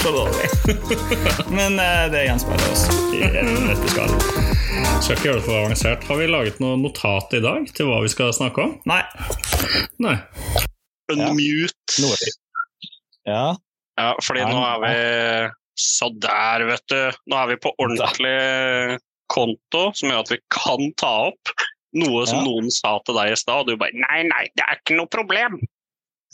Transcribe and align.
Så 0.00 0.10
dårlig. 0.14 0.46
men 1.58 1.78
eh, 1.78 2.06
det 2.12 2.22
gjenspeiler 2.24 2.70
oss 2.72 2.86
i 3.12 3.20
dette 3.20 3.90
skal. 3.92 4.12
Skal 5.00 5.16
ikke 5.16 5.26
gjøre 5.28 5.40
det 5.40 5.44
for 5.44 5.58
avansert. 5.58 6.04
Har 6.08 6.20
vi 6.20 6.28
laget 6.30 6.60
noe 6.62 6.78
notat 6.80 7.34
i 7.36 7.40
dag 7.44 7.66
til 7.76 7.88
hva 7.90 7.98
vi 8.04 8.12
skal 8.12 8.32
snakke 8.36 8.64
om? 8.64 8.76
Nei. 8.88 9.02
Nei. 10.00 10.16
Unmute. 11.12 12.30
Ja. 13.28 13.44
Ja, 14.00 14.12
fordi 14.24 14.46
nå 14.48 14.60
er 14.64 14.78
vi 14.86 14.92
Så 15.80 16.08
der, 16.20 16.64
vet 16.68 16.84
du. 16.92 17.00
Nå 17.28 17.36
er 17.42 17.50
vi 17.52 17.58
på 17.60 17.72
ordentlig 17.80 18.98
konto 19.30 19.90
som 19.96 20.10
gjør 20.10 20.24
at 20.24 20.32
vi 20.32 20.40
kan 20.52 20.88
ta 21.00 21.12
opp 21.28 21.52
noe 21.96 22.24
som 22.28 22.40
Ja. 22.40 22.46
noen 22.46 22.70
sa 22.72 22.96
til 23.04 23.16
deg 23.18 23.32
i 23.34 23.36
stad, 23.38 23.62
og 23.62 23.68
du 23.68 23.76
bare 23.76 23.94
Nei, 23.94 24.22
nei, 24.28 24.46
det 24.56 24.64
er 24.64 24.80
ikke 24.80 24.96
noe 24.98 25.10
problem. 25.10 25.58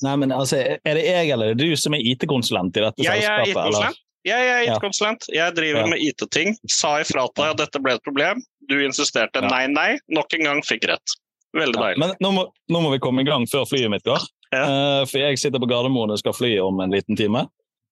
Nei, 0.04 0.16
men 0.20 0.32
altså, 0.32 0.58
Er 0.84 0.94
det 0.98 1.04
jeg 1.06 1.30
eller 1.32 1.52
er 1.52 1.54
det 1.56 1.66
du 1.70 1.76
som 1.80 1.94
er 1.96 2.02
IT-konsulent 2.04 2.76
i 2.76 2.82
dette 2.84 3.02
Jeg 3.02 3.22
er 3.24 3.44
selskapet? 3.44 3.48
eller? 3.48 3.68
IT-konsulent. 3.70 4.02
Jeg 4.26 4.48
er 4.50 4.64
IT-konsulent. 4.66 5.28
Jeg 5.32 5.54
driver 5.54 5.80
Ja. 5.80 5.86
med 5.86 5.98
IT-ting. 6.02 6.56
Sa 6.68 6.96
ifra 7.00 7.26
til 7.32 7.44
deg 7.44 7.50
at 7.54 7.56
dette 7.62 7.80
ble 7.82 7.94
et 7.94 8.02
problem. 8.04 8.42
Du 8.68 8.74
insisterte 8.84 9.40
Ja. 9.40 9.48
nei, 9.48 9.66
nei. 9.68 9.98
Nok 10.10 10.34
en 10.34 10.42
gang 10.44 10.60
fikk 10.62 10.88
rett. 10.88 11.14
Veldig 11.54 11.74
Ja, 11.76 11.82
deilig. 11.86 11.98
men 11.98 12.14
nå 12.20 12.32
må, 12.34 12.46
nå 12.68 12.82
må 12.82 12.90
vi 12.92 12.98
komme 12.98 13.20
i 13.20 13.24
gang 13.24 13.46
før 13.46 13.64
flyet 13.64 13.88
mitt 13.90 14.02
går. 14.04 14.20
Ja. 14.52 14.64
Eh, 14.64 15.04
for 15.06 15.18
jeg 15.18 15.38
sitter 15.38 15.58
på 15.58 15.68
Gardermoen 15.68 16.10
og 16.10 16.18
skal 16.18 16.32
fly 16.32 16.58
om 16.58 16.80
en 16.80 16.90
liten 16.90 17.16
time. 17.16 17.46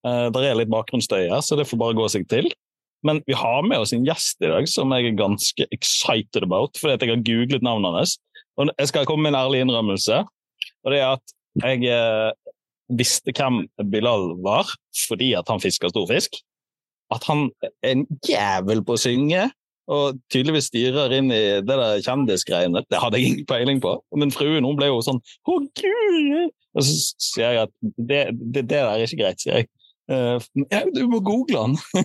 Uh, 0.07 0.29
det 0.29 0.43
er 0.45 0.55
litt 0.55 0.69
bakgrunnsstøy 0.69 1.31
her, 1.31 1.41
så 1.41 1.57
det 1.57 1.65
får 1.67 1.79
bare 1.79 1.95
gå 1.97 2.05
seg 2.11 2.29
til. 2.29 2.51
Men 3.03 3.23
vi 3.27 3.33
har 3.33 3.63
med 3.63 3.79
oss 3.79 3.93
en 3.95 4.05
gjest 4.05 4.37
i 4.43 4.49
dag 4.49 4.67
som 4.69 4.91
jeg 4.93 5.07
er 5.07 5.17
ganske 5.17 5.65
excited 5.73 6.43
about, 6.43 6.75
fordi 6.77 6.93
at 6.93 7.01
jeg 7.01 7.09
har 7.09 7.23
googlet 7.25 7.63
navnet 7.63 7.95
hans. 7.97 8.19
Og 8.59 8.69
jeg 8.79 8.89
skal 8.89 9.07
komme 9.07 9.23
med 9.23 9.33
en 9.35 9.41
ærlig 9.41 9.63
innrømmelse, 9.65 10.19
og 10.85 10.93
det 10.93 11.01
er 11.01 11.15
at 11.15 11.23
jeg 11.63 11.85
eh, 11.91 12.31
visste 12.99 13.31
hvem 13.37 13.55
Bilal 13.93 14.25
var 14.45 14.67
fordi 15.07 15.29
at 15.39 15.49
han 15.51 15.61
fisker 15.63 15.89
stor 15.93 16.07
fisk. 16.11 16.31
At 17.15 17.23
han 17.29 17.41
er 17.63 17.71
en 17.93 18.03
jævel 18.27 18.81
på 18.85 18.93
å 18.97 19.01
synge, 19.01 19.43
og 19.93 20.17
tydeligvis 20.33 20.71
styrer 20.71 21.13
inn 21.13 21.29
i 21.29 21.43
det 21.61 21.69
der 21.69 22.01
kjendisgreiene. 22.07 22.81
Det 22.89 22.97
hadde 23.03 23.19
jeg 23.21 23.27
ingen 23.35 23.47
peiling 23.51 23.81
på. 23.85 23.91
Men 24.17 24.33
fruen 24.33 24.65
hun 24.65 24.79
ble 24.79 24.87
jo 24.89 25.03
sånn 25.05 25.21
Å, 25.21 25.53
gud! 25.77 26.49
Og 26.75 26.83
så 26.83 26.93
sier 27.21 27.51
jeg 27.53 27.61
at 27.69 27.73
det, 27.83 28.23
det, 28.41 28.65
det 28.65 28.69
der 28.73 28.89
er 28.95 29.05
ikke 29.05 29.21
greit, 29.21 29.41
sier 29.45 29.55
jeg. 29.61 29.67
Uh, 30.11 30.39
ja, 30.73 30.81
du 30.93 31.05
må 31.09 31.21
google 31.25 31.61
han! 31.67 31.75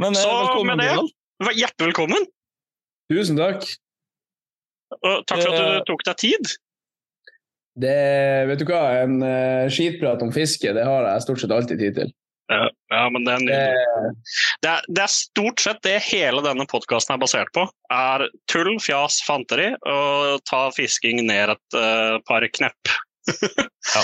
Men 0.00 0.12
eh, 0.14 0.20
Så 0.20 0.28
velkommen, 0.28 0.76
med 0.76 0.84
det- 0.84 0.90
Bilal. 0.92 1.08
Hjertelig 1.56 1.86
velkommen. 1.90 2.22
Tusen 3.10 3.36
takk. 3.40 3.64
Og 5.00 5.24
takk 5.26 5.40
for 5.40 5.48
at 5.48 5.60
Eh, 5.60 5.78
du 5.80 5.84
tok 5.88 6.02
deg 6.06 6.16
tid. 6.20 6.44
Det, 7.78 7.98
vet 8.50 8.62
du 8.62 8.66
hva, 8.68 8.80
en 9.04 9.20
uh, 9.22 9.68
skitprat 9.70 10.22
om 10.24 10.32
fiske, 10.34 10.72
det 10.74 10.84
har 10.84 11.06
jeg 11.06 11.26
stort 11.26 11.42
sett 11.42 11.54
alltid 11.54 11.78
tid 11.80 12.00
til. 12.00 12.10
Ja, 12.50 12.64
ja, 12.90 13.04
men 13.14 13.22
det 13.24 13.32
er 13.32 13.38
Det, 13.38 13.44
nydelig. 13.46 14.14
Det 14.62 14.70
er, 14.72 14.86
det 14.90 15.02
er 15.04 15.12
stort 15.14 15.62
sett 15.62 15.82
det 15.86 16.00
hele 16.08 16.42
denne 16.42 16.66
podkasten 16.70 17.14
er 17.14 17.20
basert 17.22 17.52
på. 17.54 17.62
Er 17.94 18.26
tull, 18.50 18.72
fjas, 18.82 19.20
fanteri 19.22 19.68
og 19.86 20.42
ta 20.50 20.64
fisking 20.74 21.22
ned 21.28 21.54
et 21.54 21.78
uh, 21.78 22.18
par 22.26 22.46
knepp. 22.58 22.94
ja. 23.94 24.02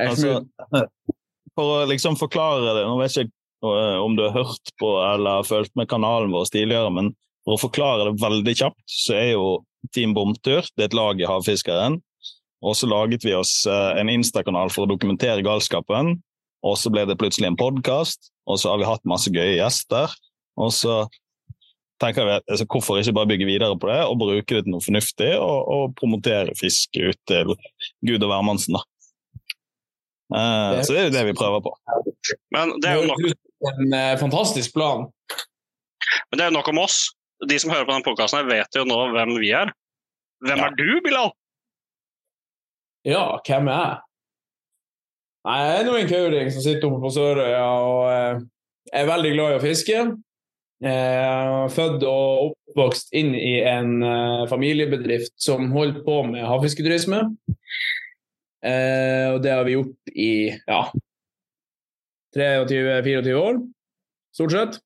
Altså, 0.00 0.38
for 1.58 1.80
å 1.80 1.88
liksom 1.90 2.18
forklare 2.20 2.76
det, 2.78 2.84
nå 2.86 3.00
vet 3.00 3.18
jeg 3.18 3.28
ikke 3.28 3.72
eh, 3.74 3.98
om 4.00 4.14
du 4.16 4.24
har 4.24 4.36
hørt 4.38 4.72
på 4.80 4.92
eller 5.04 5.44
fulgt 5.44 5.74
med 5.76 5.90
kanalen 5.90 6.32
vår 6.32 6.52
tidligere, 6.54 6.92
men 6.94 7.10
for 7.44 7.56
å 7.56 7.62
forklare 7.66 8.06
det 8.08 8.22
veldig 8.22 8.54
kjapt, 8.62 8.86
så 8.86 9.16
er 9.18 9.32
jo 9.34 9.50
Team 9.94 10.14
Bomtur 10.16 10.62
det 10.76 10.86
er 10.86 10.90
et 10.90 10.96
lag 10.96 11.20
i 11.20 11.28
Havfiskeren. 11.28 11.98
Og 12.60 12.76
så 12.76 12.88
laget 12.90 13.24
vi 13.24 13.32
oss 13.36 13.62
eh, 13.68 14.00
en 14.00 14.10
Insta-kanal 14.12 14.68
for 14.72 14.84
å 14.84 14.90
dokumentere 14.90 15.44
galskapen. 15.46 16.18
Og 16.66 16.76
så 16.76 16.92
ble 16.92 17.06
det 17.08 17.16
plutselig 17.20 17.48
en 17.48 17.56
podkast, 17.56 18.28
og 18.44 18.58
så 18.60 18.74
har 18.74 18.80
vi 18.82 18.88
hatt 18.88 19.06
masse 19.08 19.30
gøye 19.32 19.56
gjester. 19.56 20.12
Og 20.60 20.74
så 20.76 21.06
tenker 22.00 22.26
vi 22.28 22.34
altså, 22.36 22.66
hvorfor 22.68 23.00
ikke 23.00 23.14
bare 23.16 23.30
bygge 23.32 23.48
videre 23.48 23.78
på 23.80 23.88
det 23.88 23.98
og 24.04 24.18
bruke 24.20 24.58
det 24.58 24.64
til 24.66 24.74
noe 24.74 24.84
fornuftig, 24.84 25.30
og, 25.40 25.58
og 25.72 25.94
promotere 26.00 26.52
fiske 26.60 27.12
ut 27.12 27.20
til 27.28 27.54
Gud 28.04 28.20
og 28.24 28.28
hvermannsen, 28.32 28.76
da. 28.76 28.84
Eh, 30.30 30.82
så 30.84 30.92
det 30.94 31.00
er 31.00 31.08
jo 31.08 31.14
det 31.16 31.24
vi 31.30 31.36
prøver 31.40 31.64
på. 31.64 31.72
Men 32.54 32.76
det 32.84 32.92
er 32.92 33.00
jo 33.00 33.08
nok, 33.08 33.24
en 33.72 33.96
eh, 33.96 34.14
fantastisk 34.20 34.76
plan. 34.76 35.08
men 36.28 36.36
det 36.36 36.44
er 36.44 36.52
jo 36.52 36.58
nok 36.60 36.68
om 36.74 36.84
oss. 36.84 37.00
De 37.48 37.56
som 37.58 37.72
hører 37.72 37.88
på 37.88 37.94
denne 37.96 38.04
podkasten, 38.04 38.48
vet 38.52 38.76
jo 38.76 38.84
nå 38.84 39.00
hvem 39.16 39.32
vi 39.40 39.54
er. 39.56 39.72
Hvem 40.44 40.60
Ja. 40.60 40.68
er 40.68 40.76
du, 40.76 41.00
Bilal? 41.04 41.32
Ja, 43.08 43.38
hvem 43.46 43.68
er 43.72 43.78
jeg? 43.80 44.00
Nei, 45.48 45.56
Jeg 45.64 45.76
er 45.78 45.86
nå 45.86 45.92
en 45.96 46.10
kauring 46.10 46.50
som 46.52 46.64
sitter 46.64 46.90
oppe 46.90 47.00
på 47.00 47.12
Sørøya 47.14 47.62
og 47.64 48.02
eh, 48.12 48.42
er 48.92 49.08
veldig 49.08 49.30
glad 49.32 49.54
i 49.54 49.56
å 49.56 49.62
fiske. 49.62 50.02
Eh, 50.84 51.54
født 51.72 52.04
og 52.08 52.50
oppvokst 52.50 53.16
inn 53.16 53.32
i 53.36 53.54
en 53.64 54.04
eh, 54.04 54.44
familiebedrift 54.50 55.32
som 55.40 55.72
holdt 55.72 56.02
på 56.04 56.18
med 56.28 56.44
havfisketurisme. 56.44 57.24
Og 58.60 59.38
det 59.40 59.52
har 59.56 59.64
vi 59.64 59.72
gjort 59.72 60.10
i 60.12 60.32
ja, 60.52 60.80
23-24 62.36 63.38
år, 63.40 63.62
stort 64.36 64.52
sett. 64.52 64.76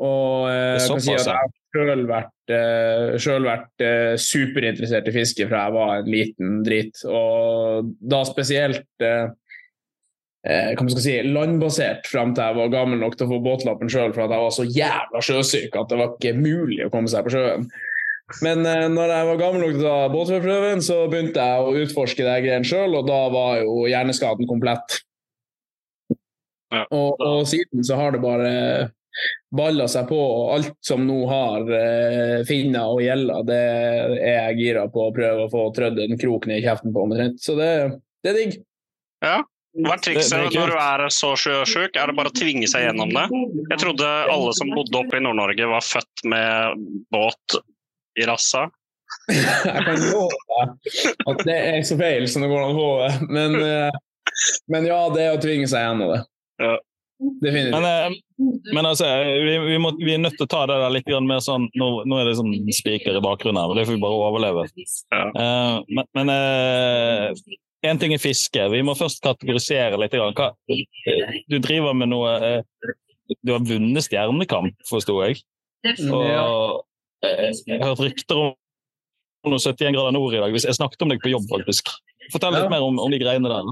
Og 0.00 0.48
jeg 0.48 0.86
kan 0.88 1.02
si 1.04 1.18
at 1.18 1.28
jeg 1.28 1.59
sjøl 1.70 2.06
vært, 2.08 2.52
eh, 2.52 3.18
selv 3.22 3.48
vært 3.48 3.84
eh, 3.84 4.14
superinteressert 4.20 5.10
i 5.10 5.14
fiske 5.14 5.46
fra 5.50 5.66
jeg 5.66 5.76
var 5.76 5.92
en 5.98 6.10
liten 6.10 6.56
drit. 6.66 7.02
Og 7.06 7.92
da 8.00 8.22
spesielt 8.28 9.06
eh, 9.06 9.28
eh, 10.46 10.72
hva 10.72 10.86
man 10.86 10.92
skal 10.94 11.04
si, 11.04 11.18
landbasert 11.26 12.10
fram 12.10 12.34
til 12.34 12.46
jeg 12.46 12.58
var 12.58 12.74
gammel 12.74 13.02
nok 13.02 13.18
til 13.18 13.28
å 13.28 13.34
få 13.34 13.42
båtlappen 13.44 13.92
sjøl, 13.92 14.14
for 14.16 14.26
at 14.26 14.34
jeg 14.34 14.46
var 14.46 14.56
så 14.56 14.66
jævla 14.66 15.24
sjøsyk 15.28 15.78
at 15.78 15.92
det 15.92 16.00
var 16.00 16.16
ikke 16.16 16.36
mulig 16.38 16.82
å 16.86 16.92
komme 16.92 17.12
seg 17.12 17.26
på 17.26 17.34
sjøen. 17.36 17.70
Men 18.44 18.62
eh, 18.66 18.86
når 18.92 19.14
jeg 19.14 19.28
var 19.30 19.40
gammel 19.40 19.64
nok 19.64 19.76
til 19.76 19.84
å 19.84 19.90
ta 19.90 20.10
båtførerprøven, 20.14 20.82
så 20.86 21.02
begynte 21.10 21.46
jeg 21.46 21.66
å 21.66 21.76
utforske 21.84 22.26
de 22.26 22.36
greiene 22.44 22.66
sjøl, 22.66 22.94
og 22.98 23.08
da 23.10 23.20
var 23.32 23.62
jo 23.64 23.84
hjerneskaden 23.90 24.50
komplett. 24.50 25.00
Ja. 26.70 26.84
Og, 26.94 27.18
og 27.18 27.46
siden 27.50 27.82
så 27.82 27.98
har 27.98 28.14
det 28.14 28.22
bare 28.22 28.50
balla 29.56 29.86
seg 29.90 30.08
på, 30.08 30.18
og 30.18 30.52
alt 30.56 30.74
som 30.86 31.02
nå 31.06 31.18
har 31.30 31.70
eh, 31.76 32.36
finner 32.48 32.94
og 32.94 33.02
gjelder, 33.04 33.46
det 33.48 33.60
er 33.60 34.36
jeg 34.36 34.58
gira 34.60 34.84
på 34.92 35.08
å 35.08 35.14
prøve 35.14 35.46
å 35.46 35.52
få 35.52 35.68
trødd 35.76 35.98
en 36.04 36.20
krok 36.20 36.46
ned 36.50 36.60
i 36.60 36.66
kjeften 36.66 36.94
på 36.94 37.06
omtrent. 37.06 37.40
Så 37.42 37.56
det, 37.58 37.70
det 38.24 38.32
er 38.32 38.38
digg. 38.38 38.60
Ja. 39.24 39.40
Hva 39.78 39.94
er 39.94 40.02
trikset 40.02 40.34
når 40.34 40.72
du 40.72 40.76
er 40.82 41.04
så 41.14 41.30
sjøsjuk? 41.38 41.94
Er 41.94 42.10
det 42.10 42.16
bare 42.18 42.32
å 42.32 42.34
tvinge 42.34 42.66
seg 42.70 42.88
gjennom 42.88 43.12
det? 43.14 43.26
Jeg 43.70 43.82
trodde 43.84 44.08
alle 44.32 44.54
som 44.58 44.72
bodde 44.74 44.98
oppe 44.98 45.20
i 45.20 45.22
Nord-Norge 45.22 45.68
var 45.70 45.86
født 45.86 46.24
med 46.32 46.86
båt 47.14 47.60
i 48.18 48.26
rassa. 48.26 48.66
Jeg 49.30 49.84
kan 49.86 50.02
love 50.10 50.38
deg 50.50 50.98
at 51.30 51.42
det 51.46 51.56
er 51.56 51.80
så 51.86 51.96
feil 51.98 52.26
som 52.30 52.42
det 52.44 52.50
går 52.50 52.64
an 52.64 52.74
å 52.74 52.78
få 52.78 52.90
det. 53.02 53.30
Men, 53.30 53.56
eh, 53.62 54.00
men 54.70 54.86
ja, 54.90 55.00
det 55.14 55.24
er 55.26 55.36
å 55.36 55.42
tvinge 55.42 55.70
seg 55.70 55.86
gjennom 55.86 56.14
det. 56.14 56.20
Ja. 56.62 56.74
Definitivt. 57.20 57.74
Men, 57.74 57.84
eh, 57.84 58.72
men 58.74 58.86
altså, 58.88 59.06
vi, 59.44 59.56
vi, 59.66 59.78
må, 59.82 59.92
vi 60.00 60.14
er 60.14 60.22
nødt 60.22 60.38
til 60.38 60.46
å 60.46 60.50
ta 60.50 60.62
det 60.70 60.78
der 60.80 60.94
litt 60.94 61.10
mer 61.26 61.42
sånn 61.44 61.66
Nå, 61.76 61.88
nå 62.08 62.20
er 62.20 62.30
det 62.30 62.38
sånn 62.38 62.54
spiker 62.72 63.18
i 63.18 63.22
bakgrunnen, 63.24 63.60
her, 63.60 63.72
og 63.72 63.76
det 63.76 63.84
får 63.88 63.96
vi 63.98 64.02
bare 64.04 64.20
overleve. 64.28 64.64
Ja. 65.12 65.24
Uh, 65.36 65.74
men 65.92 66.08
men 66.16 66.32
én 67.86 68.00
ting 68.00 68.14
er 68.16 68.22
fiske. 68.22 68.64
Vi 68.72 68.80
må 68.84 68.96
først 68.96 69.22
kategorisere 69.24 70.00
litt. 70.00 70.16
Hva, 70.16 70.50
du 71.48 71.58
driver 71.60 71.96
med 71.96 72.12
noe 72.12 72.62
Du 73.46 73.52
har 73.54 73.62
vunnet 73.64 74.04
Stjernekamp, 74.04 74.74
forsto 74.88 75.20
jeg. 75.24 75.42
Og 76.08 76.82
jeg 77.20 77.80
har 77.80 77.92
hørt 77.92 78.02
rykter 78.04 78.40
om 78.40 79.52
noe 79.52 79.60
71 79.60 79.94
grader 79.96 80.16
nord 80.16 80.34
i 80.34 80.40
dag. 80.42 80.52
Hvis 80.52 80.66
Jeg 80.68 80.76
snakket 80.76 81.04
om 81.04 81.12
deg 81.12 81.22
på 81.22 81.32
jobb, 81.32 81.46
faktisk. 81.52 81.92
Fortell 82.32 82.54
litt 82.54 82.66
Ja. 82.66 82.72
mer 82.72 82.84
om, 82.84 82.98
om 82.98 83.10
de 83.10 83.18
greiene 83.18 83.48
der. 83.48 83.70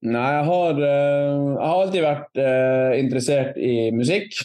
Nei, 0.00 0.30
jeg 0.36 0.44
har, 0.48 0.78
eh, 0.82 1.32
jeg 1.32 1.62
har 1.62 1.80
alltid 1.82 2.02
vært 2.04 2.40
eh, 2.42 2.92
interessert 3.00 3.58
i 3.58 3.90
musikk. 3.94 4.36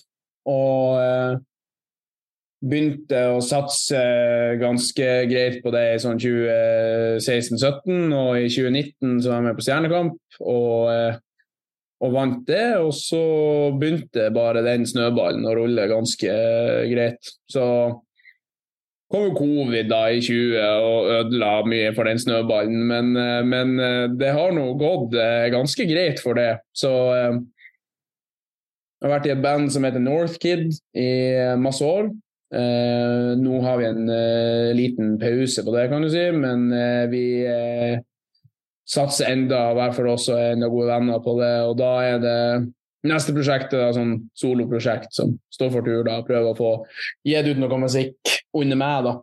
Og 0.48 0.98
eh, 1.02 1.38
begynte 2.68 3.22
å 3.36 3.42
satse 3.44 4.02
ganske 4.62 5.08
greit 5.30 5.62
på 5.64 5.72
det 5.76 5.86
i 5.94 6.02
sånn 6.02 6.20
2016-2017. 6.22 8.14
Og 8.18 8.32
i 8.42 8.50
2019 8.50 9.22
så 9.22 9.30
var 9.32 9.38
jeg 9.40 9.48
med 9.48 9.58
på 9.58 9.66
Stjernekamp. 9.68 10.20
Og 10.44 11.24
og 11.98 12.14
vant 12.14 12.44
det. 12.46 12.78
Og 12.78 12.92
så 12.94 13.22
begynte 13.78 14.30
bare 14.36 14.62
den 14.66 14.86
snøballen 14.90 15.48
å 15.50 15.56
rulle 15.58 15.88
ganske 15.90 16.34
greit. 16.92 17.32
Så 17.50 17.64
kom 19.12 19.28
jo 19.30 19.36
covid 19.38 19.88
da 19.90 20.02
i 20.12 20.20
20 20.24 20.58
og 20.84 21.12
ødela 21.16 21.52
mye 21.68 21.94
for 21.96 22.10
den 22.10 22.20
snøballen, 22.20 22.82
men, 22.90 23.14
eh, 23.16 23.44
men 23.48 23.80
eh, 23.80 24.08
det 24.20 24.34
har 24.36 24.52
nå 24.56 24.68
gått 24.80 25.16
eh, 25.16 25.48
ganske 25.54 25.88
greit 25.88 26.20
for 26.24 26.38
det. 26.40 26.58
Så 26.76 26.92
jeg 28.98 29.06
har 29.06 29.14
vært 29.14 29.30
i 29.30 29.36
et 29.36 29.44
band 29.44 29.72
som 29.72 29.86
heter 29.86 30.04
Northkid 30.04 30.72
i 30.98 31.10
masse 31.62 31.86
år. 31.86 32.10
Nå 32.48 33.58
har 33.62 33.76
vi 33.78 33.86
en 33.86 34.08
liten 34.74 35.18
pause 35.20 35.64
på 35.68 35.74
det, 35.76 35.90
kan 35.92 36.02
du 36.02 36.08
si, 36.10 36.24
men 36.32 36.64
vi 37.12 37.26
satser 38.88 39.34
enda 39.36 39.60
hver 39.76 39.92
for 39.94 40.14
oss 40.14 40.30
og 40.32 40.40
er 40.40 40.56
enda 40.56 40.70
gode 40.72 40.88
venner 40.90 41.20
på 41.22 41.36
det. 41.42 41.52
Og 41.68 41.76
da 41.78 41.92
er 42.08 42.24
det 42.24 42.40
neste 43.10 43.34
prosjektet 43.36 43.78
da, 43.80 43.92
sånn 43.96 44.16
soloprosjekt 44.38 45.16
som 45.16 45.36
står 45.54 45.72
for 45.74 45.88
tur. 45.88 46.04
da, 46.08 46.20
Prøve 46.28 46.54
å 46.54 46.58
få 46.58 46.72
gitt 47.28 47.50
ut 47.50 47.62
noe 47.62 47.82
musikk 47.82 48.36
under 48.58 48.80
meg 48.80 49.08
da, 49.08 49.16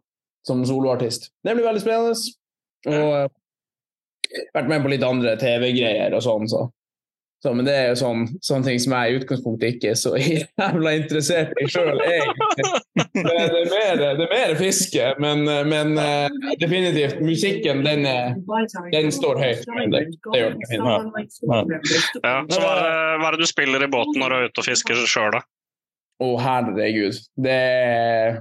som 0.46 0.64
soloartist. 0.68 1.30
Det 1.44 1.56
blir 1.56 1.66
veldig 1.66 1.82
spennende. 1.84 2.14
Og 2.90 4.48
vært 4.54 4.70
med 4.70 4.84
på 4.84 4.92
litt 4.92 5.06
andre 5.06 5.36
TV-greier 5.40 6.16
og 6.16 6.24
sånn, 6.24 6.48
så 6.50 6.66
så, 7.44 7.50
men 7.52 7.66
det 7.66 7.72
er 7.76 7.90
jo 7.90 7.96
sånn, 8.00 8.22
sånne 8.40 8.64
ting 8.70 8.78
som 8.80 8.94
jeg 8.96 9.10
i 9.10 9.16
utgangspunktet 9.18 9.74
ikke 9.74 9.90
er 9.92 9.96
så 10.00 10.14
jævla 10.20 10.92
interessert 10.96 11.50
i 11.60 11.66
sjøl, 11.68 11.98
egentlig. 12.00 12.68
Det, 12.96 13.24
det, 13.28 13.32
er 13.34 13.66
mer, 13.68 13.98
det 14.00 14.06
er 14.24 14.30
mer 14.30 14.52
fiske, 14.56 15.08
men, 15.20 15.42
men 15.68 15.90
uh, 15.98 16.54
definitivt 16.62 17.18
musikken, 17.20 17.82
den, 17.84 18.06
er, 18.08 18.38
den 18.94 19.10
står 19.12 19.42
høyt. 19.42 19.66
Det, 19.68 20.00
det 20.08 20.40
gjør 20.40 20.56
den. 20.56 20.72
Ja. 20.78 20.94
Ja. 22.24 22.32
Så 22.48 22.62
hva 22.62 22.70
er, 22.78 22.80
det, 22.80 23.18
det, 23.26 23.42
du 23.42 23.50
spiller 23.50 23.84
i 23.84 23.90
båten 23.92 24.16
når 24.22 24.32
du 24.32 24.36
er 24.38 24.48
ute 24.48 24.64
og 24.64 24.68
fisker 24.70 25.02
sjøl, 25.04 25.36
da? 25.36 25.42
Å, 26.24 26.28
herregud. 26.40 27.18
Det 27.44 27.58
er 27.58 28.38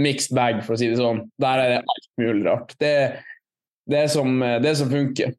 mixed 0.00 0.32
bag, 0.38 0.62
for 0.64 0.78
å 0.78 0.80
si 0.80 0.88
det 0.88 0.96
sånn. 1.02 1.26
Der 1.44 1.60
er 1.60 1.74
det 1.74 1.82
alt 1.82 2.08
mulig 2.22 2.46
rart. 2.48 2.72
Det, 2.80 2.94
det, 3.84 4.00
er, 4.06 4.08
som, 4.16 4.32
det 4.40 4.72
er 4.72 4.80
som 4.80 4.88
funker. 4.88 5.36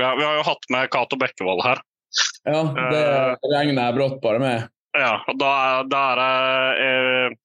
Ja, 0.00 0.14
vi 0.16 0.24
har 0.24 0.40
jo 0.40 0.46
hatt 0.48 0.72
med 0.72 0.88
Cato 0.96 1.20
Bekkevold 1.20 1.60
her. 1.68 1.84
Ja, 2.46 2.60
det 2.92 3.02
uh, 3.02 3.48
regner 3.50 3.82
jeg 3.82 3.96
brått 3.96 4.20
bare 4.22 4.40
med. 4.42 4.70
Ja, 4.96 5.18
og 5.28 5.36
da, 5.40 5.50
da 5.90 6.04
er 6.12 6.22
det 6.22 6.30
uh, 6.80 7.42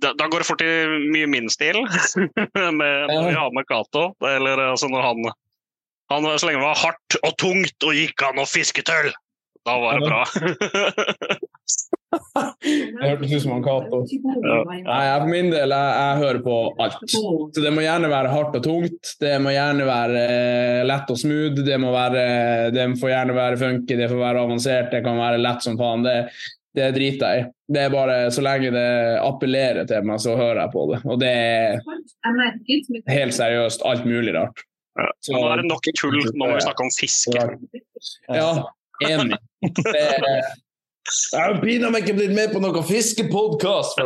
da, 0.00 0.14
da, 0.16 0.28
går 0.32 0.40
det 0.40 0.48
fort 0.48 0.64
i 0.64 0.70
mye 1.12 1.28
min 1.28 1.50
stil 1.52 1.76
med, 2.80 3.10
når 3.10 3.26
vi 3.28 3.36
har 3.36 3.52
med 3.52 3.68
Cato. 3.68 4.10
Eller 4.24 4.62
altså 4.70 4.88
når 4.88 5.04
han, 5.04 5.32
han 6.12 6.28
Så 6.38 6.48
lenge 6.48 6.62
det 6.62 6.66
var 6.66 6.84
hardt 6.84 7.18
og 7.20 7.34
tungt 7.40 7.84
og 7.84 7.96
gikk 7.96 8.24
han 8.24 8.40
og 8.40 8.48
fiske 8.48 8.84
tøll, 8.88 9.10
da 9.66 9.78
var 9.82 9.98
det 9.98 10.06
bra. 10.06 10.24
det 12.98 13.08
hørtes 13.10 13.32
ut 13.32 13.42
som 13.42 13.52
han 13.56 13.64
Cato. 13.64 14.02
Ja. 14.08 14.58
Nei, 14.64 15.00
for 15.20 15.28
min 15.30 15.50
del, 15.52 15.74
jeg, 15.74 15.94
jeg, 16.00 16.20
hører 16.22 16.40
på 16.44 16.58
alt. 16.84 17.00
Så 17.12 17.64
det 17.64 17.72
må 17.74 17.84
gjerne 17.84 18.10
være 18.12 18.32
hardt 18.32 18.56
og 18.58 18.64
tungt. 18.64 19.14
Det 19.20 19.34
må 19.44 19.52
gjerne 19.54 19.88
være 19.88 20.22
eh, 20.22 20.84
lett 20.88 21.12
og 21.12 21.20
smooth. 21.20 21.64
Det, 21.66 21.80
må 21.82 21.92
være, 21.94 22.22
det 22.74 22.86
får 23.00 23.12
gjerne 23.14 23.36
være 23.38 23.60
funky, 23.64 23.98
det 23.98 24.08
får 24.12 24.22
være 24.22 24.46
avansert, 24.46 24.92
det 24.94 25.02
kan 25.06 25.20
være 25.20 25.42
lett 25.42 25.66
som 25.66 25.78
faen. 25.80 26.06
Det, 26.06 26.16
det 26.78 26.88
driter 26.96 27.34
jeg 27.34 27.42
i. 27.42 27.50
Det 27.68 27.82
er 27.84 27.92
bare 27.92 28.16
Så 28.32 28.40
lenge 28.44 28.70
det 28.72 28.88
appellerer 29.20 29.88
til 29.88 30.08
meg, 30.08 30.22
så 30.24 30.36
hører 30.38 30.62
jeg 30.64 30.72
på 30.72 30.86
det. 30.92 31.02
Og 31.04 31.20
det 31.20 31.34
er 31.34 33.12
helt 33.12 33.36
seriøst 33.36 33.84
alt 33.88 34.08
mulig 34.08 34.32
rart. 34.36 34.64
Ja. 34.98 35.10
Så, 35.22 35.34
nå 35.36 35.44
er 35.52 35.60
det 35.60 35.68
nok 35.68 35.86
tull, 35.94 36.18
nå 36.32 36.46
må 36.48 36.54
vi 36.56 36.64
snakke 36.64 36.86
om 36.86 36.90
fiske. 36.90 37.44
Ja, 38.34 38.50
enig. 39.06 39.38
Er 39.94 40.26
jeg 41.08 41.40
har 41.40 41.60
pinadø 41.62 42.00
ikke 42.02 42.16
blitt 42.18 42.34
med 42.36 42.50
på 42.52 42.60
noen 42.62 42.84
fiskepodkast! 42.84 44.00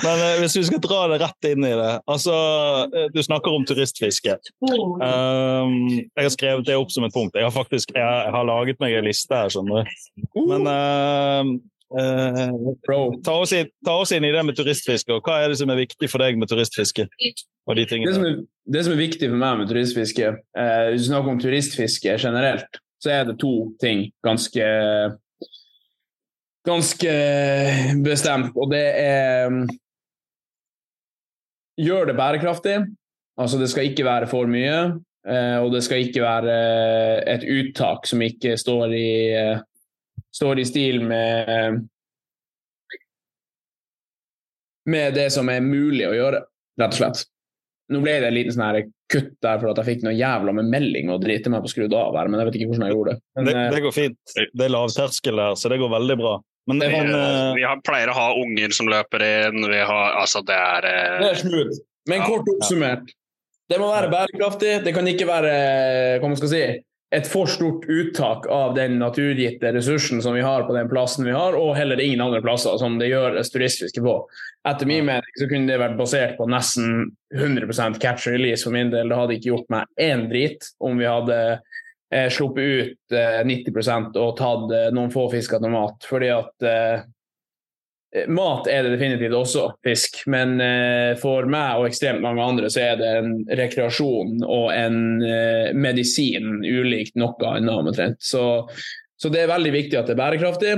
Men 0.00 0.22
eh, 0.24 0.38
hvis 0.40 0.54
vi 0.56 0.62
skal 0.64 0.80
dra 0.80 1.02
det 1.12 1.18
rett 1.20 1.46
inn 1.50 1.64
i 1.68 1.72
det 1.76 1.90
altså, 2.08 2.32
eh, 2.96 3.10
Du 3.12 3.18
snakker 3.20 3.52
om 3.52 3.66
turistfiske. 3.68 4.38
Um, 4.64 5.74
jeg 6.00 6.24
har 6.24 6.32
skrevet 6.32 6.64
det 6.68 6.78
opp 6.80 6.92
som 6.94 7.04
et 7.04 7.12
punkt. 7.12 7.36
Jeg 7.36 7.44
har 7.44 7.52
faktisk 7.52 7.92
jeg, 7.92 8.00
jeg 8.00 8.32
har 8.32 8.48
laget 8.48 8.80
meg 8.80 8.96
en 8.96 9.08
liste 9.08 9.36
her, 9.36 9.52
skjønner 9.52 9.84
du. 9.84 10.40
Men 10.48 10.64
uh, 10.64 11.44
uh, 11.94 12.70
ta, 12.86 13.34
oss 13.36 13.54
inn, 13.56 13.70
ta, 13.86 13.96
oss 13.96 14.12
inn, 14.16 14.26
i 14.26 14.32
det 14.34 14.44
med 14.46 14.58
turistfiske. 14.58 15.16
og 15.16 15.26
Hva 15.26 15.40
er 15.44 15.52
det 15.52 15.58
som 15.62 15.72
er 15.72 15.80
viktig 15.80 16.10
for 16.10 16.22
deg 16.22 16.38
med 16.40 16.50
turistfiske? 16.50 17.08
De 17.70 17.84
det, 17.86 18.14
som 18.14 18.24
er, 18.26 18.38
det, 18.66 18.80
som 18.82 18.94
er, 18.96 18.98
viktig 18.98 19.28
for 19.30 19.38
meg 19.38 19.60
med 19.60 19.68
turistfiske, 19.70 20.30
uh, 20.58 20.86
du 20.90 21.02
snakker 21.06 21.34
om 21.34 21.42
turistfiske 21.42 22.16
generelt 22.18 22.80
så 23.00 23.12
er 23.14 23.28
det 23.30 23.38
to 23.40 23.54
ting 23.80 24.08
ganske 24.24 24.64
ganske 26.68 27.12
bestemt, 28.04 28.56
og 28.56 28.74
det 28.74 28.86
er 29.00 29.62
Gjør 31.80 32.10
det 32.10 32.16
bærekraftig. 32.18 32.74
Altså, 33.40 33.56
det 33.56 33.70
skal 33.70 33.86
ikke 33.88 34.04
være 34.04 34.26
for 34.28 34.44
mye, 34.50 34.80
eh, 35.24 35.56
og 35.62 35.70
det 35.72 35.80
skal 35.86 36.02
ikke 36.04 36.20
være 36.20 36.56
et 37.24 37.46
uttak 37.48 38.04
som 38.10 38.20
ikke 38.20 38.52
står 38.60 38.92
i, 38.92 39.12
står 40.36 40.62
i 40.62 40.68
stil 40.68 41.02
med 41.04 41.80
med 44.90 45.14
det 45.14 45.28
som 45.34 45.48
er 45.52 45.62
mulig 45.62 46.06
å 46.08 46.16
gjøre, 46.16 46.40
rett 46.80 46.96
og 46.96 46.98
slett. 46.98 47.22
Nå 47.90 48.00
ble 48.04 48.16
det 48.22 48.28
en 48.30 48.36
liten 48.36 48.54
sånn 48.54 48.92
kutt 49.10 49.32
der 49.42 49.58
for 49.58 49.72
at 49.72 49.80
jeg 49.80 49.88
fikk 49.88 50.04
noe 50.06 50.14
jævla 50.14 50.54
med 50.54 50.68
melding 50.70 51.10
og 51.10 51.24
drite 51.24 51.50
meg 51.50 51.64
på 51.64 51.72
skrudd 51.72 51.94
av 51.98 52.14
her, 52.18 52.30
men 52.30 52.40
jeg 52.40 52.48
vet 52.48 52.58
ikke 52.58 52.68
hvordan 52.70 52.86
jeg 52.86 52.94
gjorde 52.94 53.14
det. 53.14 53.22
Men, 53.36 53.48
det, 53.48 53.54
eh, 53.56 53.70
det, 53.74 53.80
går 53.86 53.94
fint. 53.96 54.34
Det 54.36 54.66
er 54.66 54.72
lavterskel 54.72 55.42
her, 55.42 55.56
så 55.58 55.72
det 55.72 55.80
går 55.82 55.90
veldig 55.96 56.16
bra. 56.20 56.34
Men, 56.70 56.82
det, 56.82 56.90
men 56.92 57.10
uh, 57.10 57.50
vi 57.56 57.64
pleier 57.82 58.12
å 58.12 58.14
ha 58.14 58.26
unger 58.38 58.74
som 58.76 58.90
løper 58.90 59.24
inn. 59.26 59.64
Vi 59.72 59.80
har, 59.80 60.12
altså 60.20 60.44
det 60.46 60.54
er 60.54 60.86
eh... 60.86 61.16
Det 61.24 61.30
er 61.32 61.40
smooth. 61.40 61.80
Men 62.10 62.22
kort 62.28 62.46
oppsummert. 62.52 63.10
Det 63.70 63.78
må 63.80 63.88
være 63.90 64.10
bærekraftig. 64.12 64.76
Det 64.84 64.94
kan 64.94 65.08
ikke 65.10 65.26
være 65.26 65.50
hva 66.22 66.30
man 66.30 66.38
skal 66.38 66.52
si, 66.52 66.62
et 67.10 67.26
for 67.26 67.50
stort 67.50 67.88
uttak 67.90 68.46
av 68.46 68.74
den 68.74 68.98
naturgitte 69.00 69.72
ressursen 69.74 70.22
som 70.22 70.34
vi 70.34 70.44
har 70.46 70.62
på 70.62 70.74
den 70.76 70.88
plassen 70.88 71.26
vi 71.26 71.34
har, 71.34 71.56
og 71.58 71.74
heller 71.74 72.00
ingen 72.00 72.22
andre 72.22 72.42
plasser 72.42 72.76
som 72.78 73.00
det 73.00 73.10
gjøres 73.10 73.50
turistfiske 73.50 74.02
på. 74.04 74.14
Etter 74.68 74.86
min 74.86 75.08
mening 75.08 75.40
så 75.40 75.48
kunne 75.50 75.72
det 75.72 75.80
vært 75.82 75.98
basert 75.98 76.36
på 76.38 76.46
nesten 76.50 77.10
100 77.34 77.98
catch 77.98 78.28
and 78.28 78.36
release 78.36 78.62
for 78.62 78.76
min 78.76 78.92
del. 78.94 79.10
Det 79.10 79.18
hadde 79.18 79.38
ikke 79.38 79.50
gjort 79.50 79.72
meg 79.74 80.02
én 80.10 80.28
drit 80.30 80.70
om 80.78 81.00
vi 81.02 81.08
hadde 81.10 81.40
eh, 81.50 82.28
sluppet 82.30 82.62
ut 82.62 83.16
eh, 83.18 83.40
90 83.48 84.20
og 84.20 84.36
tatt 84.38 84.76
eh, 84.76 84.90
noen 84.94 85.10
få 85.10 85.26
fisker 85.34 85.62
til 85.62 85.74
mat. 85.74 86.06
Fordi 86.06 86.30
at 86.36 86.68
eh, 86.68 87.08
mat 88.26 88.66
er 88.66 88.82
det 88.84 88.94
definitivt 88.96 89.34
også, 89.38 89.66
fisk. 89.86 90.22
Men 90.30 90.56
eh, 90.62 91.12
for 91.20 91.46
meg 91.50 91.78
og 91.78 91.90
ekstremt 91.90 92.24
mange 92.24 92.42
andre 92.42 92.70
så 92.72 92.82
er 92.88 92.96
det 92.98 93.10
en 93.20 93.34
rekreasjon 93.60 94.40
og 94.46 94.72
en 94.74 94.98
eh, 95.26 95.70
medisin 95.76 96.58
ulikt 96.64 97.18
noe 97.20 97.52
annet 97.52 97.70
omtrent. 97.74 98.18
Så, 98.22 98.66
så, 99.14 99.30
det 99.30 99.44
er 99.44 99.52
veldig 99.52 99.74
viktig 99.76 100.00
at 100.00 100.10
det 100.10 100.16
er 100.16 100.22
bærekraftig. 100.24 100.74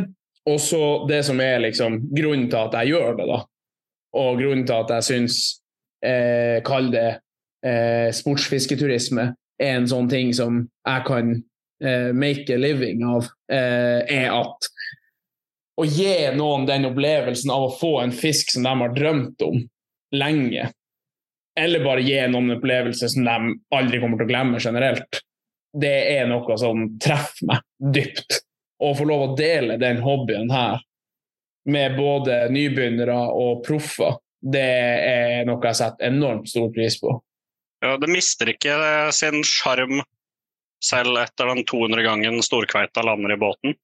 Og 0.52 0.58
så 0.60 0.82
det 1.08 1.22
som 1.24 1.40
er 1.40 1.62
liksom 1.62 2.00
grunnen 2.10 2.48
til 2.50 2.64
at 2.64 2.80
jeg 2.80 2.96
gjør 2.96 3.18
det, 3.20 3.28
da. 3.30 3.42
Og 4.18 4.40
grunnen 4.40 4.66
til 4.68 4.82
at 4.82 4.90
jeg 4.98 5.08
syns 5.08 5.38
eh, 6.04 6.58
Kall 6.66 6.90
det 6.92 7.08
eh, 7.64 8.10
sportsfisketurisme 8.12 9.30
er 9.62 9.76
en 9.78 9.88
sånn 9.88 10.10
ting 10.10 10.32
som 10.36 10.64
jeg 10.66 11.06
kan 11.06 11.36
eh, 11.84 12.10
make 12.12 12.50
a 12.52 12.58
living 12.60 13.06
av, 13.06 13.30
eh, 13.52 14.02
er 14.20 14.34
at 14.34 14.68
å 15.80 15.86
gi 15.88 16.14
noen 16.36 16.66
den 16.68 16.86
opplevelsen 16.90 17.50
av 17.50 17.66
å 17.66 17.74
få 17.74 17.96
en 18.02 18.12
fisk 18.12 18.52
som 18.54 18.66
de 18.66 18.74
har 18.82 18.94
drømt 18.96 19.42
om 19.46 19.58
lenge. 20.12 20.68
Eller 21.58 21.84
bare 21.84 22.04
gi 22.04 22.20
noen 22.28 22.50
en 22.50 22.56
opplevelse 22.56 23.08
som 23.12 23.26
de 23.26 23.54
aldri 23.76 24.00
kommer 24.00 24.20
til 24.20 24.28
å 24.28 24.32
glemme 24.32 24.60
generelt. 24.62 25.20
Det 25.72 25.96
er 26.14 26.28
noe 26.28 26.56
som 26.60 26.86
treffer 27.00 27.48
meg 27.48 27.64
dypt. 27.94 28.40
Å 28.82 28.92
få 28.96 29.06
lov 29.08 29.24
å 29.24 29.34
dele 29.36 29.78
den 29.80 30.02
hobbyen 30.04 30.50
her 30.52 30.80
med 31.70 31.96
både 31.96 32.48
nybegynnere 32.52 33.16
og 33.38 33.62
proffer, 33.66 34.16
det 34.42 34.64
er 35.06 35.44
noe 35.46 35.62
jeg 35.68 35.78
setter 35.78 36.08
enormt 36.10 36.50
stor 36.50 36.72
pris 36.74 36.98
på. 37.00 37.14
Ja, 37.82 37.96
Det 37.96 38.10
mister 38.10 38.50
ikke 38.50 38.74
sin 39.14 39.42
sjarm 39.46 40.02
selv 40.82 41.18
etter 41.22 41.52
den 41.52 41.64
200 41.68 42.02
gangen 42.02 42.42
storkveita 42.42 43.04
lander 43.06 43.36
i 43.36 43.38
båten? 43.38 43.76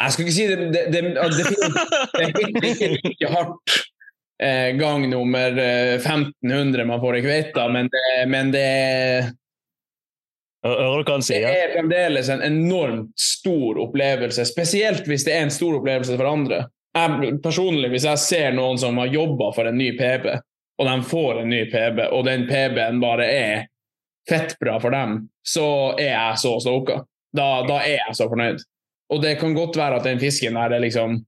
Jeg 0.00 0.12
skal 0.12 0.24
ikke 0.24 0.34
si 0.34 0.46
det 0.48 0.56
Det, 0.72 0.84
det, 0.92 1.00
det, 1.14 1.44
det 2.60 2.70
er 2.72 2.96
ikke 3.10 3.32
hardt 3.34 3.74
eh, 4.42 4.70
gang 4.78 5.04
nummer 5.10 5.60
1500 5.60 6.80
eh, 6.80 6.88
man 6.88 7.02
får 7.02 7.18
i 7.18 7.22
kveita, 7.26 7.68
men 7.68 7.90
det, 7.92 8.06
men 8.30 8.54
det 8.54 8.66
det 10.60 11.38
er 11.48 11.70
fremdeles 11.72 12.28
en 12.28 12.42
enormt 12.44 13.14
stor 13.16 13.78
opplevelse, 13.80 14.44
spesielt 14.44 15.06
hvis 15.08 15.24
det 15.24 15.32
er 15.32 15.46
en 15.46 15.54
stor 15.54 15.78
opplevelse 15.78 16.18
for 16.18 16.28
andre. 16.28 16.66
Jeg, 16.96 17.38
personlig, 17.42 17.88
Hvis 17.90 18.04
jeg 18.04 18.18
ser 18.18 18.52
noen 18.52 18.78
som 18.78 18.98
har 18.98 19.06
jobba 19.06 19.52
for 19.56 19.70
en 19.70 19.78
ny 19.78 19.94
PB, 19.96 20.26
og 20.80 20.88
de 20.88 20.96
får 21.02 21.40
en 21.40 21.48
ny 21.48 21.62
PB, 21.70 22.02
og 22.12 22.24
den 22.26 22.44
PB-en 22.48 23.00
bare 23.00 23.24
er 23.30 23.66
fettbra 24.28 24.78
for 24.80 24.90
dem, 24.90 25.30
så 25.46 25.94
er 25.96 26.12
jeg 26.12 26.38
så 26.42 26.58
stoka. 26.60 27.00
Da, 27.32 27.62
da 27.68 27.80
er 27.80 27.96
jeg 28.02 28.18
så 28.18 28.28
fornøyd. 28.28 28.60
Og 29.10 29.22
det 29.24 29.36
kan 29.40 29.54
godt 29.56 29.76
være 29.78 29.98
at 30.00 30.06
den 30.06 30.20
fisken 30.22 30.56
her 30.58 30.70
er 30.76 30.82
liksom 30.84 31.18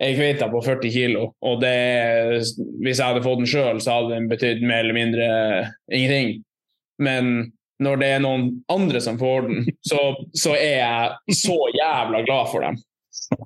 ei 0.00 0.14
kveite 0.16 0.46
på 0.48 0.62
40 0.64 0.90
kilo, 0.94 1.26
og 1.44 1.58
det, 1.60 1.74
hvis 2.80 2.98
jeg 2.98 3.04
hadde 3.10 3.22
fått 3.22 3.42
den 3.42 3.50
sjøl, 3.50 3.80
så 3.84 3.98
hadde 3.98 4.14
den 4.16 4.28
betydd 4.30 4.62
mer 4.64 4.80
eller 4.86 4.96
mindre 4.96 5.26
ingenting. 5.92 6.38
Men 7.04 7.50
når 7.84 8.00
det 8.00 8.08
er 8.14 8.22
noen 8.24 8.46
andre 8.72 9.00
som 9.04 9.18
får 9.20 9.44
den, 9.48 9.66
så, 9.86 10.00
så 10.36 10.54
er 10.56 10.78
jeg 10.80 11.36
så 11.42 11.58
jævla 11.76 12.22
glad 12.24 12.48
for 12.52 12.64
dem. 12.64 12.80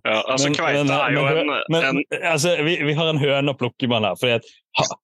Ja, 0.07 0.21
altså 0.31 0.49
Men- 0.49 0.55
Kveite 0.57 0.95
er 0.95 1.13
jo 1.15 1.23
men- 1.27 1.39
en, 1.51 1.63
Men 1.75 1.85
en 1.91 2.23
altså, 2.31 2.55
vi, 2.65 2.77
vi 2.87 2.95
har 2.95 3.11
en 3.11 3.19
høne 3.21 3.53
å 3.53 3.59
plukke 3.59 3.89
med 3.91 4.07
her. 4.07 4.15
fordi 4.21 4.39
at 4.39 4.49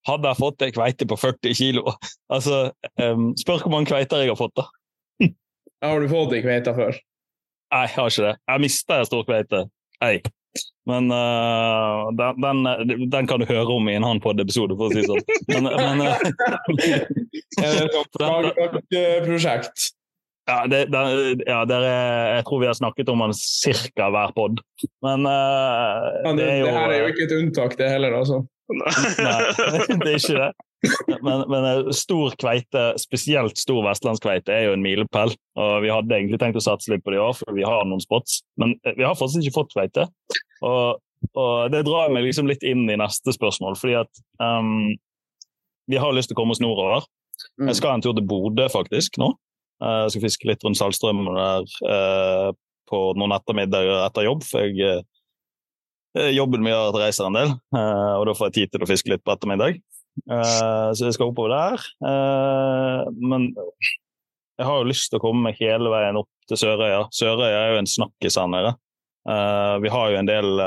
Hadde 0.06 0.26
jeg 0.30 0.38
fått 0.40 0.62
ei 0.66 0.70
kveite 0.74 1.06
på 1.06 1.18
40 1.18 1.54
kilo 1.54 1.92
altså, 2.34 2.70
um, 3.02 3.32
Spør 3.38 3.60
hvor 3.62 3.70
mange 3.74 3.90
kveiter 3.90 4.22
jeg 4.22 4.30
har 4.32 4.38
fått, 4.38 4.54
da. 4.58 4.66
Har 5.82 6.00
du 6.02 6.08
fått 6.10 6.34
ei 6.38 6.42
kveite 6.46 6.74
før? 6.78 6.98
Nei, 7.70 7.86
jeg 7.86 7.94
har 7.94 8.10
ikke 8.10 8.26
det. 8.26 8.34
Jeg 8.50 8.62
mista 8.64 8.98
en 8.98 9.08
stor 9.08 9.24
kveite. 9.28 9.64
Ei. 10.02 10.18
Men 10.88 11.06
uh, 11.14 12.10
den, 12.18 12.40
den, 12.42 13.10
den 13.12 13.28
kan 13.30 13.38
du 13.38 13.46
høre 13.46 13.76
om 13.76 13.86
i 13.86 13.94
en 13.94 14.02
annen 14.06 14.22
pod-episode, 14.24 14.74
for 14.78 14.88
å 14.88 14.90
si 14.90 15.04
det 15.04 15.10
sånn. 15.10 15.22
Men, 15.52 15.62
men 15.70 15.98
uh, 18.18 18.48
prosjekt. 19.28 19.92
Ja, 20.50 20.64
det, 20.66 20.80
den, 20.90 21.44
ja 21.46 21.60
det 21.68 21.76
er, 21.78 22.40
jeg 22.40 22.46
tror 22.48 22.62
vi 22.64 22.70
har 22.70 22.74
snakket 22.74 23.12
om 23.12 23.22
den 23.22 23.36
ca. 23.38 24.08
hver 24.16 24.34
pod. 24.34 24.64
Men 25.06 25.28
uh, 25.28 26.08
men 26.26 26.40
det, 26.40 26.48
det 26.48 26.56
jo 26.58 26.66
det 26.66 26.74
her 26.80 26.96
er 26.96 27.04
jo 27.04 27.12
ikke 27.12 27.28
et 27.28 27.36
unntak, 27.38 27.78
det 27.78 27.92
heller, 27.92 28.18
altså. 28.18 28.42
Nei, 28.70 28.90
det 30.02 30.10
er 30.10 30.18
ikke 30.18 30.40
det. 30.40 30.50
Men, 31.20 31.42
men 31.52 31.66
eh, 31.68 31.90
stor 31.96 32.32
kveite, 32.40 32.84
spesielt 33.00 33.58
stor 33.60 33.82
vestlandskveite, 33.84 34.54
er 34.54 34.68
jo 34.68 34.76
en 34.76 34.84
milepæl. 34.84 35.34
Og 35.60 35.74
vi 35.84 35.92
hadde 35.92 36.16
egentlig 36.16 36.40
tenkt 36.40 36.56
å 36.60 36.64
satse 36.64 36.92
litt 36.92 37.04
på 37.04 37.12
det 37.12 37.20
i 37.20 37.22
år, 37.24 37.36
for 37.36 37.56
vi 37.56 37.66
har 37.66 37.84
noen 37.88 38.02
spots. 38.02 38.40
Men 38.60 38.76
eh, 38.84 38.96
vi 38.96 39.04
har 39.04 39.18
fortsatt 39.18 39.44
ikke 39.44 39.58
fått 39.58 39.74
kveite. 39.74 40.06
Og, 40.64 41.02
og 41.34 41.52
det 41.74 41.84
drar 41.88 42.12
meg 42.14 42.24
liksom 42.28 42.48
litt 42.48 42.64
inn 42.66 42.86
i 42.88 42.98
neste 43.00 43.34
spørsmål, 43.36 43.76
fordi 43.80 43.98
at 44.00 44.24
um, 44.40 44.88
vi 45.90 46.00
har 46.00 46.16
lyst 46.16 46.32
til 46.32 46.38
å 46.38 46.40
komme 46.40 46.56
oss 46.56 46.62
nordover. 46.64 47.04
Mm. 47.60 47.70
Jeg 47.70 47.80
skal 47.80 47.96
en 47.96 48.04
tur 48.04 48.16
til 48.16 48.26
Bodø 48.28 48.66
faktisk 48.72 49.20
nå. 49.20 49.32
Eh, 49.82 50.00
Jeg 50.06 50.14
skal 50.14 50.26
fiske 50.26 50.50
litt 50.50 50.64
rundt 50.66 50.80
Saltstraumen 50.80 51.28
der 51.36 51.78
eh, 51.92 52.50
på 52.90 53.00
noen 53.18 53.36
ettermiddager 53.36 54.04
etter 54.04 54.26
jobb. 54.26 54.44
For 54.46 54.66
jeg, 54.66 55.04
eh, 56.16 56.32
jobben 56.36 56.64
min 56.64 56.72
gjør 56.74 56.90
at 56.90 56.98
jeg 56.98 57.06
reiser 57.06 57.28
en 57.28 57.38
del, 57.38 57.54
eh, 57.76 58.14
og 58.18 58.28
da 58.28 58.36
får 58.36 58.50
jeg 58.50 58.58
tid 58.58 58.74
til 58.74 58.84
å 58.84 58.90
fiske 58.90 59.12
litt 59.12 59.24
på 59.24 59.34
ettermiddag. 59.34 59.80
Eh, 60.18 60.90
så 60.94 61.06
jeg 61.06 61.16
skal 61.16 61.30
oppover 61.30 61.52
der. 61.54 61.86
Uh, 62.04 63.08
men 63.16 63.50
jeg 64.58 64.66
har 64.68 64.80
jo 64.80 64.90
lyst 64.90 65.10
til 65.10 65.20
å 65.20 65.24
komme 65.24 65.48
meg 65.48 65.60
hele 65.62 65.92
veien 65.92 66.18
opp 66.20 66.30
til 66.50 66.60
Sørøya. 66.60 67.06
Sørøya 67.14 67.64
er 67.64 67.74
jo 67.74 67.82
en 67.82 67.90
snakkis 67.90 68.38
her 68.40 68.50
nede. 68.52 68.74
Uh, 69.28 69.76
vi 69.84 69.92
har 69.92 70.10
jo 70.10 70.20
en 70.20 70.28
del 70.28 70.62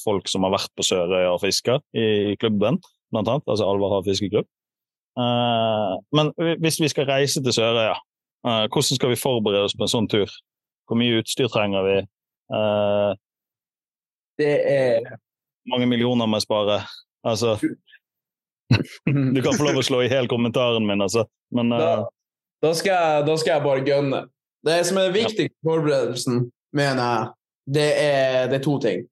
folk 0.00 0.28
som 0.30 0.44
har 0.46 0.54
vært 0.56 0.72
på 0.76 0.86
Sørøya 0.86 1.34
og 1.34 1.42
fiska 1.44 1.78
i 1.96 2.36
klubben, 2.40 2.80
blant 3.12 3.30
annet. 3.30 3.46
Altså 3.48 3.68
Alver 3.68 4.02
fiskeklubb. 4.06 4.48
Eh, 5.18 5.94
men 6.16 6.30
hvis 6.62 6.78
vi 6.80 6.88
skal 6.88 7.08
reise 7.08 7.42
til 7.42 7.52
Sørøya, 7.52 7.96
hvordan 8.44 8.96
skal 8.96 9.10
vi 9.10 9.18
forberede 9.20 9.66
oss 9.66 9.74
på 9.76 9.84
en 9.84 9.90
sånn 9.92 10.06
tur? 10.08 10.30
Hvor 10.88 10.96
mye 10.96 11.18
utstyr 11.18 11.50
trenger 11.52 11.84
vi? 11.84 11.96
Det 14.40 14.52
er 14.70 15.10
mange 15.68 15.88
millioner 15.90 16.30
må 16.30 16.38
jeg 16.38 16.46
spare? 16.46 16.78
Altså, 17.26 17.58
du 19.34 19.42
kan 19.42 19.56
få 19.56 19.66
lov 19.68 19.80
å 19.80 19.84
slå 19.86 20.02
i 20.04 20.10
hel 20.12 20.28
kommentaren 20.30 20.86
min, 20.86 21.02
altså. 21.04 21.26
Men 21.54 21.72
eh, 21.74 21.82
da, 21.82 22.08
da, 22.62 22.72
skal 22.76 22.94
jeg, 22.94 23.26
da 23.28 23.36
skal 23.40 23.54
jeg 23.56 23.66
bare 23.66 23.86
gønne. 23.86 24.24
Det 24.66 24.80
som 24.86 25.00
er 25.00 25.14
viktig 25.14 25.48
i 25.48 25.54
forberedelsen, 25.66 26.44
mener 26.76 27.02
jeg, 27.02 27.30
det 27.70 27.88
er, 28.02 28.50
det 28.50 28.60
er 28.60 28.64
to 28.64 28.76
ting. 28.82 29.04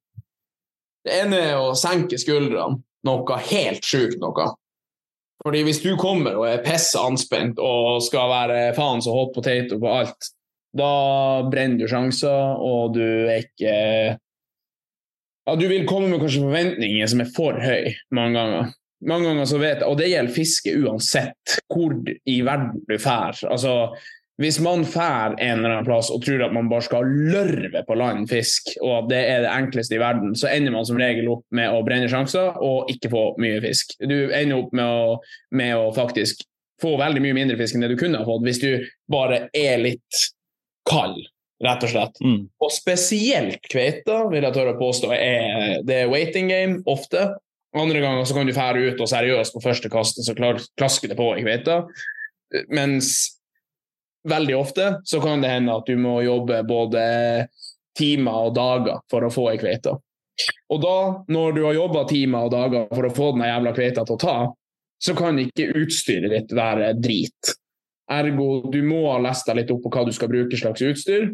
Det 1.06 1.20
ene 1.22 1.40
er 1.52 1.60
å 1.60 1.76
senke 1.78 2.18
skuldrene 2.20 2.82
noe 3.06 3.42
helt 3.48 3.86
sjukt 3.86 4.18
noe. 4.20 4.48
Fordi 5.44 5.62
hvis 5.66 5.80
du 5.84 5.92
kommer 6.00 6.36
og 6.40 6.48
er 6.48 6.64
pisse 6.64 6.98
anspent 6.98 7.60
og 7.62 8.02
skal 8.04 8.30
være 8.32 8.62
faen 8.76 9.02
så 9.04 9.14
hot 9.14 9.36
potato 9.36 9.78
på 9.80 9.92
alt, 10.00 10.32
da 10.76 11.44
brenner 11.48 11.80
du 11.80 11.90
sjanser, 11.90 12.58
og 12.58 12.96
du 12.98 13.04
er 13.04 13.46
ikke 13.46 13.76
Ja, 15.48 15.54
du 15.56 15.64
vil 15.70 15.86
komme 15.88 16.10
med 16.10 16.20
kanskje 16.20 16.42
forventninger 16.44 17.08
som 17.08 17.22
er 17.24 17.30
for 17.32 17.56
høye 17.62 17.94
mange 18.12 18.36
ganger. 18.36 18.74
Mange 19.06 19.28
ganger 19.28 19.46
så 19.46 19.58
vet 19.60 19.82
jeg, 19.82 19.86
og 19.86 19.98
det 20.00 20.08
gjelder 20.10 20.34
fiske 20.34 20.72
uansett 20.82 21.58
hvor 21.70 21.94
i 22.26 22.38
verden 22.46 22.80
du 22.88 22.96
fær. 22.98 23.36
Altså, 23.46 23.74
hvis 24.38 24.60
man 24.62 24.84
fær 24.86 25.34
en 25.34 25.58
eller 25.60 25.72
annen 25.72 25.86
plass 25.86 26.10
og 26.14 26.22
tror 26.22 26.44
at 26.46 26.52
man 26.54 26.68
bare 26.70 26.86
skal 26.86 27.06
lørve 27.06 27.82
på 27.86 27.96
land 27.98 28.28
fisk, 28.30 28.70
og 28.82 28.92
at 29.00 29.08
det 29.10 29.22
er 29.32 29.40
det 29.42 29.50
enkleste 29.50 29.96
i 29.96 30.02
verden, 30.02 30.36
så 30.38 30.50
ender 30.52 30.74
man 30.74 30.86
som 30.86 31.00
regel 31.00 31.30
opp 31.32 31.42
med 31.54 31.74
å 31.74 31.80
brenne 31.86 32.10
sjanser 32.10 32.58
og 32.62 32.90
ikke 32.92 33.10
få 33.14 33.24
mye 33.42 33.58
fisk. 33.64 33.96
Du 33.98 34.30
ender 34.30 34.60
opp 34.60 34.74
med 34.78 34.86
å, 34.86 35.16
med 35.58 35.74
å 35.78 35.88
faktisk 35.96 36.46
få 36.82 36.94
veldig 37.00 37.22
mye 37.24 37.34
mindre 37.34 37.58
fisk 37.58 37.74
enn 37.74 37.82
det 37.82 37.90
du 37.94 37.98
kunne 37.98 38.20
ha 38.20 38.26
fått 38.28 38.46
hvis 38.46 38.62
du 38.62 38.70
bare 39.10 39.48
er 39.56 39.82
litt 39.82 40.22
kald, 40.88 41.18
rett 41.64 41.82
og 41.82 41.90
slett. 41.90 42.22
mm, 42.22 42.40
Og 42.62 42.70
spesielt 42.74 43.66
kveita 43.66 44.20
vil 44.30 44.46
jeg 44.46 44.54
tørre 44.54 44.76
å 44.76 44.80
påstå 44.80 45.10
er 45.18 45.82
det 45.86 46.04
er 46.04 46.12
waiting 46.14 46.50
game 46.54 46.78
ofte. 46.86 47.32
Andre 47.76 48.00
ganger 48.00 48.24
så 48.24 48.36
kan 48.36 48.48
du 48.48 48.54
fære 48.56 48.86
ut 48.88 49.00
og 49.04 49.10
seriøst 49.10 49.52
på 49.54 49.64
første 49.64 49.90
kasten, 49.92 50.24
så 50.24 50.36
klasker 50.78 51.10
det 51.10 51.18
på 51.18 51.28
i 51.36 51.42
kveita. 51.44 51.82
Mens 52.72 53.10
veldig 54.28 54.56
ofte 54.56 54.86
så 55.04 55.20
kan 55.20 55.44
det 55.44 55.52
hende 55.52 55.74
at 55.76 55.88
du 55.88 55.98
må 56.00 56.20
jobbe 56.24 56.62
både 56.68 57.02
timer 57.98 58.48
og 58.48 58.54
dager 58.56 59.02
for 59.10 59.26
å 59.26 59.32
få 59.32 59.50
ei 59.52 59.60
kveite. 59.60 59.98
Og 60.70 60.80
da, 60.80 60.98
når 61.28 61.56
du 61.56 61.62
har 61.66 61.76
jobba 61.76 62.04
timer 62.08 62.46
og 62.46 62.54
dager 62.54 62.88
for 62.92 63.08
å 63.08 63.14
få 63.14 63.32
den 63.34 63.46
jævla 63.48 63.74
kveita 63.76 64.04
til 64.06 64.16
å 64.16 64.22
ta, 64.22 64.36
så 64.98 65.14
kan 65.18 65.38
ikke 65.42 65.72
utstyret 65.78 66.32
ditt 66.32 66.54
være 66.56 66.92
drit. 66.98 67.52
Ergo, 68.10 68.68
du 68.72 68.80
må 68.86 69.02
ha 69.10 69.18
lest 69.22 69.48
deg 69.48 69.60
litt 69.60 69.72
opp 69.74 69.84
på 69.84 69.92
hva 69.92 70.06
du 70.06 70.14
skal 70.16 70.30
bruke 70.32 70.58
slags 70.58 70.82
utstyr. 70.84 71.30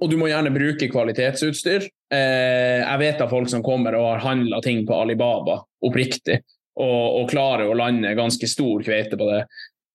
Og 0.00 0.10
du 0.10 0.16
må 0.18 0.26
gjerne 0.30 0.50
bruke 0.54 0.88
kvalitetsutstyr. 0.90 1.86
Eh, 2.12 2.82
jeg 2.82 3.00
vet 3.02 3.22
av 3.22 3.30
folk 3.30 3.50
som 3.52 3.62
kommer 3.66 3.94
og 3.98 4.08
har 4.10 4.24
handla 4.24 4.60
ting 4.64 4.84
på 4.86 4.96
Alibaba 4.98 5.60
oppriktig, 5.86 6.40
og, 6.80 7.20
og 7.22 7.30
klarer 7.30 7.70
å 7.70 7.76
lande 7.78 8.14
ganske 8.18 8.48
stor 8.50 8.82
kveite 8.86 9.18
på 9.18 9.28
det. 9.30 9.44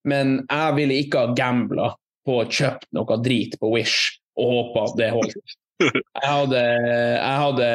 Men 0.08 0.40
jeg 0.48 0.78
ville 0.80 1.02
ikke 1.04 1.26
ha 1.26 1.36
gambla 1.38 1.92
på 2.26 2.40
å 2.42 2.48
kjøpt 2.48 2.88
noe 2.96 3.18
drit 3.24 3.58
på 3.60 3.74
Wish 3.74 4.18
og 4.40 4.54
håpa 4.56 4.86
at 4.88 4.98
det 5.00 5.10
holdt. 5.14 5.58
Jeg 5.82 6.30
hadde, 6.30 6.60
jeg 6.62 7.38
hadde 7.42 7.68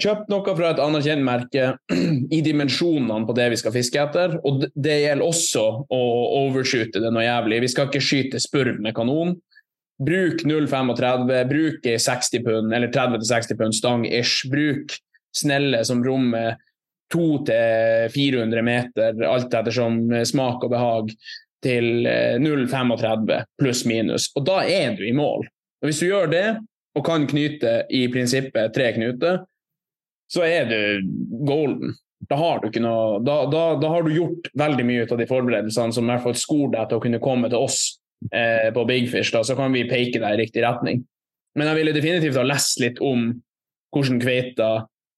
kjøpt 0.00 0.30
noe 0.32 0.54
fra 0.56 0.70
et 0.72 0.80
anerkjent 0.80 1.24
merke 1.26 1.66
i 2.36 2.40
dimensjonene 2.44 3.26
på 3.28 3.36
det 3.36 3.50
vi 3.52 3.58
skal 3.60 3.74
fiske 3.76 4.00
etter. 4.00 4.38
Og 4.48 4.64
det- 4.74 4.98
gjelder 5.04 5.26
også 5.26 5.64
å 5.92 6.00
overshoote 6.46 7.02
det 7.04 7.12
noe 7.12 7.26
jævlig. 7.26 7.60
Vi 7.66 7.72
skal 7.74 7.90
ikke 7.90 8.04
skyte 8.04 8.40
spurv 8.42 8.80
med 8.80 8.96
kanon. 8.96 9.36
Bruk 10.00 10.44
0,35, 10.48 11.44
bruk 11.48 11.86
60 12.00 12.44
pund, 12.44 12.74
eller 12.74 12.88
30-60 12.88 13.58
pund 13.58 13.76
stang 13.76 14.06
ish. 14.08 14.48
Bruk 14.50 14.96
snelle 15.36 15.84
som 15.84 16.04
rommer 16.04 16.56
200-400 17.14 18.62
meter, 18.62 19.22
alt 19.26 19.54
ettersom 19.54 20.02
smak 20.24 20.64
og 20.64 20.72
behag, 20.72 21.14
til 21.60 22.06
eh, 22.08 22.38
0,35 22.40 23.42
pluss 23.60 23.84
minus. 23.84 24.30
Og 24.38 24.46
da 24.48 24.62
er 24.64 24.94
du 24.96 25.04
i 25.04 25.12
mål. 25.12 25.44
Og 25.82 25.88
Hvis 25.90 26.00
du 26.00 26.08
gjør 26.08 26.30
det, 26.32 26.46
og 26.96 27.06
kan 27.06 27.26
knyte 27.28 27.84
i 27.94 28.06
prinsippet 28.12 28.72
tre 28.74 28.90
knuter, 28.96 29.42
så 30.30 30.46
er 30.46 30.70
du 30.70 31.10
golden. 31.46 31.94
Da 32.30 32.36
har 32.36 32.60
du, 32.62 32.68
noe, 32.82 33.20
da, 33.24 33.42
da, 33.50 33.62
da 33.80 33.90
har 33.92 34.04
du 34.04 34.12
gjort 34.14 34.50
veldig 34.58 34.84
mye 34.86 35.06
av 35.06 35.18
de 35.18 35.28
forberedelsene 35.28 35.94
som 35.96 36.06
i 36.06 36.12
hvert 36.12 36.24
fall 36.26 36.36
skoler 36.38 36.74
deg 36.76 36.90
til 36.90 37.00
å 37.00 37.04
kunne 37.04 37.22
komme 37.22 37.50
til 37.50 37.64
oss 37.64 37.80
eh, 38.28 38.68
på 38.74 38.84
Big 38.88 39.10
Fish. 39.10 39.32
Da, 39.34 39.44
så 39.44 39.56
kan 39.58 39.72
vi 39.74 39.88
peke 39.88 40.20
deg 40.20 40.36
i 40.36 40.42
riktig 40.44 40.64
retning. 40.64 41.04
Men 41.58 41.70
jeg 41.70 41.80
ville 41.80 41.94
definitivt 41.96 42.38
ha 42.38 42.46
lest 42.46 42.80
litt 42.82 43.00
om 43.02 43.30
hvordan 43.94 44.20
kveita 44.22 44.68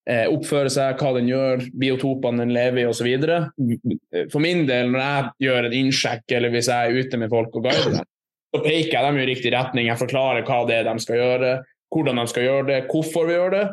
eh, 0.08 0.24
oppfører 0.32 0.72
seg, 0.72 1.00
hva 1.00 1.12
den 1.18 1.28
gjør, 1.30 1.66
biotopene 1.78 2.44
den 2.44 2.54
lever 2.56 2.82
i 2.82 2.86
osv. 2.88 3.10
For 4.32 4.44
min 4.44 4.64
del, 4.68 4.92
når 4.94 5.02
jeg 5.02 5.48
gjør 5.48 5.68
en 5.68 5.76
innsjekk 5.82 6.38
eller 6.38 6.54
hvis 6.54 6.70
jeg 6.72 6.88
er 6.88 7.04
ute 7.04 7.20
med 7.20 7.32
folk 7.32 7.58
og 7.58 7.68
guider 7.68 7.98
dem, 7.98 8.08
så 8.52 8.62
peker 8.64 8.96
jeg 8.96 9.04
dem 9.06 9.20
i 9.20 9.28
riktig 9.28 9.52
retning. 9.54 9.88
Jeg 9.88 10.00
forklarer 10.00 10.44
hva 10.48 10.62
det 10.68 10.80
er 10.80 10.88
de 10.88 11.04
skal 11.04 11.20
gjøre, 11.20 11.52
hvordan 11.92 12.20
de 12.20 12.26
skal 12.28 12.48
gjøre 12.48 12.66
det, 12.68 12.80
hvorfor 12.92 13.28
vi 13.28 13.36
gjør 13.36 13.54
det. 13.56 13.66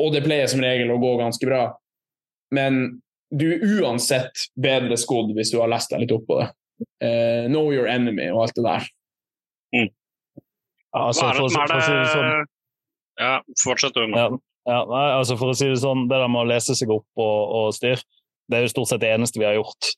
Og 0.00 0.14
det 0.14 0.24
pleier 0.24 0.48
som 0.48 0.62
regel 0.64 0.92
å 0.92 1.00
gå 1.00 1.14
ganske 1.20 1.48
bra. 1.48 1.66
Men 2.56 3.00
du 3.30 3.46
er 3.52 3.64
uansett 3.78 4.48
bedre 4.58 4.96
skodd 4.98 5.34
hvis 5.36 5.52
du 5.52 5.60
har 5.60 5.70
lest 5.70 5.92
deg 5.92 6.04
litt 6.04 6.14
opp 6.16 6.26
på 6.28 6.40
det. 6.40 6.48
Eh, 7.00 7.46
know 7.48 7.70
your 7.74 7.88
enemy 7.90 8.30
og 8.32 8.44
alt 8.46 8.56
det 8.56 8.64
der. 8.66 8.86
altså, 10.96 11.24
Hva 11.24 11.30
er 11.30 11.38
for, 11.38 11.46
er 11.46 11.68
for 11.70 11.76
å 11.76 11.82
si 11.84 11.94
det 11.94 12.06
sånn 12.10 12.46
Ja, 13.20 13.34
fortsett 13.62 13.96
du. 13.96 14.06
Ja, 14.16 14.28
ja, 14.68 14.80
altså 15.18 15.36
for 15.40 15.52
å 15.52 15.56
si 15.56 15.68
det 15.70 15.80
sånn, 15.82 16.06
det 16.10 16.20
der 16.22 16.30
med 16.32 16.44
å 16.44 16.50
lese 16.50 16.76
seg 16.78 16.92
opp 16.94 17.20
og, 17.20 17.38
og 17.58 17.74
styr, 17.76 18.00
det 18.50 18.58
er 18.58 18.64
jo 18.66 18.72
stort 18.72 18.90
sett 18.92 19.02
det 19.04 19.12
eneste 19.14 19.40
vi 19.40 19.48
har 19.48 19.58
gjort. 19.58 19.92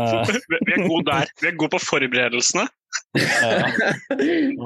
Eh, 0.00 0.32
Vi 0.66 0.72
er 0.72 0.86
gode 0.88 1.04
der. 1.10 1.28
Vi 1.42 1.50
er 1.50 1.58
gode 1.60 1.76
på 1.76 1.82
forberedelsene. 1.84 2.64
ja. 3.20 3.68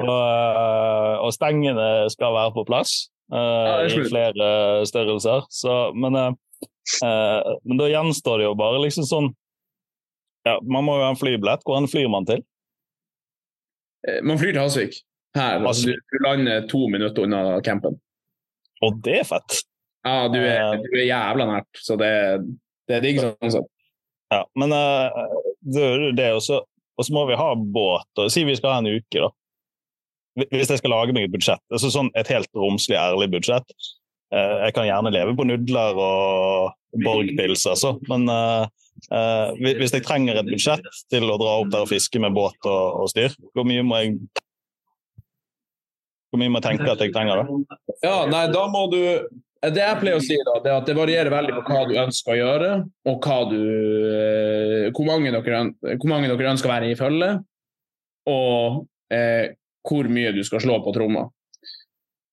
og, 0.06 0.14
eh, 0.14 1.14
og 1.26 1.30
stengene 1.34 1.86
skal 2.14 2.34
være 2.34 2.54
på 2.54 2.66
plass 2.68 3.04
Uh, 3.26 3.82
i 3.90 4.04
flere 4.06 4.86
størrelser. 4.86 5.46
Så, 5.50 5.72
men, 5.98 6.14
eh, 6.14 6.30
eh, 7.02 7.48
men 7.66 7.80
da 7.80 7.88
gjenstår 7.90 8.38
det 8.38 8.46
jo 8.46 8.54
bare 8.58 8.82
liksom 8.84 9.06
sånn 9.08 9.32
ja, 10.46 10.56
Man 10.62 10.86
må 10.86 10.96
jo 10.98 11.06
ha 11.06 11.12
en 11.12 11.20
flybillett. 11.20 11.64
Hvordan 11.66 11.88
flyr 11.90 12.10
man 12.12 12.28
til? 12.28 12.42
Eh, 14.08 14.22
Man 14.22 14.38
flyr 14.40 14.54
til 14.54 14.62
Hasvik. 14.62 15.00
Her, 15.36 15.60
altså, 15.60 15.92
du, 15.92 16.18
lander 16.24 16.64
to 16.70 16.86
minutter 16.88 17.26
unna 17.26 17.60
campen. 17.64 17.98
Og 18.84 19.00
det 19.04 19.18
er 19.20 19.26
fett! 19.28 19.58
Ja, 20.06 20.28
du 20.32 20.38
er, 20.38 20.78
du 20.80 20.94
er 20.94 21.08
jævla 21.08 21.48
nært, 21.50 21.80
så 21.82 21.96
det, 22.00 22.08
det 22.86 22.96
er 22.96 23.02
digg 23.04 23.18
sånn 23.20 23.52
sett. 23.52 23.68
Ja, 24.32 24.44
men 24.58 24.72
eh, 24.74 25.18
det 25.66 26.24
er 26.24 26.34
også 26.34 26.62
Og 26.98 27.04
så 27.06 27.12
må 27.14 27.26
vi 27.28 27.36
ha 27.38 27.50
båt. 27.54 28.08
og 28.18 28.30
Si 28.32 28.42
vi 28.46 28.56
skal 28.58 28.72
ha 28.72 28.78
en 28.80 28.88
uke, 28.88 29.20
da. 29.20 29.28
Hvis 30.50 30.70
jeg 30.72 30.80
skal 30.80 30.92
lage 30.92 31.14
meg 31.16 31.28
et 31.28 31.32
budsjett, 31.32 31.62
altså 31.72 31.90
sånn 31.92 32.10
et 32.18 32.28
helt 32.28 32.50
romslig, 32.56 32.96
ærlig 33.00 33.30
budsjett 33.32 33.70
eh, 34.34 34.56
Jeg 34.66 34.74
kan 34.76 34.88
gjerne 34.88 35.12
leve 35.14 35.36
på 35.36 35.46
nudler 35.48 36.00
og 36.00 36.74
Borg-pils, 37.04 37.64
altså, 37.68 37.94
men 38.08 38.26
eh, 38.32 38.64
eh, 38.64 38.85
hvis 39.60 39.94
jeg 39.94 40.04
trenger 40.06 40.40
et 40.40 40.48
budsjett 40.48 40.86
til 41.12 41.28
å 41.28 41.38
dra 41.40 41.58
opp 41.60 41.72
der 41.72 41.84
og 41.84 41.90
fiske 41.90 42.20
med 42.22 42.34
båt 42.36 42.68
og, 42.68 43.02
og 43.02 43.10
styr, 43.12 43.34
hvor 43.54 43.66
mye 43.68 43.84
må 43.86 44.02
jeg 44.02 44.18
Hvor 46.30 46.40
mye 46.42 46.52
må 46.52 46.60
jeg 46.60 46.66
tenke 46.66 46.88
at 46.90 47.02
jeg 47.04 47.12
trenger 47.14 47.42
da? 47.42 47.76
Ja, 48.02 48.16
nei, 48.30 48.46
da 48.52 48.64
må 48.72 48.86
du 48.92 48.98
Det 49.62 49.82
jeg 49.82 50.00
pleier 50.00 50.18
å 50.18 50.24
si, 50.24 50.38
da, 50.48 50.56
det 50.64 50.72
er 50.72 50.80
at 50.80 50.88
det 50.88 50.96
varierer 50.98 51.32
veldig 51.32 51.54
på 51.58 51.66
hva 51.68 51.84
du 51.88 51.94
ønsker 52.00 52.34
å 52.34 52.40
gjøre, 52.40 52.72
og 53.12 53.28
hva 53.28 53.38
du 53.52 53.60
eh, 53.60 54.88
Hvor 54.90 55.06
mange 55.08 55.32
dere, 55.34 55.62
hvor 55.94 56.10
mange 56.12 56.32
dere 56.32 56.52
ønsker 56.54 56.70
å 56.70 56.74
være 56.74 56.90
i 56.90 56.98
følge, 56.98 57.30
og 58.32 58.84
eh, 59.12 59.54
hvor 59.86 60.08
mye 60.10 60.34
du 60.34 60.42
skal 60.46 60.62
slå 60.64 60.80
på 60.82 60.94
tromma. 60.94 61.28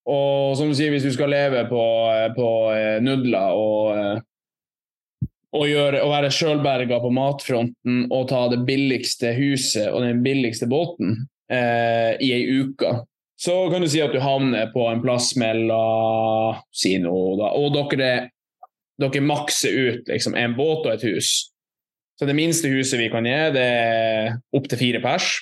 Og 0.10 0.58
som 0.60 0.68
du 0.68 0.76
sier, 0.76 0.92
hvis 0.92 1.06
du 1.06 1.14
skal 1.16 1.32
leve 1.32 1.64
på, 1.70 1.82
eh, 2.12 2.30
på 2.36 2.48
eh, 2.76 3.00
nudler 3.04 3.56
og 3.56 4.24
og, 5.54 5.66
gjøre, 5.70 6.02
å 6.02 6.10
være 6.12 6.32
sjølberga 6.34 7.00
på 7.04 7.12
matfronten 7.14 8.06
og 8.10 8.28
ta 8.32 8.48
det 8.52 8.64
billigste 8.68 9.34
huset 9.38 9.92
og 9.92 10.02
den 10.06 10.24
billigste 10.26 10.68
båten 10.70 11.28
eh, 11.52 12.14
i 12.18 12.32
ei 12.34 12.46
uke, 12.64 13.04
så 13.44 13.56
kan 13.72 13.84
du 13.84 13.90
si 13.92 14.02
at 14.02 14.14
du 14.14 14.22
havner 14.24 14.72
på 14.74 14.86
en 14.90 15.02
plass 15.04 15.34
mellom 15.40 16.60
si 16.74 16.96
noe 17.02 17.36
da, 17.40 17.54
Og 17.60 17.74
dere, 17.76 18.12
dere 19.02 19.24
makser 19.26 19.74
ut 19.74 20.12
liksom, 20.12 20.38
en 20.40 20.56
båt 20.58 20.88
og 20.88 20.94
et 20.96 21.08
hus. 21.10 21.32
Så 22.20 22.30
det 22.30 22.38
minste 22.38 22.70
huset 22.72 23.02
vi 23.02 23.10
kan 23.12 23.26
gi, 23.28 23.40
det 23.56 23.66
er 23.66 24.38
opptil 24.56 24.80
fire 24.80 25.02
pers. 25.04 25.34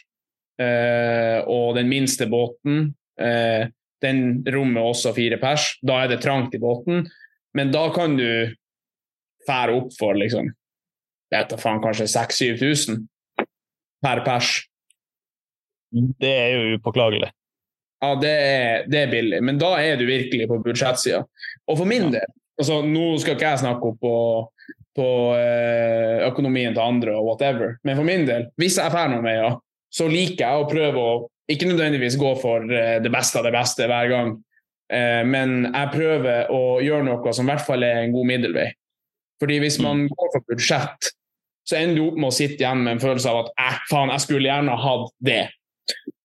Eh, 0.61 1.39
og 1.49 1.75
den 1.77 1.89
minste 1.91 2.27
båten, 2.31 2.93
eh, 3.21 3.67
den 4.01 4.41
rommer 4.49 4.87
også 4.91 5.13
fire 5.13 5.37
pers. 5.41 5.75
Da 5.85 6.01
er 6.01 6.13
det 6.13 6.21
trangt 6.23 6.55
i 6.57 6.61
båten, 6.63 7.05
men 7.53 7.73
da 7.75 7.89
kan 7.93 8.15
du 8.17 8.55
fære 9.47 9.77
opp 9.79 9.93
for 9.97 10.17
liksom 10.17 10.49
vet 11.31 11.51
da 11.51 11.59
faen, 11.59 11.81
kanskje 11.83 12.09
6000-7000 12.11 13.05
per 14.03 14.23
pers. 14.25 14.51
Det 15.91 16.31
er 16.31 16.55
jo 16.55 16.77
upåklagelig. 16.79 17.31
Ja, 18.01 18.15
det 18.17 18.31
er, 18.31 18.85
det 18.89 19.01
er 19.03 19.11
billig, 19.11 19.41
men 19.45 19.59
da 19.61 19.75
er 19.77 19.99
du 19.99 20.07
virkelig 20.09 20.47
på 20.49 20.59
budsjettsida. 20.65 21.21
Og 21.69 21.77
for 21.77 21.89
min 21.89 22.09
del, 22.13 22.25
altså 22.57 22.79
nå 22.85 23.11
skal 23.21 23.37
ikke 23.37 23.51
jeg 23.51 23.61
snakke 23.61 23.91
opp 23.91 23.99
på, 24.01 24.15
på 24.97 25.09
eh, 25.37 26.23
økonomien 26.25 26.73
til 26.73 26.81
andre 26.81 27.13
og 27.19 27.27
whatever, 27.29 27.75
men 27.85 27.99
for 27.99 28.07
min 28.07 28.25
del, 28.29 28.47
hvis 28.61 28.79
jeg 28.81 28.93
drar 28.93 29.11
noen 29.11 29.27
veier, 29.27 29.59
så 29.91 30.07
liker 30.09 30.41
jeg 30.47 30.63
å 30.63 30.69
prøve 30.71 31.03
å 31.03 31.13
ikke 31.51 31.67
nødvendigvis 31.67 32.17
gå 32.17 32.33
for 32.41 32.65
eh, 32.73 32.97
det 33.03 33.11
beste 33.13 33.37
av 33.37 33.45
det 33.45 33.53
beste 33.53 33.85
hver 33.91 34.09
gang, 34.09 34.33
eh, 34.89 35.21
men 35.27 35.67
jeg 35.67 35.93
prøver 35.93 36.51
å 36.55 36.63
gjøre 36.81 37.05
noe 37.05 37.35
som 37.37 37.45
i 37.45 37.53
hvert 37.53 37.67
fall 37.67 37.85
er 37.85 38.01
en 38.01 38.15
god 38.15 38.31
middelvei. 38.33 38.71
Fordi 39.41 39.57
hvis 39.63 39.79
man 39.81 40.05
går 40.11 40.29
for 40.35 40.45
budsjett, 40.51 41.11
så 41.67 41.77
ender 41.79 41.97
du 41.97 42.05
opp 42.09 42.19
med 42.19 42.29
å 42.29 42.35
sitte 42.35 42.61
igjen 42.61 42.83
med 42.83 42.95
en 42.95 43.01
følelse 43.01 43.31
av 43.31 43.43
at 43.45 43.51
eh, 43.61 43.81
faen, 43.89 44.13
jeg 44.13 44.25
skulle 44.25 44.49
gjerne 44.49 44.77
hatt 44.83 45.11
det. 45.23 45.43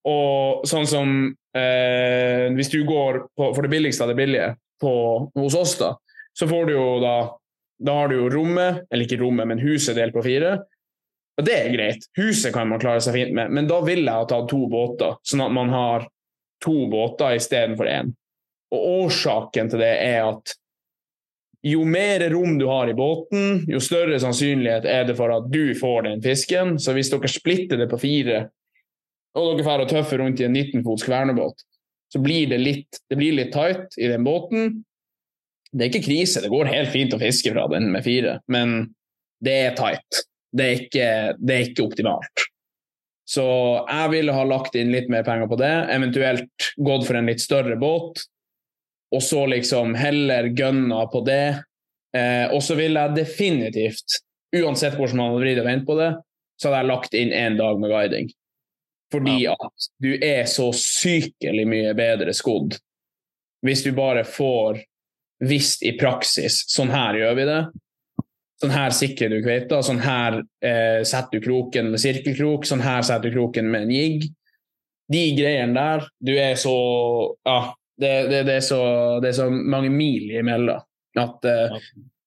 Og 0.07 0.67
sånn 0.69 0.87
som 0.87 1.13
eh, 1.57 2.47
Hvis 2.55 2.71
du 2.71 2.79
går 2.87 3.25
på, 3.35 3.49
for 3.51 3.65
det 3.65 3.73
billigste 3.73 4.05
av 4.05 4.13
det 4.13 4.19
billige 4.21 4.53
på, 4.81 4.93
hos 5.35 5.57
oss, 5.59 5.75
da, 5.81 5.95
så 6.37 6.49
får 6.49 6.69
du 6.69 6.75
jo 6.77 6.87
da 7.03 7.17
Da 7.83 7.95
har 7.99 8.13
du 8.13 8.19
jo 8.19 8.31
rommet, 8.33 8.85
eller 8.91 9.05
ikke 9.05 9.21
rommet, 9.21 9.49
men 9.51 9.61
huset 9.61 9.99
delt 9.99 10.15
på 10.17 10.25
fire. 10.25 10.55
Og 11.37 11.45
det 11.45 11.57
er 11.57 11.75
greit. 11.75 12.07
Huset 12.17 12.55
kan 12.55 12.71
man 12.71 12.81
klare 12.81 13.03
seg 13.05 13.19
fint 13.19 13.35
med, 13.37 13.53
men 13.53 13.69
da 13.69 13.83
ville 13.85 14.07
jeg 14.07 14.23
ha 14.23 14.29
tatt 14.29 14.47
to 14.49 14.63
båter, 14.73 15.19
sånn 15.29 15.45
at 15.45 15.53
man 15.53 15.73
har 15.75 16.07
to 16.65 16.87
båter 16.89 17.37
istedenfor 17.37 17.91
én. 17.91 18.15
Og 18.73 18.87
årsaken 19.03 19.69
til 19.73 19.83
det 19.85 19.93
er 20.07 20.23
at 20.31 20.57
jo 21.67 21.85
mer 21.89 22.23
rom 22.31 22.59
du 22.59 22.67
har 22.67 22.89
i 22.89 22.95
båten, 22.95 23.65
jo 23.69 23.81
større 23.83 24.19
sannsynlighet 24.23 24.87
er 24.87 25.07
det 25.09 25.17
for 25.19 25.33
at 25.35 25.49
du 25.51 25.75
får 25.75 26.07
den 26.07 26.23
fisken. 26.23 26.77
Så 26.79 26.95
hvis 26.95 27.11
dere 27.11 27.31
splitter 27.31 27.81
det 27.81 27.89
på 27.91 27.99
fire, 27.99 28.45
og 29.37 29.49
dere 29.51 29.67
får 29.67 29.85
og 29.85 29.91
tøffe 29.91 30.19
rundt 30.21 30.41
i 30.41 30.47
en 30.47 30.55
19-fots 30.57 31.07
kvernebåt, 31.09 31.65
så 32.13 32.23
blir 32.23 32.47
det 32.53 32.61
litt, 32.63 33.01
det 33.11 33.19
blir 33.19 33.35
litt 33.35 33.51
tight 33.55 33.99
i 33.99 34.11
den 34.13 34.25
båten. 34.27 34.85
Det 35.73 35.85
er 35.85 35.91
ikke 35.91 36.07
krise, 36.07 36.43
det 36.45 36.53
går 36.53 36.71
helt 36.71 36.93
fint 36.93 37.17
å 37.17 37.21
fiske 37.21 37.51
fra 37.53 37.67
den 37.73 37.91
med 37.93 38.07
fire, 38.07 38.39
men 38.53 38.93
det 39.43 39.57
er 39.67 39.75
tight. 39.79 40.23
Det 40.57 40.67
er 40.67 40.85
ikke, 40.85 41.09
det 41.43 41.57
er 41.57 41.67
ikke 41.67 41.89
optimalt. 41.89 42.47
Så 43.27 43.43
jeg 43.91 44.13
ville 44.13 44.33
ha 44.33 44.47
lagt 44.47 44.79
inn 44.79 44.95
litt 44.95 45.11
mer 45.11 45.27
penger 45.27 45.51
på 45.51 45.59
det, 45.59 45.75
eventuelt 45.93 46.71
gått 46.79 47.09
for 47.09 47.19
en 47.19 47.27
litt 47.27 47.43
større 47.43 47.75
båt, 47.81 48.23
og 49.15 49.23
så 49.23 49.45
liksom 49.47 49.95
heller 49.99 50.51
gønna 50.57 51.05
på 51.13 51.23
det. 51.27 51.63
Eh, 52.17 52.47
og 52.55 52.63
så 52.65 52.77
ville 52.79 53.03
jeg 53.03 53.19
definitivt, 53.21 54.19
uansett 54.57 54.97
hvordan 54.99 55.21
man 55.21 55.39
vridd 55.41 55.61
og 55.63 55.69
vendt 55.69 55.87
på 55.87 55.99
det, 56.01 56.11
så 56.57 56.71
hadde 56.71 56.83
jeg 56.83 56.91
lagt 56.91 57.17
inn 57.19 57.33
én 57.37 57.59
dag 57.59 57.81
med 57.81 57.93
guiding. 57.93 58.31
Fordi 59.13 59.47
at 59.53 59.89
du 60.03 60.11
er 60.17 60.49
så 60.51 60.73
sykelig 60.75 61.67
mye 61.69 61.95
bedre 61.99 62.35
skodd 62.35 62.79
hvis 63.67 63.83
du 63.83 63.93
bare 63.97 64.23
får 64.27 64.81
visst 65.47 65.83
i 65.87 65.93
praksis 65.99 66.63
sånn 66.71 66.93
her 66.93 67.19
gjør 67.19 67.37
vi 67.39 67.47
det. 67.49 67.61
Sånn 68.63 68.73
her 68.73 68.95
sikrer 68.95 69.33
du 69.33 69.41
kveita, 69.45 69.83
sånn 69.85 70.01
her 70.01 70.39
eh, 70.65 71.03
setter 71.05 71.41
du 71.41 71.45
kroken 71.45 71.91
med 71.93 72.01
sirkelkrok, 72.01 72.65
sånn 72.69 72.85
her 72.85 73.05
setter 73.05 73.29
du 73.29 73.37
kroken 73.37 73.69
med 73.73 73.87
en 73.87 73.93
jigg. 73.93 74.29
De 75.13 75.23
greiene 75.37 75.77
der, 75.77 76.07
du 76.19 76.33
er 76.35 76.57
så 76.59 76.77
Ja, 77.47 77.75
det, 78.01 78.13
det, 78.31 78.43
det, 78.49 78.55
er, 78.59 78.65
så, 78.65 78.81
det 79.23 79.31
er 79.31 79.39
så 79.39 79.49
mange 79.51 79.91
mil 79.93 80.31
imellom 80.37 80.83
at 81.17 81.49
uh, 81.49 81.77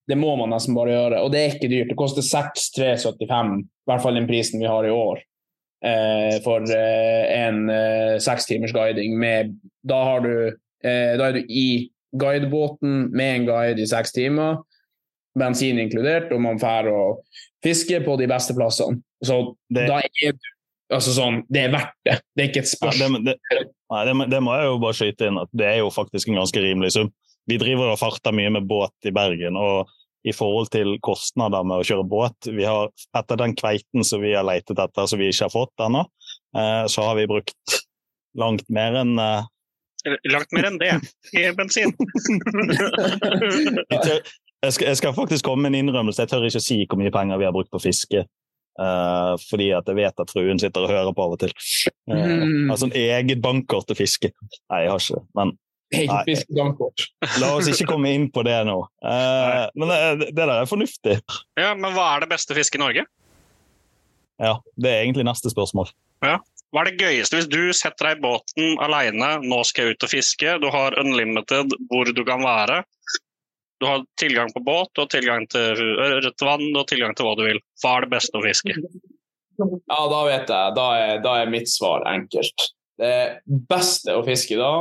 det 0.10 0.18
må 0.18 0.34
man 0.40 0.50
nesten 0.50 0.74
bare 0.74 0.96
gjøre. 0.96 1.20
Og 1.22 1.30
det 1.34 1.42
er 1.42 1.52
ikke 1.54 1.70
dyrt. 1.70 1.92
Det 1.92 1.98
koster 2.00 2.26
6375, 2.26 3.60
i 3.62 3.92
hvert 3.92 4.02
fall 4.02 4.18
den 4.18 4.30
prisen 4.30 4.64
vi 4.64 4.70
har 4.70 4.88
i 4.88 4.94
år, 4.94 5.22
uh, 5.86 6.40
for 6.46 6.66
uh, 6.66 7.24
en 7.36 7.70
seks 8.24 8.50
timers 8.50 8.74
guiding. 8.74 9.14
Med, 9.22 9.54
da, 9.86 10.02
har 10.08 10.26
du, 10.26 10.34
da 10.82 11.30
er 11.30 11.38
du 11.38 11.44
i 11.46 11.92
guidebåten 12.18 13.12
med 13.14 13.36
en 13.36 13.50
guide 13.52 13.84
i 13.84 13.90
seks 13.90 14.16
timer, 14.16 14.64
bensin 15.38 15.78
inkludert, 15.82 16.32
og 16.34 16.42
man 16.42 16.58
drar 16.58 16.90
og 16.90 17.22
fisker 17.64 18.02
på 18.06 18.16
de 18.18 18.28
beste 18.32 18.56
plassene. 18.58 19.04
Så 19.22 19.56
Det- 19.70 19.86
da 19.88 20.02
er 20.02 20.34
du 20.34 20.56
Altså 20.90 21.14
sånn, 21.14 21.44
det 21.54 21.68
er 21.68 21.74
verdt 21.74 21.96
det. 22.08 22.16
Det 22.34 22.44
er 22.44 22.48
ikke 22.50 22.64
et 22.64 22.70
Ja, 22.72 22.78
spørsmål. 22.78 23.24
det, 23.28 23.36
det, 23.38 23.64
nei, 23.94 24.02
det, 24.08 24.14
det 24.34 24.40
må 24.46 24.56
jeg 24.58 24.70
jo 24.72 24.78
bare 24.82 24.98
skyte 24.98 25.28
inn 25.30 25.38
at 25.42 25.52
det 25.54 25.68
er 25.70 25.80
jo 25.84 25.92
faktisk 25.94 26.32
en 26.32 26.40
ganske 26.42 26.64
rimelig 26.64 26.96
sum. 26.98 27.12
Vi 27.50 27.58
driver 27.62 27.92
og 27.94 28.00
farter 28.02 28.34
mye 28.36 28.50
med 28.58 28.66
båt 28.70 29.10
i 29.10 29.14
Bergen, 29.14 29.58
og 29.58 29.90
i 30.28 30.34
forhold 30.36 30.68
til 30.74 30.98
kostnader 31.06 31.64
med 31.64 31.80
å 31.80 31.86
kjøre 31.88 32.08
båt 32.10 32.50
vi 32.52 32.66
har, 32.68 32.90
Etter 33.16 33.40
den 33.40 33.54
kveiten 33.58 34.04
som 34.04 34.20
vi 34.22 34.34
har 34.36 34.44
letet 34.48 34.82
etter, 34.82 35.08
som 35.08 35.22
vi 35.22 35.30
ikke 35.32 35.48
har 35.48 35.54
fått 35.54 35.86
ennå, 35.86 36.02
eh, 36.58 36.84
så 36.92 37.06
har 37.08 37.16
vi 37.16 37.30
brukt 37.30 37.78
langt 38.38 38.68
mer 38.74 38.98
enn 39.00 39.16
eh, 39.22 39.48
Langt 40.32 40.54
mer 40.56 40.68
enn 40.70 40.78
det 40.80 40.94
i 41.36 41.46
bensin. 41.58 41.92
jeg, 43.92 44.00
tør, 44.06 44.22
jeg, 44.64 44.72
skal, 44.72 44.86
jeg 44.88 44.98
skal 45.02 45.16
faktisk 45.18 45.44
komme 45.46 45.66
med 45.66 45.74
en 45.74 45.82
innrømmelse. 45.90 46.24
Jeg 46.24 46.32
tør 46.32 46.46
ikke 46.48 46.62
si 46.64 46.78
hvor 46.86 47.00
mye 47.02 47.12
penger 47.12 47.42
vi 47.42 47.48
har 47.48 47.56
brukt 47.56 47.72
på 47.74 47.82
fiske. 47.84 48.22
Eh, 48.80 49.34
fordi 49.50 49.70
at 49.78 49.90
jeg 49.92 50.00
vet 50.00 50.24
at 50.24 50.32
fruen 50.34 50.60
sitter 50.62 50.86
og 50.88 50.94
hører 50.94 51.16
på 51.16 51.26
av 51.26 51.36
og 51.36 51.42
til. 51.46 51.54
Uh, 52.10 52.16
Mm. 52.40 52.70
altså 52.72 52.88
en 52.90 52.96
eget 52.98 53.42
bankkort 53.44 53.88
til 53.90 54.00
fiske. 54.00 54.32
Nei, 54.72 54.84
jeg 54.86 54.92
har 54.94 55.04
ikke 55.04 55.20
det. 55.20 55.26
Men 55.36 55.58
Nei. 55.90 56.36
La 57.42 57.48
oss 57.58 57.66
ikke 57.72 57.88
komme 57.90 58.12
inn 58.14 58.28
på 58.30 58.44
det 58.46 58.60
nå. 58.68 58.76
Uh, 59.02 59.66
men 59.74 59.90
det, 59.90 60.28
det 60.28 60.36
der 60.38 60.52
er 60.60 60.68
fornuftig. 60.70 61.16
Ja, 61.58 61.72
men 61.74 61.96
hva 61.96 62.12
er 62.16 62.26
det 62.26 62.30
beste 62.30 62.54
fisket 62.58 62.78
i 62.78 62.84
Norge? 62.84 63.06
Ja, 64.40 64.60
Det 64.78 64.90
er 64.92 65.02
egentlig 65.04 65.26
neste 65.28 65.50
spørsmål. 65.52 65.90
Hva 66.22 66.84
er 66.84 66.92
det 66.92 67.02
gøyeste 67.02 67.40
hvis 67.40 67.50
du 67.50 67.74
setter 67.74 68.12
deg 68.12 68.20
i 68.20 68.24
båten 68.28 68.78
alene, 68.86 69.32
nå 69.42 69.64
skal 69.66 69.88
jeg 69.90 69.98
ut 69.98 70.06
og 70.06 70.12
fiske, 70.14 70.54
du 70.62 70.70
har 70.70 70.94
unlimited 71.02 71.74
hvor 71.90 72.06
du 72.14 72.22
kan 72.28 72.46
være. 72.46 72.84
Du 73.80 73.88
har 73.88 74.04
tilgang 74.20 74.52
på 74.54 74.60
båt, 74.60 74.90
du 74.94 75.02
har 75.02 75.08
tilgang 75.12 75.46
til 75.48 75.78
rødt 75.80 76.44
vann, 76.44 76.66
har 76.76 76.88
tilgang 76.90 77.14
til 77.16 77.28
hva 77.28 77.36
du 77.40 77.46
vil. 77.48 77.62
Hva 77.80 77.96
er 77.96 78.06
det 78.06 78.12
beste 78.12 78.36
å 78.36 78.44
fiske? 78.44 78.76
Ja, 79.60 80.02
da 80.12 80.20
vet 80.28 80.52
jeg. 80.52 80.74
Da 80.76 80.88
er, 81.00 81.14
da 81.24 81.36
er 81.40 81.52
mitt 81.52 81.72
svar 81.72 82.04
enkelt. 82.12 82.66
Det 83.00 83.14
beste 83.48 84.18
å 84.20 84.26
fiske 84.28 84.60
da, 84.60 84.74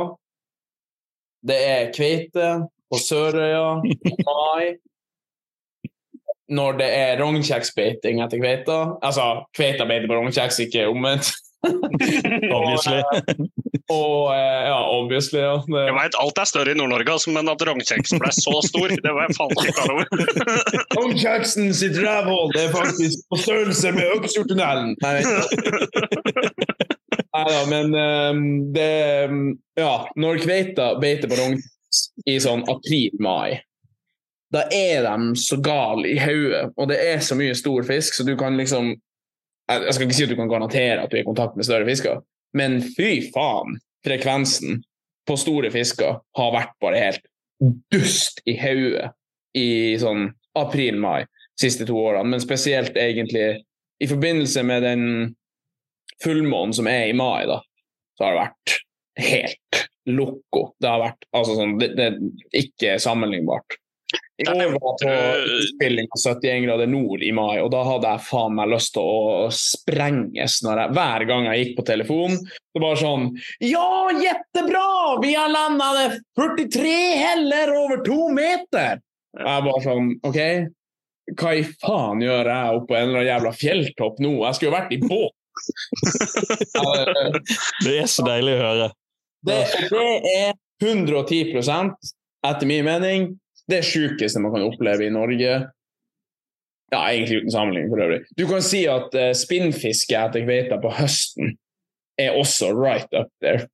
det 1.47 1.57
er 1.63 1.91
kveite 1.95 2.49
på 2.91 2.99
Sørøya 2.99 3.79
i 3.87 4.15
mai. 4.27 4.77
Når 6.49 6.79
det 6.79 6.87
er 6.97 7.19
rognkjeksbeiting 7.21 8.23
etter 8.25 8.41
kveita. 8.41 8.79
Altså, 9.05 9.45
kveita 9.55 9.85
beiter 9.87 10.09
på 10.09 10.17
rognkjeks, 10.17 10.63
ikke 10.65 10.87
omvendt. 10.89 11.29
Obviously. 11.67 13.01
Og 13.01 13.49
og, 13.89 14.35
ja, 14.35 14.79
obviously. 14.89 15.39
Ja. 15.39 15.55
Det, 15.65 15.81
Jeg 15.87 15.95
veit 15.97 16.17
alt 16.21 16.37
er 16.41 16.49
større 16.49 16.73
i 16.73 16.77
Nord-Norge, 16.77 17.11
altså, 17.15 17.31
men 17.33 17.49
at 17.49 17.63
rognkjeksen 17.65 18.21
ble 18.21 18.31
så 18.35 18.53
stor, 18.67 18.93
det 18.93 19.13
var 19.15 19.25
jeg 19.25 19.37
faen 19.37 19.55
ikke 19.55 19.73
klar 19.77 19.93
over. 19.95 20.05
Rognkjeksen 20.99 21.73
sitt 21.77 21.97
rævhold 21.97 22.59
er 22.59 22.69
faktisk 22.75 23.25
på 23.31 23.41
størrelse 23.41 23.93
med 23.97 24.13
Øksfjordtunnelen. 24.19 24.93
Nei, 27.29 27.45
da, 27.53 27.59
men 27.69 27.93
um, 27.97 28.45
det 28.73 28.93
Ja, 29.79 29.93
når 30.19 30.43
kveita 30.45 30.93
beiter 31.01 31.29
på 31.31 31.39
rognkjeks 31.39 32.05
i 32.29 32.37
sånn 32.43 32.63
april-mai, 32.69 33.59
da 34.53 34.65
er 34.73 35.05
de 35.05 35.33
så 35.37 35.57
gale 35.61 36.09
i 36.09 36.17
hodet, 36.21 36.71
og 36.77 36.89
det 36.89 36.97
er 37.09 37.21
så 37.25 37.37
mye 37.37 37.57
stor 37.57 37.85
fisk, 37.85 38.17
så 38.17 38.25
du 38.25 38.35
kan 38.37 38.57
liksom 38.57 38.93
Jeg 39.69 39.93
skal 39.93 40.07
ikke 40.07 40.17
si 40.17 40.25
at 40.25 40.31
du 40.33 40.37
kan 40.39 40.49
garantere 40.51 41.03
at 41.03 41.11
du 41.11 41.17
er 41.17 41.23
i 41.23 41.27
kontakt 41.27 41.57
med 41.57 41.67
større 41.67 41.87
fisker, 41.87 42.21
men 42.57 42.79
fy 42.81 43.19
faen, 43.33 43.77
frekvensen 44.05 44.79
på 45.29 45.35
store 45.37 45.69
fisker 45.73 46.17
har 46.39 46.53
vært 46.55 46.73
bare 46.81 47.01
helt 47.03 47.25
dust 47.93 48.41
i 48.49 48.55
hodet 48.57 49.11
i 49.57 49.97
sånn 50.01 50.29
april-mai 50.57 51.27
siste 51.59 51.85
to 51.85 51.97
årene, 51.99 52.31
men 52.31 52.41
spesielt 52.41 52.97
egentlig 52.97 53.59
i 53.99 54.07
forbindelse 54.07 54.63
med 54.63 54.85
den 54.87 55.03
fullmånen 56.23 56.73
som 56.75 56.87
er 56.87 57.09
i 57.09 57.15
mai, 57.17 57.43
da, 57.49 57.59
så 58.17 58.25
har 58.25 58.35
det 58.35 58.45
vært 58.45 58.75
helt 59.19 59.81
loco. 60.09 60.63
Det 60.79 60.89
har 60.89 61.03
vært 61.03 61.27
altså 61.35 61.57
sånn, 61.59 61.75
det, 61.81 61.91
det 61.99 62.07
er 62.07 62.63
ikke 62.63 62.95
sammenlignbart. 63.03 63.77
I 64.39 64.47
år 64.47 64.71
var 64.71 64.95
på 65.01 65.09
innspilling 65.51 66.07
av 66.11 66.17
71 66.33 66.63
grader 66.63 66.87
nord 66.87 67.23
i 67.23 67.31
mai, 67.35 67.61
og 67.61 67.71
da 67.73 67.83
hadde 67.85 68.07
jeg 68.13 68.23
faen 68.29 68.55
meg 68.57 68.69
lyst 68.71 68.93
til 68.95 69.03
å 69.03 69.49
sprenges 69.53 70.61
når 70.65 70.75
jeg, 70.83 70.89
hver 70.97 71.21
gang 71.29 71.43
jeg 71.49 71.57
gikk 71.63 71.73
på 71.77 71.85
telefonen. 71.89 72.37
Det 72.73 72.81
var 72.83 72.95
sånn 73.01 73.23
Ja, 73.65 74.09
jettebra! 74.15 75.19
Vi 75.21 75.31
har 75.35 75.49
landa 75.51 75.87
det 75.97 76.07
43 76.39 76.95
heller 77.19 77.67
over 77.75 77.97
to 78.05 78.19
meter! 78.33 78.93
Jeg 79.37 79.63
bare 79.67 79.81
sånn 79.83 80.07
OK, 80.25 80.39
hva 81.37 81.51
i 81.59 81.63
faen 81.83 82.19
gjør 82.23 82.45
jeg 82.49 82.75
oppå 82.79 82.91
en 82.95 83.03
eller 83.03 83.19
annen 83.19 83.29
jævla 83.29 83.51
fjelltopp 83.59 84.15
nå? 84.23 84.33
Jeg 84.47 84.53
skulle 84.57 84.71
jo 84.71 84.77
vært 84.77 84.95
i 84.95 85.03
båt. 85.03 85.35
Det 87.83 87.93
er 87.99 88.07
så 88.09 88.23
deilig 88.25 88.53
å 88.55 88.63
høre. 88.63 88.87
det, 89.45 89.59
det 89.91 90.09
er 90.31 90.53
110% 90.79 91.91
etter 92.47 92.65
min 92.69 92.85
mening, 92.87 93.35
det 93.69 93.83
sjukeste 93.87 94.41
man 94.43 94.53
kan 94.55 94.65
oppleve 94.67 95.05
i 95.05 95.13
Norge. 95.13 95.53
Ja, 96.89 97.01
egentlig 97.05 97.43
uten 97.43 97.53
sammenligning 97.53 97.91
for 97.91 98.03
øvrig. 98.03 98.21
Du 98.37 98.45
kan 98.49 98.63
si 98.65 98.83
at 98.89 99.13
uh, 99.13 99.31
spinnfiske 99.37 100.17
etter 100.17 100.45
kveita 100.45 100.79
på 100.81 100.93
høsten 100.97 101.53
er 102.19 102.37
også 102.37 102.71
right 102.73 103.11
up 103.13 103.29
there. 103.43 103.67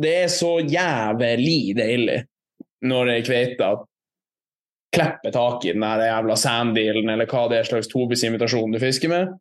Det 0.00 0.12
er 0.24 0.30
så 0.32 0.58
jævlig 0.60 1.74
deilig 1.76 2.20
når 2.86 3.14
ei 3.14 3.24
kveite 3.24 3.70
klipper 4.94 5.32
tak 5.34 5.64
i 5.64 5.72
den 5.74 5.84
der 5.84 6.04
jævla 6.08 6.36
sanddealen 6.38 7.10
eller 7.12 7.28
hva 7.30 7.46
det 7.50 7.60
er 7.60 7.68
slags 7.68 7.90
tobisimitasjon 7.90 8.74
du 8.74 8.80
fisker 8.82 9.12
med, 9.12 9.34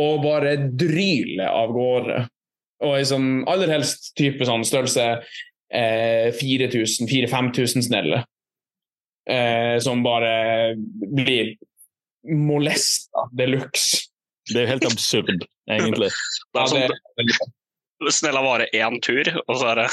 og 0.00 0.22
bare 0.24 0.56
dryler 0.58 1.48
av 1.48 1.74
gårde. 1.74 2.24
Og 2.82 2.98
i 2.98 3.06
sånn 3.06 3.44
aller 3.50 3.70
helst 3.70 4.10
type 4.18 4.46
sånn 4.46 4.64
størrelse 4.66 5.06
eh, 5.72 6.32
4000-5000 6.34 7.86
snelle. 7.86 8.24
Eh, 9.30 9.78
som 9.78 10.02
bare 10.02 10.74
blir 11.14 11.52
molesta 12.26 13.28
de 13.32 13.46
luxe. 13.46 14.08
Det 14.50 14.58
er 14.58 14.64
jo 14.66 14.70
helt 14.72 14.86
absurd, 14.88 15.44
egentlig. 15.70 16.08
Det 16.10 16.58
Ja, 16.58 16.62
er 16.64 16.68
sånn, 16.72 16.88
det- 17.16 18.12
Snella 18.12 18.42
vare 18.42 18.66
én 18.74 18.96
tur, 19.00 19.28
og 19.46 19.56
så 19.60 19.68
er 19.70 19.76
det 19.78 19.84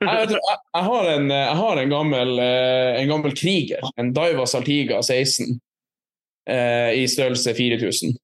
jeg, 0.00 0.08
vet 0.08 0.30
jeg, 0.30 0.40
jeg, 0.40 0.84
har 0.86 1.08
en, 1.10 1.26
jeg 1.28 1.56
har 1.58 1.76
en 1.82 1.90
gammel, 1.92 2.30
eh, 2.40 3.00
en 3.02 3.08
gammel 3.10 3.34
kriger, 3.36 3.84
en 4.00 4.12
Daiwa 4.16 4.46
Saltiga 4.48 5.02
16, 5.04 5.58
eh, 6.48 6.94
i 6.96 7.04
størrelse 7.12 7.52
4000. 7.58 8.16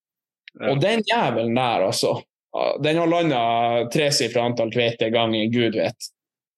Og 0.71 0.81
den 0.81 1.05
jævelen 1.09 1.53
der, 1.57 1.85
altså, 1.91 2.15
den 2.85 2.97
har 3.03 3.07
landa 3.13 3.43
tresifra 3.93 4.47
antall 4.49 4.73
kveite 4.73 5.11
ganger 5.13 5.53
gud 5.53 5.77
vet. 5.77 6.09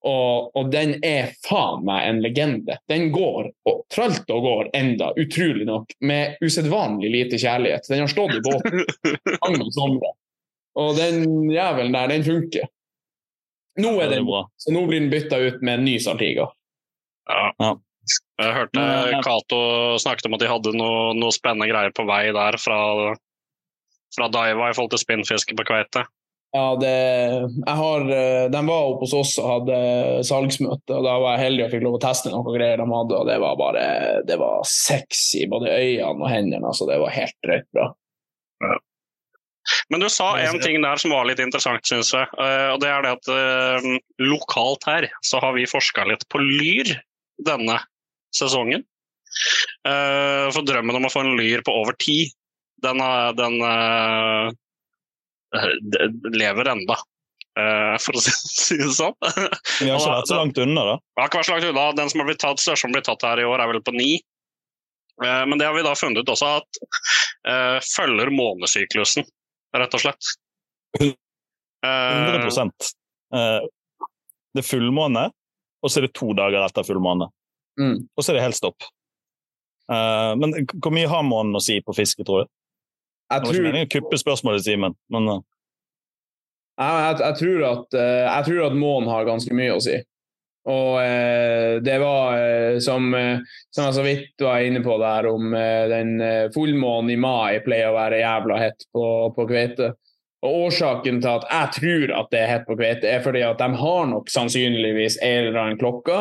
Og, 0.05 0.51
og 0.53 0.67
den 0.69 0.99
er 1.05 1.31
faen 1.47 1.81
meg 1.87 2.03
en 2.05 2.19
legende. 2.21 2.77
Den 2.91 3.07
går 3.13 3.47
og 3.65 3.79
tralt 3.93 4.29
og 4.29 4.43
går 4.45 4.69
enda, 4.77 5.09
utrolig 5.17 5.65
nok, 5.65 5.95
med 6.05 6.37
usedvanlig 6.45 7.09
lite 7.09 7.39
kjærlighet. 7.41 7.89
Den 7.89 8.03
har 8.03 8.11
stått 8.13 8.35
i 8.37 8.43
båten 8.45 8.83
mange 9.47 9.71
somre. 9.73 10.13
Og 10.77 10.93
den 10.99 11.49
jævelen 11.49 11.95
der, 11.95 12.11
den 12.11 12.25
funker. 12.27 12.69
Nå 13.81 13.95
er 14.03 14.11
den 14.13 14.27
bra. 14.27 14.45
så 14.61 14.71
nå 14.71 14.85
blir 14.87 15.01
den 15.01 15.11
bytta 15.11 15.39
ut 15.41 15.63
med 15.65 15.79
en 15.79 15.87
ny 15.87 15.97
Saltiga. 15.99 16.47
Ja. 17.27 17.73
Jeg 18.37 18.53
hørte. 18.53 18.81
Cato 19.25 19.59
snakket 19.99 20.27
om 20.29 20.35
at 20.37 20.43
de 20.43 20.51
hadde 20.51 20.75
noe, 20.77 21.15
noe 21.17 21.33
spennende 21.33 21.67
greier 21.71 21.95
på 21.95 22.05
vei 22.07 22.27
der 22.35 22.59
fra, 22.61 22.77
fra 24.15 24.27
Daiwa 24.31 24.69
i 24.69 24.75
forhold 24.77 24.93
til 24.93 25.01
spinnfiske 25.01 25.57
på 25.57 25.65
kveite. 25.67 26.05
Ja, 26.55 26.69
det, 26.79 26.91
jeg 27.65 27.75
har, 27.81 28.05
eh, 28.15 28.45
de 28.53 28.59
var 28.63 28.85
oppe 28.93 29.03
hos 29.03 29.13
oss 29.17 29.33
og 29.41 29.47
hadde 29.49 29.77
salgsmøte, 30.23 30.95
og 30.95 31.03
da 31.03 31.17
var 31.19 31.35
jeg 31.35 31.49
heldig 31.49 31.65
og 31.65 31.73
fikk 31.73 31.83
lov 31.83 31.97
å 31.97 32.01
teste 32.05 32.31
noen 32.31 32.47
greier 32.55 32.79
de 32.79 32.85
hadde, 32.87 33.17
og 33.17 33.27
det 33.27 33.35
var 33.43 33.57
bare 33.59 33.83
det 34.29 34.37
var 34.39 34.61
sexy, 34.69 35.43
både 35.51 35.73
øynene 35.73 36.23
og 36.23 36.31
hendene. 36.31 36.63
altså 36.71 36.87
Det 36.87 36.99
var 37.01 37.11
helt 37.17 37.35
drøyt 37.43 37.67
bra. 37.75 37.89
Men 39.91 39.99
du 39.99 40.07
sa 40.13 40.29
en 40.39 40.61
ting 40.61 40.77
der 40.79 41.01
som 41.01 41.11
var 41.11 41.27
litt 41.27 41.41
interessant, 41.43 41.83
syns 41.89 42.13
jeg. 42.13 42.29
eh, 42.39 42.69
Og 42.71 42.79
det 42.85 42.91
er 42.93 43.03
det 43.03 43.13
at 43.17 43.31
eh, 43.35 43.91
lokalt 44.23 44.87
her 44.87 45.09
så 45.25 45.41
har 45.43 45.57
vi 45.57 45.67
forska 45.67 46.07
litt 46.07 46.23
på 46.31 46.39
lyr 46.39 46.93
denne 47.43 47.81
sesongen. 48.35 48.85
For 49.83 50.63
drømmen 50.63 50.95
om 51.01 51.07
å 51.09 51.11
få 51.11 51.25
en 51.25 51.35
lyr 51.35 51.59
på 51.65 51.73
over 51.75 51.97
ti, 51.99 52.29
den, 52.85 53.01
den 53.35 53.57
lever 56.33 56.69
enda. 56.71 56.97
eh, 57.59 57.95
For 58.03 58.17
å 58.17 58.23
si 58.23 58.77
det 58.81 58.91
sånn. 58.97 59.15
Vi 59.81 59.89
har 59.89 59.99
ikke 59.99 60.13
vært 60.15 60.31
så 60.31 60.39
langt 60.39 60.57
unna, 60.63 60.85
da. 60.93 60.95
Vi 61.15 61.21
har 61.21 61.29
ikke 61.29 61.41
vært 61.41 61.49
så 61.49 61.55
langt 61.57 61.69
unna. 61.71 61.85
Den 61.99 62.09
som 62.13 62.23
har 62.23 62.29
blitt 62.31 62.41
tatt, 62.43 62.59
største 62.63 62.85
som 62.87 62.95
blir 62.95 63.05
tatt 63.05 63.23
her 63.27 63.41
i 63.43 63.47
år, 63.47 63.63
er 63.63 63.71
vel 63.73 63.83
på 63.85 63.93
ni. 63.95 64.11
Eh, 65.23 65.43
Men 65.47 65.59
det 65.61 65.67
har 65.69 65.75
vi 65.77 65.85
da 65.85 65.93
funnet 65.95 66.23
ut 66.25 66.33
også 66.33 66.49
at 66.59 66.81
uh, 67.47 67.77
følger 67.85 68.31
månesyklusen, 68.35 69.23
rett 69.75 69.95
og 69.95 70.01
slett. 70.03 70.33
Eh, 71.01 71.13
100 71.85 72.69
Eh, 73.35 73.61
Det 74.55 74.61
er 74.61 74.67
fullmåne, 74.67 75.25
og 75.83 75.89
så 75.91 75.99
er 75.99 76.05
det 76.07 76.13
to 76.15 76.29
dager 76.37 76.63
etter 76.63 76.85
fullmåne. 76.87 77.27
Mm. 77.79 78.05
Og 78.15 78.23
så 78.23 78.31
er 78.31 78.37
det 78.37 78.43
helt 78.45 78.55
stopp. 78.57 78.85
Eh, 79.91 80.31
men 80.39 80.53
hvor 80.79 80.93
mye 80.95 81.09
har 81.11 81.25
månen 81.27 81.57
å 81.57 81.61
si 81.63 81.75
på 81.83 81.93
fiske, 81.97 82.23
tror 82.25 82.45
du? 82.45 82.51
Jeg 83.25 83.41
Det 83.41 83.47
var 83.49 83.55
ikke 83.57 83.67
meningen 83.67 83.89
å 83.89 83.93
kuppe 83.95 84.17
spørsmålet, 84.21 84.65
Simen, 84.65 84.93
men 85.09 85.29
uh. 85.31 85.39
jeg, 86.77 86.97
jeg, 87.05 87.21
jeg 87.23 87.37
tror 87.39 87.63
at, 87.71 87.95
eh, 87.97 88.25
jeg 88.27 88.47
tror 88.49 88.67
at 88.67 88.77
månen 88.77 89.09
har 89.09 89.25
ganske 89.25 89.57
mye 89.57 89.73
å 89.73 89.81
si. 89.81 89.97
Og 90.65 90.97
eh, 90.97 91.77
det 91.85 91.97
var, 92.01 92.37
eh, 92.41 92.79
som, 92.81 93.11
eh, 93.13 93.37
som 93.69 93.85
jeg 93.85 93.97
så 93.97 94.05
vidt 94.05 94.41
var 94.41 94.63
inne 94.65 94.81
på 94.85 94.97
der, 95.01 95.27
om 95.29 95.53
eh, 95.53 95.85
den 95.91 96.15
fullmånen 96.55 97.13
i 97.13 97.19
mai 97.21 97.59
pleier 97.65 97.91
å 97.91 97.99
være 97.99 98.23
jævla 98.23 98.57
hett 98.63 98.87
på, 98.93 99.05
på 99.35 99.45
kveite. 99.49 99.93
Og 100.45 100.65
Årsaken 100.67 101.21
til 101.21 101.31
at 101.31 101.45
jeg 101.49 101.75
tror 101.77 102.15
at 102.21 102.33
det 102.33 102.41
er 102.41 102.51
hett 102.51 102.65
på 102.65 102.77
kveite, 102.77 103.09
er 103.09 103.21
fordi 103.25 103.45
at 103.45 103.61
de 103.61 103.69
har 103.81 104.09
nok 104.09 104.29
sannsynligvis 104.33 105.19
en 105.21 105.47
eller 105.47 105.61
annen 105.61 105.79
klokke 105.81 106.19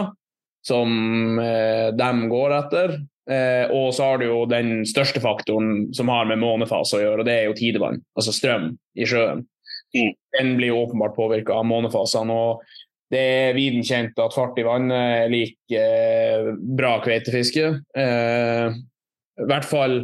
som 0.64 0.88
de 1.36 2.08
går 2.30 2.54
etter. 2.56 2.94
Eh, 3.30 3.70
og 3.72 3.94
så 3.96 4.10
har 4.10 4.20
du 4.20 4.26
jo 4.26 4.44
den 4.48 4.82
største 4.88 5.22
faktoren 5.24 5.88
som 5.96 6.10
har 6.12 6.28
med 6.28 6.42
månefase 6.42 6.98
å 6.98 7.02
gjøre, 7.02 7.22
og 7.22 7.28
det 7.28 7.36
er 7.38 7.46
jo 7.48 7.56
tidevann, 7.56 8.02
altså 8.18 8.34
strøm 8.36 8.72
i 9.00 9.08
sjøen. 9.08 9.46
Mm. 9.94 10.10
Den 10.34 10.56
blir 10.58 10.72
jo 10.72 10.80
åpenbart 10.82 11.14
påvirka 11.16 11.54
av 11.56 11.68
månefasene. 11.70 12.34
og 12.34 12.64
det 13.12 13.20
er 13.20 13.54
viden 13.56 13.84
kjent 13.86 14.18
at 14.18 14.34
fart 14.34 14.58
i 14.58 14.64
vannet 14.66 14.96
er 14.96 15.32
lik 15.32 15.76
eh, 15.76 16.50
bra 16.56 16.96
kveitefiske. 17.04 17.68
Eh, 17.94 18.74
I 18.74 19.48
hvert 19.50 19.66
fall 19.68 19.98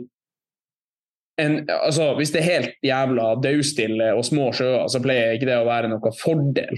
en, 1.40 1.62
altså, 1.72 2.10
Hvis 2.18 2.34
det 2.34 2.42
er 2.42 2.50
helt 2.50 2.74
jævla 2.84 3.30
daustille 3.40 4.10
og 4.12 4.26
små 4.28 4.50
sjøer, 4.52 4.84
så 4.92 5.00
pleier 5.00 5.32
ikke 5.34 5.48
det 5.48 5.56
å 5.56 5.68
være 5.68 5.88
noen 5.88 6.16
fordel 6.20 6.74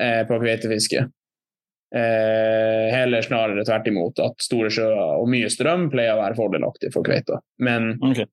eh, 0.00 0.22
på 0.24 0.38
kveitefiske. 0.40 1.04
Eh, 1.94 2.94
heller 2.94 3.22
snarere 3.22 3.62
tvert 3.62 3.86
imot 3.86 4.18
at 4.18 4.42
store 4.42 4.70
sjøer 4.72 5.20
og 5.20 5.28
mye 5.30 5.46
strøm 5.52 5.86
pleier 5.92 6.16
å 6.16 6.22
være 6.24 6.34
fordelaktig 6.38 6.90
for 6.94 7.06
kveita. 7.06 7.38
Men 7.62 7.92
okay. 8.02 8.26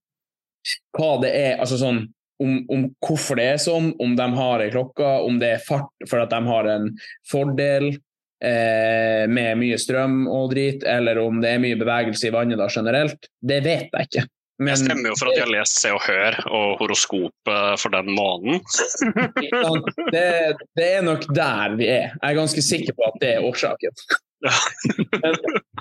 hva 0.97 1.11
det 1.21 1.29
er, 1.37 1.59
altså 1.61 1.77
sånn 1.77 2.07
om, 2.41 2.55
om 2.73 2.87
hvorfor 3.05 3.37
det 3.37 3.45
er 3.51 3.59
sånn, 3.61 3.91
om 4.01 4.15
de 4.17 4.25
har 4.33 4.63
ei 4.63 4.71
klokke, 4.73 5.11
om 5.27 5.37
det 5.37 5.51
er 5.55 5.61
fart 5.61 6.07
for 6.09 6.23
at 6.23 6.31
de 6.33 6.39
har 6.47 6.69
en 6.71 6.87
fordel 7.29 7.91
eh, 7.91 9.29
med 9.29 9.59
mye 9.61 9.77
strøm 9.77 10.23
og 10.25 10.55
drit, 10.55 10.81
eller 10.81 11.21
om 11.21 11.37
det 11.43 11.53
er 11.53 11.61
mye 11.61 11.77
bevegelse 11.77 12.31
i 12.31 12.33
vannet 12.33 12.57
da 12.57 12.65
generelt, 12.73 13.29
det 13.45 13.61
vet 13.67 13.93
jeg 13.93 14.09
ikke. 14.09 14.25
Men 14.61 14.75
Jeg 14.75 14.83
stemmer 14.83 15.09
jo 15.09 15.17
for 15.17 15.31
at 15.31 15.39
jeg 15.39 15.45
har 15.47 15.53
lest 15.55 15.79
Se 15.81 15.91
og 15.95 16.03
Hør 16.05 16.35
og 16.53 16.73
horoskopet 16.83 17.81
for 17.81 17.93
den 17.95 18.11
måneden. 18.13 18.59
det, 20.13 20.25
det 20.77 20.89
er 20.99 21.05
nok 21.05 21.25
der 21.33 21.77
vi 21.79 21.87
er. 21.89 22.11
Jeg 22.13 22.27
er 22.29 22.37
ganske 22.37 22.63
sikker 22.65 22.97
på 22.97 23.07
at 23.09 23.17
det 23.23 23.31
er 23.35 23.47
årsaken. 23.47 24.05
Ja. 24.41 24.53
men 25.23 25.35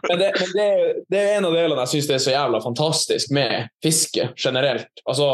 men, 0.08 0.18
det, 0.18 0.32
men 0.40 0.50
det, 0.56 0.68
det 1.08 1.20
er 1.20 1.38
en 1.38 1.48
av 1.48 1.54
delene 1.56 1.84
jeg 1.84 1.92
syns 1.94 2.10
er 2.12 2.22
så 2.24 2.34
jævla 2.34 2.60
fantastisk 2.64 3.32
med 3.36 3.68
fiske 3.84 4.30
generelt. 4.36 4.90
Altså, 5.04 5.28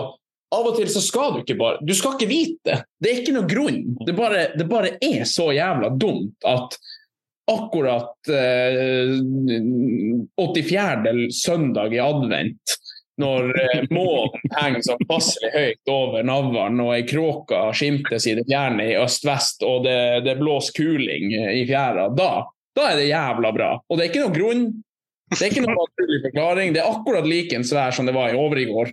av 0.56 0.68
og 0.70 0.76
til 0.78 0.90
så 0.90 1.02
skal 1.02 1.34
du 1.34 1.40
ikke 1.42 1.58
bare 1.58 1.82
Du 1.86 1.94
skal 1.94 2.16
ikke 2.16 2.30
vite. 2.30 2.80
Det 3.02 3.10
er 3.10 3.22
ikke 3.22 3.34
noe 3.36 3.50
grunn. 3.50 3.96
Det 4.06 4.14
bare, 4.16 4.48
det 4.58 4.68
bare 4.70 4.96
er 5.02 5.26
så 5.28 5.52
jævla 5.54 5.92
dumt 5.94 6.46
at 6.46 6.78
akkurat 7.46 8.30
eh, 8.34 9.12
84. 10.34 11.28
søndag 11.30 11.94
i 11.94 12.00
advent, 12.02 12.74
når 13.20 13.50
eh, 13.62 13.84
månen 13.94 14.56
henger 14.56 14.82
så 14.84 14.96
passelig 15.08 15.50
høyt 15.54 15.92
over 15.92 16.26
navlen 16.26 16.82
og 16.84 16.92
ei 16.94 17.06
kråke 17.08 17.60
skimtes 17.76 18.26
i 18.28 18.36
det 18.38 18.44
fjerne 18.48 18.90
i 18.90 18.98
øst-vest, 19.00 19.64
og 19.66 19.86
det, 19.86 19.98
det 20.26 20.36
blåser 20.40 20.76
kuling 20.76 21.32
i 21.32 21.64
fjæra, 21.68 22.10
da, 22.16 22.30
da 22.76 22.90
er 22.90 23.00
det 23.00 23.08
jævla 23.08 23.52
bra. 23.56 23.70
Og 23.88 23.96
det 23.96 24.04
er 24.04 24.12
ikke 24.12 24.24
noen 24.26 24.36
grunn. 24.36 24.66
Det 25.32 25.40
er 25.40 25.50
ikke 25.50 25.64
noen 25.64 25.78
naturlig 25.80 26.22
forklaring. 26.28 26.74
Det 26.74 26.82
er 26.82 26.90
akkurat 26.92 27.26
like 27.26 27.56
en 27.56 27.66
svær 27.66 27.94
som 27.96 28.06
det 28.06 28.14
var 28.14 28.30
i 28.30 28.38
overigård. 28.38 28.92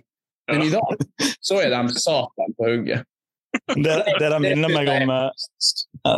Men 0.50 0.64
i 0.66 0.72
dag 0.72 1.04
så 1.40 1.60
er 1.62 1.72
de 1.72 2.00
satan 2.00 2.56
på 2.56 2.70
hugget. 2.70 3.04
Det, 3.70 3.92
det 4.18 4.28
de 4.32 4.38
minner 4.42 4.72
meg 4.72 4.88
om 4.90 5.12
eh, 5.14 6.16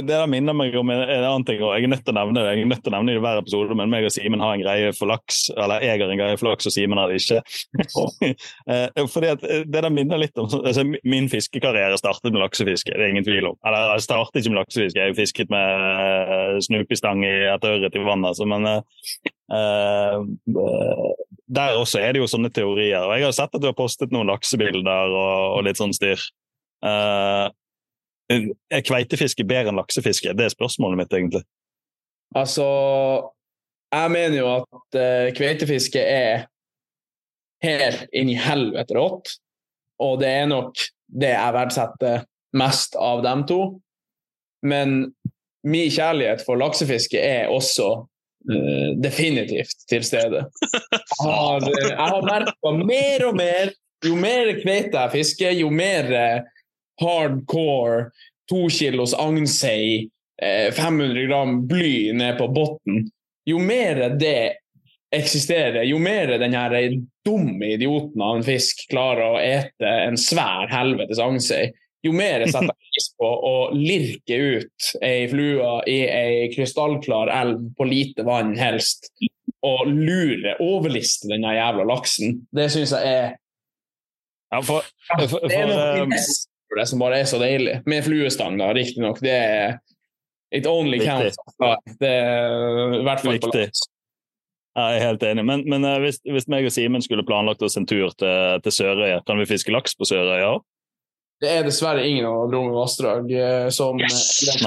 det 0.00 0.12
der 0.12 0.28
minner 0.30 0.54
meg 0.56 0.74
om 0.78 0.90
en, 0.92 1.02
en 1.02 1.24
annen 1.26 1.44
ting, 1.46 1.60
og 1.64 1.74
jeg 1.76 1.86
er 1.86 1.92
nødt 1.92 2.04
til 2.06 2.14
å 2.14 2.18
nevne 2.18 2.42
det 2.42 2.46
jeg 2.46 2.62
er 2.62 2.70
nødt 2.70 2.82
til 2.84 2.92
å 2.92 2.96
nevne 2.96 3.12
det 3.12 3.18
i 3.18 3.22
hver 3.24 3.40
episode, 3.40 3.76
men 3.78 3.92
meg 3.92 4.06
og 4.06 4.12
Simen 4.14 4.42
har 4.42 4.54
en 4.54 4.62
greie 4.62 4.92
for 4.96 5.10
laks. 5.10 5.40
Eller 5.54 5.84
jeg 5.84 6.02
har 6.02 6.12
en 6.12 6.20
greie 6.20 6.38
for 6.40 6.50
laks, 6.50 6.68
og 6.68 6.74
Simen 6.74 7.00
har 7.00 7.12
det 7.12 7.22
ikke. 7.22 7.40
Eh, 8.66 9.06
fordi 9.10 9.28
at 9.30 9.42
eh, 9.46 9.62
Det 9.68 9.80
der 9.84 9.92
minner 9.92 10.18
litt 10.18 10.36
om 10.40 10.48
altså, 10.48 10.82
Min 11.06 11.28
fiskekarriere 11.30 11.98
startet 12.00 12.32
med 12.32 12.40
laksefiske, 12.42 12.92
det 12.94 13.04
er 13.04 13.12
ingen 13.12 13.26
tvil 13.26 13.50
om. 13.50 13.58
Eller 13.66 13.92
jeg 13.94 14.06
startet 14.06 14.40
ikke 14.40 14.52
med 14.52 14.60
laksefiske, 14.60 15.02
jeg 15.02 15.16
fisket 15.18 15.52
med 15.52 15.66
uh, 15.86 16.56
snupestang 16.64 17.22
i 17.26 17.34
et 17.52 17.66
ørret 17.68 17.96
i 17.96 18.04
vannet. 18.06 18.32
Altså, 18.32 18.48
men 18.48 18.66
uh, 18.66 20.18
der 21.46 21.78
også 21.78 22.02
er 22.02 22.14
det 22.14 22.24
jo 22.24 22.30
sånne 22.30 22.50
teorier. 22.54 23.04
og 23.04 23.14
Jeg 23.16 23.28
har 23.28 23.36
sett 23.36 23.54
at 23.54 23.62
du 23.62 23.68
har 23.68 23.78
postet 23.78 24.14
noen 24.14 24.30
laksebilder 24.32 25.14
og, 25.14 25.58
og 25.58 25.66
litt 25.68 25.80
sånn 25.80 25.94
styr. 25.96 26.20
Uh, 26.84 27.46
er 28.30 28.82
kveitefiske 28.84 29.46
bedre 29.46 29.72
enn 29.72 29.80
laksefiske? 29.80 30.34
Det 30.36 30.46
er 30.46 30.54
spørsmålet 30.54 31.00
mitt, 31.02 31.14
egentlig. 31.14 31.42
Altså, 32.36 32.66
jeg 33.94 34.12
mener 34.12 34.38
jo 34.40 34.52
at 34.56 34.98
uh, 34.98 35.32
kveitefiske 35.36 36.00
er 36.02 36.46
helt 37.64 38.06
inn 38.16 38.30
i 38.32 38.38
helvete 38.38 38.96
rått. 38.98 39.36
Og 40.02 40.18
det 40.20 40.32
er 40.42 40.50
nok 40.50 40.76
det 41.06 41.32
jeg 41.32 41.56
verdsetter 41.56 42.26
mest 42.56 42.98
av 43.00 43.22
dem 43.24 43.46
to. 43.48 43.60
Men 44.66 44.98
min 45.66 45.90
kjærlighet 45.92 46.44
for 46.46 46.58
laksefiske 46.60 47.20
er 47.20 47.52
også 47.52 47.88
uh, 48.02 48.90
definitivt 49.02 49.86
til 49.90 50.04
stede. 50.06 50.44
Jeg 50.62 51.22
har, 51.22 51.62
uh, 51.62 51.82
jeg 51.88 51.96
har 51.96 52.30
merka 52.30 52.76
mer 52.82 53.28
og 53.30 53.42
mer 53.42 53.74
Jo 54.04 54.12
mer 54.20 54.50
kveite 54.60 55.00
jeg 55.00 55.10
fisker, 55.14 55.54
jo 55.56 55.70
mer 55.72 56.10
uh, 56.12 56.55
hardcore 57.00 58.10
to 58.50 58.66
kilos 58.70 59.14
agnsei, 59.14 60.08
500 60.76 61.26
gram 61.26 61.58
bly 61.68 62.12
ned 62.12 62.38
på 62.38 62.48
bunnen. 62.48 63.08
Jo 63.46 63.58
mer 63.62 64.08
det 64.18 64.58
eksisterer, 65.14 65.82
jo 65.86 65.98
mer 66.02 66.34
den 66.38 66.54
her 66.54 66.74
dumme 67.24 67.72
idioten 67.76 68.22
av 68.22 68.36
en 68.36 68.46
fisk 68.46 68.86
klarer 68.90 69.36
å 69.36 69.40
ete 69.40 69.92
en 70.06 70.18
svær 70.20 70.66
helvetes 70.72 71.20
agnsei, 71.22 71.70
jo 72.04 72.12
mer 72.16 72.40
jeg 72.44 72.52
setter 72.54 72.74
pris 72.74 73.08
på 73.18 73.30
å 73.50 73.54
lirke 73.74 74.40
ut 74.58 74.90
ei 75.06 75.26
flue 75.30 75.72
i 75.90 75.98
ei 76.10 76.50
krystallklar 76.54 77.32
elv 77.32 77.70
på 77.78 77.88
lite 77.88 78.26
vann, 78.26 78.54
helst, 78.58 79.10
og 79.66 79.88
lure, 79.88 80.54
overliste 80.62 81.30
den 81.32 81.46
jævla 81.46 81.86
laksen. 81.88 82.42
Det 82.54 82.68
syns 82.70 82.92
jeg 82.94 83.14
er 83.16 83.32
ja, 84.52 84.60
for, 84.62 84.86
for, 85.08 85.26
for, 85.32 85.48
Det 85.50 85.56
er 85.58 85.70
noe 85.72 86.20
for 86.20 86.45
det 86.74 86.88
som 86.90 86.98
bare 86.98 87.20
er 87.22 87.28
så 87.30 87.38
deilig. 87.38 87.76
Med 87.86 88.02
fluestang, 88.04 88.58
da, 88.58 88.72
riktignok. 88.74 89.20
Det 89.22 89.34
er 89.34 89.76
It 90.54 90.66
only 90.66 90.98
counts. 91.02 91.36
Det 91.98 92.08
er 92.08 92.94
i 93.00 93.04
hvert 93.04 93.20
fall 93.22 93.38
på 93.42 93.46
Viktig. 93.50 93.64
laks. 93.66 93.80
Jeg 94.76 94.96
er 94.98 95.04
helt 95.06 95.22
enig. 95.24 95.44
Men, 95.48 95.62
men 95.70 95.84
eh, 95.88 95.98
hvis, 96.04 96.18
hvis 96.22 96.48
meg 96.52 96.66
og 96.68 96.72
Simen 96.74 97.02
skulle 97.04 97.24
planlagt 97.26 97.62
oss 97.64 97.76
en 97.80 97.86
tur 97.88 98.10
til, 98.20 98.60
til 98.62 98.72
Sørøya, 98.74 99.20
kan 99.26 99.38
vi 99.40 99.46
fiske 99.48 99.72
laks 99.72 99.96
på 99.96 100.04
Sørøya? 100.08 100.52
Det 101.40 101.48
er 101.52 101.62
dessverre 101.66 102.06
ingen 102.06 102.26
av 102.28 102.50
Dronning 102.52 102.74
vassdrag 102.76 103.32
eh, 103.32 103.68
som, 103.74 103.98
Yes! 104.00 104.46
Som, 104.46 104.60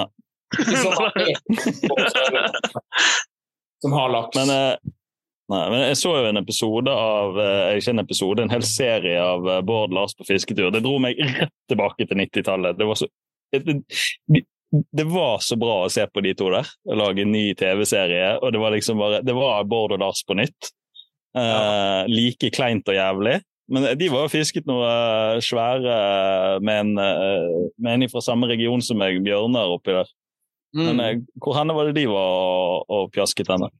har, 0.98 1.10
som 3.86 3.92
har 3.94 4.10
laks. 4.18 4.36
Men, 4.42 4.50
eh, 4.56 4.74
nei, 5.50 5.64
men 5.74 5.84
jeg 5.88 5.98
så 6.02 6.14
jo 6.18 6.30
en 6.30 6.42
episode 6.42 6.94
av 6.94 7.40
eh, 7.42 7.80
Ikke 7.80 7.94
en 7.96 8.04
episode, 8.04 8.46
en 8.46 8.54
hel 8.54 8.66
serie 8.68 9.18
av 9.24 9.50
eh, 9.50 9.64
Bård 9.66 9.96
Lars 9.96 10.16
på 10.18 10.28
fisketur. 10.28 10.70
Det 10.74 10.84
dro 10.86 10.98
meg 11.02 11.20
rett 11.20 11.56
tilbake 11.72 12.08
til 12.08 12.22
90-tallet. 12.22 12.80
Det 12.80 12.88
var 12.90 13.00
så 13.00 13.10
det, 13.50 13.80
det 14.70 15.04
var 15.10 15.40
så 15.42 15.58
bra 15.58 15.84
å 15.86 15.92
se 15.92 16.06
på 16.06 16.22
de 16.22 16.36
to 16.38 16.50
der. 16.54 16.68
Å 16.86 16.98
lage 16.98 17.24
en 17.26 17.34
ny 17.34 17.48
TV-serie. 17.58 18.36
Og 18.44 18.54
det 18.54 18.62
var 18.62 18.76
liksom 18.76 19.02
bare 19.02 19.24
Det 19.26 19.34
var 19.34 19.66
Bård 19.70 19.96
og 19.98 20.04
Lars 20.04 20.22
på 20.28 20.38
nytt. 20.38 20.74
Eh, 21.38 22.04
like 22.10 22.52
kleint 22.54 22.90
og 22.90 22.98
jævlig. 22.98 23.40
Men 23.70 23.86
de 23.98 24.08
var 24.10 24.26
jo 24.26 24.34
fisket 24.34 24.66
noe 24.70 24.86
eh, 24.86 25.42
svære 25.46 25.98
med 26.66 26.80
en, 26.84 26.96
eh, 27.02 27.68
med 27.78 27.98
en 27.98 28.10
fra 28.10 28.24
samme 28.26 28.50
region 28.50 28.82
som 28.82 28.98
meg, 29.02 29.22
Bjørnar, 29.26 29.76
oppi 29.76 29.94
der. 29.94 30.10
Mm. 30.78 30.90
Men 30.90 31.22
hvor 31.42 31.58
henne 31.58 31.74
var 31.74 31.90
det 31.90 31.98
de 31.98 32.06
var 32.10 32.34
og, 32.38 32.90
og 32.94 33.14
pjasket 33.14 33.50
henne? 33.50 33.72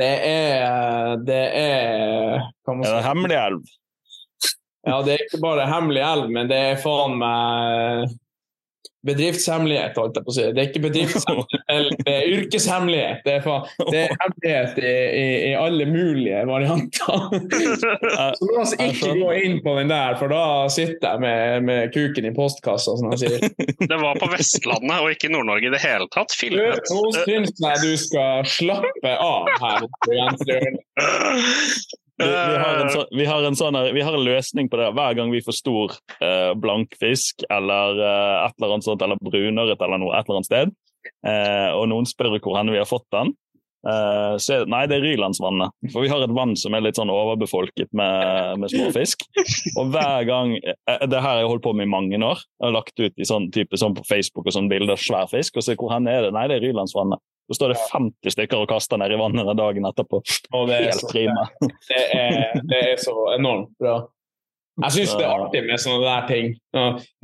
Det 0.00 0.12
er 0.28 1.16
Det 1.24 1.42
er 1.60 2.46
man 2.66 2.84
Er 2.84 2.92
det 2.92 3.00
en 3.00 3.08
hemmelig 3.10 3.38
elv? 3.40 3.74
Ja, 4.86 5.00
det 5.02 5.14
er 5.14 5.24
ikke 5.24 5.42
bare 5.42 5.66
hemmelig 5.66 6.02
elv, 6.06 6.28
men 6.30 6.50
det 6.50 6.58
er 6.62 6.80
faen 6.82 7.16
meg 7.18 8.12
bedriftshemmelighet, 9.06 9.98
holdt 10.00 10.18
jeg 10.18 10.26
på 10.26 10.32
å 10.32 10.36
si. 10.36 10.44
Det 10.54 10.62
er 10.62 10.68
ikke 10.70 10.84
bedriftshemmelighet, 10.86 12.02
det 12.06 12.14
er 12.14 12.24
yrkeshemmelighet. 12.36 13.20
Det 13.26 13.32
er, 13.36 13.42
for, 13.44 13.58
det 13.90 14.02
er 14.02 14.08
hemmelighet 14.22 14.72
i, 14.82 14.92
i, 14.92 15.24
i 15.50 15.52
alle 15.58 15.84
mulige 15.90 16.38
varianter. 16.48 17.16
Så 18.36 18.42
la 18.50 18.62
oss 18.62 18.74
ikke 18.76 19.10
gå 19.20 19.30
inn 19.40 19.56
på 19.64 19.70
den 19.80 19.92
der, 19.92 20.12
for 20.20 20.26
da 20.32 20.44
sitter 20.72 21.06
jeg 21.14 21.18
med, 21.24 21.40
med 21.68 21.80
kuken 21.96 22.28
i 22.28 22.34
postkassa, 22.36 22.90
som 23.00 23.06
jeg 23.14 23.18
sier. 23.24 23.38
Det 23.86 23.98
var 24.00 24.14
på 24.20 24.26
Vestlandet 24.32 24.98
og 25.02 25.08
ikke 25.14 25.32
Nord-Norge 25.32 25.66
i 25.70 25.74
det 25.74 25.82
hele 25.84 26.06
tatt. 26.14 26.30
Du, 26.32 26.36
Filmet. 26.40 26.80
Nå 26.92 27.02
syns 27.22 27.52
jeg 27.62 27.76
du 27.82 27.92
skal 28.00 28.32
slappe 28.48 29.12
av 29.22 29.44
her. 29.62 29.80
Vi, 32.16 32.24
vi, 32.24 33.24
har 33.26 33.44
en 33.44 33.56
sånn, 33.56 33.76
vi, 33.92 34.02
har 34.02 34.14
en 34.16 34.24
løsning 34.24 34.70
på 34.72 34.78
det. 34.80 34.92
Hver 34.96 35.16
gang 35.18 35.32
vi 35.34 35.42
får 35.44 35.58
stor 35.58 35.96
eh, 36.24 36.52
blankfisk 36.56 37.44
eller 37.52 37.98
eh, 38.00 38.36
et 38.46 38.54
eller 38.56 38.76
annet 38.76 38.86
sånt, 38.88 39.02
eller 39.04 39.20
brunørret 39.20 39.82
eller 39.84 40.00
noe 40.00 40.14
et 40.16 40.24
eller 40.24 40.40
annet 40.40 40.48
sted, 40.48 40.72
eh, 41.28 41.68
og 41.76 41.90
noen 41.92 42.08
spør 42.08 42.38
hvor 42.38 42.56
hen 42.56 42.72
vi 42.72 42.80
har 42.80 42.88
fått 42.88 43.04
den, 43.12 43.34
eh, 43.84 44.32
så 44.40 44.62
nei, 44.64 44.86
det 44.88 44.96
er 44.96 45.04
Rylandsvannet. 45.10 45.76
For 45.92 46.06
vi 46.06 46.10
har 46.14 46.24
et 46.24 46.34
vann 46.40 46.56
som 46.56 46.78
er 46.78 46.86
litt 46.86 46.96
sånn 46.96 47.12
overbefolket 47.12 47.92
med, 47.92 48.64
med 48.64 48.72
småfisk. 48.72 49.28
Og 49.76 49.92
hver 49.92 50.24
gang 50.28 50.56
eh, 50.56 51.04
Det 51.04 51.20
her 51.20 51.28
har 51.34 51.44
jeg 51.44 51.52
holdt 51.52 51.66
på 51.68 51.76
med 51.76 51.90
i 51.90 51.94
mange 51.98 52.16
år. 52.16 52.40
Jeg 52.56 52.70
har 52.70 52.76
lagt 52.78 52.96
ut 52.96 53.20
i 53.20 53.28
sånn 53.28 53.52
type 53.52 53.76
sånn 53.76 53.96
på 53.98 54.08
Facebook 54.08 54.48
og 54.48 54.56
sånn 54.56 54.72
bilder 54.72 54.96
av 54.96 55.04
svær 55.04 55.28
fisk, 55.28 55.60
og 55.60 55.68
så 55.68 55.76
hvor 55.76 55.92
hen 55.92 56.08
er 56.08 56.24
det? 56.24 56.36
Nei, 56.38 56.48
det 56.48 56.62
er 56.62 56.70
Rylandsvannet. 56.70 57.20
Så 57.46 57.54
står 57.60 57.68
det 57.74 57.78
50 57.92 58.32
stykker 58.34 58.58
og 58.64 58.68
kaster 58.68 58.98
ned 58.98 59.12
i 59.14 59.18
vannet 59.20 59.46
den 59.46 59.56
dagen 59.60 59.84
etterpå. 59.86 60.18
Det 60.66 60.78
er 60.80 60.90
så- 60.98 61.10
prima. 61.12 61.44
Det 61.88 62.02
er, 62.14 62.60
det 62.66 62.80
er 62.92 62.96
så 62.98 63.14
enormt 63.36 63.70
bra. 63.78 64.00
Jeg 64.82 64.92
syns 64.92 65.12
det 65.16 65.24
er 65.24 65.30
artig 65.46 65.62
med 65.64 65.78
sånne 65.80 66.02
der 66.04 66.26
ting. 66.28 66.48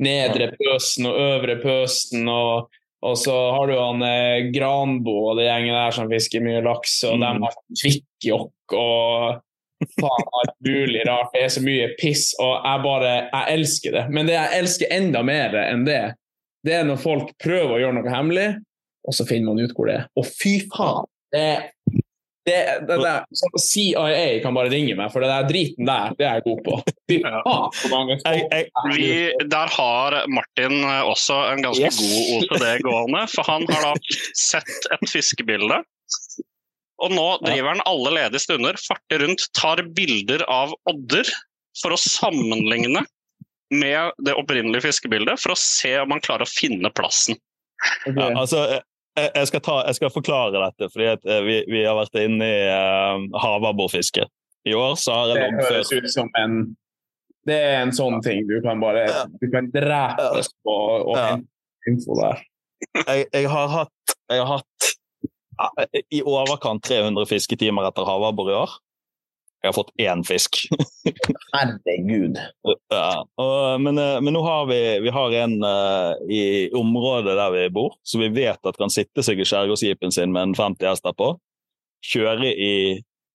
Nedre 0.01 0.47
pøsen 0.57 1.05
og 1.05 1.19
øvre 1.21 1.57
pøsen. 1.61 2.23
Og, 2.31 2.69
og 3.03 3.17
så 3.19 3.35
har 3.53 3.67
du 3.69 3.75
han 3.77 4.01
eh, 4.07 4.47
Granbo 4.55 5.17
og 5.29 5.37
det 5.37 5.45
gjengen 5.49 5.75
der 5.75 5.91
som 5.93 6.09
fisker 6.09 6.41
mye 6.41 6.63
laks, 6.65 6.95
og 7.03 7.19
Mm. 7.19 7.21
de 7.21 7.43
har 7.43 7.59
kvikkjokk 7.83 8.77
og 8.79 9.41
faen 9.99 10.27
alt 10.39 10.55
mulig 10.65 11.03
rart. 11.09 11.29
Det 11.35 11.43
er 11.43 11.53
så 11.53 11.61
mye 11.67 11.91
piss, 11.99 12.29
og 12.39 12.63
jeg 12.63 12.83
bare 12.87 13.13
Jeg 13.27 13.57
elsker 13.59 13.91
det. 13.99 14.05
Men 14.09 14.25
det 14.31 14.33
jeg 14.39 14.59
elsker 14.63 14.87
enda 14.95 15.21
mer 15.23 15.53
enn 15.67 15.83
det, 15.85 16.01
det 16.63 16.73
er 16.79 16.85
når 16.87 16.97
folk 17.03 17.33
prøver 17.43 17.75
å 17.75 17.81
gjøre 17.83 17.97
noe 17.99 18.09
hemmelig, 18.15 18.47
og 19.03 19.15
så 19.15 19.25
finner 19.27 19.51
man 19.51 19.63
ut 19.63 19.75
hvor 19.75 19.89
det 19.89 20.01
er. 20.01 20.09
Og 20.19 20.27
fy 20.27 20.57
faen! 20.71 21.07
Det, 21.33 21.47
det, 22.45 22.57
det, 22.87 22.97
det, 23.01 23.13
CIA 23.61 24.41
kan 24.43 24.55
bare 24.55 24.69
ringe 24.73 24.95
meg, 24.99 25.09
for 25.13 25.23
det 25.23 25.31
der 25.31 25.47
driten 25.49 25.87
der, 25.87 26.13
det 26.19 26.27
er 26.27 26.39
jeg 26.39 26.45
god 26.49 26.61
på. 26.65 26.79
Fy 27.09 27.19
faen, 27.23 27.39
hvor 27.87 28.11
Jeg, 28.11 28.43
jeg, 28.51 28.67
Vi, 28.91 29.47
der 29.51 29.73
har 29.77 30.17
Martin 30.31 30.83
også 30.83 31.39
en 31.53 31.63
ganske 31.65 31.87
Yes. 31.87 32.01
god 32.03 32.51
OCD 32.51 32.67
gående, 32.85 33.23
for 33.33 33.49
han 33.49 33.65
har 33.71 33.87
da 33.89 34.19
sett 34.37 34.91
et 34.91 35.07
fiskebilde. 35.09 35.81
Og 37.03 37.11
nå 37.11 37.25
driver 37.43 37.73
han 37.73 37.83
alle 37.89 38.13
ledige 38.15 38.43
stunder, 38.43 38.77
farter 38.79 39.25
rundt, 39.25 39.47
tar 39.57 39.81
bilder 39.97 40.45
av 40.51 40.75
odder 40.89 41.27
for 41.81 41.95
å 41.95 41.99
sammenligne 41.99 43.03
med 43.73 44.23
det 44.23 44.35
opprinnelige 44.37 44.85
fiskebildet, 44.85 45.41
for 45.41 45.55
å 45.55 45.59
se 45.59 45.95
om 46.03 46.13
han 46.13 46.21
klarer 46.23 46.45
å 46.45 46.51
finne 46.51 46.91
plassen. 46.93 47.39
Okay. 48.05 48.15
ja, 48.15 48.29
altså, 48.39 48.61
jeg, 49.17 49.47
skal 49.49 49.61
ta, 49.63 49.75
jeg 49.87 49.97
skal 49.99 50.13
forklare 50.13 50.61
dette, 50.61 50.89
fordi 50.93 51.09
eh, 51.11 51.41
vi, 51.45 51.57
vi 51.69 51.83
har 51.85 51.97
vært 51.97 52.17
inne 52.21 52.47
i 52.47 52.61
uh, 52.69 53.25
havabborfiske. 53.43 54.25
I 54.63 54.73
år 54.79 54.95
så 54.99 55.15
har 55.17 55.33
jeg 55.33 55.43
Det 55.43 55.67
høres 55.67 55.91
ut 55.91 56.09
som 56.13 56.29
en 56.39 56.53
Det 57.43 57.57
er 57.59 57.81
en 57.81 57.91
sånn 57.91 58.21
ting 58.23 58.45
du 58.47 58.55
kan 58.63 58.79
bare 58.79 59.01
Du 59.41 59.49
kan 59.51 59.67
drepes 59.73 60.53
på 60.63 60.75
å 61.03 61.17
hente 61.19 61.91
info 61.91 62.15
der. 62.15 62.39
Jeg, 63.03 63.25
jeg 63.33 63.49
har 63.51 63.67
hatt, 63.71 64.13
jeg 64.31 64.39
har 64.39 64.47
hatt 64.53 64.87
ja, 65.59 65.87
i 66.15 66.21
overkant 66.23 66.83
300 66.87 67.27
fisketimer 67.27 67.89
etter 67.89 68.07
havabbor 68.07 68.51
i 68.51 68.55
år. 68.55 68.77
Jeg 69.63 69.71
har 69.71 69.75
fått 69.77 69.93
én 70.03 70.21
fisk. 70.27 70.57
Herregud. 71.55 72.35
Ja, 72.91 73.23
og, 73.39 73.79
men, 73.79 73.95
eh, 74.01 74.17
men 74.19 74.35
nå 74.35 74.41
har 74.43 74.65
vi, 74.67 74.79
vi 75.05 75.13
har 75.15 75.35
en 75.39 75.55
uh, 75.63 76.19
i 76.27 76.67
området 76.75 77.37
der 77.39 77.53
vi 77.55 77.69
bor, 77.71 77.95
som 78.03 78.19
vi 78.25 78.27
vet 78.35 78.59
at 78.67 78.79
kan 78.79 78.91
sitte 78.91 79.23
seg 79.23 79.39
i 79.39 79.47
skjærgårdsjeepen 79.47 80.11
sin 80.11 80.35
med 80.35 80.49
en 80.49 80.57
50 80.59 80.89
hester 80.91 81.15
på. 81.15 81.31
Kjøre 82.03 82.51
i 82.51 82.73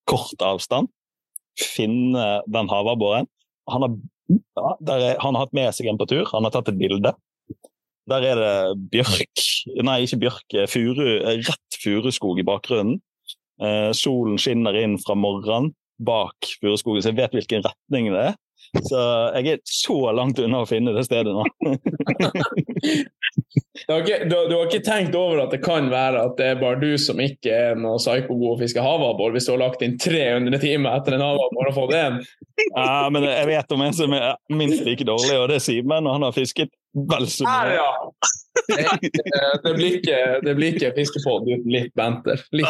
kort 0.09 0.45
avstand. 0.45 0.93
Finne 1.57 2.29
den 2.45 2.69
havabboren. 2.69 3.31
Han 3.73 3.87
har, 3.87 3.97
ja, 4.29 4.77
er, 4.99 5.09
han 5.25 5.33
har 5.33 5.47
hatt 5.47 5.57
med 5.57 5.73
seg 5.77 5.89
en 5.89 6.01
på 6.01 6.11
tur. 6.13 6.29
Han 6.35 6.45
har 6.45 6.53
tatt 6.53 6.69
et 6.75 6.81
bilde. 6.81 7.17
Der 8.09 8.25
er 8.25 8.41
det 8.41 8.55
bjørk 8.93 9.45
Nei, 9.85 9.99
ikke 10.05 10.21
bjørk. 10.23 10.55
eh, 10.57 10.69
Furu, 10.71 11.05
rett 11.25 11.77
furuskog 11.83 12.39
i 12.41 12.47
bakgrunnen. 12.47 13.01
Eh, 13.61 13.91
solen 13.97 14.39
skinner 14.41 14.77
inn 14.81 14.97
fra 15.03 15.17
morgenen 15.19 15.73
bak 15.99 16.53
furuskogen, 16.61 17.03
så 17.03 17.13
jeg 17.13 17.21
vet 17.21 17.35
hvilken 17.37 17.65
retning 17.67 18.13
det 18.15 18.31
er. 18.31 18.37
Så 18.85 19.01
jeg 19.39 19.55
er 19.55 19.61
så 19.65 19.97
langt 20.13 20.41
unna 20.43 20.63
å 20.65 20.69
finne 20.69 20.93
det 20.97 21.07
stedet 21.09 21.33
nå. 21.35 21.47
Du 23.87 23.93
har, 23.93 24.01
ikke, 24.03 24.25
du, 24.29 24.35
du 24.51 24.55
har 24.57 24.67
ikke 24.67 24.85
tenkt 24.85 25.15
over 25.17 25.39
at 25.45 25.53
det 25.55 25.61
kan 25.63 25.87
være 25.89 26.25
at 26.27 26.35
det 26.37 26.49
er 26.51 26.59
bare 26.61 26.81
du 26.83 26.99
som 27.01 27.21
ikke 27.23 27.53
er 27.55 27.79
noe 27.79 28.01
psyko-god 28.01 28.51
å 28.51 28.59
fiske 28.61 28.83
havabbor, 28.83 29.31
hvis 29.33 29.47
du 29.47 29.53
har 29.55 29.63
lagt 29.63 29.85
inn 29.87 29.95
300 30.03 30.61
timer 30.61 30.99
etter 30.99 31.17
en 31.17 31.25
havabbor 31.25 31.71
og 31.71 31.77
fått 31.77 31.95
én? 31.97 32.19
Ja, 32.75 33.07
men 33.15 33.25
jeg 33.29 33.47
vet 33.49 33.73
om 33.73 33.85
en 33.87 33.97
som 33.97 34.17
er 34.19 34.35
minst 34.51 34.83
like 34.85 35.07
dårlig, 35.09 35.37
og 35.39 35.47
det 35.53 35.61
er 35.61 35.65
Simen. 35.65 36.09
Og 36.09 36.19
han 36.19 36.27
har 36.27 36.37
fisket 36.37 36.75
vel 37.11 37.27
så 37.31 37.47
Her, 37.49 37.73
ja! 37.79 37.91
Det, 38.69 38.85
det 39.65 39.73
blir 39.77 39.99
ikke, 40.01 40.21
det 40.45 40.55
blir 40.59 40.77
ikke 40.77 40.93
fiskepod 40.97 41.49
uten 41.49 41.71
litt 41.73 41.93
Benter. 41.99 42.43
Litt 42.57 42.69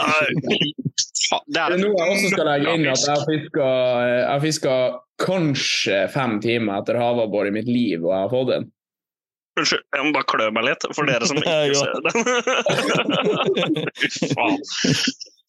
Det 1.48 1.62
er 1.62 1.76
noe 1.80 1.92
jeg 1.94 2.16
også 2.16 2.32
skal 2.32 2.50
legge 2.52 2.74
inn 2.76 2.88
at 2.92 3.04
jeg 3.04 3.14
har 3.14 3.24
fiska, 3.28 3.68
fiska 4.44 4.74
kanskje 5.22 6.02
fem 6.14 6.38
timer 6.44 6.82
etter 6.82 7.00
havabbor 7.00 7.48
i 7.48 7.54
mitt 7.54 7.68
liv, 7.70 8.04
og 8.04 8.12
jeg 8.12 8.20
har 8.26 8.34
fått 8.34 8.52
en. 8.58 8.68
Unnskyld, 9.58 9.82
jeg 9.96 10.06
må 10.06 10.12
bare 10.14 10.28
klø 10.30 10.46
meg 10.54 10.68
litt, 10.68 10.86
for 10.94 11.08
dere 11.08 11.26
som 11.26 11.40
ikke 11.42 11.74
ser 11.80 11.92
den. 12.04 12.12
Faen. 14.36 14.56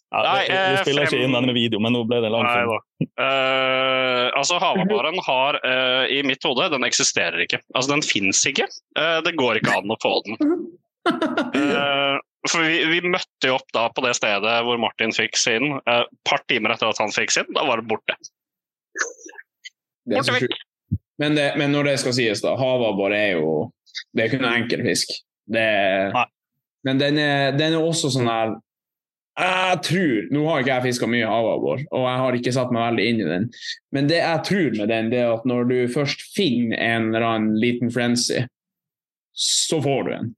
Ja, 0.09 0.21
Nei, 0.25 0.45
vi, 0.47 0.53
vi 0.53 0.57
spiller 0.57 0.83
spiller 0.83 1.05
ikke 1.05 1.17
inn 1.19 1.27
inn 1.27 1.35
denne 1.37 1.53
video, 1.53 1.79
men 1.85 1.93
nå 1.93 2.01
ble 2.09 2.17
det 2.23 2.31
langt. 2.33 2.49
Uh. 2.49 3.03
Eh, 3.05 4.25
altså, 4.33 4.57
Havabaren 4.61 5.19
har 5.21 5.59
uh, 5.61 6.05
i 6.09 6.23
mitt 6.25 6.43
hode 6.47 6.65
Den 6.73 6.85
eksisterer 6.87 7.37
ikke. 7.45 7.59
Altså, 7.75 7.91
den 7.93 8.01
fins 8.05 8.41
ikke. 8.49 8.65
Uh, 8.97 9.19
det 9.25 9.35
går 9.37 9.59
ikke 9.59 9.75
an 9.77 9.93
å 9.93 9.99
få 10.01 10.15
den. 10.25 10.55
Eh, 11.09 12.17
for 12.51 12.61
vi, 12.61 12.81
vi 12.91 12.99
møtte 13.11 13.49
jo 13.49 13.55
opp 13.55 13.69
da 13.73 13.87
på 13.91 14.03
det 14.03 14.11
stedet 14.17 14.55
hvor 14.65 14.77
Martin 14.81 15.13
fikk 15.15 15.37
sin. 15.39 15.75
Et 15.79 16.03
uh, 16.05 16.19
par 16.27 16.43
timer 16.51 16.75
etter 16.75 16.89
at 16.89 16.99
han 17.01 17.13
fikk 17.13 17.33
sin, 17.33 17.47
da 17.55 17.63
var 17.65 17.81
det 17.81 17.89
borte. 17.89 18.15
Borte 20.09 20.35
vekk. 20.35 20.57
Men, 21.19 21.35
det, 21.35 21.47
men 21.59 21.73
når 21.73 21.91
det 21.91 21.95
skal 22.03 22.15
sies, 22.15 22.43
da. 22.45 22.53
Havabbor 22.59 23.15
er 23.15 23.39
jo 23.39 23.69
Det 24.13 24.23
er 24.23 24.29
ikke 24.29 24.41
noen 24.43 24.63
enkel 24.63 24.85
fisk. 24.85 25.11
Det 25.49 25.61
er, 25.65 26.15
men 26.87 27.01
den 27.01 27.17
er, 27.21 27.51
den 27.57 27.75
er 27.75 27.83
også 27.83 28.11
sånn 28.13 28.29
her 28.29 28.53
Jeg 29.39 29.79
tror 29.87 30.25
Nå 30.35 30.41
har 30.49 30.59
ikke 30.63 30.73
jeg 30.73 30.85
fiska 30.89 31.07
mye 31.07 31.27
havabbor, 31.29 31.83
og 31.95 32.05
jeg 32.05 32.21
har 32.23 32.37
ikke 32.39 32.53
satt 32.55 32.73
meg 32.75 32.89
veldig 32.89 33.05
inn 33.07 33.21
i 33.23 33.27
den. 33.29 33.45
Men 33.95 34.09
det 34.11 34.19
jeg 34.19 34.43
tror 34.49 34.77
med 34.77 34.91
den, 34.91 35.09
det 35.13 35.21
er 35.23 35.33
at 35.37 35.45
når 35.47 35.69
du 35.69 35.77
først 35.93 36.25
finner 36.35 36.75
en 36.83 37.09
eller 37.13 37.25
annen 37.27 37.55
liten 37.61 37.91
frenzy, 37.93 38.43
så 39.31 39.79
får 39.83 40.03
du 40.09 40.11
en. 40.17 40.29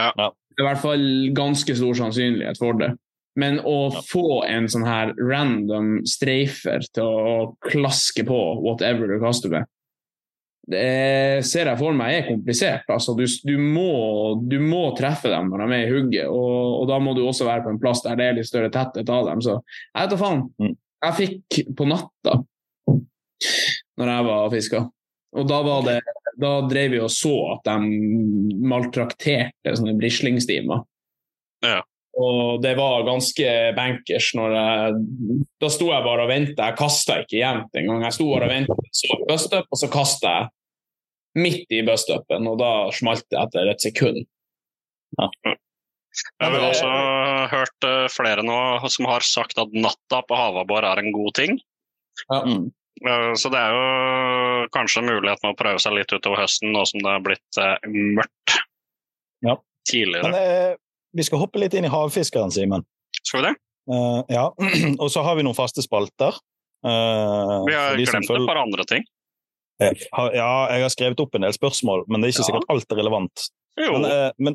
Ja. 0.00 0.12
Det 0.16 0.62
er 0.62 0.64
i 0.64 0.68
hvert 0.70 0.82
fall 0.82 1.04
ganske 1.36 1.76
stor 1.76 1.98
sannsynlighet 1.98 2.60
for 2.60 2.78
det. 2.80 2.94
Men 3.38 3.60
å 3.60 3.92
Ja. 3.92 4.00
få 4.08 4.44
en 4.48 4.66
sånn 4.68 4.86
her 4.88 5.12
random 5.20 6.00
streifer 6.08 6.80
til 6.94 7.04
å 7.04 7.56
klaske 7.68 8.24
på 8.26 8.40
whatever 8.64 9.06
du 9.06 9.20
kaster 9.20 9.52
med, 9.52 9.68
det 10.70 11.44
ser 11.48 11.70
jeg 11.70 11.80
for 11.80 11.96
meg 11.96 12.14
er 12.14 12.28
komplisert. 12.28 12.84
Altså, 12.92 13.14
du, 13.18 13.24
du, 13.46 13.54
må, 13.58 14.36
du 14.46 14.58
må 14.62 14.90
treffe 14.98 15.32
dem 15.32 15.48
når 15.50 15.64
de 15.64 15.78
er 15.78 15.86
i 15.86 15.90
hugget, 15.90 16.28
og, 16.28 16.82
og 16.82 16.86
da 16.90 17.00
må 17.02 17.14
du 17.16 17.24
også 17.24 17.48
være 17.48 17.64
på 17.64 17.74
en 17.74 17.80
plass 17.82 18.04
der 18.04 18.18
det 18.20 18.28
er 18.28 18.38
litt 18.38 18.50
større 18.50 18.70
tetthet 18.74 19.10
av 19.10 19.26
dem. 19.30 19.42
Så 19.44 19.56
jeg 19.56 19.98
vet 20.04 20.14
da 20.14 20.20
faen. 20.20 20.46
Mm. 20.60 20.76
Jeg 21.00 21.16
fikk 21.16 21.60
på 21.78 21.88
natta 21.88 22.40
når 24.00 24.10
jeg 24.12 24.26
var 24.28 24.46
og 24.46 24.54
fiska. 24.54 24.82
Og 25.40 25.46
da, 25.46 25.60
var 25.62 25.84
det, 25.86 25.98
da 26.42 26.52
drev 26.68 26.94
vi 26.96 27.00
og 27.02 27.12
så 27.14 27.34
at 27.54 27.68
de 27.68 27.90
maltrakterte 28.66 29.74
sånne 29.78 29.94
brislingstimer. 29.98 30.84
Ja. 31.64 31.80
Og 32.18 32.58
det 32.62 32.72
var 32.74 33.04
ganske 33.06 33.46
bankers 33.76 34.32
når 34.34 34.54
jeg 34.56 34.94
Da 35.62 35.68
sto 35.70 35.92
jeg 35.92 36.02
bare 36.02 36.24
og 36.24 36.30
venta. 36.32 36.66
Jeg 36.70 36.78
kasta 36.80 37.20
ikke 37.22 37.38
jevnt 37.38 37.78
engang. 37.78 38.02
Jeg 38.02 38.16
sto 38.16 38.26
bare 38.32 38.48
og 38.48 38.54
venta, 38.54 38.76
så 38.98 39.18
bustup, 39.28 39.68
og 39.70 39.78
så 39.78 39.90
kasta 39.92 40.32
jeg 40.34 40.48
midt 41.44 41.70
i 41.76 41.84
bustupen, 41.86 42.48
og 42.50 42.56
da 42.58 42.70
smalt 42.90 43.22
det 43.30 43.38
etter 43.38 43.68
et 43.70 43.84
sekund. 43.84 44.24
Jeg 45.20 46.50
har 46.50 46.64
også 46.66 46.90
hørt 47.52 47.86
eh, 47.86 48.08
flere 48.10 48.42
nå 48.42 48.56
som 48.90 49.06
har 49.06 49.22
sagt 49.22 49.58
at 49.62 49.70
natta 49.76 50.24
på 50.26 50.34
havabbor 50.38 50.82
er 50.88 50.98
en 51.04 51.12
god 51.14 51.30
ting. 51.38 51.60
Mm. 52.30 52.66
Eh, 53.06 53.30
Så 53.38 53.52
det 53.54 53.60
er 53.62 53.70
jo 53.76 54.66
kanskje 54.74 55.04
en 55.04 55.10
mulighet 55.12 55.42
med 55.44 55.54
å 55.54 55.58
prøve 55.60 55.78
seg 55.82 55.94
litt 56.00 56.10
utover 56.12 56.42
høsten, 56.42 56.72
nå 56.74 56.82
som 56.90 56.98
det 57.04 57.14
er 57.14 57.24
blitt 57.30 57.60
eh, 57.62 57.90
mørkt 58.18 58.58
Ja. 59.46 59.54
tidligere. 59.88 60.32
Men 60.34 60.76
vi 61.16 61.22
skal 61.26 61.38
hoppe 61.42 61.58
litt 61.62 61.74
inn 61.74 61.86
i 61.88 61.92
havfiskeren, 61.92 62.50
Simen. 62.54 62.82
Skal 63.22 63.38
vi 63.42 63.46
det? 63.48 63.54
Uh, 63.90 64.20
ja. 64.30 64.44
Og 65.02 65.08
så 65.10 65.22
har 65.26 65.34
vi 65.38 65.42
noen 65.46 65.56
faste 65.58 65.82
spalter. 65.82 66.32
Uh, 66.86 67.64
Vi 67.66 67.74
har 67.76 67.96
glemt 67.98 68.26
følger... 68.28 68.42
et 68.44 68.48
par 68.48 68.60
andre 68.62 68.84
ting. 68.88 69.02
Eh, 69.82 69.92
har- 70.16 70.34
Ja, 70.36 70.50
jeg 70.74 70.82
har 70.86 70.90
skrevet 70.92 71.20
opp 71.24 71.34
en 71.34 71.42
del 71.46 71.54
spørsmål, 71.56 72.00
men 72.08 72.20
det 72.20 72.26
er 72.28 72.32
ikke 72.34 72.44
Ja. 72.44 72.48
sikkert 72.52 72.70
alt 72.72 72.92
er 72.92 72.96
relevant. 73.02 73.36
Jo. 73.80 73.90
Men, 73.96 74.04
uh, 74.10 74.30
men 74.38 74.54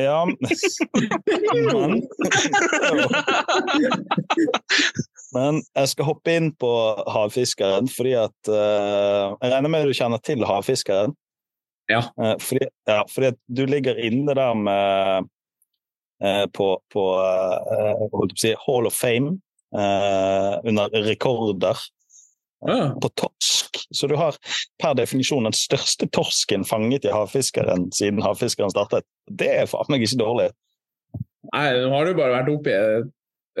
ja 0.00 0.24
men, 0.24 0.36
men 5.34 5.58
jeg 5.74 5.88
skal 5.92 6.06
hoppe 6.08 6.34
inn 6.38 6.50
på 6.60 6.70
havfiskeren, 7.12 7.88
fordi 7.92 8.12
at 8.18 8.50
eh, 8.50 9.34
Jeg 9.42 9.50
regner 9.52 9.70
med 9.72 9.86
du 9.88 9.94
kjenner 9.96 10.20
til 10.24 10.44
havfiskeren? 10.48 11.12
Ja. 11.90 12.00
Eh, 12.16 12.36
fordi, 12.40 12.66
ja, 12.88 13.02
fordi 13.12 13.26
at 13.34 13.38
du 13.52 13.64
ligger 13.68 13.98
inne 14.00 14.32
der 14.38 14.54
med 14.56 15.26
på, 16.54 16.68
på 16.92 17.04
eh, 17.20 18.04
å 18.08 18.22
si, 18.38 18.54
Hall 18.66 18.88
of 18.88 18.96
Fame 18.96 19.36
eh, 19.76 20.54
under 20.64 20.92
rekorder 21.08 21.78
Ja. 22.64 22.94
på 22.96 23.10
torsk. 23.20 23.76
Så 23.92 24.08
du 24.08 24.14
har 24.16 24.36
per 24.80 24.94
definisjon 24.96 25.44
den 25.44 25.52
største 25.56 26.06
torsken 26.08 26.64
fanget 26.64 27.04
i 27.04 27.12
havfiskeren 27.12 27.90
siden 27.92 28.22
havfiskeren 28.24 28.72
startet. 28.72 29.04
Det 29.28 29.50
er 29.52 29.68
faen 29.68 29.90
meg 29.92 30.06
ikke 30.06 30.22
dårlig. 30.22 30.46
Nei, 31.52 31.66
nå 31.82 31.90
har 31.92 32.08
du 32.08 32.14
bare 32.16 32.38
vært 32.38 32.48
oppe 32.54 32.72
i 32.72 33.02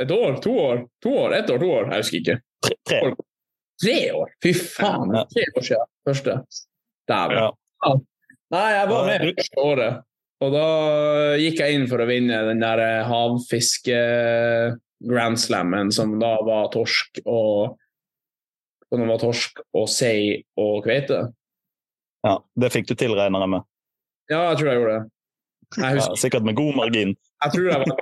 et, 0.00 0.10
år, 0.10 0.38
to 0.42 0.54
år, 0.58 0.80
to 1.04 1.12
år, 1.20 1.34
ett 1.36 1.50
år, 1.52 1.60
to 1.60 1.68
år. 1.70 1.90
Jeg 1.92 2.00
husker 2.06 2.22
ikke. 2.22 2.38
Tre. 2.64 2.78
tre. 2.88 3.12
Tre 3.84 3.98
år! 4.16 4.32
Fy 4.42 4.54
faen, 4.56 5.12
Ja. 5.18 5.26
tre 5.34 5.44
år 5.52 5.66
siden 5.68 5.86
første. 6.08 6.38
Dæven. 7.10 7.36
Ja. 7.42 7.94
Nei, 8.54 8.66
jeg 8.72 8.88
var 8.88 9.06
med 9.10 9.28
første 9.34 9.60
året. 9.68 10.02
Og 10.44 10.52
da 10.52 11.38
gikk 11.40 11.56
jeg 11.62 11.72
inn 11.76 11.86
for 11.88 12.02
å 12.02 12.06
vinne 12.08 12.46
den 12.50 12.60
der 12.60 13.04
havfiske-grand 13.08 15.38
slammen, 15.40 15.92
som 15.94 16.18
da 16.20 16.32
var 16.44 16.68
torsk 16.74 17.20
og 17.24 17.78
Som 18.92 19.08
var 19.08 19.18
torsk 19.18 19.60
og 19.74 19.88
sei 19.90 20.44
og 20.60 20.84
kveite. 20.84 21.32
Ja, 22.22 22.38
det 22.60 22.70
fikk 22.70 22.86
du 22.86 22.94
til, 22.94 23.14
regner 23.16 23.40
jeg 23.42 23.48
med. 23.56 23.62
Ja, 24.30 24.50
jeg 24.52 24.58
tror 24.60 24.68
jeg 24.70 24.78
gjorde 24.78 24.94
det. 24.94 25.04
Jeg 25.74 25.96
Ja, 25.98 26.14
sikkert 26.20 26.44
med 26.46 26.56
god 26.56 26.74
margin. 26.78 27.16
Jeg 27.42 27.50
tror 27.56 27.66
jeg 27.72 27.78
var 27.80 27.86
det. 27.90 27.96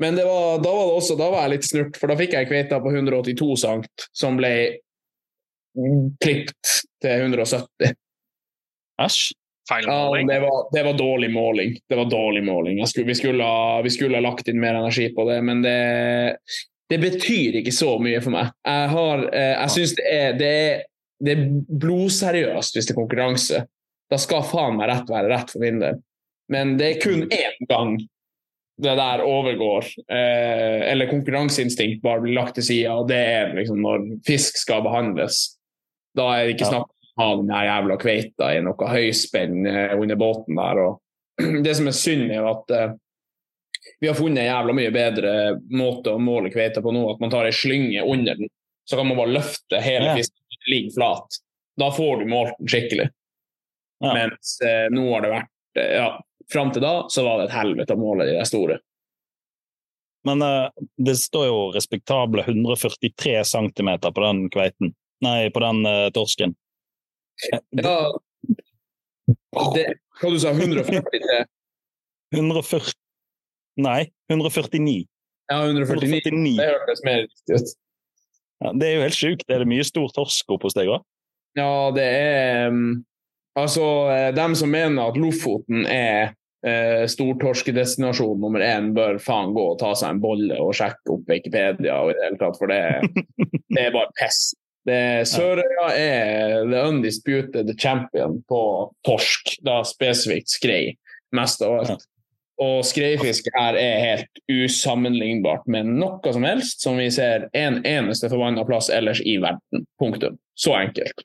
Men 0.00 0.16
det 0.16 0.24
var, 0.24 0.56
da 0.64 0.70
var 0.72 0.84
det 0.88 0.96
også, 0.96 1.14
da 1.20 1.28
var 1.28 1.44
jeg 1.44 1.52
litt 1.52 1.68
snurt, 1.68 1.94
for 2.00 2.08
da 2.08 2.16
fikk 2.16 2.32
jeg 2.38 2.48
kveita 2.48 2.80
på 2.80 2.88
182 2.94 3.60
sankt, 3.60 4.08
som 4.16 4.40
ble 4.40 4.80
klippet 6.24 6.64
til 7.04 7.12
170. 7.28 7.92
Æsj. 9.04 9.36
Feil 9.70 9.86
Ja, 9.86 10.02
det, 10.26 10.40
var, 10.42 10.68
det 10.74 10.82
var 10.82 10.98
dårlig 10.98 11.30
måling. 11.30 11.76
Det 11.88 11.96
var 11.96 12.10
dårlig 12.10 12.44
måling. 12.44 12.86
Skulle, 12.86 13.06
vi, 13.06 13.14
skulle 13.14 13.46
ha, 13.46 13.80
vi 13.82 13.90
skulle 13.94 14.18
ha 14.18 14.24
lagt 14.24 14.48
inn 14.50 14.60
mer 14.60 14.74
energi 14.74 15.08
på 15.14 15.26
det, 15.30 15.40
men 15.46 15.62
det, 15.62 15.76
det 16.90 16.98
betyr 16.98 17.60
ikke 17.60 17.74
så 17.74 17.94
mye 18.02 18.20
for 18.24 18.34
meg. 18.34 18.52
Jeg, 18.66 18.92
har, 18.94 19.26
eh, 19.30 19.52
jeg 19.54 19.74
syns 19.76 19.96
det 19.98 20.06
er, 20.10 20.38
det, 20.40 20.52
er, 20.62 20.86
det 21.22 21.36
er 21.36 21.44
blodseriøst 21.84 22.78
hvis 22.78 22.90
det 22.90 22.96
er 22.96 23.00
konkurranse. 23.02 23.66
Da 24.10 24.18
skal 24.18 24.46
faen 24.46 24.78
meg 24.80 24.90
rett 24.90 25.12
være 25.12 25.30
rett 25.30 25.54
for 25.54 25.62
min 25.62 25.82
del. 25.82 26.00
Men 26.50 26.74
det 26.80 26.88
er 26.88 27.04
kun 27.04 27.28
én 27.30 27.70
gang 27.70 28.00
det 28.80 28.94
der 28.96 29.20
overgår, 29.22 29.84
eh, 30.08 30.90
eller 30.90 31.10
konkurranseinstinkt 31.10 32.00
bare 32.02 32.22
blir 32.24 32.38
lagt 32.38 32.56
til 32.56 32.64
side, 32.64 32.94
og 32.94 33.10
det 33.10 33.18
er 33.20 33.52
liksom 33.54 33.82
når 33.84 34.06
fisk 34.26 34.56
skal 34.56 34.80
behandles. 34.86 35.42
Da 36.16 36.30
er 36.32 36.48
det 36.48 36.54
ikke 36.56 36.70
snakk 36.72 36.88
ha 37.16 37.28
den 37.36 37.50
jævla 37.50 37.96
kveita 38.00 38.50
i 38.54 38.62
noe 38.64 38.88
høyspenn 38.90 39.66
eh, 39.66 39.94
under 39.98 40.16
båten 40.20 40.58
der. 40.58 40.82
Og 40.84 41.62
det 41.64 41.74
som 41.76 41.88
er 41.90 41.96
synd, 41.96 42.30
er 42.32 42.46
at 42.48 42.74
eh, 42.76 42.92
vi 44.00 44.08
har 44.08 44.18
funnet 44.18 44.42
en 44.44 44.50
jævla 44.50 44.76
mye 44.76 44.92
bedre 44.94 45.34
måte 45.72 46.14
å 46.14 46.20
måle 46.22 46.52
kveita 46.52 46.82
på 46.84 46.92
nå. 46.94 47.04
At 47.14 47.22
man 47.22 47.32
tar 47.32 47.48
ei 47.48 47.54
slynge 47.56 48.04
under 48.04 48.36
den, 48.38 48.50
så 48.88 48.96
kan 48.98 49.08
man 49.08 49.18
bare 49.20 49.36
løfte 49.38 49.80
hele 49.82 50.12
Ja. 50.12 50.16
fisken 50.18 50.36
den 50.68 50.90
flat. 50.94 51.40
Da 51.80 51.88
får 51.90 52.20
du 52.20 52.28
målt 52.28 52.58
den 52.58 52.68
skikkelig. 52.68 53.08
Ja. 54.04 54.12
Mens 54.14 54.58
eh, 54.64 54.86
nå 54.92 55.06
har 55.12 55.24
det 55.24 55.32
vært 55.32 55.80
eh, 55.80 55.94
ja, 56.00 56.10
Fram 56.50 56.72
til 56.74 56.82
da 56.82 57.04
så 57.12 57.22
var 57.22 57.38
det 57.38 57.44
et 57.46 57.54
helvete 57.54 57.94
å 57.94 58.00
måle 58.00 58.24
de 58.26 58.32
der 58.34 58.48
store. 58.48 58.80
Men 60.26 60.42
det 60.98 61.14
står 61.16 61.44
jo 61.46 61.60
respektable 61.72 62.42
143 62.42 63.36
cm 63.46 63.90
på 64.02 64.20
den 64.24 64.40
kveiten. 64.52 64.90
Nei, 65.22 65.46
på 65.54 65.62
den 65.62 65.86
torsken. 66.12 66.56
Ja, 67.48 67.60
det, 69.74 69.84
hva 70.20 70.30
du 70.32 70.38
sa 70.42 70.52
143? 70.54 71.44
140 72.36 72.96
Nei, 73.80 74.10
149. 74.30 75.06
Ja, 75.50 75.60
149. 75.64 76.20
149. 76.20 76.56
Det 76.58 76.66
hørtes 76.68 77.04
mer 77.06 77.22
riktig 77.24 77.56
ut. 77.56 77.70
Ja, 78.60 78.72
det 78.76 78.88
er 78.88 78.92
jo 78.96 79.04
helt 79.06 79.16
sjukt. 79.16 79.46
Er 79.48 79.62
det 79.62 79.70
mye 79.70 79.86
stor 79.86 80.10
torsk 80.14 80.52
oppe 80.52 80.68
hos 80.68 80.76
deg 80.76 80.90
òg? 80.92 81.06
Ja, 81.58 81.70
det 81.94 82.04
er 82.04 82.68
um, 82.70 83.00
Altså, 83.58 83.82
eh, 84.14 84.28
dem 84.34 84.54
som 84.54 84.70
mener 84.70 85.10
at 85.10 85.16
Lofoten 85.18 85.82
er 85.90 86.36
eh, 86.62 87.02
stortorskedestinasjon 87.10 88.38
nummer 88.40 88.62
én, 88.62 88.92
bør 88.94 89.18
faen 89.22 89.50
gå 89.56 89.64
og 89.72 89.80
ta 89.80 89.90
seg 89.98 90.14
en 90.14 90.20
bolle 90.22 90.58
og 90.62 90.70
sjekke 90.78 91.16
opp 91.16 91.26
Wikipedia 91.28 91.96
og 91.98 92.12
i 92.12 92.14
det 92.14 92.28
hele 92.28 92.38
tatt, 92.40 92.60
for 92.60 92.70
det, 92.70 92.78
det 93.74 93.82
er 93.88 93.96
bare 93.96 94.14
piss. 94.20 94.52
Det- 94.86 95.28
Sørøya 95.28 95.88
er 95.92 96.64
the 96.64 96.82
undisputed 96.88 97.68
champion 97.78 98.42
på 98.48 98.60
torsk, 99.04 99.58
da 99.64 99.82
spesifikt 99.84 100.48
skrei, 100.48 100.96
mest 101.36 101.62
av 101.62 101.80
alt. 101.80 102.06
Og 102.60 102.84
skreifiske 102.84 103.50
her 103.56 103.76
er 103.80 104.00
helt 104.04 104.40
usammenlignbart 104.52 105.66
med 105.66 105.88
noe 105.88 106.32
som 106.32 106.44
helst 106.44 106.82
som 106.84 106.98
vi 107.00 107.08
ser 107.12 107.48
en 107.56 107.80
eneste 107.88 108.28
forbanna 108.28 108.66
plass 108.68 108.90
ellers 108.92 109.22
i 109.24 109.38
verden. 109.40 109.86
Punktum. 110.00 110.36
Så 110.56 110.74
enkelt. 110.76 111.24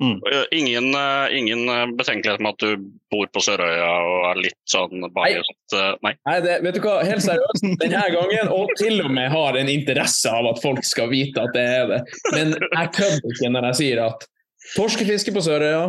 Eh, 0.00 0.44
Ingen, 0.58 0.94
eh, 0.94 1.38
ingen 1.38 1.68
eh, 1.68 1.86
betenkelighet 1.98 2.40
med 2.44 2.54
at 2.54 2.62
du 2.62 2.90
bor 3.10 3.26
på 3.34 3.42
Sørøya 3.42 3.88
og 4.06 4.26
er 4.30 4.40
litt 4.46 4.58
sånn 4.70 5.02
biased? 5.14 5.50
sånt? 5.72 6.02
Nei. 6.06 6.12
Nei, 6.28 6.36
det, 6.44 6.56
vet 6.64 6.78
du 6.78 6.80
hva, 6.84 6.96
helt 7.06 7.24
seriøst, 7.24 7.66
denne 7.82 8.04
gangen, 8.14 8.50
og 8.54 8.72
til 8.78 9.02
og 9.04 9.10
med 9.14 9.30
har 9.34 9.58
en 9.58 9.70
interesse 9.72 10.30
av 10.32 10.50
at 10.52 10.62
folk 10.62 10.84
skal 10.86 11.10
vite 11.12 11.42
at 11.42 11.54
det 11.56 11.66
er 11.80 11.86
det. 11.92 12.00
Men 12.36 12.54
jeg 12.58 12.92
kødder 12.98 13.34
ikke 13.34 13.52
når 13.54 13.70
jeg 13.70 13.80
sier 13.82 14.02
at 14.06 14.28
torskefiske 14.76 15.34
på 15.34 15.44
Sørøya, 15.44 15.86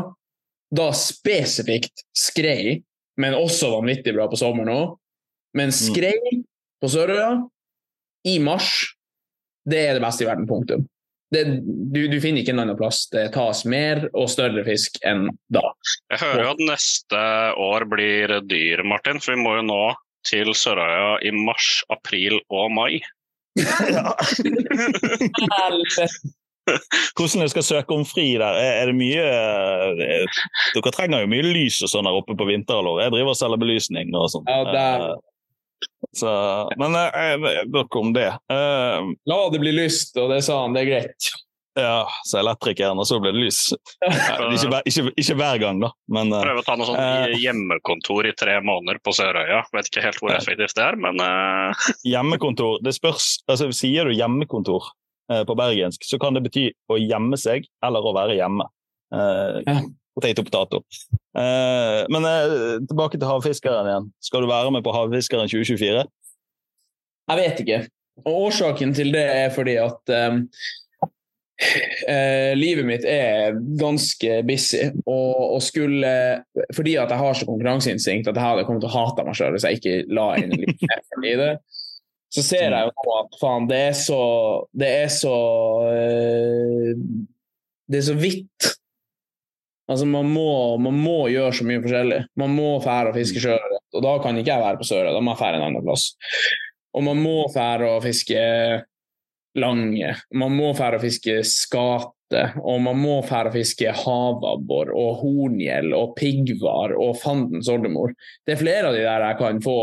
da 0.75 0.91
spesifikt 0.93 2.03
skrei, 2.17 2.79
men 3.19 3.35
også 3.37 3.71
vanvittig 3.73 4.13
bra 4.15 4.27
på 4.31 4.37
sommeren 4.39 4.73
òg. 4.73 4.93
Men 5.57 5.73
skrei 5.73 6.15
på 6.79 6.89
Sørøya 6.91 7.33
i 8.29 8.37
mars, 8.43 8.69
det 9.69 9.79
er 9.87 9.97
det 9.97 10.03
beste 10.03 10.25
i 10.25 10.29
verden. 10.29 10.47
Punktum. 10.49 10.85
Det, 11.29 11.43
du, 11.93 12.07
du 12.09 12.17
finner 12.21 12.41
ikke 12.41 12.55
en 12.55 12.63
annen 12.63 12.77
plass. 12.79 13.03
Det 13.13 13.27
tas 13.35 13.61
mer 13.69 14.07
og 14.17 14.31
større 14.33 14.63
fisk 14.65 14.97
enn 15.05 15.27
da. 15.53 15.61
Jeg 16.09 16.23
hører 16.23 16.43
jo 16.43 16.53
at 16.55 16.63
neste 16.71 17.21
år 17.61 17.85
blir 17.91 18.39
dyr, 18.49 18.81
Martin, 18.87 19.21
for 19.21 19.35
vi 19.35 19.43
må 19.43 19.51
jo 19.59 19.67
nå 19.69 19.83
til 20.27 20.51
Sørøya 20.57 21.19
i 21.25 21.31
mars, 21.35 21.79
april 21.93 22.39
og 22.49 22.71
mai. 22.75 22.99
Hvordan 27.17 27.41
dere 27.41 27.49
skal 27.49 27.65
søke 27.65 27.95
om 27.95 28.03
fri 28.05 28.37
der? 28.37 28.53
Er 28.59 28.83
er 28.83 28.91
det 28.91 28.97
mye 28.99 29.23
eh, 30.05 30.41
Dere 30.75 30.91
trenger 30.93 31.23
jo 31.23 31.31
mye 31.31 31.45
lys 31.47 31.79
og 31.85 31.91
sånn 31.91 32.07
der 32.07 32.19
oppe 32.19 32.33
på 32.37 32.49
vinterhalvåret. 32.49 33.07
Jeg 33.07 33.15
driver 33.15 33.33
og 33.33 33.39
selger 33.39 33.61
belysning 33.61 34.07
og 34.17 34.25
sånn. 34.33 34.45
Ja, 34.49 34.59
der. 34.69 35.05
Eh, 35.83 36.07
Så, 36.19 36.29
men 36.79 36.95
eh, 36.95 37.63
nok 37.69 37.95
om 37.99 38.13
det. 38.15 38.29
Eh, 38.51 39.09
La 39.29 39.37
det 39.53 39.59
bli 39.61 39.71
lyst, 39.75 40.17
og 40.17 40.31
det 40.33 40.41
sa 40.47 40.61
han, 40.63 40.73
det 40.73 40.81
er 40.87 40.89
greit. 40.93 41.29
ja, 41.79 42.01
så 42.27 42.39
elektrikeren, 42.41 42.97
og 42.99 43.05
så 43.07 43.19
blir 43.23 43.31
det 43.35 43.43
lys. 43.45 43.59
Nei, 44.03 44.55
ikke, 44.57 44.71
hver- 44.73 44.87
ikke, 44.89 45.03
ikke 45.21 45.35
hver 45.39 45.59
gang, 45.61 45.77
da, 45.83 45.91
men 46.11 46.33
eh, 46.33 46.41
Prøve 46.43 46.63
å 46.63 46.65
ta 46.67 46.75
noe 46.79 46.87
sånn 46.89 46.97
Eh. 46.99 47.35
hjemmekontor 47.39 48.27
i 48.27 48.33
tre 48.35 48.57
måneder 48.65 48.99
på 49.05 49.13
Sørøya. 49.15 49.61
Vet 49.77 49.87
ikke 49.91 50.03
helt 50.07 50.19
hvor 50.19 50.33
effektivt 50.35 50.75
det 50.75 50.83
er, 50.89 50.97
men 50.99 51.21
eh, 51.23 51.85
hjemmekontor 52.15 52.81
Det 52.83 52.95
spørs 52.97 53.29
altså 53.47 53.69
Sier 53.77 54.09
du 54.09 54.15
hjemmekontor 54.17 54.89
eh, 55.31 55.45
på 55.47 55.55
bergensk, 55.55 56.03
så 56.09 56.19
kan 56.19 56.35
det 56.35 56.43
bety 56.49 56.65
å 56.91 56.97
gjemme 56.99 57.37
seg 57.39 57.69
eller 57.85 58.03
å 58.11 58.15
være 58.17 58.35
hjemme. 58.41 58.65
Potato, 60.19 60.43
potato. 60.43 60.81
Eh, 61.37 62.01
men 62.11 62.27
eh, 62.27 62.81
tilbake 62.89 63.19
til 63.19 63.29
Havfiskeren 63.29 63.87
igjen. 63.87 64.09
Skal 64.19 64.43
du 64.43 64.51
være 64.51 64.73
med 64.75 64.83
på 64.83 64.91
Havfiskeren 64.91 65.47
2024? 65.47 66.03
Jeg 67.29 67.39
vet 67.39 67.63
ikke. 67.63 67.79
Og 68.25 68.45
årsaken 68.49 68.91
til 68.97 69.13
det 69.15 69.23
er 69.23 69.49
fordi 69.55 69.77
at 69.79 70.11
um, 70.27 70.41
livet 72.59 72.87
mitt 72.87 73.05
er 73.07 73.55
ganske 73.79 74.41
busy. 74.47 74.89
Og, 75.05 75.55
og 75.55 75.61
skulle 75.63 76.11
Fordi 76.75 76.97
at 76.99 77.13
jeg 77.13 77.21
har 77.21 77.37
så 77.37 77.47
konkurranseinstinkt 77.47 78.27
at 78.27 78.35
jeg 78.35 78.43
hadde 78.43 78.65
kommet 78.67 78.83
til 78.83 78.91
å 78.91 78.97
hate 78.97 79.23
meg 79.27 79.39
sjøl 79.39 79.55
hvis 79.55 79.67
jeg 79.67 79.79
ikke 79.79 79.97
la 80.19 80.33
inn 80.41 80.55
liten 80.55 80.95
effort 80.97 81.29
i 81.31 81.35
det. 81.39 81.53
Så 82.29 82.43
ser 82.45 82.75
jeg 82.75 82.89
jo 82.89 82.91
nå 82.93 83.15
at 83.23 83.39
faen, 83.41 83.69
det 83.69 83.79
er 83.87 83.95
så 83.97 84.21
Det 84.77 84.89
er 85.03 85.07
så 85.13 85.37
eh, 85.89 86.91
Det 87.89 88.01
er 88.01 88.05
så 88.05 88.17
vidt. 88.19 88.73
Altså, 89.89 90.05
man 90.05 90.29
må, 90.29 90.77
man 90.81 90.97
må 91.01 91.17
gjøre 91.33 91.55
så 91.57 91.65
mye 91.65 91.81
forskjellig. 91.81 92.19
Man 92.37 92.53
må 92.53 92.75
fære 92.83 93.09
og 93.09 93.17
fiske 93.17 93.41
sjøørret, 93.41 93.81
og 93.97 94.05
da 94.05 94.13
kan 94.21 94.37
ikke 94.37 94.53
jeg 94.53 94.61
være 94.61 94.79
på 94.79 94.85
Sørøya, 94.85 95.15
da 95.15 95.23
må 95.25 95.33
jeg 95.33 95.41
fære 95.41 95.57
en 95.59 95.65
annen 95.65 95.85
plass. 95.85 96.11
Og 96.93 97.05
man 97.05 97.21
må 97.23 97.35
fære 97.53 97.89
og 97.95 98.05
fiske 98.05 98.43
lange, 99.59 100.15
man 100.37 100.57
må 100.57 100.71
fære 100.77 100.99
og 100.99 101.05
fiske 101.05 101.39
skate, 101.47 102.43
og 102.61 102.83
man 102.85 102.99
må 103.01 103.15
fære 103.25 103.49
og 103.49 103.57
fiske 103.57 103.93
havabbor 104.03 104.91
og 104.93 105.23
horngjell 105.23 105.95
og 105.97 106.13
piggvar 106.19 106.93
og 106.93 107.17
fandens 107.17 107.71
oldemor. 107.73 108.13
Det 108.45 108.53
er 108.53 108.61
flere 108.61 108.91
av 108.91 108.97
de 108.97 109.01
der 109.07 109.25
jeg 109.25 109.39
kan 109.41 109.63
få 109.65 109.79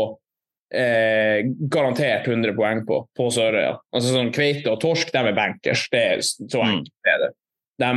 eh, 0.71 1.41
garantert 1.67 2.27
100 2.31 2.55
poeng 2.55 2.85
på 2.87 3.01
på 3.17 3.27
Sørøya. 3.33 3.75
Altså 3.91 4.15
sånn 4.15 4.31
Kveite 4.35 4.71
og 4.71 4.79
torsk, 4.83 5.11
de 5.11 5.19
er 5.19 5.35
bankers. 5.35 5.83
Det 5.91 6.05
er 6.13 6.23
så 6.23 6.63
enkelt 6.63 6.95
det 7.03 7.13
er 7.15 7.25
det. 7.25 7.33
De, 7.77 7.91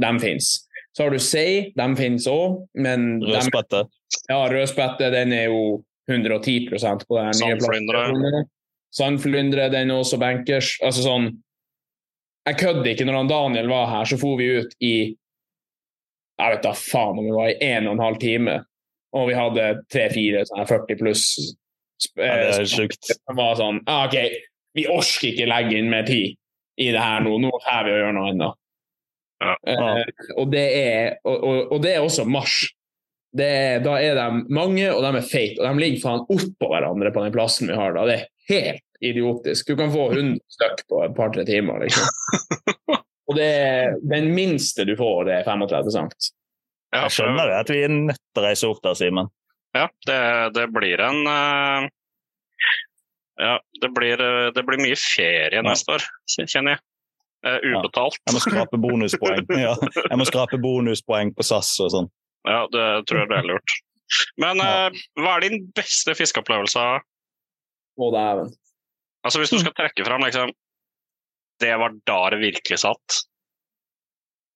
de 0.00 0.14
fins. 0.24 0.54
Så 0.96 1.04
har 1.04 1.14
du 1.14 1.20
sei, 1.22 1.70
de 1.78 1.86
finnes 1.98 2.26
òg, 2.30 2.64
men 2.74 3.20
de, 3.22 3.30
Rødspette? 3.30 3.84
ja, 4.28 4.40
rødspette 4.50 5.10
den 5.14 5.34
er 5.36 5.46
jo 5.52 5.84
110% 6.10 7.06
på 7.06 7.18
den 7.20 7.38
nye 7.44 7.58
plattformen. 7.60 8.48
Sandflyndre, 8.90 9.68
den 9.70 9.90
er 9.90 10.00
også 10.02 10.18
bankers. 10.18 10.74
Altså 10.82 11.04
sånn 11.06 11.30
Jeg 12.48 12.56
kødder 12.58 12.88
ikke. 12.90 13.04
Når 13.06 13.18
han 13.20 13.30
Daniel 13.30 13.68
var 13.70 13.86
her, 13.92 14.08
så 14.08 14.18
for 14.18 14.40
vi 14.40 14.48
ut 14.58 14.74
i 14.82 14.94
Jeg 16.40 16.54
vet 16.54 16.64
da 16.64 16.72
faen 16.74 17.20
om 17.20 17.26
vi 17.26 17.36
var 17.36 17.52
i 17.52 17.58
en 17.68 17.86
og 17.86 17.94
en 17.94 18.02
halv 18.02 18.18
time, 18.18 18.54
og 19.12 19.26
vi 19.28 19.34
hadde 19.36 19.64
tre-fire 19.92 20.46
sånne 20.48 20.64
40 20.66 20.98
pluss 21.02 21.24
Ja, 22.16 22.24
det 22.24 22.30
er 22.30 22.62
eh, 22.62 22.70
sjukt. 22.70 23.10
Det 23.12 23.36
var 23.36 23.58
sånn 23.60 23.82
ah, 23.84 24.06
OK, 24.08 24.16
vi 24.78 24.86
orker 24.88 25.28
ikke 25.30 25.50
legge 25.50 25.76
inn 25.78 25.92
mer 25.92 26.06
tid 26.08 26.38
i 26.80 26.88
det 26.94 27.02
her 27.02 27.20
nå. 27.22 27.36
Nå 27.44 27.52
får 27.60 27.86
vi 27.86 27.92
å 27.92 28.00
gjøre 28.00 28.16
noe 28.16 28.32
annet. 28.32 28.59
Ja. 29.40 29.54
Eh, 29.72 30.26
og, 30.36 30.50
det 30.52 30.66
er, 30.76 31.16
og, 31.24 31.36
og, 31.36 31.72
og 31.76 31.82
det 31.84 31.94
er 31.96 32.04
også 32.04 32.26
mars. 32.28 32.60
Det 33.36 33.46
er, 33.46 33.80
da 33.84 33.94
er 34.02 34.18
de 34.18 34.44
mange, 34.52 34.88
og 34.90 35.04
de 35.04 35.10
er 35.20 35.26
feite. 35.26 35.60
Og 35.62 35.68
de 35.68 35.84
ligger 35.84 36.02
faen 36.02 36.24
oppå 36.26 36.70
hverandre 36.72 37.12
på 37.14 37.24
den 37.24 37.34
plassen 37.34 37.70
vi 37.70 37.78
har 37.78 37.94
da. 37.96 38.06
Det 38.08 38.16
er 38.18 38.26
helt 38.50 38.86
idiotisk. 39.00 39.70
Du 39.70 39.78
kan 39.78 39.92
få 39.94 40.10
100 40.10 40.40
stykk 40.56 40.84
på 40.90 41.04
et 41.06 41.14
par-tre 41.16 41.46
timer, 41.48 41.84
liksom. 41.84 42.10
Og 43.30 43.36
det 43.38 43.46
er, 43.46 43.96
den 44.10 44.32
minste 44.34 44.84
du 44.88 44.96
får, 44.98 45.28
det 45.28 45.36
er 45.38 45.46
35 45.46 45.92
sant? 45.94 46.30
Jeg 46.90 47.14
skjønner 47.14 47.46
det, 47.46 47.58
at 47.62 47.70
vi 47.70 47.82
er 47.86 47.92
nødt 47.94 48.18
til 48.18 48.42
å 48.42 48.46
reise 48.48 48.70
opp 48.70 48.80
der, 48.82 48.96
Simen. 48.98 49.30
Ja, 49.76 49.86
det, 50.08 50.20
det 50.56 50.64
blir 50.74 50.98
en 51.06 51.20
uh, 51.30 51.86
Ja, 53.38 53.52
det 53.80 53.90
blir, 53.94 54.18
eh, 54.18 54.48
det 54.50 54.64
blir 54.66 54.82
mye 54.82 54.96
ferie 54.98 55.62
neste 55.62 55.94
år, 55.94 56.06
kjenner 56.42 56.74
jeg. 56.74 56.82
Eh, 57.46 57.60
ubetalt. 57.64 58.18
Jeg 58.28 58.36
må 58.36 58.40
skrape 58.44 58.78
bonuspoeng 58.80 59.46
Ja, 59.64 59.72
jeg 59.80 60.18
må 60.20 60.26
skrape 60.28 60.58
bonuspoeng 60.60 61.32
på 61.36 61.46
SAS 61.46 61.72
og 61.80 61.92
sånn. 61.94 62.10
Ja, 62.48 62.66
det 62.72 62.84
tror 63.08 63.22
jeg 63.22 63.30
det 63.30 63.38
er 63.38 63.48
lurt. 63.48 63.76
Men 64.42 64.60
uh, 64.60 64.90
hva 65.20 65.36
er 65.38 65.46
din 65.46 65.62
beste 65.76 66.16
fiskeopplevelse? 66.18 66.82
Å, 68.00 68.10
dæven. 68.12 68.52
Altså, 69.24 69.40
hvis 69.40 69.52
du 69.52 69.60
skal 69.60 69.74
trekke 69.76 70.04
fram 70.06 70.24
liksom 70.24 70.52
Det 71.60 71.74
var 71.76 71.92
da 72.08 72.20
det 72.32 72.40
virkelig 72.40 72.80
satt. 72.82 73.20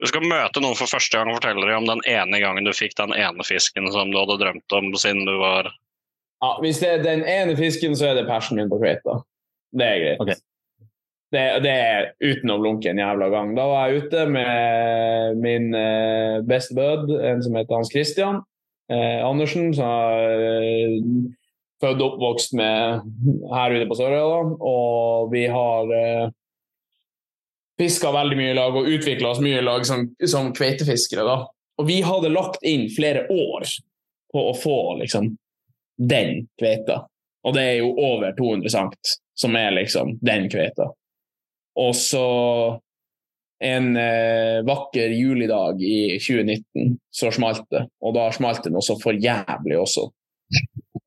Du 0.01 0.09
skal 0.11 0.25
møte 0.27 0.61
noen 0.61 0.77
for 0.77 0.91
første 0.91 1.17
gang 1.17 1.31
og 1.31 1.39
fortelle 1.39 1.65
dem 1.69 1.85
om 1.85 1.89
den 1.89 2.03
ene 2.11 2.41
gangen 2.43 2.67
du 2.67 2.73
fikk 2.77 2.97
den 2.99 3.15
ene 3.17 3.45
fisken 3.47 3.87
som 3.95 4.11
du 4.11 4.19
hadde 4.19 4.41
drømt 4.41 4.77
om 4.77 4.91
siden 4.97 5.23
du 5.29 5.37
var 5.41 5.71
Ja, 5.71 6.51
hvis 6.61 6.81
det 6.83 6.91
er 6.91 7.05
den 7.05 7.23
ene 7.29 7.55
fisken, 7.57 7.95
så 7.97 8.11
er 8.11 8.19
det 8.19 8.27
passionen 8.29 8.65
min 8.65 8.73
på 8.73 8.81
kveita. 8.83 9.23
Det 9.73 9.87
er 9.87 10.03
greit. 10.03 10.25
Ok. 10.25 10.35
Det, 11.35 11.45
det 11.65 11.71
er 11.75 12.09
blunke 12.47 12.93
en 12.93 13.03
jævla 13.03 13.29
gang. 13.33 13.55
Da 13.57 13.67
var 13.67 13.89
jeg 13.91 14.05
ute 14.05 14.27
med 14.31 15.41
min 15.43 15.75
eh, 15.75 16.41
beste 16.47 16.77
bud, 16.79 17.11
en 17.19 17.43
som 17.43 17.57
heter 17.59 17.75
Hans 17.75 17.91
Christian 17.93 18.43
eh, 18.91 19.27
Andersen, 19.27 19.75
som 19.75 19.85
er 19.89 20.45
eh, 20.49 20.97
født 21.83 22.01
og 22.01 22.15
oppvokst 22.15 22.55
med 22.59 23.05
her 23.53 23.77
ute 23.77 23.89
på 23.91 23.99
Sørøya. 23.99 24.41
Og 24.61 25.33
vi 25.33 25.47
har 25.51 25.95
eh, 25.99 26.35
fiska 27.81 28.13
veldig 28.15 28.39
mye 28.41 28.53
i 28.53 28.59
lag 28.59 28.77
og 28.79 28.91
utvikla 28.91 29.33
oss 29.33 29.43
mye 29.45 29.61
i 29.61 29.65
lag 29.65 29.87
som, 29.89 30.07
som 30.27 30.53
kveitefiskere. 30.57 31.27
da. 31.27 31.41
Og 31.81 31.89
vi 31.89 32.01
hadde 32.07 32.33
lagt 32.33 32.63
inn 32.67 32.87
flere 32.95 33.27
år 33.31 33.67
på 34.35 34.49
å 34.51 34.55
få 34.59 34.79
liksom 35.03 35.35
den 35.99 36.47
kveita. 36.59 37.05
Og 37.45 37.55
det 37.55 37.63
er 37.63 37.81
jo 37.83 37.93
over 38.01 38.33
200 38.39 38.73
sankt 38.73 39.17
som 39.39 39.57
er 39.59 39.75
liksom 39.75 40.17
den 40.25 40.47
kveita. 40.51 40.89
Og 41.81 41.95
så 41.99 42.27
en 43.65 43.97
eh, 43.97 44.61
vakker 44.67 45.09
julidag 45.09 45.83
i 45.83 46.19
2019 46.19 46.99
så 47.11 47.31
smalt 47.33 47.65
det, 47.71 47.87
og 48.05 48.15
da 48.17 48.29
smalt 48.35 48.67
det 48.67 48.75
noe 48.75 48.85
så 48.85 48.97
for 49.01 49.17
jævlig 49.17 49.79
også. 49.81 50.09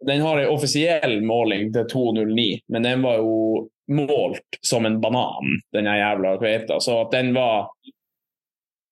Den 0.08 0.24
har 0.24 0.40
en 0.40 0.54
offisiell 0.54 1.20
måling 1.28 1.70
til 1.76 1.88
2,09, 1.92 2.48
men 2.74 2.88
den 2.88 3.04
var 3.04 3.20
jo 3.20 3.68
målt 3.92 4.60
som 4.66 4.88
en 4.88 5.00
banan, 5.04 5.60
den 5.76 5.88
jævla 5.92 6.38
kveita. 6.40 6.80
Så 6.84 6.96
at 7.04 7.14
den 7.14 7.34
var 7.36 7.70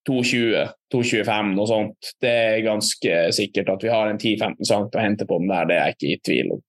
2,20, 0.09 0.67
2,25, 0.93 1.55
noe 1.55 1.69
sånt, 1.69 2.11
det 2.21 2.31
er 2.31 2.65
ganske 2.67 3.21
sikkert 3.35 3.71
at 3.73 3.83
vi 3.87 3.91
har 3.91 4.11
en 4.11 4.19
10-15 4.21 4.61
cm 4.61 4.91
å 4.91 5.05
hente 5.07 5.27
på 5.27 5.39
den 5.41 5.51
der, 5.51 5.69
det 5.69 5.79
er 5.79 5.89
jeg 5.89 5.97
ikke 5.97 6.11
i 6.11 6.19
tvil 6.29 6.53
om. 6.57 6.61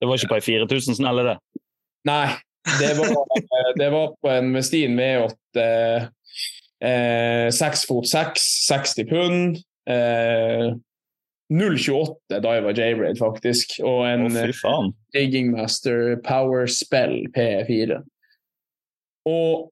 Det 0.00 0.08
var 0.08 0.18
ikke 0.18 0.32
på 0.32 0.40
ei 0.40 0.46
4000 0.46 0.98
snelle, 0.98 1.26
det. 1.28 1.36
Nei, 2.08 2.24
det 2.80 2.94
var, 2.94 3.16
det 3.78 3.90
var 3.90 4.14
på 4.22 4.30
en 4.30 4.52
Westin 4.54 4.98
V8 5.00 5.64
seks 6.82 6.88
eh, 6.90 7.50
6 7.50 7.86
fot 7.86 8.08
6, 8.08 8.40
60 8.68 9.08
pund. 9.10 9.56
Eh, 9.90 10.74
0,28 11.52 12.40
Diver 12.40 12.72
J-Braid, 12.72 13.18
faktisk. 13.18 13.80
Og 13.84 14.06
en. 14.08 14.26
Digging 15.12 15.52
Master 15.52 16.16
Power 16.16 16.66
Spell 16.66 17.26
P4. 17.36 18.00
Og 19.28 19.68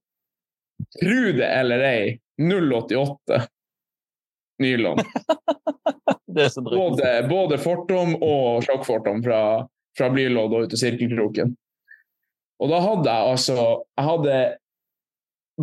tru 1.00 1.32
det 1.36 1.48
eller 1.48 1.82
ei, 1.84 2.18
0,88 2.40 3.46
nylon. 4.60 5.00
Både, 6.30 7.26
både 7.26 7.56
fortom 7.58 8.12
og 8.22 8.62
sjokkfortom 8.62 9.18
fra, 9.24 9.40
fra 9.98 10.08
blylodd 10.14 10.52
og 10.54 10.62
ut 10.62 10.70
til 10.70 10.78
sirkelkroken. 10.78 11.56
Og 12.60 12.72
da 12.72 12.80
hadde 12.84 13.12
jeg 13.12 13.34
altså 13.34 13.54
Jeg 13.96 14.06
hadde 14.06 14.38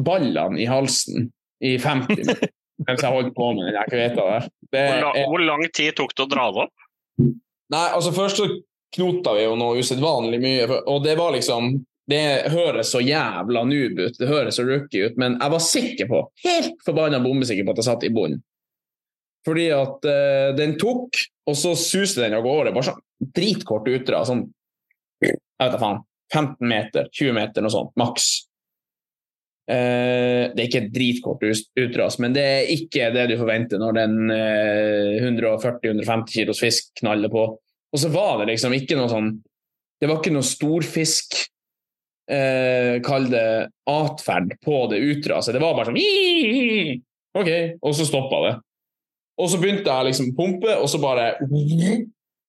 ballene 0.07 0.61
i 0.61 0.69
halsen 0.69 1.29
i 1.65 1.77
50 1.81 2.07
minutter 2.17 2.53
mens 2.85 3.01
jeg 3.01 3.09
holdt 3.09 3.33
på 3.33 3.47
med 3.57 3.73
den 3.73 3.87
kveita 3.89 4.25
der. 4.27 4.43
Det 4.69 4.81
hvor, 4.85 5.07
er, 5.17 5.23
hvor 5.31 5.41
lang 5.41 5.63
tid 5.73 5.95
tok 5.97 6.11
det 6.13 6.27
å 6.27 6.29
dra 6.29 6.43
det 6.53 6.65
opp? 6.67 6.83
nei, 7.73 7.85
altså 7.89 8.11
først 8.13 8.37
så 8.37 8.45
knota 8.93 9.33
vi 9.33 9.47
jo 9.47 9.55
noe 9.57 9.81
usedvanlig 9.81 10.37
mye, 10.43 10.67
og 10.85 11.01
det 11.03 11.15
var 11.17 11.33
liksom 11.33 11.71
det 12.07 12.51
høres 12.53 12.93
så 12.93 13.01
jævla 13.03 13.65
noob 13.67 13.97
ut, 13.99 14.15
det 14.15 14.29
høres 14.29 14.55
så 14.55 14.63
rookie 14.63 15.09
ut, 15.09 15.17
men 15.19 15.35
jeg 15.41 15.53
var 15.55 15.63
sikker 15.65 16.07
på, 16.07 16.21
helt 16.45 16.77
forbanna 16.85 17.19
bombesikker 17.19 17.67
på 17.67 17.73
at 17.73 17.81
jeg 17.81 17.87
satt 17.89 18.05
i 18.07 18.13
bunnen. 18.15 18.39
Fordi 19.47 19.65
at 19.75 20.07
uh, 20.07 20.53
den 20.55 20.77
tok, 20.79 21.19
og 21.47 21.55
så 21.55 21.73
suste 21.79 22.23
den 22.23 22.35
av 22.35 22.43
gårde. 22.43 22.73
Bare 22.75 22.89
sånn 22.89 23.03
dritkort 23.35 23.87
utdra. 23.87 24.25
Sånn 24.27 24.43
jeg 25.23 25.37
vet 25.37 25.71
da 25.71 25.79
faen. 25.79 26.01
15 26.33 26.67
meter, 26.67 27.07
20 27.15 27.33
meter, 27.37 27.63
noe 27.63 27.71
sånt, 27.73 27.93
maks. 27.99 28.27
Eh, 29.67 30.47
det 30.55 30.61
er 30.61 30.67
ikke 30.69 30.81
et 30.85 30.93
dritkort 30.95 31.41
ut- 31.43 31.71
utras, 31.83 32.15
men 32.23 32.31
det 32.35 32.43
er 32.43 32.69
ikke 32.71 33.09
det 33.15 33.25
du 33.33 33.35
forventer 33.39 33.81
når 33.81 33.97
den 33.97 34.31
eh, 34.31 35.17
140-150 35.27 36.31
kilos 36.37 36.61
fisk 36.63 36.93
knaller 37.01 37.31
på. 37.33 37.43
Og 37.91 37.99
så 37.99 38.07
var 38.13 38.39
det 38.41 38.53
liksom 38.53 38.75
ikke 38.75 38.95
noe 38.99 39.07
sånn 39.11 39.29
Det 39.99 40.07
var 40.09 40.19
ikke 40.19 40.33
noe 40.35 40.43
storfisk 40.45 41.37
eh, 42.29 42.97
Kall 43.01 43.29
det 43.31 43.43
atferd 43.89 44.51
på 44.63 44.81
det 44.91 44.99
utraset. 45.03 45.55
Det 45.55 45.61
var 45.63 45.75
bare 45.75 45.89
sånn 45.91 45.99
OK, 47.37 47.51
og 47.81 47.93
så 47.95 48.05
stoppa 48.07 48.39
det. 48.47 48.53
Og 49.37 49.51
så 49.51 49.59
begynte 49.61 49.91
jeg 49.93 50.07
liksom 50.09 50.31
å 50.31 50.35
pumpe, 50.39 50.75
og 50.81 50.87
så 50.89 50.99
bare 51.03 51.27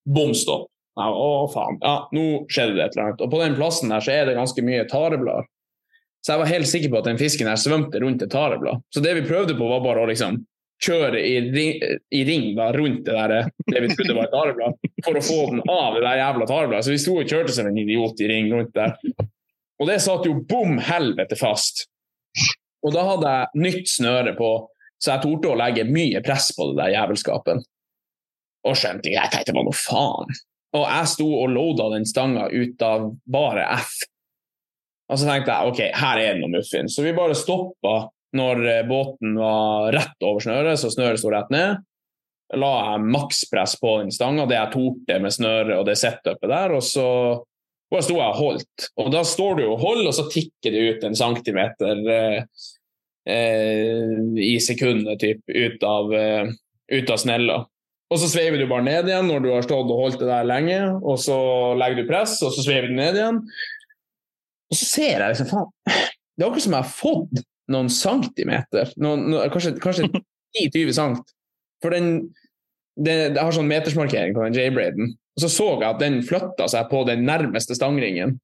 Bom 0.09 0.31
stopp. 0.39 0.71
Å, 0.99 1.31
faen. 1.53 1.79
Ja, 1.85 1.95
nå 2.15 2.27
skjedde 2.51 2.77
det 2.77 2.85
et 2.85 2.97
eller 2.97 3.07
annet. 3.07 3.23
Og 3.25 3.31
på 3.33 3.41
den 3.43 3.57
plassen 3.59 3.95
der 3.95 4.05
så 4.05 4.15
er 4.15 4.29
det 4.29 4.37
ganske 4.39 4.65
mye 4.67 4.85
tareblader. 4.91 5.49
Så 6.25 6.35
jeg 6.35 6.43
var 6.43 6.51
helt 6.51 6.69
sikker 6.69 6.93
på 6.93 7.01
at 7.01 7.07
den 7.09 7.21
fisken 7.21 7.49
her 7.49 7.59
svømte 7.61 8.01
rundt 8.03 8.23
et 8.25 8.33
tareblad. 8.33 8.83
Så 8.95 9.03
det 9.05 9.15
vi 9.21 9.27
prøvde 9.29 9.55
på, 9.59 9.69
var 9.71 9.85
bare 9.85 10.03
å 10.03 10.09
liksom 10.11 10.41
kjøre 10.85 11.21
i 11.23 11.39
ring, 11.51 11.79
i 12.15 12.23
ring 12.27 12.51
da, 12.57 12.71
rundt 12.75 13.05
det 13.07 13.15
der 13.15 13.51
det 13.67 13.83
vi 13.83 13.91
trodde 13.95 14.17
var 14.19 14.29
et 14.29 14.35
tareblad, 14.35 14.91
for 15.07 15.19
å 15.19 15.23
få 15.25 15.39
den 15.51 15.63
av 15.65 15.97
det 15.97 16.03
der 16.05 16.21
jævla 16.21 16.49
tarebladet. 16.51 16.87
Så 16.87 16.95
vi 16.95 17.01
sto 17.03 17.17
og 17.19 17.31
kjørte 17.33 17.55
som 17.55 17.71
en 17.71 17.81
idiot 17.83 18.23
i 18.23 18.31
ring 18.31 18.51
rundt 18.55 18.75
der. 18.77 18.95
Og 19.79 19.91
det 19.91 20.01
satt 20.03 20.27
jo 20.27 20.41
bom 20.51 20.79
helvete 20.83 21.39
fast. 21.39 21.87
Og 22.87 22.95
da 22.95 23.05
hadde 23.13 23.33
jeg 23.35 23.65
nytt 23.65 23.91
snøre 23.91 24.35
på, 24.39 24.53
så 24.99 25.15
jeg 25.15 25.25
torde 25.25 25.51
å 25.51 25.59
legge 25.59 25.87
mye 25.87 26.23
press 26.27 26.51
på 26.55 26.71
det 26.71 26.79
der 26.83 26.95
jævelskapen. 26.95 27.63
Og 28.67 28.79
skjønte 28.79 29.07
ikke, 29.09 29.23
jeg 29.23 29.33
tenkte 29.35 29.55
bare 29.55 29.69
noe 29.71 29.79
faen. 29.79 30.39
Og 30.77 30.85
jeg 30.85 31.11
sto 31.15 31.27
og 31.43 31.51
loada 31.55 31.89
den 31.95 32.07
stanga 32.09 32.49
ut 32.53 32.85
av 32.85 33.09
bare 33.25 33.65
F. 33.79 33.95
Og 35.09 35.17
så 35.17 35.29
tenkte 35.29 35.55
jeg 35.55 35.73
ok, 35.73 35.83
her 35.97 36.21
er 36.21 36.35
det 36.35 36.43
noe 36.43 36.53
muffins. 36.59 36.97
Så 36.97 37.05
vi 37.07 37.17
bare 37.17 37.37
stoppa 37.39 38.11
når 38.37 38.65
eh, 38.69 38.83
båten 38.89 39.39
var 39.41 39.93
rett 39.97 40.27
over 40.27 40.45
snøret, 40.45 40.81
så 40.81 40.91
snøret 40.93 41.21
sto 41.21 41.33
rett 41.33 41.49
ned. 41.55 41.85
La 42.57 42.73
jeg 42.91 43.07
makspress 43.13 43.77
på 43.81 43.99
den 44.03 44.13
stanga, 44.13 44.47
det 44.49 44.57
jeg 44.57 44.73
torde 44.73 45.21
med 45.25 45.33
snøret 45.33 45.77
og 45.77 45.87
det 45.89 45.97
setupet 46.01 46.49
der, 46.49 46.75
og 46.77 46.85
så 46.85 47.09
bare 47.93 48.05
sto 48.05 48.19
jeg 48.19 48.29
og 48.29 48.41
holdt. 48.43 48.89
Og 49.01 49.11
da 49.13 49.25
står 49.25 49.59
du 49.59 49.65
og 49.67 49.81
holder, 49.81 50.11
og 50.11 50.17
så 50.17 50.27
tikker 50.33 50.75
det 50.75 50.85
ut 50.85 51.09
en 51.09 51.17
centimeter 51.17 52.03
eh, 52.15 52.39
eh, 53.33 54.15
i 54.45 54.55
sekundet 54.65 55.21
typ, 55.25 55.43
ut, 55.49 55.85
av, 55.89 56.13
eh, 56.17 56.53
ut 56.99 57.13
av 57.13 57.21
snella. 57.21 57.63
Og 58.09 58.21
så 58.23 58.31
sveiver 58.33 58.61
du 58.61 58.69
bare 58.71 58.87
ned 58.87 59.11
igjen 59.11 59.29
når 59.29 59.43
du 59.45 59.51
har 59.53 59.67
stått 59.67 59.91
og 59.93 60.01
holdt 60.01 60.23
det 60.23 60.31
der 60.31 60.47
lenge, 60.49 60.79
og 61.03 61.19
så 61.21 61.37
legger 61.77 62.01
du 62.01 62.09
press, 62.09 62.39
og 62.41 62.55
så 62.55 62.65
sveiver 62.65 62.89
du 62.89 62.97
ned 62.97 63.19
igjen. 63.19 63.43
Og 64.69 64.81
så 64.81 64.89
ser 64.89 65.15
jeg 65.25 65.35
liksom, 65.35 65.51
faen 65.53 65.71
Det 66.39 66.45
er 66.45 66.49
akkurat 66.49 66.65
som 66.65 66.77
jeg 66.77 66.87
har 66.87 66.97
fått 66.97 67.43
noen 67.69 67.91
centimeter, 67.93 68.93
noen, 68.97 69.27
noen, 69.29 69.53
kanskje, 69.53 69.75
kanskje 69.83 70.09
10-20 70.57 70.95
sankt. 70.97 71.35
For 71.85 71.93
den 71.95 72.29
det, 72.99 73.15
det 73.35 73.43
har 73.43 73.55
sånn 73.55 73.71
metersmarkering 73.71 74.35
på 74.35 74.45
den 74.47 74.57
J-braden. 74.57 75.15
Og 75.39 75.45
så 75.45 75.51
så 75.53 75.69
jeg 75.77 75.87
at 75.87 76.01
den 76.03 76.21
flytta 76.27 76.67
seg 76.71 76.89
på 76.91 77.05
den 77.07 77.23
nærmeste 77.29 77.77
stangringen. 77.79 78.39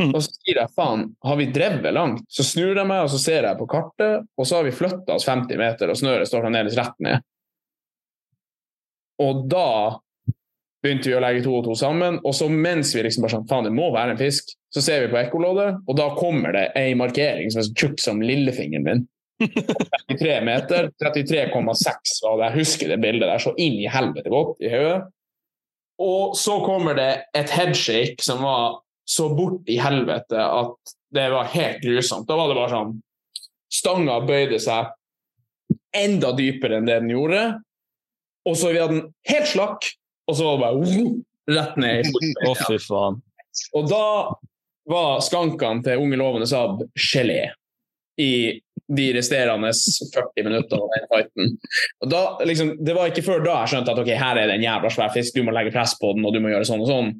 Mm. 0.00 0.12
Og 0.14 0.22
så 0.24 0.32
sier 0.32 0.62
jeg 0.62 0.72
faen, 0.76 1.06
har 1.24 1.38
vi 1.40 1.48
drevet 1.52 1.94
langt? 1.96 2.24
Så 2.32 2.44
snur 2.46 2.74
jeg 2.74 2.88
meg 2.88 3.04
og 3.04 3.10
så 3.12 3.20
ser 3.20 3.48
jeg 3.48 3.60
på 3.60 3.68
kartet, 3.70 4.26
og 4.36 4.48
så 4.48 4.58
har 4.58 4.68
vi 4.68 4.76
flytta 4.76 5.16
oss 5.16 5.28
50 5.28 5.60
meter, 5.60 5.92
og 5.92 6.00
snøret 6.00 6.28
står 6.28 6.44
fremdeles 6.46 6.76
rett 6.80 6.96
ned. 7.04 7.26
Og 9.20 9.44
da 9.50 9.98
begynte 10.80 11.10
vi 11.10 11.16
å 11.16 11.20
legge 11.20 11.44
to 11.44 11.52
og 11.58 11.66
to 11.66 11.76
sammen, 11.76 12.18
og 12.24 12.34
så 12.36 12.48
mens 12.48 12.94
vi 12.96 13.04
liksom 13.04 13.26
bare 13.26 13.34
sånn, 13.36 13.48
faen 13.50 13.68
det 13.68 13.74
må 13.76 13.90
være 13.92 14.14
en 14.14 14.20
fisk, 14.20 14.54
så 14.72 14.82
ser 14.84 15.04
vi 15.04 15.10
på 15.12 15.20
ekkoloddet, 15.20 15.82
og 15.84 15.98
da 15.98 16.08
kommer 16.16 16.54
det 16.56 16.66
ei 16.78 16.94
markering 16.96 17.50
som 17.52 17.60
er 17.60 17.68
så 17.68 17.76
tjukk 17.76 18.00
som 18.00 18.22
lillefingeren 18.24 18.86
min. 18.86 19.08
33 19.40 20.40
meter, 20.44 20.90
33,6 21.00 22.20
var 22.24 22.36
det. 22.36 22.46
Jeg 22.46 22.56
husker 22.58 22.92
det 22.92 23.00
bildet 23.00 23.28
der 23.28 23.42
så 23.42 23.54
inn 23.56 23.78
i 23.80 23.88
helvete 23.90 24.32
godt 24.32 24.60
i 24.64 24.72
hodet. 24.72 24.98
Og 26.00 26.36
så 26.38 26.58
kommer 26.64 26.96
det 26.96 27.10
et 27.36 27.52
headshake 27.52 28.24
som 28.24 28.44
var 28.44 28.80
så 29.08 29.28
bort 29.36 29.68
i 29.68 29.78
helvete 29.80 30.40
at 30.40 30.94
det 31.12 31.26
var 31.32 31.50
helt 31.52 31.80
grusomt. 31.82 32.28
Da 32.28 32.36
var 32.38 32.50
det 32.50 32.58
bare 32.60 32.72
sånn 32.72 32.98
Stanga 33.70 34.16
bøyde 34.26 34.58
seg 34.58 34.88
enda 35.94 36.32
dypere 36.34 36.80
enn 36.80 36.88
det 36.88 36.96
den 37.04 37.12
gjorde. 37.12 37.42
Og 38.48 38.56
så 38.56 38.72
vi 38.72 38.80
hadde 38.80 38.96
den 38.96 39.08
helt 39.28 39.50
slakk, 39.50 39.90
og 40.30 40.36
så 40.38 40.46
var 40.46 40.56
det 40.56 40.64
bare 40.64 41.56
rett 41.58 41.80
ned 41.82 42.06
i. 42.06 42.32
Å, 42.48 42.54
fy 42.64 42.78
faen. 42.82 43.20
Og 43.76 43.90
da 43.90 44.04
var 44.90 45.22
skankene 45.24 45.84
til 45.84 46.02
unge 46.02 46.18
lovende 46.20 46.48
Saab 46.50 46.84
gelé 46.98 47.50
i 48.20 48.32
de 48.90 49.06
resterende 49.14 49.70
40 49.70 50.46
minutter 50.46 50.80
av 50.80 50.94
den 50.94 51.06
fighten. 51.12 51.52
Og 52.02 52.10
da, 52.10 52.22
liksom, 52.48 52.72
det 52.84 52.96
var 52.96 53.10
ikke 53.10 53.24
før 53.26 53.44
da 53.44 53.60
jeg 53.60 53.74
skjønte 53.74 53.94
at 53.94 54.02
ok, 54.02 54.10
her 54.18 54.40
er 54.40 54.50
det 54.50 54.56
en 54.58 54.66
jævla 54.66 54.90
svær 54.92 55.12
fisk, 55.14 55.36
du 55.36 55.46
må 55.46 55.54
legge 55.54 55.72
press 55.74 55.94
på 56.00 56.12
den, 56.16 56.26
og 56.26 56.34
du 56.34 56.40
må 56.42 56.50
gjøre 56.52 56.66
sånn 56.68 56.82
og 56.82 56.90
sånn. 56.90 57.12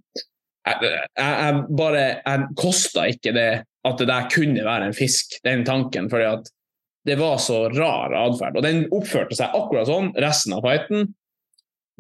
Jeg, 0.68 0.90
jeg, 0.90 0.96
jeg 1.16 1.60
bare 1.78 2.02
Jeg 2.18 2.48
kosta 2.58 3.06
ikke 3.08 3.32
det 3.32 3.50
at 3.88 4.02
det 4.02 4.08
der 4.10 4.26
kunne 4.32 4.64
være 4.66 4.90
en 4.90 4.96
fisk, 4.96 5.38
den 5.46 5.62
tanken, 5.64 6.10
fordi 6.12 6.26
at 6.34 6.50
det 7.04 7.16
var 7.16 7.38
så 7.40 7.68
rar 7.72 8.12
atferd. 8.12 8.58
Og 8.58 8.64
den 8.66 8.84
oppførte 8.92 9.36
seg 9.38 9.54
akkurat 9.56 9.88
sånn 9.88 10.12
resten 10.20 10.54
av 10.56 10.64
fighten. 10.66 11.10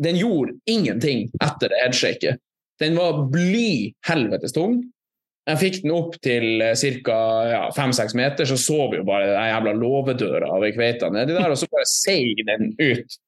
Den 0.00 0.16
gjorde 0.20 0.56
ingenting 0.70 1.28
etter 1.44 1.72
headshaket. 1.82 2.40
Den 2.80 2.96
var 2.96 3.26
bly 3.32 3.92
helvetes 4.08 4.54
tung. 4.56 4.80
Jeg 5.48 5.60
fikk 5.60 5.78
den 5.82 5.92
opp 5.96 6.14
til 6.24 6.62
ca. 7.04 7.18
Ja, 7.48 7.62
fem-seks 7.76 8.14
meter, 8.16 8.48
så 8.48 8.56
så 8.60 8.86
vi 8.92 9.00
jo 9.00 9.06
bare 9.08 9.32
den 9.32 9.48
jævla 9.50 9.74
låvedøra 9.76 10.52
ved 10.62 10.76
kveita 10.76 11.10
nedi 11.12 11.34
der, 11.36 11.50
og 11.50 11.58
så 11.58 11.68
bare 11.72 11.88
seig 11.88 12.44
den 12.46 12.74
ut. 12.78 13.20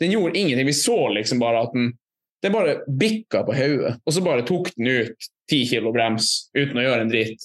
Den 0.00 0.14
gjorde 0.16 0.40
ingenting. 0.40 0.66
Vi 0.66 0.76
så 0.76 0.98
liksom 1.16 1.42
bare 1.42 1.66
at 1.66 1.74
den 1.76 1.92
Den 2.40 2.54
bare 2.54 2.78
bikka 2.88 3.42
på 3.44 3.52
hodet, 3.52 3.98
og 4.00 4.14
så 4.16 4.22
bare 4.24 4.40
tok 4.48 4.70
den 4.72 4.86
ut 4.88 5.26
ti 5.52 5.58
kilo 5.68 5.90
brems 5.92 6.48
uten 6.56 6.78
å 6.80 6.84
gjøre 6.86 7.04
en 7.04 7.10
dritt. 7.12 7.42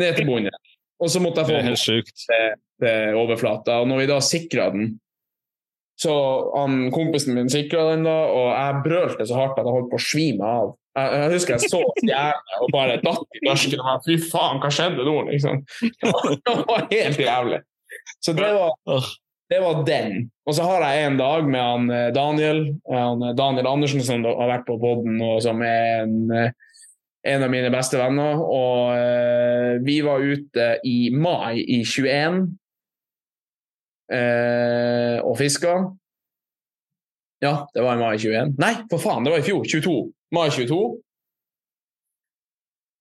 Ned 0.00 0.16
til 0.16 0.24
bunnen. 0.24 0.56
Og 1.04 1.10
så 1.12 1.20
måtte 1.20 1.42
jeg 1.42 1.52
få 1.52 1.58
den 1.60 1.76
til, 1.76 2.54
til 2.80 3.18
overflata. 3.20 3.80
Og 3.82 3.90
når 3.90 4.00
vi 4.00 4.06
da 4.08 4.20
sikra 4.24 4.70
den, 4.72 4.94
så 6.00 6.14
han, 6.56 6.88
kompisen 6.94 7.36
min 7.36 7.50
sikra 7.52 7.90
den, 7.92 8.06
da, 8.08 8.14
og 8.32 8.48
jeg 8.50 8.80
brølte 8.86 9.26
så 9.28 9.36
hardt 9.38 9.60
at 9.60 9.68
jeg 9.68 9.76
holdt 9.76 9.92
på 9.92 10.00
å 10.00 10.06
svime 10.06 10.48
av. 10.48 10.72
Jeg, 10.94 11.18
jeg 11.18 11.34
husker 11.34 11.54
jeg 11.54 11.70
så 11.70 11.82
stjernene 11.98 12.62
og 12.64 12.72
bare 12.74 12.96
datt 13.02 13.38
i 13.38 13.44
norsken. 13.46 13.84
Fy 14.06 14.16
faen, 14.30 14.62
hva 14.62 14.70
skjedde 14.74 15.06
nå? 15.06 15.14
liksom? 15.28 15.62
Det 16.00 16.10
var, 16.10 16.32
det 16.34 16.56
var 16.70 16.88
helt 16.90 17.22
jævlig. 17.26 17.60
Så 18.24 18.34
det 18.34 18.50
var, 18.56 19.06
det 19.52 19.60
var 19.62 19.82
den. 19.86 20.28
Og 20.48 20.56
så 20.56 20.66
har 20.66 20.86
jeg 20.88 21.06
en 21.06 21.18
dag 21.20 21.46
med 21.48 21.62
han 21.62 21.90
eh, 21.94 22.10
Daniel 22.14 22.62
han 22.90 23.22
eh, 23.22 23.34
Daniel 23.38 23.70
Andersen, 23.70 24.02
som 24.06 24.26
har 24.26 24.50
vært 24.50 24.66
på 24.68 24.78
poden, 24.82 25.20
og 25.22 25.42
som 25.46 25.62
er 25.66 26.04
en, 26.04 26.16
eh, 26.34 26.50
en 27.24 27.42
av 27.42 27.50
mine 27.50 27.70
beste 27.72 27.98
venner. 27.98 28.40
Og 28.40 28.94
eh, 28.98 29.72
vi 29.84 29.98
var 30.04 30.24
ute 30.24 30.68
i 30.84 31.10
mai 31.10 31.62
i 31.62 31.80
21 31.84 32.42
eh, 34.12 35.18
og 35.24 35.38
fiska. 35.40 35.78
Ja, 37.44 37.56
det 37.74 37.84
var 37.84 37.96
i 37.96 38.02
mai 38.02 38.14
21. 38.18 38.54
Nei, 38.60 38.74
for 38.92 39.02
faen, 39.02 39.24
det 39.24 39.34
var 39.34 39.42
i 39.42 39.46
fjor. 39.46 39.64
22. 39.68 39.98
Mai 40.34 40.48
22. 40.52 40.78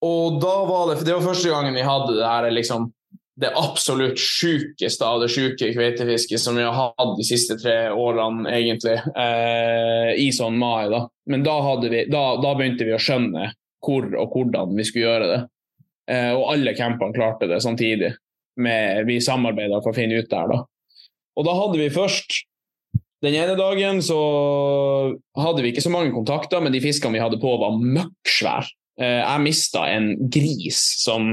Og 0.04 0.42
da 0.44 0.58
var 0.68 0.90
det 0.90 1.06
Det 1.08 1.16
var 1.16 1.24
første 1.30 1.52
gangen 1.52 1.78
vi 1.78 1.86
hadde 1.88 2.18
det 2.18 2.28
her 2.28 2.52
liksom 2.52 2.92
det 3.40 3.50
absolutt 3.58 4.20
sjukeste 4.20 5.06
av 5.08 5.24
det 5.24 5.32
sjuke 5.34 5.72
kveitefisket 5.74 6.38
som 6.38 6.54
vi 6.60 6.66
har 6.68 6.76
hatt 6.78 7.16
de 7.18 7.24
siste 7.26 7.56
tre 7.58 7.88
årene, 7.90 8.46
egentlig, 8.54 9.00
eh, 9.18 10.12
i 10.22 10.28
sånn 10.36 10.60
mai. 10.62 10.86
da. 10.92 11.08
Men 11.26 11.42
da, 11.46 11.56
hadde 11.66 11.90
vi, 11.90 12.04
da, 12.14 12.22
da 12.44 12.54
begynte 12.54 12.86
vi 12.86 12.94
å 12.94 13.02
skjønne 13.02 13.48
hvor 13.84 14.08
og 14.20 14.36
hvordan 14.36 14.76
vi 14.78 14.86
skulle 14.88 15.08
gjøre 15.08 15.30
det. 15.32 15.42
Eh, 16.12 16.32
og 16.36 16.50
alle 16.54 16.76
campene 16.78 17.16
klarte 17.16 17.50
det 17.52 17.62
samtidig. 17.64 18.14
Med, 18.64 19.08
vi 19.10 19.18
samarbeida 19.24 19.80
for 19.82 19.94
å 19.94 19.98
finne 19.98 20.20
ut 20.22 20.30
der, 20.30 20.52
da. 20.52 20.60
Og 21.34 21.48
da 21.48 21.54
hadde 21.58 21.80
vi 21.82 21.94
først 21.94 22.44
Den 23.24 23.38
ene 23.40 23.54
dagen 23.56 24.02
så 24.04 24.18
hadde 25.40 25.64
vi 25.64 25.70
ikke 25.72 25.82
så 25.82 25.90
mange 25.94 26.12
kontakter, 26.12 26.60
men 26.60 26.74
de 26.74 26.82
fiskene 26.84 27.16
vi 27.16 27.22
hadde 27.24 27.38
på, 27.40 27.54
var 27.62 27.78
møkksvære. 27.80 28.68
Eh, 29.00 29.22
jeg 29.22 29.44
mista 29.46 29.86
en 29.88 30.10
gris 30.28 30.82
som 31.00 31.32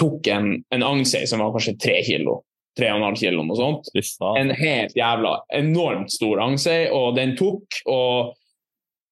tok 0.00 0.26
en, 0.32 0.54
en 0.72 0.86
agnsei 0.86 1.26
som 1.28 1.44
var 1.44 1.52
kanskje 1.52 1.76
tre 1.84 1.98
kilo. 2.06 2.40
Tre 2.80 2.88
og 2.94 2.98
en 2.98 3.06
halv 3.10 3.20
kilo, 3.20 3.44
noe 3.44 3.58
sånt. 3.60 3.92
En 4.40 4.54
helt 4.56 4.96
jævla 4.96 5.36
enormt 5.60 6.12
stor 6.12 6.40
agnsei, 6.44 6.86
og 6.92 7.14
den 7.20 7.36
tok, 7.36 7.78
og, 7.92 8.34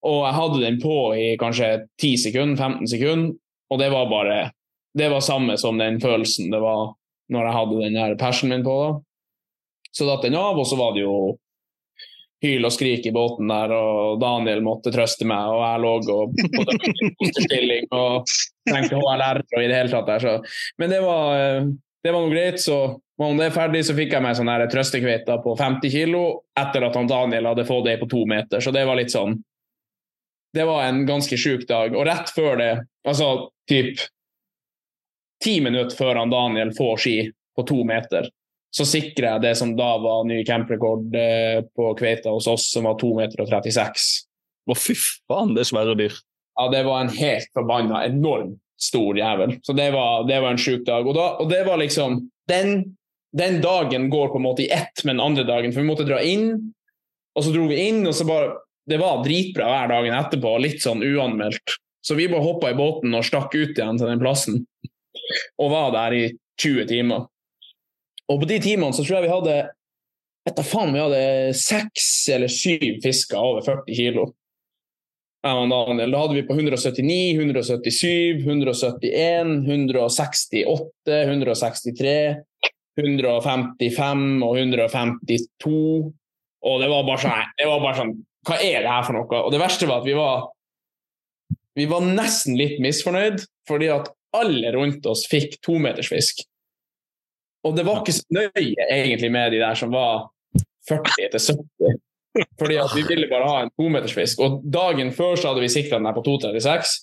og 0.04 0.20
jeg 0.26 0.36
hadde 0.36 0.60
den 0.62 0.76
på 0.82 0.98
i 1.16 1.30
kanskje 1.40 1.70
10 2.02 2.12
sekunder, 2.26 2.60
15 2.60 2.92
sekunder, 2.92 3.32
og 3.72 3.80
det 3.80 3.88
var 3.94 4.10
bare 4.12 4.36
Det 4.94 5.08
var 5.10 5.24
samme 5.26 5.56
som 5.58 5.78
den 5.78 5.96
følelsen 6.00 6.52
det 6.52 6.60
var 6.62 6.92
når 7.32 7.46
jeg 7.48 7.54
hadde 7.56 7.80
den 7.80 7.96
her 7.98 8.12
persen 8.14 8.52
min 8.52 8.62
på. 8.62 8.74
da. 8.78 8.90
Så 9.90 10.06
datt 10.06 10.22
den 10.22 10.36
av, 10.38 10.58
og 10.58 10.66
så 10.66 10.76
var 10.78 10.92
det 10.94 11.02
jo 11.02 11.14
hyl 12.44 12.66
og 12.68 12.74
skrik 12.74 13.06
i 13.08 13.12
båten 13.14 13.48
der, 13.48 13.72
og 13.72 14.20
Daniel 14.20 14.60
måtte 14.64 14.92
trøste 14.94 15.26
meg, 15.28 15.48
og 15.48 15.62
jeg 15.64 15.80
lå 15.82 15.92
og 15.96 16.34
på 16.36 16.66
fosterstilling 17.22 17.88
og 17.96 18.34
tenkte 18.68 19.00
HLR 19.00 19.40
og 19.42 19.62
i 19.62 19.70
det 19.70 19.78
hele 19.78 19.92
tatt 19.92 20.10
der, 20.10 20.20
så 20.26 20.34
Men 20.78 20.92
det 20.92 21.00
var, 21.04 21.64
det 22.04 22.12
var 22.12 22.20
noe 22.20 22.34
greit, 22.34 22.60
så 22.60 22.78
var 23.18 23.34
det 23.38 23.50
ferdig, 23.54 23.84
så 23.86 23.96
fikk 23.96 24.12
jeg 24.16 24.24
meg 24.24 24.36
sånn 24.36 24.52
trøstekveite 24.70 25.38
på 25.44 25.56
50 25.58 25.94
kilo 25.94 26.24
etter 26.58 26.86
at 26.86 26.98
han 26.98 27.10
Daniel 27.10 27.52
hadde 27.52 27.66
fått 27.68 27.88
det 27.88 27.98
på 28.02 28.10
to 28.10 28.24
meter, 28.28 28.60
så 28.60 28.74
det 28.74 28.84
var 28.88 29.00
litt 29.00 29.14
sånn 29.14 29.38
Det 30.54 30.64
var 30.68 30.84
en 30.86 31.02
ganske 31.06 31.36
sjuk 31.40 31.66
dag. 31.68 31.94
Og 31.96 32.06
rett 32.06 32.30
før 32.34 32.58
det, 32.60 32.72
altså 33.06 33.50
typ 33.70 33.98
ti 35.44 35.58
minutter 35.60 35.96
før 35.96 36.20
han 36.22 36.32
Daniel 36.32 36.70
får 36.76 37.00
ski 37.02 37.16
på 37.56 37.64
to 37.66 37.82
meter, 37.86 38.28
så 38.74 38.86
sikrer 38.86 39.28
jeg 39.28 39.42
det 39.44 39.54
som 39.58 39.74
da 39.78 39.92
var 40.02 40.26
ny 40.26 40.40
camprekord 40.46 41.14
eh, 41.18 41.60
på 41.76 41.90
kveita 41.98 42.32
hos 42.34 42.48
oss, 42.50 42.70
som 42.74 42.88
var 42.88 42.98
2,36 42.98 43.18
meter 43.20 43.42
og 43.44 43.50
36. 43.52 44.06
Å, 44.64 44.76
fy 44.78 44.96
faen, 44.98 45.54
det 45.54 45.62
er 45.62 45.70
svære 45.70 45.96
dyr. 45.98 46.16
Ja, 46.58 46.68
det 46.72 46.82
var 46.86 47.02
en 47.02 47.12
helt 47.14 47.50
forbanna 47.54 48.04
enormt 48.06 48.58
stor 48.80 49.18
jævel. 49.18 49.58
Så 49.62 49.74
det 49.78 49.90
var, 49.94 50.24
det 50.26 50.40
var 50.42 50.54
en 50.54 50.60
sjuk 50.60 50.82
dag. 50.86 51.06
Og, 51.06 51.14
da, 51.14 51.28
og 51.42 51.50
det 51.50 51.62
var 51.66 51.78
liksom 51.78 52.18
den, 52.50 52.96
den 53.36 53.60
dagen 53.62 54.08
går 54.10 54.32
på 54.32 54.40
en 54.40 54.46
måte 54.46 54.66
i 54.66 54.70
ett 54.74 55.04
med 55.04 55.16
den 55.16 55.24
andre 55.24 55.46
dagen, 55.46 55.74
for 55.74 55.82
vi 55.82 55.90
måtte 55.90 56.08
dra 56.08 56.18
inn, 56.22 56.50
og 57.34 57.46
så 57.46 57.54
dro 57.54 57.68
vi 57.70 57.78
inn, 57.88 58.02
og 58.06 58.14
så 58.14 58.26
bare 58.26 58.52
Det 58.90 58.98
var 59.00 59.22
dritbra 59.24 59.68
hver 59.70 59.92
dagen 59.94 60.16
etterpå, 60.18 60.50
litt 60.60 60.82
sånn 60.84 61.02
uanmeldt. 61.04 61.78
Så 62.04 62.16
vi 62.18 62.28
bare 62.28 62.44
hoppa 62.44 62.70
i 62.70 62.76
båten 62.76 63.14
og 63.16 63.24
stakk 63.24 63.54
ut 63.56 63.78
igjen 63.78 63.96
til 63.96 64.10
den 64.10 64.20
plassen, 64.20 64.60
og 65.56 65.72
var 65.72 65.94
der 65.94 66.16
i 66.18 66.24
20 66.60 66.90
timer. 66.90 67.24
Og 68.28 68.42
på 68.42 68.48
de 68.48 68.58
timene 68.60 68.92
så 68.92 69.04
tror 69.04 69.18
jeg 69.18 69.26
vi 69.26 69.32
hadde 69.32 69.56
vet 70.44 70.56
da 70.58 70.64
faen, 70.66 70.92
vi 70.92 71.00
hadde 71.00 71.54
seks 71.56 72.08
eller 72.32 72.52
syv 72.52 73.00
fisker 73.04 73.40
over 73.40 73.64
40 73.64 73.96
kilo. 73.96 74.26
Da 75.44 75.52
hadde 75.52 76.36
vi 76.36 76.44
på 76.44 76.56
179, 76.56 77.36
177, 77.36 78.44
171, 78.44 79.54
168, 79.68 80.84
163, 81.08 82.14
155 83.00 84.44
og 84.44 84.60
152. 84.60 85.74
Og 86.64 86.80
det 86.80 86.88
var 86.92 87.08
bare 87.08 87.20
sånn, 87.24 87.50
det 87.58 87.68
var 87.68 87.82
bare 87.84 87.98
sånn 88.00 88.14
Hva 88.44 88.58
er 88.60 88.84
det 88.84 88.90
her 88.90 89.06
for 89.06 89.16
noe? 89.16 89.40
Og 89.46 89.52
det 89.54 89.60
verste 89.62 89.88
var 89.88 90.02
at 90.02 90.08
vi 90.08 90.16
var 90.18 90.50
vi 91.74 91.88
var 91.90 92.04
nesten 92.06 92.54
litt 92.54 92.78
misfornøyd, 92.82 93.40
fordi 93.66 93.88
at 93.90 94.10
alle 94.34 94.70
rundt 94.76 95.06
oss 95.10 95.24
fikk 95.30 95.56
tometersfisk. 95.64 96.44
Og 97.66 97.74
det 97.74 97.86
var 97.86 98.02
ikke 98.02 98.14
så 98.14 98.36
nøye 98.36 98.86
egentlig 98.86 99.30
med 99.34 99.54
de 99.54 99.62
der 99.62 99.78
som 99.78 99.90
var 99.94 100.28
40 100.88 101.32
til 101.32 101.40
70. 101.40 101.98
Fordi 102.60 102.78
at 102.82 102.94
vi 102.94 103.02
ville 103.08 103.30
bare 103.30 103.48
ha 103.48 103.58
en 103.64 103.72
tometersfisk. 103.78 104.42
Og 104.42 104.62
dagen 104.70 105.10
før 105.14 105.38
så 105.38 105.50
hadde 105.50 105.64
vi 105.64 105.72
sikta 105.72 105.98
den 105.98 106.06
her 106.06 106.16
på 106.16 106.24
2,36. 106.26 106.94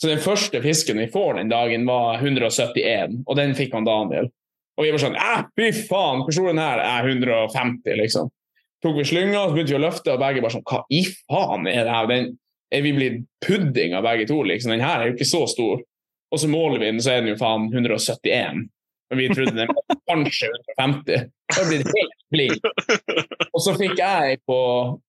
Så 0.00 0.10
den 0.10 0.20
første 0.20 0.60
fisken 0.64 0.98
vi 0.98 1.08
får 1.12 1.38
den 1.38 1.52
dagen, 1.52 1.84
var 1.86 2.18
171, 2.18 3.20
og 3.24 3.36
den 3.38 3.54
fikk 3.56 3.76
han 3.76 3.86
Daniel. 3.86 4.28
Og 4.74 4.84
vi 4.84 4.90
var 4.90 5.00
sånn 5.04 5.14
Æh, 5.16 5.44
fy 5.54 5.68
faen, 5.86 6.24
hvor 6.24 6.34
stor 6.34 6.50
den 6.50 6.60
her 6.60 6.82
er? 6.82 7.06
150, 7.06 7.94
liksom. 8.00 8.32
Tok 8.84 8.98
vi 8.98 9.04
slynga, 9.08 9.46
så 9.46 9.54
begynte 9.54 9.72
vi 9.72 9.78
å 9.78 9.84
løfte, 9.86 10.12
og 10.12 10.20
begge 10.20 10.42
bare 10.44 10.52
sånn 10.58 10.66
Hva 10.68 10.82
i 10.92 11.04
faen 11.08 11.68
er 11.70 11.86
det 11.86 11.94
her? 11.94 12.08
Den, 12.10 12.32
er 12.74 12.82
vi 12.84 12.92
blitt 12.96 13.20
pudding 13.46 13.94
av 13.96 14.04
begge 14.04 14.26
to, 14.28 14.42
liksom? 14.44 14.74
Den 14.74 14.84
her 14.84 15.00
er 15.00 15.10
jo 15.10 15.16
ikke 15.16 15.28
så 15.28 15.44
stor. 15.50 15.82
Og 16.34 16.40
så 16.42 16.50
måler 16.50 16.82
vi 16.82 16.90
den, 16.90 17.02
så 17.02 17.14
er 17.14 17.22
den 17.22 17.32
jo 17.32 17.38
faen 17.40 17.68
171. 17.70 18.64
Men 19.12 19.20
vi 19.20 19.28
trodde 19.30 19.54
den 19.54 19.70
var 19.70 19.98
kanskje 20.10 20.50
150. 20.50 21.26
Da 21.54 21.64
ble 21.68 21.80
det 21.80 21.94
helt 21.94 22.14
blink. 22.34 22.68
Og 23.52 23.62
så 23.62 23.74
fikk 23.78 23.98
jeg 24.00 24.40
på 24.48 24.60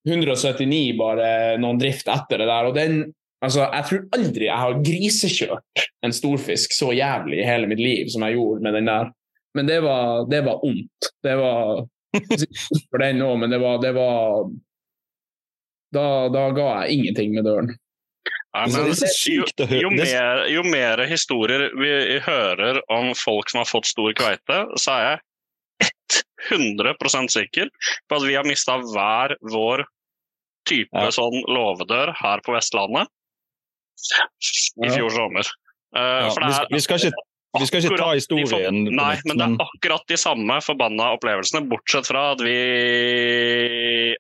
179 0.07 0.81
bare 0.99 1.29
noen 1.61 1.79
drift 1.81 2.11
etter 2.11 2.43
det 2.43 2.49
der, 2.51 2.71
og 2.71 2.75
den 2.79 3.05
Altså, 3.43 3.65
jeg 3.67 3.85
tror 3.85 4.05
aldri 4.15 4.45
jeg 4.47 4.57
har 4.57 4.77
grisekjørt 4.81 5.81
en 6.07 6.13
storfisk 6.15 6.71
så 6.73 6.87
jævlig 6.95 7.41
i 7.41 7.45
hele 7.45 7.67
mitt 7.69 7.81
liv 7.83 8.07
som 8.09 8.23
jeg 8.25 8.39
gjorde 8.39 8.63
med 8.65 8.73
den 8.79 8.87
der. 8.89 9.11
Men 9.59 9.67
det 9.69 9.75
var, 9.83 10.23
det 10.31 10.39
var 10.47 10.63
ondt. 10.65 11.09
Det 11.21 11.35
var 11.37 11.83
for 12.91 13.01
den 13.03 13.21
òg, 13.25 13.35
men 13.41 13.53
det 13.53 13.59
var, 13.61 13.79
det 13.83 13.91
var 13.95 14.45
da, 15.95 16.05
da 16.33 16.45
ga 16.55 16.69
jeg 16.85 16.97
ingenting 16.99 17.35
med 17.37 17.45
døren. 17.47 17.73
Nei, 18.55 18.65
Det 18.71 18.73
men, 18.79 18.89
er 18.91 18.97
så 18.99 19.09
sykt 19.11 19.59
å 19.63 19.67
høre. 19.67 19.81
jo, 19.83 19.89
Det- 19.95 20.07
mer, 20.11 20.43
jo 20.51 20.63
mer 20.63 21.03
historier 21.09 21.69
vi 21.79 22.19
hører 22.23 22.81
om 22.91 23.13
folk 23.19 23.49
som 23.51 23.59
har 23.63 23.69
fått 23.69 23.89
stor 23.91 24.13
kveite, 24.15 24.59
så 24.79 24.95
er 24.95 25.07
jeg 25.09 25.21
100 26.51 27.29
sikker 27.33 27.69
på 28.07 28.15
at 28.19 28.23
vi 28.27 28.35
har 28.37 28.45
mista 28.47 28.77
hver 28.79 29.35
vår 29.51 29.85
type 30.69 30.93
Ja. 30.93 31.11
sånn 31.13 31.43
låvedør 31.51 32.13
her 32.21 32.39
på 32.45 32.53
Vestlandet 32.55 33.07
i 34.83 34.89
fjor 34.89 35.09
sommer. 35.13 35.45
Uh, 35.95 36.27
Ja, 36.27 36.29
for 36.33 36.41
vi, 36.45 36.51
skal, 36.53 36.67
vi, 36.71 36.79
skal 36.83 36.97
ikke, 36.99 37.11
vi 37.59 37.67
skal 37.69 37.81
ikke 37.83 37.97
ta 37.97 38.03
for- 38.07 38.17
historien 38.17 38.79
på 38.87 38.93
Nei, 38.97 39.15
men 39.25 39.37
det 39.39 39.45
er 39.47 39.65
akkurat 39.65 40.05
de 40.11 40.17
samme 40.17 40.57
forbanna 40.65 41.11
opplevelsene, 41.17 41.63
bortsett 41.69 42.07
fra 42.09 42.31
at 42.33 42.41
vi 42.45 42.55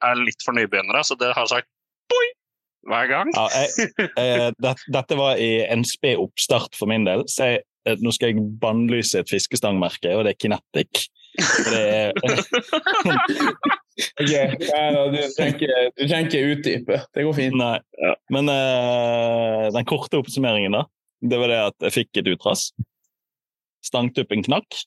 er 0.01 0.15
litt 0.21 0.41
for 0.45 0.53
nybegynnere, 0.57 1.03
så 1.07 1.17
det 1.19 1.33
har 1.35 1.47
sagt 1.49 1.67
boi 2.11 2.25
hver 2.91 3.07
gang. 3.09 3.31
Ja, 3.33 3.47
jeg, 3.49 3.89
eh, 4.21 4.51
det, 4.61 4.75
dette 4.93 5.17
var 5.17 5.39
i 5.41 5.51
en 5.65 5.83
sped 5.87 6.19
oppstart 6.21 6.75
for 6.77 6.85
min 6.91 7.05
del. 7.07 7.23
Så 7.31 7.47
jeg, 7.55 7.63
eh, 7.89 7.95
nå 8.01 8.11
skal 8.13 8.33
jeg 8.33 8.43
bannlyse 8.61 9.19
et 9.23 9.31
fiskestangmerke, 9.31 10.13
og 10.15 10.25
det 10.27 10.35
er 10.35 10.41
Kinetic. 10.43 11.07
Det 11.35 11.81
er, 11.81 12.13
Ok, 14.19 14.27
ja, 14.27 14.47
da, 14.91 15.05
du, 15.07 15.17
trenger, 15.37 15.55
ikke- 15.55 15.91
du 15.95 16.01
trenger 16.07 16.25
ikke 16.27 16.51
utdype. 16.51 16.97
Det 17.15 17.23
går 17.23 17.33
fint. 17.37 17.55
nei. 17.55 17.77
Men 18.33 18.49
eh, 18.51 19.69
den 19.71 19.85
korte 19.87 20.19
oppsummeringen, 20.19 20.75
da, 20.75 20.83
det 21.23 21.39
var 21.39 21.47
det 21.51 21.59
at 21.71 21.87
jeg 21.87 21.93
fikk 22.01 22.19
et 22.21 22.27
utras. 22.35 22.67
Stangtuppen 23.85 24.43
knakk. 24.45 24.79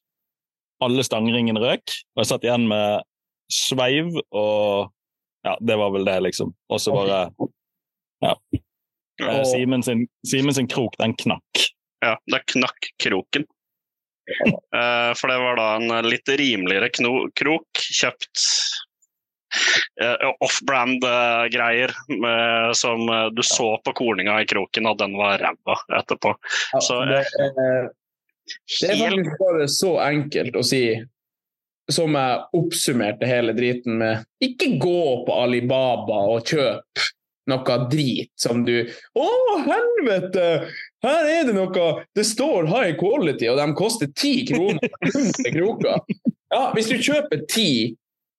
Alle 0.84 1.02
stangringene 1.06 1.60
røk. 1.62 1.94
Og 2.16 2.22
jeg 2.24 2.30
satt 2.32 2.46
igjen 2.46 2.68
med 2.70 3.02
sveiv 3.52 4.12
og 4.36 4.92
Ja, 5.46 5.54
det 5.62 5.76
var 5.78 5.92
vel 5.94 6.04
det, 6.04 6.16
liksom. 6.26 6.50
Og 6.68 6.80
så 6.82 6.92
bare 6.92 7.20
Ja. 8.24 8.34
Eh, 9.22 9.44
Simen 9.46 9.82
sin, 9.82 10.06
Simen 10.26 10.54
sin 10.54 10.66
krok, 10.70 10.96
den 10.98 11.14
knakk. 11.14 11.62
Ja, 12.04 12.16
det 12.30 12.42
knakk 12.50 12.90
kroken. 13.02 13.46
Eh, 14.28 15.12
for 15.16 15.30
det 15.30 15.38
var 15.40 15.56
da 15.56 15.68
en 15.78 16.04
litt 16.10 16.28
rimeligere 16.28 16.90
kno 16.98 17.12
krok, 17.38 17.80
kjøpt 17.80 18.42
eh, 20.02 20.26
off-brand-greier 20.44 21.94
som 22.76 23.08
eh, 23.08 23.26
du 23.32 23.42
så 23.46 23.70
på 23.84 23.94
korninga 24.02 24.36
i 24.42 24.46
kroken, 24.50 24.86
og 24.90 24.98
den 25.00 25.16
var 25.18 25.38
ræva 25.42 25.78
etterpå. 26.02 26.34
Ja, 26.74 26.80
Så, 26.84 27.00
det, 27.08 27.22
er- 27.40 27.88
det 28.80 28.90
er 28.90 28.98
faktisk 29.02 29.44
bare 29.44 29.68
så 29.72 29.92
enkelt 30.06 30.58
å 30.58 30.64
si 30.66 30.82
som 31.88 32.16
jeg 32.18 32.40
oppsummerte 32.58 33.28
hele 33.28 33.54
driten 33.56 33.96
med. 34.00 34.26
Ikke 34.44 34.74
gå 34.80 35.04
på 35.24 35.38
Alibaba 35.40 36.24
og 36.34 36.50
kjøp 36.50 37.06
noe 37.48 37.76
drit 37.88 38.32
som 38.36 38.60
du 38.66 38.74
Å, 39.16 39.28
helvete! 39.64 40.48
Her 41.04 41.30
er 41.32 41.46
det 41.48 41.54
noe 41.56 41.86
Det 42.16 42.26
står 42.28 42.68
high 42.68 42.92
quality, 43.00 43.48
og 43.48 43.56
de 43.56 43.68
koster 43.78 44.12
ti 44.12 44.42
kroner 44.50 44.84
for 44.84 45.08
100 45.14 45.54
kroker. 45.56 46.20
Ja, 46.52 46.62
hvis 46.76 46.92
du 46.92 46.98
kjøper 47.00 47.46
ti 47.48 47.70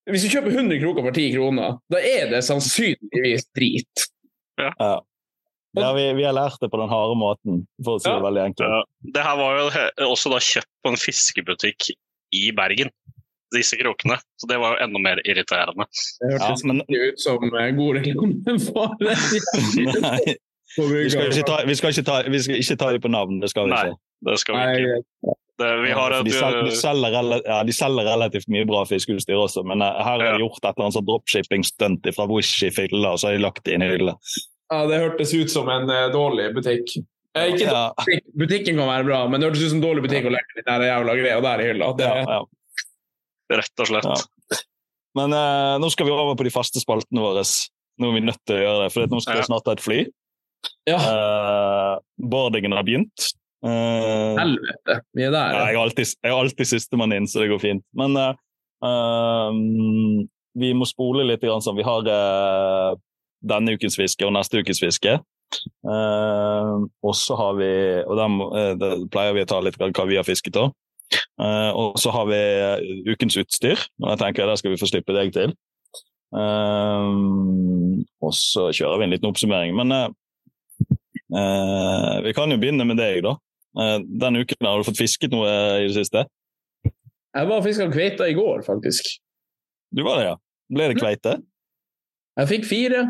hvis 0.09 0.25
du 0.25 0.31
kjøper 0.33 0.55
100 0.55 0.79
kroker 0.81 1.05
for 1.05 1.13
10 1.13 1.35
kroner, 1.35 1.75
da 1.93 1.99
er 2.01 2.31
det 2.31 2.39
sannsynligvis 2.47 3.43
drit. 3.53 4.07
Ja. 4.57 4.95
Ja, 5.77 5.91
vi, 5.93 6.13
vi 6.17 6.23
har 6.25 6.33
lært 6.33 6.57
det 6.61 6.71
på 6.73 6.79
den 6.81 6.89
harde 6.89 7.15
måten, 7.19 7.67
for 7.85 7.97
å 7.97 8.01
si 8.01 8.09
det 8.09 8.15
Ja. 8.17 8.23
veldig 8.25 8.41
enkelt. 8.47 8.69
Ja, 8.73 8.83
det 9.13 9.23
her 9.27 9.35
var 9.37 9.59
jo 9.59 9.65
også 10.09 10.31
da 10.33 10.39
kjøpt 10.41 10.71
på 10.83 10.89
en 10.89 10.97
fiskebutikk 10.97 11.89
i 12.33 12.51
Bergen, 12.57 12.89
disse 13.53 13.77
krokene. 13.77 14.17
Så 14.41 14.47
det 14.49 14.57
var 14.61 14.73
jo 14.77 14.83
enda 14.85 14.99
mer 14.99 15.21
irriterende. 15.25 15.85
Det 16.21 16.31
Ja, 16.39 16.55
men 16.65 16.81
ikke 16.85 17.11
ut 17.13 17.19
som 17.21 17.43
eh, 17.53 17.71
god 17.77 17.99
reklame 18.01 18.59
for 18.65 18.95
det. 18.99 19.15
nei, 20.01 20.35
vi 20.77 21.09
skal, 21.09 21.29
ikke 21.33 21.45
ta, 21.45 21.59
vi, 21.65 21.75
skal 21.77 21.93
ikke 21.93 22.05
ta, 22.07 22.17
vi 22.29 22.39
skal 22.45 22.55
ikke 22.61 22.77
ta 22.81 22.91
dem 22.93 23.01
på 23.05 23.11
navn, 23.13 23.39
det 23.41 23.49
skal 23.53 23.69
vi 23.69 23.73
ikke. 23.77 23.93
Nei. 23.93 24.01
Det 24.29 24.39
skal 24.41 24.57
vi 24.57 24.81
ikke. 24.83 25.35
Det, 25.59 25.69
vi 25.83 25.89
har 25.91 26.13
Ja, 26.13 26.19
et, 26.21 26.25
de, 26.25 26.31
selger, 26.31 26.63
de, 26.69 26.75
selger, 26.79 27.41
ja, 27.45 27.57
de 27.67 27.73
selger 27.75 28.05
relativt 28.07 28.47
mye 28.47 28.65
bra 28.69 28.85
fiskeutstyr 28.87 29.35
også, 29.41 29.63
men 29.67 29.81
eh, 29.83 29.97
her 30.01 30.17
har 30.17 30.23
Ja. 30.25 30.37
de 30.37 30.45
gjort 30.45 30.61
et 30.63 30.69
eller 30.71 30.85
annet 30.85 30.95
sånn 30.97 31.07
dropshipping-stunt 31.09 32.07
fra 32.15 32.25
Wish 32.31 32.63
i 32.63 32.69
fylla, 32.71 33.11
og 33.11 33.19
så 33.19 33.27
har 33.27 33.35
de 33.37 33.43
lagt 33.43 33.65
det 33.67 33.73
inn 33.75 33.83
i 33.83 33.89
hylla. 33.91 34.15
Ja, 34.69 34.83
det 34.89 34.99
hørtes 35.01 35.33
ut 35.33 35.51
som 35.51 35.69
en 35.73 35.89
uh, 35.89 36.07
dårlig 36.13 36.51
butikk. 36.55 36.97
Eh, 37.37 37.51
ikke 37.53 37.65
Ja, 37.69 37.83
butikk. 37.97 38.25
Butikken 38.37 38.77
kan 38.77 38.89
være 38.89 39.07
bra, 39.07 39.23
men 39.29 39.41
det 39.41 39.49
hørtes 39.49 39.63
ut 39.65 39.73
som 39.73 39.79
en 39.81 39.85
dårlig 39.87 40.03
butikk 40.05 40.29
å 40.29 40.33
legge 40.33 40.65
den 40.65 40.85
jævla 40.87 41.15
greia 41.17 41.39
der 41.45 41.63
i 41.63 41.67
hylla. 41.71 41.89
Det, 41.97 42.09
ja, 42.09 42.37
ja. 42.37 43.57
rett 43.59 43.83
og 43.83 43.89
slett. 43.89 44.09
Ja. 44.09 44.61
Men 45.17 45.33
eh, 45.33 45.75
nå 45.81 45.89
skal 45.93 46.05
vi 46.05 46.13
over 46.13 46.37
på 46.37 46.45
de 46.45 46.53
faste 46.53 46.81
spaltene 46.81 47.23
våre. 47.23 47.43
Nå 47.99 48.11
er 48.11 48.15
vi 48.19 48.23
nødt 48.27 48.41
til 48.47 48.59
å 48.59 48.63
gjøre 48.63 48.85
det, 48.85 48.93
for 48.93 49.09
nå 49.11 49.21
skal 49.25 49.39
Ja. 49.39 49.41
vi 49.41 49.49
snart 49.49 49.65
ta 49.65 49.75
et 49.77 49.85
fly. 49.85 49.99
ja, 50.89 50.97
Uh, 50.99 51.97
boardingen 52.19 52.73
har 52.75 52.83
begynt. 52.83 53.29
Eh, 53.65 54.35
helvete. 54.39 55.01
Vi 55.15 55.23
er 55.25 55.31
der. 55.33 55.51
Ja, 55.55 55.63
jeg 55.67 55.75
er 55.75 55.81
alltid, 55.81 56.11
jeg 56.23 56.31
er 56.31 56.37
alltid 56.37 56.69
sistemann 56.69 57.13
inn, 57.15 57.27
så 57.27 57.41
det 57.43 57.49
går 57.51 57.59
fint. 57.59 57.83
Men 57.97 58.15
eh, 58.19 58.33
ehm, 58.87 60.27
vi 60.59 60.71
må 60.77 60.87
spole 60.87 61.25
litt. 61.27 61.43
Grann, 61.43 61.63
sånn. 61.63 61.77
Vi 61.79 61.87
har 61.87 62.07
eh, 62.07 62.93
denne 63.41 63.75
ukens 63.77 63.97
fiske 63.99 64.25
og 64.27 64.33
neste 64.35 64.61
ukens 64.61 64.81
fiske. 64.83 65.19
Uh, 65.81 66.85
og 67.01 67.15
så 67.17 67.33
har 67.33 67.55
vi 67.57 67.69
Og 68.05 68.11
da 68.19 68.27
uh, 68.29 69.05
pleier 69.09 69.33
vi 69.33 69.41
å 69.41 69.49
ta 69.49 69.57
litt 69.65 69.79
hva 69.79 70.05
vi 70.05 70.19
har 70.19 70.27
fisket 70.27 70.59
òg. 70.61 70.75
og 71.73 71.97
så 71.97 72.11
har 72.13 72.27
vi 72.29 72.37
eh, 72.37 73.13
ukens 73.15 73.37
utstyr. 73.41 73.81
Og 74.03 74.11
jeg 74.11 74.19
tenker 74.21 74.45
Der 74.45 74.59
skal 74.61 74.71
vi 74.71 74.77
få 74.77 74.85
slippe 74.91 75.15
deg 75.15 75.33
til. 75.33 75.55
Uh, 76.29 77.79
og 78.23 78.35
så 78.35 78.69
kjører 78.75 78.99
vi 78.99 79.07
en 79.07 79.13
liten 79.15 79.29
oppsummering. 79.29 79.75
Men 79.77 79.95
eh, 79.95 80.09
eh, 81.39 82.17
vi 82.25 82.35
kan 82.37 82.51
jo 82.51 82.59
begynne 82.61 82.87
med 82.87 82.99
deg, 83.01 83.21
da. 83.25 83.35
Eh, 83.79 83.95
denne 84.21 84.43
uken 84.43 84.67
har 84.67 84.79
du 84.79 84.87
fått 84.87 85.01
fisket 85.01 85.33
noe 85.33 85.49
i 85.79 85.87
det 85.87 85.95
siste? 85.97 86.25
Jeg 86.89 87.45
var 87.45 87.59
og 87.59 87.65
fiska 87.65 87.89
kveite 87.93 88.27
i 88.29 88.37
går, 88.37 88.63
faktisk. 88.65 89.11
Du 89.95 90.03
var 90.05 90.19
det, 90.19 90.29
ja. 90.31 90.35
Ble 90.69 90.91
det 90.91 90.99
kveite? 90.99 91.39
Jeg 92.39 92.49
fikk 92.49 92.69
fire. 92.69 93.03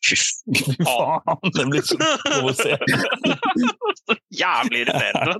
Fy 0.00 0.16
Faen, 0.80 1.52
det 1.56 1.66
blir 1.70 1.82
så 1.84 1.96
provoserende. 2.24 3.00
Jævlig 4.42 4.80
irriterende. 4.84 5.34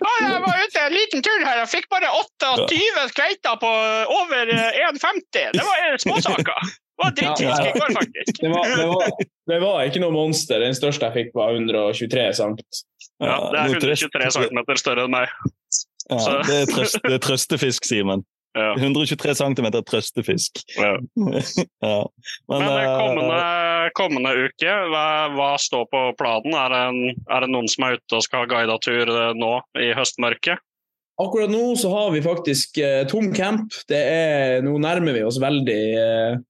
Ja, 0.00 0.12
jeg 0.20 0.42
var 0.44 0.60
ute 0.64 0.84
en 0.84 0.94
liten 0.94 1.24
tur 1.24 1.46
her 1.46 1.62
og 1.62 1.70
fikk 1.72 1.88
bare 1.92 2.10
28 2.44 3.08
skveiter 3.14 3.58
på 3.62 3.72
over 4.20 4.52
eh, 4.54 4.80
1,50. 4.90 5.50
Det 5.56 5.66
var 5.66 5.84
eh, 5.88 5.96
småsaker. 6.04 6.70
Det 7.00 7.24
var 7.24 7.40
ja, 7.40 7.64
i 7.64 7.72
går. 7.72 8.00
Det 8.42 8.48
var, 8.50 8.64
det, 8.76 8.86
var, 8.86 9.12
det 9.48 9.60
var 9.62 9.84
ikke 9.88 10.02
noe 10.02 10.12
monster. 10.12 10.60
Den 10.60 10.76
største 10.76 11.08
jeg 11.08 11.16
fikk, 11.16 11.30
var 11.38 11.54
123 11.56 12.26
cm. 12.36 12.58
Ja, 13.24 13.38
det 13.52 13.62
er 13.62 13.72
nå 13.72 13.80
trøst- 13.80 14.10
123 14.10 14.50
cm 14.50 14.60
større 14.82 15.06
enn 15.08 15.14
meg. 15.14 15.32
Ja, 16.10 16.40
det, 16.44 16.58
er 16.58 16.68
trøstefisk, 16.68 17.06
det 17.06 17.16
er 17.16 17.24
trøstefisk, 17.24 17.88
Simen. 17.88 18.26
Ja. 18.58 18.72
123 18.74 19.34
cm 19.38 19.68
trøstefisk. 19.86 20.62
Ja. 20.74 20.96
ja. 21.86 21.98
Men, 22.48 22.64
Men 22.64 22.66
eh, 22.66 22.80
eh, 22.82 22.96
kommende, 22.98 23.42
kommende 23.94 24.32
uke, 24.48 24.72
hva, 24.90 25.04
hva 25.36 25.52
står 25.60 25.86
på 25.92 26.02
planen? 26.18 26.56
Er 26.58 26.74
det, 26.74 26.80
en, 26.88 27.22
er 27.30 27.46
det 27.46 27.52
noen 27.54 27.70
som 27.70 27.86
er 27.86 28.00
ute 28.00 28.18
og 28.18 28.26
skal 28.26 28.44
ha 28.44 28.50
guida 28.50 28.78
tur 28.82 29.06
eh, 29.14 29.30
nå 29.38 29.52
i 29.78 29.92
høstmørket? 29.94 30.62
Akkurat 31.20 31.52
nå 31.52 31.74
så 31.76 31.90
har 31.92 32.10
vi 32.14 32.22
faktisk 32.24 32.80
eh, 32.82 33.04
tom 33.08 33.30
camp. 33.36 33.74
Det 33.88 34.00
er, 34.00 34.62
nå 34.66 34.78
nærmer 34.82 35.14
vi 35.14 35.22
oss 35.28 35.38
veldig 35.42 35.82
eh, 36.00 36.40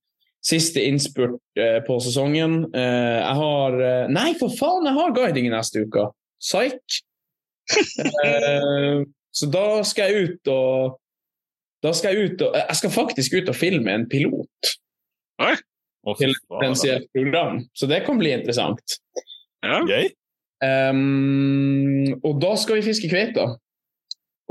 siste 0.41 0.81
innspurt 0.87 1.37
eh, 1.59 1.79
på 1.85 1.99
sesongen. 2.01 2.63
Eh, 2.73 3.17
jeg 3.19 3.37
har 3.43 3.77
eh, 3.77 4.09
Nei, 4.09 4.31
for 4.39 4.53
faen, 4.57 4.87
jeg 4.89 4.97
har 4.97 5.15
guiding 5.17 5.51
neste 5.53 5.85
uke! 5.85 6.09
Psyk! 6.41 6.81
Eh, 8.25 9.03
så 9.31 9.47
da 9.47 9.65
skal 9.87 10.09
jeg 10.11 10.23
ut 10.27 10.49
og 10.51 10.97
Da 11.81 11.91
skal 11.97 12.13
jeg 12.13 12.31
ut 12.31 12.45
og 12.45 12.55
Jeg 12.59 12.77
skal 12.77 12.93
faktisk 12.93 13.35
ut 13.39 13.49
og 13.49 13.57
filme 13.57 13.93
en 13.93 14.07
pilot 14.09 14.73
Oi? 15.41 15.55
Oh, 16.01 16.15
til 16.17 16.33
et 16.33 16.47
potensielt 16.49 17.07
program, 17.13 17.59
så 17.77 17.85
det 17.85 17.99
kan 18.07 18.17
bli 18.17 18.31
interessant. 18.33 18.95
Ja. 19.61 19.83
Gøy? 19.85 20.07
Um, 20.61 22.07
og 22.25 22.39
da 22.41 22.55
skal 22.57 22.79
vi 22.79 22.87
fiske 22.87 23.09
kveita. 23.09 23.45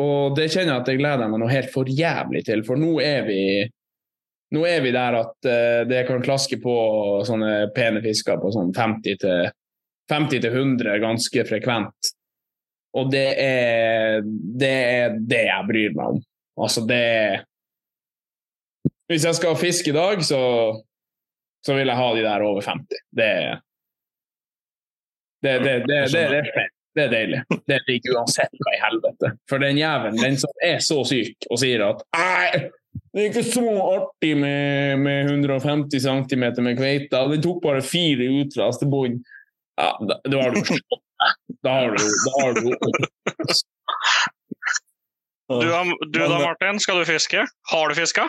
Og 0.01 0.37
det 0.39 0.47
kjenner 0.53 0.77
jeg 0.77 0.83
at 0.85 0.91
jeg 0.93 1.01
gleder 1.01 1.31
meg 1.31 1.43
noe 1.43 1.51
helt 1.51 1.73
for 1.75 1.91
jævlig 1.91 2.45
til, 2.47 2.63
for 2.67 2.79
nå 2.79 2.93
er 3.03 3.27
vi 3.27 3.43
nå 4.55 4.63
er 4.67 4.81
vi 4.83 4.95
der 4.95 5.19
at 5.19 5.47
eh, 5.47 5.83
det 5.87 6.05
kan 6.09 6.23
klaske 6.25 6.59
på 6.63 6.73
sånne 7.27 7.69
pene 7.75 8.01
fisker 8.03 8.41
på 8.43 8.51
sånn 8.55 8.73
50 8.75 9.21
til 9.23 9.51
50 10.11 10.43
til 10.43 10.51
100 10.51 10.97
ganske 11.05 11.45
frekvent. 11.47 12.15
Og 12.99 13.13
det 13.13 13.29
er 13.39 14.25
det 14.25 14.73
er 14.75 15.15
det 15.19 15.45
jeg 15.47 15.69
bryr 15.69 15.95
meg 15.95 16.17
om. 16.17 16.25
Altså, 16.61 16.85
det 16.87 17.45
Hvis 19.11 19.25
jeg 19.27 19.35
skal 19.35 19.59
fiske 19.59 19.91
i 19.91 19.97
dag, 19.97 20.21
så, 20.25 20.41
så 21.67 21.75
vil 21.75 21.91
jeg 21.91 21.99
ha 21.99 22.09
de 22.15 22.27
der 22.27 22.45
over 22.47 22.63
50. 22.63 23.03
Det 23.17 23.33
det, 25.43 25.59
det, 25.59 25.79
det, 25.89 26.13
det, 26.13 26.29
det, 26.29 26.43
det, 26.55 26.69
det 26.95 27.05
er 27.05 27.13
deilig. 27.13 27.41
Det 27.67 27.79
ligger 27.87 28.19
uansett 28.19 28.61
hva 28.61 28.75
i 28.75 28.83
helvete. 28.83 29.33
For 29.49 29.63
den 29.63 29.79
jævelen, 29.79 30.21
den 30.21 30.37
som 30.41 30.63
er 30.65 30.83
så 30.85 31.01
syk 31.09 31.49
og 31.49 31.61
sier 31.63 31.85
at 31.87 32.03
Nei, 32.17 32.69
det 33.15 33.23
er 33.23 33.29
ikke 33.31 33.47
så 33.47 33.65
artig 33.85 34.33
med, 34.39 34.99
med 35.05 35.31
150 35.31 36.03
cm 36.03 36.45
med 36.67 36.79
kveita. 36.79 37.23
Den 37.31 37.43
tok 37.45 37.63
bare 37.65 37.85
fire 37.87 38.27
utras 38.43 38.81
til 38.81 38.91
bunn. 38.93 39.21
Ja, 39.81 39.93
da, 40.03 40.19
da 40.27 40.43
har 40.43 40.55
du 40.55 40.61
slått 40.67 40.85
deg. 40.91 41.37
Da 41.67 41.77
har 41.79 41.95
du 41.95 42.05
Da 42.27 42.35
har 42.41 42.55
du 42.59 42.63
Du, 45.51 45.67
du 46.15 46.19
da, 46.23 46.39
Martin, 46.39 46.79
skal 46.79 47.01
du 47.03 47.05
fiske? 47.09 47.43
Har 47.73 47.91
du 47.91 47.95
fiska? 47.99 48.29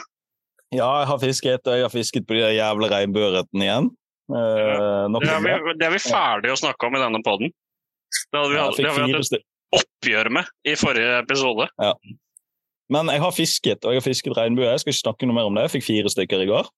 Ja, 0.73 0.87
jeg 1.03 1.07
har 1.11 1.19
fisket, 1.21 1.67
og 1.67 1.75
jeg 1.77 1.83
har 1.85 1.91
fisket 1.93 2.25
på 2.25 2.33
de 2.37 2.47
jævla 2.55 2.87
regnbueørretene 2.95 3.65
igjen. 3.67 3.89
Eh, 4.31 5.19
Det 5.19 5.29
er, 5.29 5.43
vi, 5.43 5.75
det 5.77 5.85
er 5.89 5.93
vi 5.93 5.99
ferdige 6.01 6.55
å 6.55 6.59
snakke 6.61 6.87
om 6.87 6.95
i 6.97 7.01
denne 7.03 7.21
poden. 7.25 7.51
Det 7.51 8.39
hadde 8.39 8.49
vi, 8.49 8.57
Ja, 8.57 8.65
hatt- 8.69 8.79
jeg 8.79 8.87
det 8.87 8.93
hadde 8.95 9.05
vi 9.11 9.17
hatt 9.19 9.37
et 9.37 9.81
oppgjør 9.81 10.29
med 10.39 10.49
i 10.65 10.73
forrige 10.79 11.19
episode. 11.21 11.67
Men 12.91 13.07
jeg 13.13 13.21
har 13.23 13.31
fisket, 13.35 13.85
og 13.85 13.93
jeg 13.93 14.01
har 14.01 14.07
fisket 14.07 14.35
regnbue. 14.35 14.65
Jeg 14.67 14.81
skal 14.81 14.91
ikke 14.95 15.03
snakke 15.05 15.27
noe 15.29 15.35
mer 15.37 15.47
om 15.51 15.55
det. 15.55 15.67
Jeg 15.67 15.75
fikk 15.77 15.85
fire 15.91 16.09
stykker 16.11 16.41
i 16.43 16.49
går. 16.49 16.71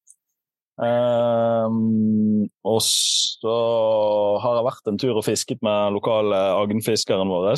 Um, 1.14 2.46
og 2.66 2.80
så 2.86 3.54
har 4.44 4.58
jeg 4.60 4.66
vært 4.68 4.90
en 4.92 5.00
tur 5.02 5.18
og 5.20 5.26
fisket 5.26 5.62
med 5.66 5.94
lokale 5.96 6.38
agnfiskeren 6.60 7.30
vår. 7.32 7.54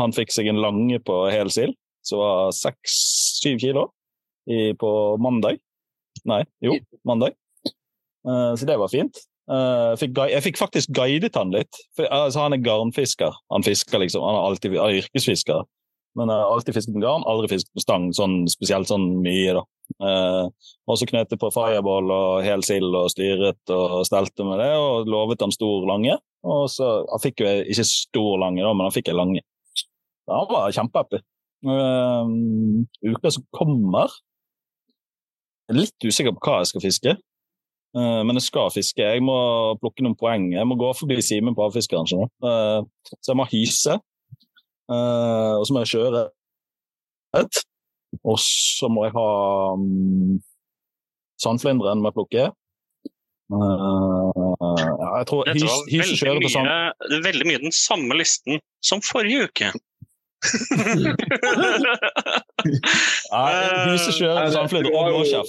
Han 0.00 0.14
fikk 0.16 0.34
seg 0.34 0.50
en 0.50 0.60
lange 0.62 0.98
på 1.06 1.18
hel 1.32 1.50
sild, 1.54 1.74
som 2.08 2.22
var 2.22 2.52
seks-syv 2.56 3.60
kilo 3.62 3.86
i, 4.50 4.72
på 4.78 4.90
mandag. 5.22 5.60
Nei, 6.26 6.42
jo, 6.64 6.78
mandag. 7.06 7.36
Eh, 8.26 8.52
så 8.58 8.68
det 8.68 8.78
var 8.80 8.92
fint. 8.92 9.22
Eh, 9.46 9.92
jeg, 9.92 10.00
fikk, 10.02 10.20
jeg 10.32 10.44
fikk 10.48 10.60
faktisk 10.60 10.92
guidet 10.96 11.36
han 11.38 11.54
litt. 11.54 11.80
For, 11.98 12.08
altså, 12.10 12.46
han 12.46 12.56
er 12.56 12.64
garnfisker. 12.64 13.34
Han 13.54 13.66
fisker 13.66 14.02
liksom, 14.02 14.24
han 14.26 14.38
er 14.38 14.50
alltid 14.50 14.78
han 14.78 14.90
er 14.90 15.02
yrkesfisker. 15.04 15.66
Men 16.16 16.32
jeg 16.32 16.40
har 16.40 16.52
alltid 16.54 16.76
fisket 16.78 16.94
med 16.96 17.04
garn, 17.04 17.24
aldri 17.28 17.50
fisket 17.52 17.74
med 17.76 17.84
stang, 17.84 18.04
sånn 18.16 18.36
spesielt 18.48 18.88
sånn 18.88 19.04
mye. 19.20 19.58
da. 19.58 19.64
Eh, 20.02 20.70
og 20.88 20.98
så 20.98 21.06
knøt 21.08 21.34
jeg 21.34 21.40
på 21.42 21.50
fireball 21.54 22.08
og 22.10 22.46
hel 22.46 22.64
sild 22.66 22.96
og 22.96 23.10
styret 23.12 23.74
og 23.74 24.00
stelte 24.08 24.46
med 24.48 24.62
det, 24.62 24.70
og 24.80 25.10
lovet 25.12 25.44
han 25.44 25.52
stor 25.54 25.84
lange. 25.88 26.16
Og 26.46 26.66
så, 26.72 27.04
Han 27.10 27.22
fikk 27.22 27.44
jo 27.44 27.52
ikke 27.68 27.84
stor 27.90 28.40
lange, 28.40 28.64
da, 28.64 28.72
men 28.72 28.88
han 28.88 28.94
fikk 28.94 29.12
en 29.12 29.20
lange. 29.20 29.44
Han 30.30 30.48
var 30.50 30.72
kjempehappy. 30.74 31.20
Uh, 31.64 32.28
uka 33.00 33.30
som 33.32 33.42
kommer 33.56 34.12
Jeg 35.66 35.72
er 35.72 35.78
litt 35.80 36.04
usikker 36.04 36.34
på 36.36 36.42
hva 36.44 36.58
jeg 36.60 36.68
skal 36.70 36.84
fiske, 36.84 37.14
Eh, 37.96 38.22
men 38.28 38.36
jeg 38.36 38.48
skal 38.50 38.72
fiske. 38.74 39.00
Jeg 39.00 39.22
må 39.24 39.36
plukke 39.80 40.04
noen 40.04 40.16
poeng. 40.18 40.50
Jeg 40.52 40.68
må 40.68 40.76
gå 40.80 40.90
forbi 40.98 41.16
Simen 41.24 41.56
på 41.56 41.64
Havfiskeren. 41.64 42.28
Eh, 42.44 42.80
så 43.14 43.32
jeg 43.32 43.38
må 43.40 43.46
hyse. 43.52 43.96
Eh, 44.92 45.54
og 45.56 45.64
så 45.66 45.74
må 45.74 45.84
jeg 45.84 45.94
kjøre 45.94 46.26
et. 47.40 47.62
Og 48.22 48.38
så 48.40 48.88
må 48.92 49.06
jeg 49.06 49.12
ha 49.16 49.30
um, 49.76 50.36
sandflinderen 51.42 52.00
må 52.00 52.12
jeg 52.12 52.18
plukke. 52.20 52.44
Eh, 53.56 54.44
ja, 54.76 55.10
jeg 55.20 55.28
tror 55.30 55.50
hys, 55.50 55.64
var 55.64 55.90
veldig 56.02 56.20
kjøre 56.20 56.44
på 56.44 56.52
sand... 56.52 56.70
mye, 56.70 57.20
veldig 57.26 57.48
mye 57.48 57.64
den 57.64 57.76
samme 57.76 58.20
listen 58.20 58.60
som 58.84 59.02
forrige 59.04 59.48
uke. 59.48 59.72
Nei, 63.32 63.96
kjøre 63.96 64.34
Nei, 64.34 64.42
på 64.42 64.46
det- 64.46 64.54
sandflynder 64.54 64.90
du 64.90 64.96
har 64.96 65.10
og 65.12 65.26
jo- 65.26 65.44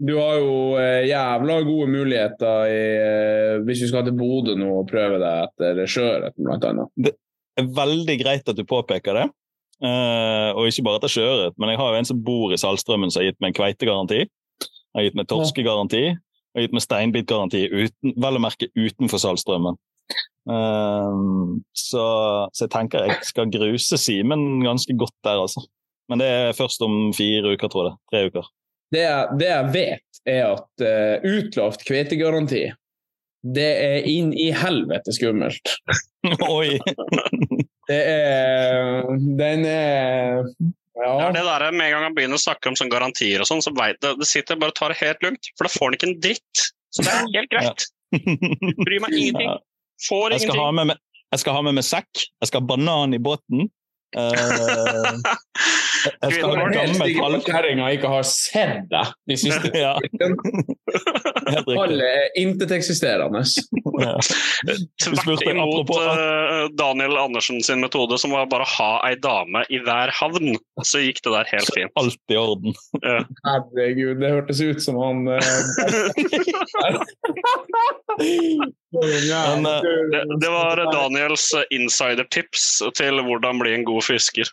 Du 0.00 0.16
har 0.16 0.38
jo 0.40 0.76
eh, 0.80 1.08
jævla 1.10 1.62
gode 1.62 1.86
muligheter 1.92 2.64
i, 2.72 2.84
eh, 3.04 3.58
hvis 3.66 3.80
du 3.82 3.88
skal 3.88 4.04
til 4.06 4.14
Bodø 4.16 4.54
nå 4.56 4.70
og 4.80 4.88
prøve 4.88 5.18
deg 5.20 5.48
etter 5.50 5.82
sjøørret, 5.84 6.32
blant 6.40 6.64
annet. 6.64 6.88
Det 6.96 7.12
er 7.58 7.64
veldig 7.76 8.16
greit 8.22 8.48
at 8.48 8.56
du 8.56 8.64
påpeker 8.64 9.12
det. 9.18 9.26
Uh, 9.80 10.52
og 10.56 10.66
ikke 10.68 10.84
bare 10.84 10.98
etter 11.00 11.08
sjøørret, 11.08 11.54
men 11.58 11.70
jeg 11.72 11.78
har 11.80 11.92
jo 11.92 11.98
en 11.98 12.04
som 12.08 12.18
bor 12.24 12.52
i 12.52 12.56
Saltstraumen 12.60 13.10
som 13.10 13.22
har 13.22 13.30
gitt 13.30 13.40
meg 13.40 13.48
en 13.52 13.58
kveitegaranti. 13.60 14.26
Har 14.94 15.02
gitt 15.04 15.14
meg 15.16 15.26
torskegaranti. 15.28 16.16
og 16.56 16.62
gitt 16.64 16.72
meg 16.74 16.82
steinbitgaranti, 16.82 17.60
uten, 17.70 18.14
vel 18.18 18.34
å 18.36 18.40
merke 18.42 18.66
utenfor 18.74 19.20
Saltstraumen. 19.22 19.76
Eh, 20.48 21.18
så, 21.76 22.04
så 22.54 22.64
jeg 22.64 22.72
tenker 22.72 23.04
jeg 23.10 23.18
skal 23.28 23.50
gruse 23.52 23.98
Simen 24.00 24.62
ganske 24.64 24.96
godt 24.98 25.16
der, 25.26 25.42
altså. 25.44 25.66
Men 26.10 26.18
det 26.22 26.26
er 26.32 26.56
først 26.58 26.82
om 26.82 27.12
fire 27.14 27.52
uker, 27.54 27.68
tror 27.70 27.90
jeg. 27.90 27.98
Tre 28.10 28.22
uker. 28.30 28.48
Det, 28.90 29.02
jeg- 29.04 29.38
det 29.38 29.48
jeg 29.52 29.66
vet, 29.76 30.20
er 30.26 30.44
at 30.56 30.82
uh, 30.84 31.28
utlovt 31.36 31.84
kveitegaranti 31.86 32.64
det 33.40 33.68
er 33.80 34.04
inn 34.10 34.34
i 34.36 34.50
helvete 34.52 35.14
skummelt. 35.16 35.70
Oi! 36.50 36.74
Det 37.90 37.96
er 38.06 39.06
Den 39.38 39.64
er 39.66 40.44
Ja. 41.00 41.14
er 41.24 41.32
det 41.32 41.40
der, 41.46 41.64
Med 41.72 41.86
en 41.88 41.94
gang 41.94 42.04
han 42.04 42.14
begynner 42.14 42.36
å 42.38 42.42
snakke 42.42 42.68
om 42.70 42.76
sånn 42.78 42.90
garantier, 42.92 43.40
og 43.42 43.48
sånn, 43.48 43.62
så 43.64 43.72
vet 43.74 43.96
det, 44.04 44.12
det 44.20 44.28
sitter 44.28 44.58
bare 44.60 44.70
og 44.74 44.76
tar 44.78 44.92
det 44.92 45.00
helt 45.00 45.24
lugnt. 45.24 45.48
For 45.56 45.66
da 45.66 45.72
får 45.72 45.86
han 45.88 45.96
ikke 45.96 46.08
en 46.10 46.20
dritt. 46.22 46.66
Så 46.94 47.02
det 47.06 47.14
er 47.16 47.32
helt 47.38 47.50
greit. 47.54 47.86
Bryr 48.84 49.00
meg 49.06 49.16
ingenting. 49.16 49.48
Ja. 49.48 49.56
Får 50.08 50.32
Jeg 50.32 50.40
skal, 50.46 50.56
ha 50.60 50.70
med, 50.72 50.86
meg- 50.92 51.00
jeg 51.34 51.42
skal 51.42 51.56
ha 51.58 51.62
med 51.66 51.74
meg 51.78 51.84
sekk. 51.84 52.22
Jeg 52.40 52.48
skal 52.50 52.62
ha 52.62 52.66
banan 52.72 53.14
i 53.16 53.18
båten. 53.22 53.68
Eh, 54.10 55.20
jeg 56.04 56.32
skal 56.36 56.56
ha 56.56 57.30
at 57.36 57.46
kjerringa 57.46 57.90
ikke 57.96 58.10
har 58.12 58.26
sett 58.26 58.86
deg 58.92 59.12
de 59.30 59.36
siste 59.40 59.72
Ja. 59.76 59.94
Alle 61.80 62.06
er 62.06 62.26
inteteksisterende. 62.40 63.42
Ja. 64.00 64.16
Tvert 65.02 65.44
imot 65.46 65.90
eh, 65.94 66.66
Daniel 66.78 67.16
Andersen 67.20 67.62
sin 67.64 67.80
metode, 67.84 68.18
som 68.20 68.34
var 68.34 68.48
bare 68.50 68.66
å 68.66 68.72
ha 68.76 68.90
ei 69.08 69.16
dame 69.22 69.64
i 69.70 69.80
hver 69.82 70.12
havn. 70.20 70.56
Så 70.86 71.02
gikk 71.04 71.22
det 71.26 71.34
der 71.34 71.50
helt 71.50 71.72
fint. 71.76 71.92
Alt 72.00 72.32
i 72.32 72.38
orden. 72.40 72.76
Herregud, 73.46 74.20
det 74.22 74.32
hørtes 74.34 74.62
ut 74.62 74.82
som 74.84 74.98
han 75.00 75.28
uh... 75.28 75.40
Men, 78.90 79.66
uh, 79.66 79.80
Det, 80.12 80.22
det 80.42 80.50
var 80.50 80.82
Daniels 80.92 81.46
insidertips 81.70 82.82
til 82.98 83.22
hvordan 83.26 83.60
bli 83.62 83.76
en 83.78 83.86
god 83.86 84.02
fisker. 84.08 84.50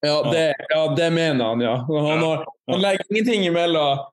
Ja, 0.00 0.16
det, 0.32 0.54
ja, 0.68 0.94
det 0.96 1.10
mener 1.12 1.44
han, 1.44 1.60
ja. 1.60 1.74
Han, 1.88 2.22
har, 2.24 2.46
han 2.72 2.80
legger 2.80 3.04
ingenting 3.10 3.44
imellom 3.50 4.06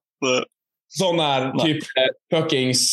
sånn 0.97 1.19
her 1.21 1.51
type 1.61 2.07
fuckings 2.31 2.83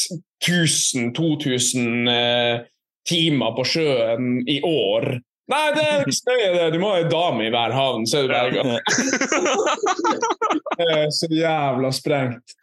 1000-2000 0.45 2.11
eh, 2.13 2.65
timer 3.09 3.55
på 3.57 3.65
sjøen 3.69 4.43
i 4.49 4.61
år. 4.65 5.17
Nei, 5.53 5.65
det 5.77 5.83
er 5.85 6.05
ikke 6.05 6.17
så 6.17 6.31
nøye, 6.31 6.53
det. 6.55 6.69
Du 6.73 6.79
må 6.81 6.95
ha 6.95 7.01
ei 7.03 7.09
dame 7.11 7.45
i 7.45 7.53
hver 7.53 7.75
havn, 7.77 8.07
så 8.09 8.23
er 8.25 8.55
Det 8.55 8.63
er 10.95 11.11
så 11.13 11.29
jævla 11.29 11.91
sprengt. 11.93 12.55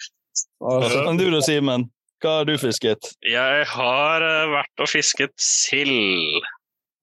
Altså, 0.62 1.04
Men 1.06 1.20
du 1.20 1.28
da, 1.30 1.42
Simen? 1.46 1.90
Hva 2.22 2.40
har 2.40 2.46
du 2.50 2.56
fisket? 2.62 3.14
Jeg 3.26 3.66
har 3.74 4.26
eh, 4.26 4.50
vært 4.54 4.84
og 4.84 4.90
fisket 4.90 5.34
sild. 5.42 6.42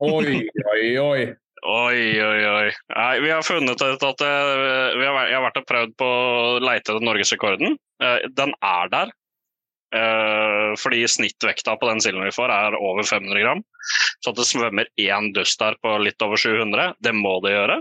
oi, 0.03 0.45
oi, 0.75 0.83
oi. 1.03 1.23
Oi, 1.67 2.23
oi, 2.23 2.43
oi. 2.47 2.69
Nei, 2.95 3.15
vi 3.25 3.31
har 3.33 3.43
funnet 3.43 3.81
ut 3.83 4.05
at 4.07 4.25
eh, 4.25 4.51
vi 4.99 5.07
har, 5.07 5.17
Jeg 5.27 5.39
har 5.39 5.47
vært 5.47 5.61
og 5.63 5.67
prøvd 5.69 5.95
på 5.99 6.09
å 6.09 6.59
leite 6.63 6.93
etter 6.93 7.05
norgesrekorden. 7.05 7.79
Eh, 8.03 8.29
den 8.39 8.55
er 8.63 8.93
der. 8.93 9.13
Eh, 9.89 10.75
fordi 10.79 11.03
snittvekta 11.09 11.79
på 11.81 11.89
den 11.89 12.03
silden 12.05 12.27
vi 12.27 12.35
får, 12.35 12.53
er 12.53 12.79
over 12.79 13.07
500 13.09 13.43
gram. 13.43 13.63
Så 14.23 14.33
at 14.33 14.41
det 14.41 14.49
svømmer 14.49 14.91
én 15.01 15.33
dust 15.37 15.59
der 15.63 15.79
på 15.83 15.97
litt 16.03 16.23
over 16.25 16.41
700, 16.41 16.93
det 17.05 17.15
må 17.17 17.39
det 17.45 17.57
gjøre. 17.57 17.81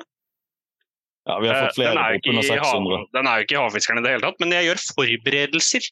Ja, 1.27 1.39
Vi 1.43 1.51
har 1.51 1.65
fått 1.67 1.75
flere 1.81 1.99
er 1.99 2.19
på 2.23 2.31
under 2.31 2.47
600. 2.47 3.05
den 3.13 3.27
er 3.27 3.39
jo 3.39 3.45
ikke 3.45 3.57
i 3.57 3.61
havfiskeren 3.61 3.99
i 3.99 4.05
det 4.05 4.13
hele 4.15 4.23
tatt, 4.29 4.37
men 4.39 4.53
jeg 4.55 4.69
gjør 4.69 4.83
forberedelser 4.95 5.89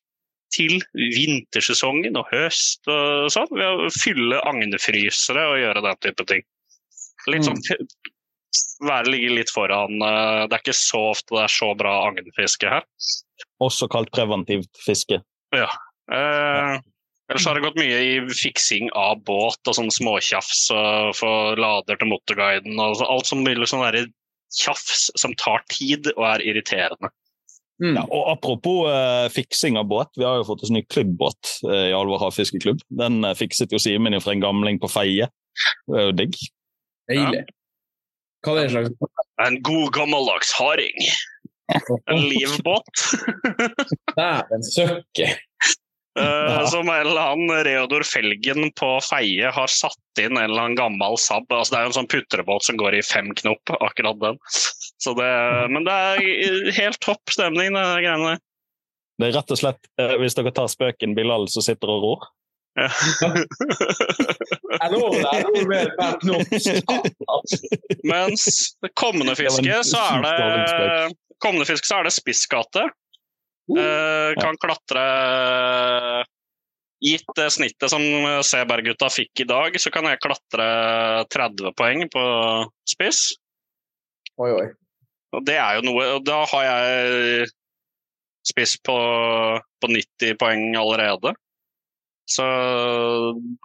til 0.55 0.77
vintersesongen 0.95 2.15
og 2.15 2.29
høst 2.31 2.87
og 2.87 3.27
sånn. 3.33 3.51
Ved 3.51 3.65
å 3.67 3.89
fylle 3.91 4.39
agnefrysere 4.47 5.43
og 5.51 5.59
gjøre 5.59 5.83
den 5.83 5.99
type 6.05 6.27
ting. 6.31 6.45
Litt 7.31 7.47
sånn 7.47 7.61
været 8.85 9.07
ligger 9.11 9.35
litt 9.39 9.51
foran. 9.53 10.01
eh, 10.01 10.47
Det 10.47 10.57
er 10.57 10.63
ikke 10.63 10.77
så 10.77 11.01
ofte 11.11 11.35
det 11.35 11.43
er 11.45 11.53
så 11.53 11.71
bra 11.77 11.93
agnfiske 12.09 12.69
her. 12.69 12.83
Også 13.63 13.87
kalt 13.91 14.11
preventivt 14.15 14.71
fiske. 14.85 15.21
Eh, 15.55 16.79
ellers 17.29 17.45
har 17.47 17.55
det 17.55 17.63
gått 17.65 17.79
mye 17.79 17.99
i 18.03 18.13
fiksing 18.29 18.91
av 18.93 19.23
båt 19.25 19.59
og 19.67 19.77
sånn 19.77 19.91
småtjafs 19.93 20.67
og 20.75 21.15
få 21.17 21.31
lader 21.57 21.97
til 21.97 22.11
motorguiden 22.11 22.79
og 22.79 23.01
alt 23.01 23.25
som 23.25 23.43
vil 23.47 23.65
sånn 23.65 23.85
derre 23.87 24.05
tjafs 24.55 25.09
som 25.17 25.33
tar 25.41 25.63
tid 25.71 26.11
og 26.15 26.25
er 26.35 26.43
irriterende. 26.45 27.09
Mm. 27.83 27.97
Ja, 27.97 28.05
og 28.07 28.29
Apropos 28.31 28.87
eh, 28.87 29.29
fiksing 29.35 29.75
av 29.77 29.89
båt. 29.91 30.13
Vi 30.15 30.23
har 30.23 30.37
jo 30.39 30.45
fått 30.47 30.63
oss 30.63 30.71
ny 30.71 30.85
klubbbåt 30.87 31.57
eh, 31.67 31.89
i 31.89 31.95
Alvor 31.95 32.21
havfiskeklubb. 32.23 32.79
Den 33.01 33.23
eh, 33.25 33.35
fikset 33.35 33.73
jo 33.75 33.81
Simen 33.81 34.15
fra 34.23 34.31
en 34.35 34.43
gamling 34.43 34.79
på 34.79 34.87
Feie. 34.91 35.27
Det 35.89 35.99
er 35.99 36.07
jo 36.07 36.15
digg. 36.15 36.37
Deilig. 37.11 37.45
Hva 38.45 38.53
er 38.59 38.67
det 38.67 38.73
slags 38.75 39.15
En 39.45 39.57
god 39.65 39.91
gammeldags 39.95 40.53
harding. 40.59 41.09
En 42.11 42.19
livbåt. 42.29 43.03
Dæven 44.19 44.63
søkke. 44.67 45.31
Eh, 46.19 46.59
Som 46.71 46.87
en 46.87 47.07
eller 47.07 47.31
annen 47.33 47.63
Reodor 47.65 48.05
Felgen 48.07 48.69
på 48.79 48.91
Feie 49.03 49.49
har 49.51 49.71
satt 49.73 50.21
inn 50.21 50.37
en 50.37 50.45
eller 50.45 50.61
annen 50.67 50.77
gammel 50.77 51.17
Saab. 51.19 51.49
Altså, 51.49 51.73
det 51.73 51.79
er 51.79 51.87
jo 51.87 51.91
en 51.91 51.97
sånn 51.97 52.11
putrebåt 52.13 52.67
som 52.69 52.77
går 52.79 52.99
i 52.99 53.03
fem 53.03 53.33
knop, 53.41 53.73
akkurat 53.81 54.21
den. 54.21 54.37
Så 55.01 55.15
det, 55.17 55.31
men 55.73 55.83
det 55.89 55.95
er 56.13 56.69
helt 56.77 57.01
topp 57.03 57.33
stemning, 57.33 57.73
det 57.75 57.83
greiene 58.05 58.35
der. 58.35 58.43
Det 59.19 59.27
er 59.29 59.35
rett 59.39 59.51
og 59.55 59.59
slett, 59.59 59.89
eh, 59.99 60.15
hvis 60.21 60.37
dere 60.37 60.53
tar 60.55 60.69
spøken 60.71 61.17
Bilal 61.17 61.49
som 61.51 61.65
sitter 61.65 61.91
og 61.91 62.05
ror. 62.05 62.29
Ja. 62.75 62.89
Mens 68.03 68.75
Det 68.83 68.91
kommende 68.99 69.35
fisket, 69.39 69.85
så 69.87 70.01
er 70.03 70.25
det 70.25 71.15
kommende 71.43 71.67
fiske 71.67 71.87
så 71.87 71.99
er 71.99 72.07
det 72.07 72.15
spissgate. 72.15 72.87
Uh, 73.65 74.35
kan 74.37 74.57
klatre 74.61 75.03
Gitt 77.05 77.27
det 77.37 77.49
snittet 77.51 77.91
som 77.91 78.01
Seberg-gutta 78.45 79.09
fikk 79.11 79.43
i 79.43 79.47
dag, 79.49 79.75
så 79.81 79.91
kan 79.93 80.07
jeg 80.07 80.21
klatre 80.23 80.67
30 81.33 81.73
poeng 81.77 82.05
på 82.09 82.23
spiss. 82.87 83.35
Oi, 84.41 84.51
oi. 84.55 84.67
Og 85.35 85.43
det 85.45 85.57
er 85.59 85.77
jo 85.77 85.83
noe 85.89 86.05
Og 86.15 86.23
da 86.27 86.39
har 86.47 86.63
jeg 86.65 87.49
spiss 88.47 88.77
på, 88.85 88.95
på 89.59 89.91
90 89.91 90.39
poeng 90.39 90.63
allerede. 90.79 91.35
Så 92.25 92.45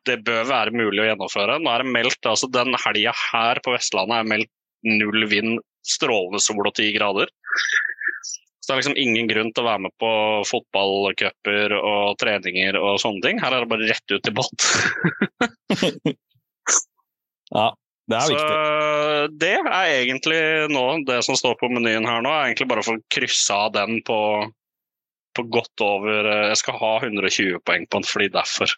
det 0.05 0.19
bør 0.27 0.45
være 0.49 0.75
mulig 0.77 1.01
å 1.03 1.09
gjennomføre. 1.09 1.59
Nå 1.63 1.71
er 1.73 1.85
det 1.85 1.95
meldt, 1.95 2.27
altså 2.29 2.49
Den 2.53 2.77
helga 2.85 3.15
her 3.17 3.61
på 3.65 3.73
Vestlandet 3.73 4.21
er 4.21 4.29
meldt 4.29 4.53
null 4.85 5.25
vind, 5.31 5.61
strålende 5.87 6.41
sol 6.45 6.67
og 6.69 6.75
ti 6.77 6.91
grader. 6.93 7.33
Så 8.61 8.69
det 8.69 8.75
er 8.75 8.81
liksom 8.83 8.99
ingen 9.01 9.31
grunn 9.31 9.49
til 9.57 9.65
å 9.65 9.69
være 9.71 9.85
med 9.87 9.95
på 9.99 10.11
fotballcuper 10.51 11.73
og 11.79 12.19
treninger 12.21 12.77
og 12.79 13.01
sånne 13.01 13.25
ting. 13.25 13.41
Her 13.41 13.57
er 13.57 13.65
det 13.65 13.71
bare 13.73 13.89
rett 13.89 14.17
ut 14.17 14.29
i 14.29 14.37
båt. 14.41 14.69
Ja, 17.51 17.73
det 18.07 18.15
er 18.15 18.21
Så 18.29 18.35
viktig. 18.37 19.39
det 19.43 19.55
er 19.59 19.89
egentlig 19.97 20.41
nå 20.71 20.85
det 21.09 21.17
som 21.27 21.35
står 21.35 21.57
på 21.59 21.71
menyen 21.73 22.07
her 22.07 22.23
nå, 22.23 22.31
er 22.31 22.51
egentlig 22.51 22.69
bare 22.71 22.85
å 22.85 22.95
å 22.95 23.03
krysse 23.11 23.57
av 23.57 23.73
den 23.75 23.99
på, 24.07 24.19
på 25.41 25.49
godt 25.59 25.85
over 25.85 26.29
eh, 26.29 26.47
Jeg 26.53 26.61
skal 26.63 26.81
ha 26.81 26.93
120 27.03 27.61
poeng 27.67 27.85
på 27.89 28.01
han 28.01 28.07
fordi 28.07 28.29
derfor. 28.35 28.69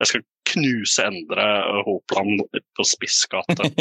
Jeg 0.00 0.06
skal 0.12 0.22
knuse 0.50 1.04
Endre 1.04 1.46
Hopland 1.86 2.34
på 2.76 2.82
spissgate. 2.88 3.62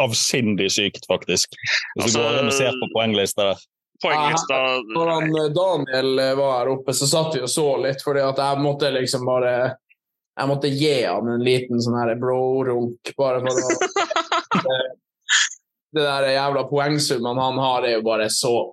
avsindig 0.00 0.70
sykt, 0.72 1.06
faktisk. 1.08 1.48
Hvis 1.96 2.04
Altså- 2.04 2.18
du 2.18 2.24
går 2.24 2.38
inn 2.40 2.46
og 2.46 2.52
ser 2.52 2.72
på 2.82 2.88
poenglista 2.96 3.42
der. 3.50 3.58
poenglista 4.02 4.58
Når 4.96 5.10
han, 5.10 5.24
eh, 5.36 5.48
Daniel 5.52 6.18
eh, 6.18 6.34
var 6.34 6.58
her 6.58 6.72
oppe, 6.72 6.92
så 6.92 7.06
satt 7.06 7.34
vi 7.34 7.40
og 7.42 7.48
så 7.48 7.66
litt, 7.82 8.02
fordi 8.02 8.20
at 8.20 8.36
jeg 8.36 8.58
måtte 8.58 8.92
liksom 8.92 9.24
bare 9.26 9.76
Jeg 10.38 10.48
måtte 10.48 10.70
gi 10.70 11.02
han 11.04 11.28
en 11.28 11.40
liten 11.44 11.80
sånn 11.82 11.98
her 12.00 12.14
bro-runk, 12.16 13.12
bare 13.18 13.40
for 13.40 13.48
å 13.48 13.52
det, 14.64 14.96
det 15.92 16.02
der 16.06 16.28
jævla 16.32 16.62
poengsummene 16.70 17.42
han 17.42 17.58
har, 17.58 17.82
er 17.84 17.96
jo 17.98 18.02
bare 18.02 18.28
så 18.30 18.72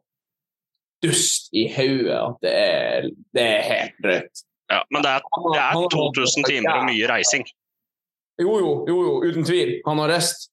dust 1.04 1.50
i 1.54 1.68
hodet 1.76 2.18
at 2.18 2.38
det 2.42 2.54
er, 2.58 3.08
det 3.36 3.44
er 3.46 3.62
helt 3.72 3.98
drøyt. 4.04 4.44
Ja, 4.72 4.82
men 4.92 5.04
det 5.06 5.12
er, 5.16 5.26
det 5.54 5.62
er 5.64 5.78
2000 5.94 6.48
timer 6.50 6.80
og 6.82 6.86
mye 6.90 7.08
reising. 7.08 7.46
Jo, 8.42 8.58
jo, 8.60 8.72
jo, 8.90 8.96
jo, 9.08 9.14
uten 9.30 9.46
tvil. 9.48 9.78
Han 9.88 10.02
har 10.04 10.12
reist. 10.18 10.50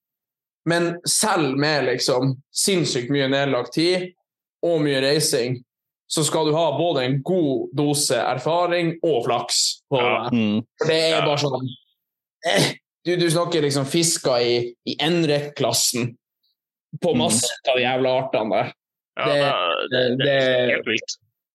Men 0.67 0.95
selv 1.05 1.57
med 1.61 1.85
liksom 1.91 2.37
sinnssykt 2.55 3.11
mye 3.13 3.27
nedlagt 3.29 3.75
tid 3.77 4.13
og 4.65 4.81
mye 4.87 5.01
reising, 5.05 5.59
så 6.09 6.23
skal 6.25 6.47
du 6.49 6.55
ha 6.57 6.71
både 6.79 7.03
en 7.05 7.19
god 7.27 7.73
dose 7.77 8.17
erfaring 8.17 8.95
og 9.05 9.25
flaks. 9.27 9.59
på 9.91 9.99
Ja. 10.01 10.29
det. 10.31 10.39
Mm. 10.39 10.63
For 10.79 10.89
det 10.93 11.01
er 11.11 11.27
bare 11.27 11.43
sånn 11.43 11.69
eh, 12.47 12.71
du, 13.05 13.17
du 13.21 13.27
snakker 13.31 13.61
liksom 13.67 13.85
fisker 13.89 14.41
i, 14.41 14.55
i 14.89 14.95
NREC-klassen 15.01 16.15
på 17.03 17.13
Mm. 17.13 17.19
masse 17.19 17.51
av 17.69 17.77
de 17.77 17.83
jævla 17.83 18.11
artene 18.23 18.55
der. 18.63 18.73
Ja, 19.17 19.25
Det- 19.27 19.91
det, 19.93 20.01
det, 20.19 20.25
det 20.25 20.33
er 20.33 20.71
helt 20.77 20.87
vilt. 20.91 21.13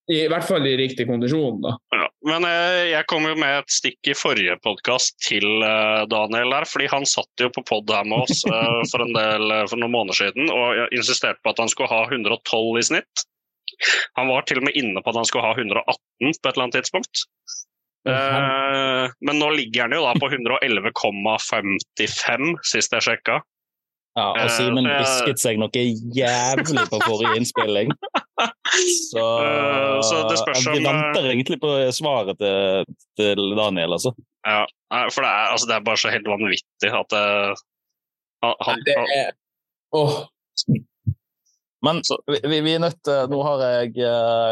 I 0.10 0.24
hvert 0.26 0.42
fall 0.48 0.66
i 0.66 0.72
riktig 0.80 1.06
kondisjon, 1.06 1.60
da. 1.62 1.76
Ja. 1.94 2.08
Men 2.26 2.42
eh, 2.50 2.88
jeg 2.96 3.06
kom 3.12 3.28
jo 3.30 3.36
med 3.38 3.60
et 3.60 3.70
stikk 3.70 4.08
i 4.10 4.16
forrige 4.18 4.56
podkast 4.66 5.20
til 5.22 5.46
eh, 5.62 6.02
Daniel 6.10 6.50
der, 6.50 6.66
fordi 6.66 6.88
han 6.90 7.06
satt 7.06 7.30
jo 7.44 7.50
på 7.54 7.62
pod 7.70 7.86
her 7.94 8.08
med 8.10 8.18
oss 8.26 8.42
eh, 8.50 8.80
for, 8.92 9.04
en 9.06 9.14
del, 9.14 9.54
for 9.70 9.78
noen 9.78 9.94
måneder 9.94 10.18
siden 10.18 10.50
og 10.50 10.90
insisterte 10.98 11.38
på 11.46 11.54
at 11.54 11.62
han 11.62 11.70
skulle 11.70 11.92
ha 11.94 12.02
112 12.10 12.82
i 12.82 12.84
snitt. 12.90 13.16
Han 14.18 14.32
var 14.34 14.42
til 14.50 14.58
og 14.60 14.66
med 14.66 14.74
inne 14.82 14.98
på 15.06 15.10
at 15.14 15.20
han 15.22 15.30
skulle 15.30 15.46
ha 15.46 15.54
118 15.54 15.86
på 15.86 16.26
et 16.26 16.50
eller 16.56 16.66
annet 16.66 16.78
tidspunkt. 16.80 17.16
Eh, 18.10 19.06
men 19.30 19.38
nå 19.44 19.48
ligger 19.54 19.86
han 19.86 19.94
jo 19.94 20.02
da 20.08 20.14
på 20.18 20.26
111,55 20.34 22.58
sist 22.66 22.98
jeg 22.98 23.06
sjekka. 23.12 23.44
Ja, 24.18 24.32
og 24.32 24.38
Eh, 24.42 24.50
Simen 24.50 24.84
det- 24.84 24.96
hvisket 25.00 25.40
seg 25.40 25.60
noe 25.62 25.70
jævlig 25.70 26.86
på 26.90 27.00
forrige 27.06 27.36
innspilling. 27.38 27.92
Så, 29.12 29.22
Eh, 29.44 30.00
så 30.06 30.30
det 30.30 30.38
spørs 30.40 30.64
vi 30.66 30.72
om, 30.72 30.86
eh, 30.86 30.88
venter 30.88 31.26
egentlig 31.30 31.58
på 31.62 31.70
svaret 31.92 32.38
til, 32.40 32.86
til 33.18 33.56
Daniel, 33.58 33.92
altså. 33.98 34.14
Ja, 34.48 34.66
for 35.12 35.22
det 35.26 35.30
er, 35.30 35.48
altså, 35.54 35.68
det 35.68 35.76
er 35.76 35.84
bare 35.88 35.98
så 36.00 36.10
helt 36.14 36.28
vanvittig 36.28 36.92
at 36.94 37.10
det, 37.10 37.24
han, 38.44 38.84
Det 38.86 38.96
er 38.96 39.32
Åh, 39.94 40.28
Men 41.84 42.02
vi, 42.28 42.40
vi, 42.48 42.62
vi 42.62 42.74
er 42.76 42.80
nødt 42.84 43.00
til 43.04 43.28
Nå 43.32 43.42
har 43.44 43.64
jeg 43.66 43.94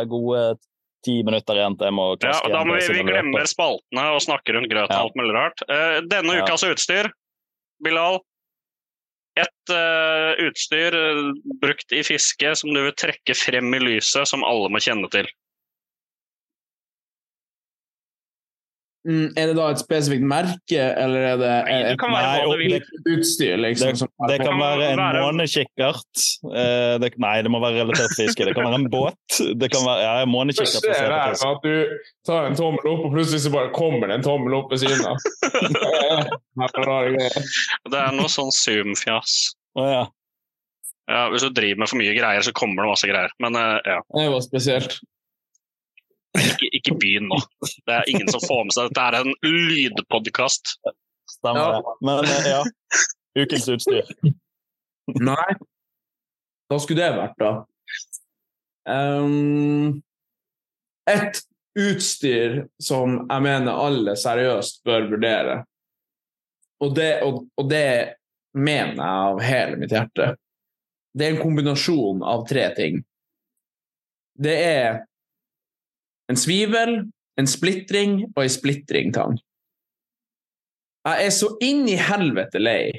gode 0.10 0.58
ti 1.06 1.22
minutter 1.24 1.56
igjen 1.60 1.78
til 1.78 1.88
jeg 1.88 1.94
må 1.96 2.08
Ja, 2.16 2.20
klaske 2.26 2.46
og 2.50 2.52
da 2.56 2.64
må 2.68 2.76
vi, 2.76 2.82
vi 2.84 2.88
Simen 2.98 3.12
glemmer 3.14 3.48
spaltene 3.48 4.06
og 4.16 4.22
snakker 4.26 4.58
rundt 4.58 4.72
grøt 4.72 4.90
og 4.90 4.96
Ja. 4.96 5.04
alt 5.06 5.16
mulig 5.20 5.36
rart. 5.38 5.62
Eh, 5.70 6.02
denne 6.10 6.36
Ja. 6.36 6.44
ukas 6.44 6.64
utstyr, 6.68 7.12
Bilal. 7.84 8.20
Et 9.38 9.74
uh, 9.74 10.34
utstyr 10.48 10.96
uh, 10.98 11.28
brukt 11.62 11.94
i 11.94 12.04
fiske 12.06 12.54
som 12.58 12.74
du 12.74 12.82
vil 12.88 12.96
trekke 12.98 13.36
frem 13.38 13.74
i 13.78 13.84
lyset, 13.84 14.26
som 14.30 14.46
alle 14.48 14.72
må 14.74 14.82
kjenne 14.84 15.10
til. 15.14 15.30
Mm, 19.08 19.28
er 19.40 19.50
det 19.50 19.56
da 19.58 19.68
et 19.74 19.82
spesifikt 19.82 20.26
merke, 20.28 20.82
eller 21.02 21.26
er 21.32 21.38
det 21.42 21.52
et, 21.72 21.86
et 21.94 22.00
kan 22.02 22.14
være 22.14 22.28
Nei, 22.28 22.44
og 22.46 22.84
du 23.06 23.12
utstyr, 23.16 23.56
liksom? 23.64 23.94
Det, 23.94 24.02
som 24.02 24.26
er 24.26 24.34
det 24.34 24.38
kan 24.44 24.60
være 24.62 24.90
en 24.94 25.02
månekikkert. 25.24 26.26
Uh, 26.44 27.08
nei, 27.24 27.34
det 27.46 27.54
må 27.54 27.62
være 27.64 27.82
relatert 27.82 28.14
til 28.14 28.28
fiske. 28.28 28.48
Det 28.50 28.56
kan 28.58 28.68
være 28.68 28.82
en 28.84 28.90
båt. 28.92 29.40
Det 29.62 29.72
kan 29.74 29.88
være 29.88 30.04
ja, 30.04 30.14
en 30.26 30.34
månekikkert 30.34 30.84
er 30.84 30.92
det 30.92 31.00
på 31.00 31.16
her 31.16 31.56
at 31.56 31.66
du 31.66 31.98
tar 32.28 32.52
en 32.52 32.60
tommel 32.60 32.92
opp, 32.94 33.08
og 33.08 33.16
plutselig 33.16 33.46
så 33.48 33.54
bare 33.56 33.74
kommer 33.76 34.12
det 34.12 34.20
en 34.20 34.28
tommel 34.28 34.60
opp 34.60 34.76
ved 34.76 34.84
siden 34.86 35.08
av. 35.08 35.18
Det. 36.58 37.28
Det 37.92 37.98
er 38.00 38.16
noe 38.18 38.30
sånn 38.32 38.50
Zoom-fjas. 38.54 39.34
Oh, 39.78 39.86
ja. 39.86 40.06
Ja, 41.08 41.28
hvis 41.32 41.46
du 41.46 41.54
driver 41.56 41.84
med 41.84 41.92
for 41.92 42.02
mye 42.02 42.16
greier, 42.18 42.44
så 42.44 42.52
kommer 42.56 42.84
det 42.84 42.92
masse 42.92 43.08
greier. 43.08 43.32
Men 43.44 43.56
uh, 43.56 43.78
ja, 43.86 44.02
Det 44.18 44.26
var 44.34 44.44
spesielt. 44.44 44.98
Ikke, 46.44 46.70
ikke 46.80 46.96
begynn 47.02 47.30
nå. 47.32 47.40
Det 47.88 47.96
er 47.96 48.10
ingen 48.12 48.30
som 48.32 48.44
får 48.44 48.64
med 48.68 48.76
seg 48.76 48.90
Dette 48.92 49.06
er 49.08 49.18
en 49.22 49.34
lydpodkast. 49.46 50.76
Stemmer 51.32 51.62
Ja. 51.62 51.80
det. 51.82 51.96
Men 52.08 52.26
eh, 52.26 52.50
ja. 52.54 52.62
Ukens 53.38 53.68
utstyr. 53.70 54.12
Nei. 55.22 55.50
Hva 56.68 56.80
skulle 56.84 57.04
det 57.04 57.18
vært, 57.18 57.38
da? 57.40 57.52
Um, 58.88 60.02
et 61.08 61.42
utstyr 61.78 62.62
som 62.82 63.20
jeg 63.30 63.44
mener 63.46 63.76
alle 63.88 64.16
seriøst 64.20 64.82
bør 64.88 65.10
vurdere, 65.12 65.58
og 66.84 66.96
det, 66.98 67.12
og, 67.26 67.44
og 67.58 67.70
det 67.72 68.16
mener 68.58 68.96
jeg 68.98 69.28
av 69.30 69.42
hele 69.44 69.80
mitt 69.82 69.94
hjerte, 69.96 70.32
det 71.18 71.26
er 71.28 71.36
en 71.36 71.42
kombinasjon 71.42 72.24
av 72.26 72.44
tre 72.50 72.68
ting. 72.78 73.00
Det 74.38 74.56
er 74.62 75.00
en 76.28 76.40
svivel, 76.40 77.00
en 77.40 77.50
splitring 77.50 78.22
og 78.36 78.44
en 78.44 78.52
splitringtang. 78.52 79.38
Jeg 81.08 81.28
er 81.28 81.32
så 81.32 81.54
inn 81.64 81.86
i 81.88 81.96
helvete 81.96 82.60
lei 82.60 82.92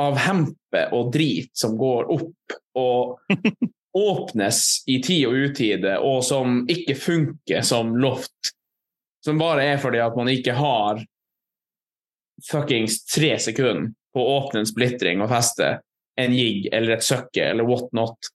av 0.00 0.16
hempe 0.20 0.86
og 0.96 1.10
drit 1.12 1.52
som 1.56 1.76
går 1.76 2.08
opp 2.14 2.56
og 2.76 3.36
åpnes 3.96 4.62
i 4.92 4.98
tid 5.04 5.26
og 5.28 5.36
utide, 5.48 5.96
og 6.04 6.22
som 6.24 6.62
ikke 6.68 6.96
funker 7.00 7.64
som 7.64 7.94
loft. 8.00 8.52
Som 9.24 9.40
bare 9.40 9.64
er 9.72 9.78
fordi 9.82 10.00
at 10.04 10.16
man 10.16 10.28
ikke 10.30 10.54
har 10.56 11.00
fuckings 12.44 13.00
tre 13.08 13.34
sekunder 13.40 13.92
på 14.12 14.22
å 14.22 14.36
åpne 14.40 14.62
en 14.62 14.68
splitring 14.68 15.22
og 15.24 15.32
feste 15.32 15.78
en 16.20 16.32
jigg 16.32 16.68
eller 16.72 16.96
et 16.96 17.04
søkke 17.04 17.50
eller 17.50 17.68
what 17.68 17.88
not. 17.96 18.30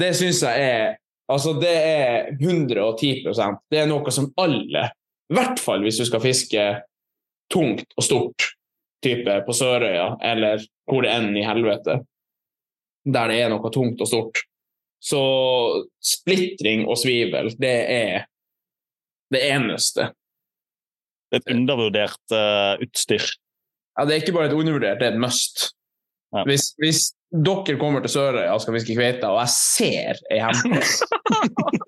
Det 0.00 0.12
syns 0.16 0.42
jeg 0.44 0.68
er 0.68 0.94
Altså, 1.32 1.54
det 1.56 1.72
er 1.72 2.34
110% 2.36 3.62
Det 3.72 3.78
er 3.80 3.88
noe 3.88 4.12
som 4.12 4.28
alle, 4.40 4.88
i 5.32 5.36
hvert 5.36 5.60
fall 5.62 5.84
hvis 5.86 6.00
du 6.02 6.04
skal 6.08 6.22
fiske 6.24 6.64
tungt 7.52 7.86
og 7.96 8.04
stort, 8.04 8.50
type 9.04 9.36
på 9.46 9.54
Sørøya, 9.56 10.14
eller 10.24 10.64
hvor 10.88 11.04
det 11.04 11.12
enn 11.12 11.34
i 11.36 11.44
helvete, 11.44 11.98
der 13.04 13.30
det 13.30 13.40
er 13.42 13.50
noe 13.52 13.72
tungt 13.72 14.00
og 14.00 14.08
stort. 14.08 14.40
Så 15.04 15.20
splitring 16.00 16.86
og 16.88 16.96
svivel, 16.96 17.50
det 17.60 17.74
er 17.92 18.24
det 19.32 19.42
eneste. 19.50 20.08
Et 21.34 21.44
undervurdert 21.52 22.32
uh, 22.32 22.80
utstyr. 22.80 23.24
Ja, 23.94 24.06
det 24.06 24.14
er 24.14 24.22
ikke 24.22 24.36
bare 24.36 24.48
et 24.48 24.56
undervurdert, 24.56 25.00
det 25.02 25.10
er 25.10 25.16
et 25.16 25.20
must. 25.20 25.68
Ja. 26.34 26.46
Hvis, 26.48 26.72
hvis 26.80 27.02
dere 27.34 27.74
kommer 27.80 28.04
til 28.04 28.12
Sørøya 28.12 28.52
og 28.54 28.60
skal 28.62 28.76
fiske 28.76 28.94
kveite, 28.94 29.26
og 29.26 29.40
jeg 29.42 29.50
ser 29.54 30.20
ei 30.30 30.40
hempe 30.42 30.82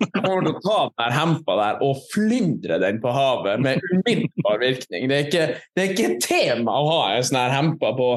Jeg 0.01 0.23
kommer 0.25 0.43
til 0.43 0.55
å 0.55 0.61
ta 0.63 0.79
den 0.99 1.13
hempa 1.15 1.55
der 1.59 1.83
og 1.85 2.01
flyndre 2.11 2.79
den 2.81 2.97
på 3.03 3.13
havet 3.13 3.61
med 3.63 3.83
umiddelbar 3.93 4.59
virkning. 4.59 5.05
Det 5.07 5.17
er 5.17 5.27
ikke, 5.27 5.45
det 5.77 5.83
er 5.83 5.93
ikke 5.93 6.17
tema 6.23 6.73
å 6.81 6.89
ha 6.89 7.01
en 7.13 7.27
sånn 7.27 7.39
her 7.39 7.53
hempa 7.53 7.93
på 7.95 8.09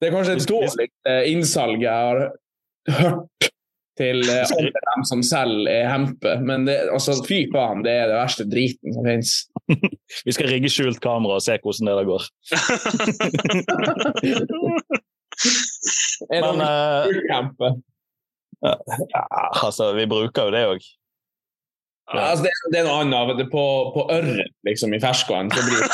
Det 0.00 0.08
er 0.08 0.14
kanskje 0.14 0.38
et 0.38 0.48
dårligste 0.48 1.18
innsalg 1.32 1.84
jeg 1.84 1.92
har 1.92 2.18
hørt 3.00 3.50
til 3.98 4.24
eh, 4.30 4.44
alle 4.56 4.84
dem 4.88 5.04
som 5.10 5.22
selger 5.26 5.70
ei 5.70 5.84
hempe, 5.90 6.36
men 6.46 6.66
det, 6.68 6.78
altså, 6.94 7.16
fy 7.26 7.44
faen, 7.52 7.84
det 7.86 7.94
er 7.94 8.06
det 8.10 8.20
verste 8.20 8.46
driten 8.48 8.96
som 8.96 9.08
fins. 9.08 9.30
Vi 10.24 10.34
skal 10.34 10.50
rigge 10.50 10.72
skjult 10.72 11.00
kamera 11.04 11.38
og 11.38 11.44
se 11.44 11.58
hvordan 11.60 11.90
det 11.90 11.98
der 12.00 12.06
går. 12.10 12.22
Er 16.32 16.44
Men 16.44 16.62
hempe? 17.30 17.70
ja, 18.64 18.74
altså, 19.62 19.90
vi 19.96 20.06
bruker 20.08 20.46
jo 20.48 20.52
det 20.54 20.62
òg. 20.72 20.84
Ja, 22.12 22.20
altså, 22.30 22.44
det, 22.44 22.52
det 22.72 22.80
er 22.82 22.86
noe 22.88 23.00
annet. 23.02 23.34
Det 23.38 23.46
på, 23.52 23.64
på 23.94 24.04
ørret, 24.12 24.52
liksom, 24.68 24.92
i 24.96 25.00
ferskvann, 25.00 25.48
så 25.52 25.64
blir 25.64 25.84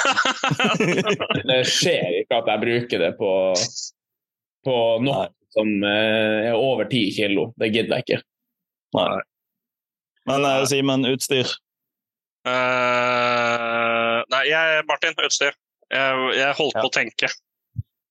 Det 1.51 1.61
skjer 1.71 2.21
ikke 2.23 2.41
at 2.43 2.51
jeg 2.51 2.63
bruker 2.65 3.05
det 3.05 3.11
på, 3.19 3.31
på 4.67 4.77
noe 5.07 5.25
Nei. 5.25 5.29
som 5.55 5.71
eh, 5.87 6.49
er 6.51 6.59
over 6.59 6.89
ti 6.91 7.05
kilo. 7.15 7.51
Det 7.63 7.71
gidder 7.75 8.01
jeg 8.01 8.07
ikke. 8.09 8.21
Nei. 8.99 9.09
Men 10.31 10.45
uh, 10.47 10.63
Simen, 10.69 11.07
utstyr? 11.09 11.49
Uh, 12.47 14.21
nei, 14.31 14.43
jeg, 14.51 14.83
Martin, 14.91 15.15
utstyr. 15.27 15.55
Jeg, 15.91 16.27
jeg 16.39 16.55
holdt 16.59 16.77
Ja. 16.77 16.83
på 16.85 16.91
å 16.91 16.95
tenke. 16.95 17.31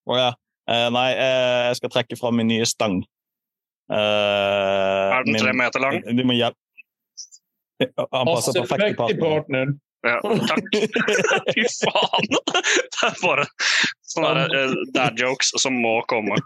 Å 0.10 0.18
ja. 0.20 0.30
Eh, 0.70 0.88
nei, 0.94 1.10
uh, 1.18 1.62
jeg 1.70 1.80
skal 1.80 1.92
trekke 1.96 2.18
fram 2.20 2.36
min 2.38 2.50
nye 2.52 2.66
stang. 2.70 3.00
Uh, 3.90 3.98
Er 5.18 5.24
den 5.26 5.34
min- 5.34 5.42
tre 5.42 5.54
meter 5.58 5.82
lang? 5.82 5.96
Du 6.06 6.24
må 6.30 6.36
hjelpe 6.38 6.58
Han 8.14 8.28
passer 8.30 8.54
perfekt 8.60 8.92
i 8.92 8.96
partneren. 9.00 9.20
partner. 9.24 9.68
Ja, 10.06 10.20
takk. 10.22 10.68
Fy 11.56 11.64
faen! 11.82 12.28
Det 12.30 13.02
er 13.08 13.18
bare 13.24 13.46
sånne 14.14 14.46
dad 14.96 15.20
jokes 15.20 15.50
som 15.60 15.76
må 15.84 15.98
komme. 16.12 16.38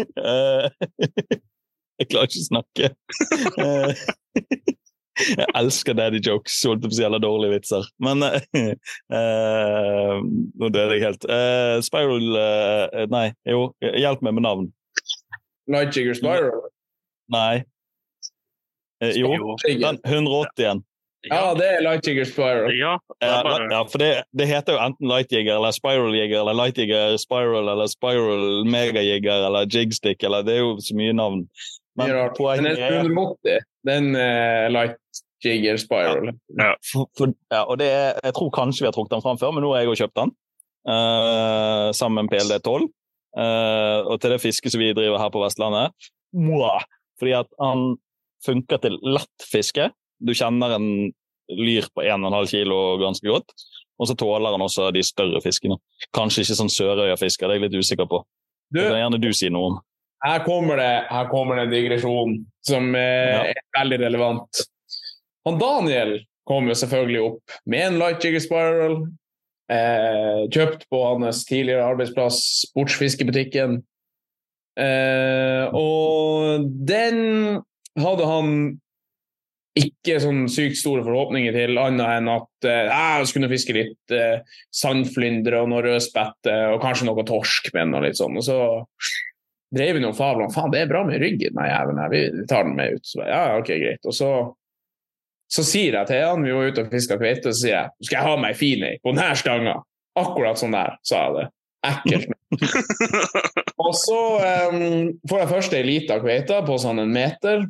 Eh, 0.00 0.64
jeg 2.00 2.08
klarer 2.12 2.30
ikke 2.30 2.40
å 2.40 2.48
snakke. 2.48 2.92
Jeg 5.20 5.46
elsker 5.58 5.96
daddy 5.98 6.20
jokes, 6.24 6.54
holdt 6.64 6.84
jeg 6.84 6.90
på 6.90 6.94
å 6.94 6.98
si, 6.98 7.04
eller 7.06 7.22
dårlige 7.22 7.56
vitser. 7.56 7.88
Men 8.02 8.24
uh, 8.24 8.36
uh, 9.12 10.20
Nå 10.22 10.70
døde 10.70 10.96
jeg 10.96 11.04
helt. 11.04 11.26
Uh, 11.28 11.78
Spiral 11.84 12.28
Nei, 13.10 13.26
jo, 13.48 13.70
hjelp 13.82 14.22
meg 14.24 14.38
med 14.38 14.46
navn. 14.46 14.70
Nightjigger 15.70 16.16
Spiral. 16.18 16.62
Nei. 17.30 17.62
Jo, 19.16 19.56
den 19.64 20.00
180 20.04 20.60
igjen. 20.60 20.82
Ja, 21.28 21.54
det 21.54 21.66
er 21.68 21.82
Lightjigger 21.84 22.24
Spiral. 22.24 22.72
Ja, 22.78 22.94
bare 23.20 23.66
ja, 23.68 23.80
for 23.92 24.00
det, 24.00 24.08
det 24.32 24.46
heter 24.48 24.76
jo 24.76 24.80
enten 24.80 25.08
Lightjigger 25.08 25.58
eller 25.58 25.74
Spiral-jigger 25.76 26.40
eller 26.40 26.56
Lightjigger 26.56 27.16
Spiral 27.20 27.68
eller 27.68 27.90
Spiral 27.92 28.64
Megajigger 28.64 29.44
eller 29.50 29.68
Jigstick 29.68 30.22
eller 30.24 30.46
Det 30.46 30.54
er 30.56 30.62
jo 30.64 30.78
så 30.80 30.96
mye 30.96 31.12
navn. 31.12 31.44
Men 32.00 32.08
Mye 32.08 32.16
rart. 32.16 32.38
Poenget 32.38 32.78
den 32.80 32.84
er 32.86 33.00
180, 33.04 33.66
den 33.88 34.14
uh, 34.16 34.66
Light 34.72 35.20
Jigger 35.44 35.80
Spiral. 35.80 36.32
for, 36.84 37.08
for, 37.16 37.34
ja, 37.52 37.62
og 37.64 37.78
det 37.80 37.90
er, 37.90 38.18
Jeg 38.24 38.36
tror 38.36 38.50
kanskje 38.54 38.84
vi 38.84 38.88
har 38.90 38.96
trukket 38.96 39.16
den 39.16 39.24
fram 39.24 39.40
før, 39.40 39.52
men 39.56 39.64
nå 39.64 39.74
har 39.74 39.84
jeg 39.84 39.92
òg 39.92 40.00
kjøpt 40.02 40.18
den. 40.20 40.34
Uh, 40.88 41.88
sammen 41.96 42.24
med 42.24 42.32
PLD12. 42.32 42.88
Uh, 43.36 44.10
og 44.10 44.16
til 44.20 44.34
det 44.34 44.40
fisket 44.42 44.74
som 44.74 44.82
vi 44.82 44.92
driver 44.96 45.20
her 45.22 45.32
på 45.32 45.42
Vestlandet. 45.44 46.10
Mwah! 46.36 46.84
Fordi 47.20 47.36
at 47.36 47.50
han 47.60 47.94
funker 48.44 48.80
til 48.82 48.96
lett 49.04 49.44
fiske. 49.44 49.90
Du 50.20 50.32
kjenner 50.36 50.76
en 50.76 50.88
lyr 51.50 51.88
på 51.94 52.04
1,5 52.04 52.50
kilo 52.50 52.80
ganske 53.00 53.28
godt. 53.28 53.54
Og 54.00 54.08
så 54.08 54.16
tåler 54.16 54.54
han 54.54 54.64
også 54.64 54.88
de 54.96 55.02
større 55.04 55.42
fiskene. 55.44 55.76
Kanskje 56.16 56.46
ikke 56.46 56.56
sånn 56.62 56.72
sørøyafisker, 56.72 57.48
det 57.48 57.56
er 57.56 57.58
jeg 57.58 57.66
litt 57.66 57.80
usikker 57.84 58.08
på. 58.08 58.22
Du, 58.70 58.78
Det 58.78 58.88
kan 58.88 59.02
gjerne 59.02 59.20
du 59.20 59.30
si 59.36 59.50
noe 59.52 59.72
om. 59.72 59.80
Her 60.24 60.42
kommer 60.44 60.76
det, 60.80 60.90
her 61.10 61.28
kommer 61.30 61.56
det 61.56 61.62
en 61.68 61.74
digresjon 61.74 62.34
som 62.66 62.90
eh, 62.94 63.30
Ja. 63.30 63.44
er 63.52 63.62
veldig 63.78 64.00
relevant. 64.02 64.64
Han 65.48 65.58
Daniel 65.60 66.18
kom 66.48 66.68
jo 66.68 66.74
selvfølgelig 66.76 67.22
opp 67.24 67.54
med 67.70 67.86
en 67.86 67.98
Light 68.02 68.24
Jigger 68.24 68.42
Spiral. 68.44 68.98
Eh, 69.70 70.42
kjøpt 70.50 70.84
på 70.90 71.00
hans 71.06 71.44
tidligere 71.46 71.86
arbeidsplass, 71.92 72.40
sportsfiskebutikken. 72.66 73.78
Eh, 74.80 75.66
og 75.76 76.66
den 76.88 77.60
hadde 78.00 78.26
han 78.26 78.52
ikke 79.78 80.16
sånn 80.20 80.48
sykt 80.50 80.80
store 80.80 81.04
forhåpninger 81.06 81.54
til, 81.54 81.78
annet 81.78 82.16
enn 82.18 82.28
at 82.32 82.66
eh, 82.68 82.88
jeg 82.90 83.28
skulle 83.30 83.50
fiske 83.52 83.76
litt 83.76 84.14
eh, 84.14 84.40
sandflyndre 84.74 85.60
og 85.62 85.70
noe 85.70 85.84
rødspette 85.86 86.54
og 86.74 86.80
kanskje 86.82 87.06
noe 87.06 87.24
torsk 87.28 87.70
med 87.76 87.86
den. 87.86 87.94
og 88.00 88.04
litt 88.08 88.18
sånn. 88.18 88.36
Og 88.40 88.44
så 88.44 88.58
drev 89.74 89.96
vi 89.96 90.02
noen 90.02 90.16
fabler 90.16 90.48
om 90.48 90.54
faen, 90.54 90.72
det 90.72 90.82
er 90.82 90.90
bra 90.90 91.04
med 91.06 91.20
ryggen, 91.22 91.54
den 91.54 91.68
jævelen 91.70 92.00
her. 92.02 92.10
Vi 92.14 92.46
tar 92.50 92.66
den 92.66 92.74
med 92.78 92.96
ut. 92.96 93.06
Så, 93.06 93.22
ja, 93.26 93.44
ok, 93.58 93.70
greit. 93.70 94.02
Og 94.08 94.16
så, 94.16 94.32
så 95.50 95.64
sier 95.66 96.00
jeg 96.00 96.10
til 96.10 96.26
han, 96.26 96.44
vi 96.46 96.54
var 96.56 96.70
ute 96.70 96.84
og 96.86 96.92
fiska 96.94 97.18
kveite, 97.20 97.54
så 97.54 97.62
sier 97.62 97.76
jeg 97.76 98.08
skal 98.08 98.18
jeg 98.18 98.28
ha 98.28 98.36
meg 98.42 98.58
fin 98.58 98.84
ei 98.86 98.98
på 99.02 99.14
denne 99.14 99.38
stanga. 99.38 99.78
Akkurat 100.20 100.58
sånn 100.58 100.74
der, 100.74 100.96
sa 101.06 101.24
jeg 101.26 101.36
det. 101.38 101.48
Ekkelt. 101.90 102.32
og 103.84 103.92
så 103.96 104.20
um, 104.72 105.12
får 105.30 105.44
jeg 105.44 105.50
først 105.54 105.76
ei 105.78 105.84
lita 105.86 106.18
kveite 106.20 106.58
på 106.66 106.78
sånn 106.82 107.00
en 107.04 107.14
meter. 107.14 107.68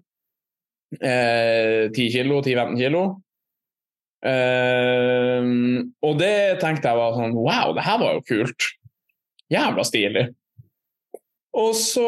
Eh, 0.99 1.87
10 1.95 2.09
kilo, 2.11 2.41
10-15 2.43 2.81
kilo. 2.81 3.05
Eh, 4.27 5.45
og 6.05 6.17
det 6.21 6.35
tenkte 6.61 6.91
jeg 6.91 6.99
var 6.99 7.15
sånn 7.17 7.37
Wow, 7.39 7.71
det 7.77 7.85
her 7.87 8.01
var 8.03 8.17
jo 8.17 8.25
kult. 8.27 8.67
Jævla 9.53 9.85
stilig. 9.87 10.27
Og 11.59 11.73
så 11.75 12.07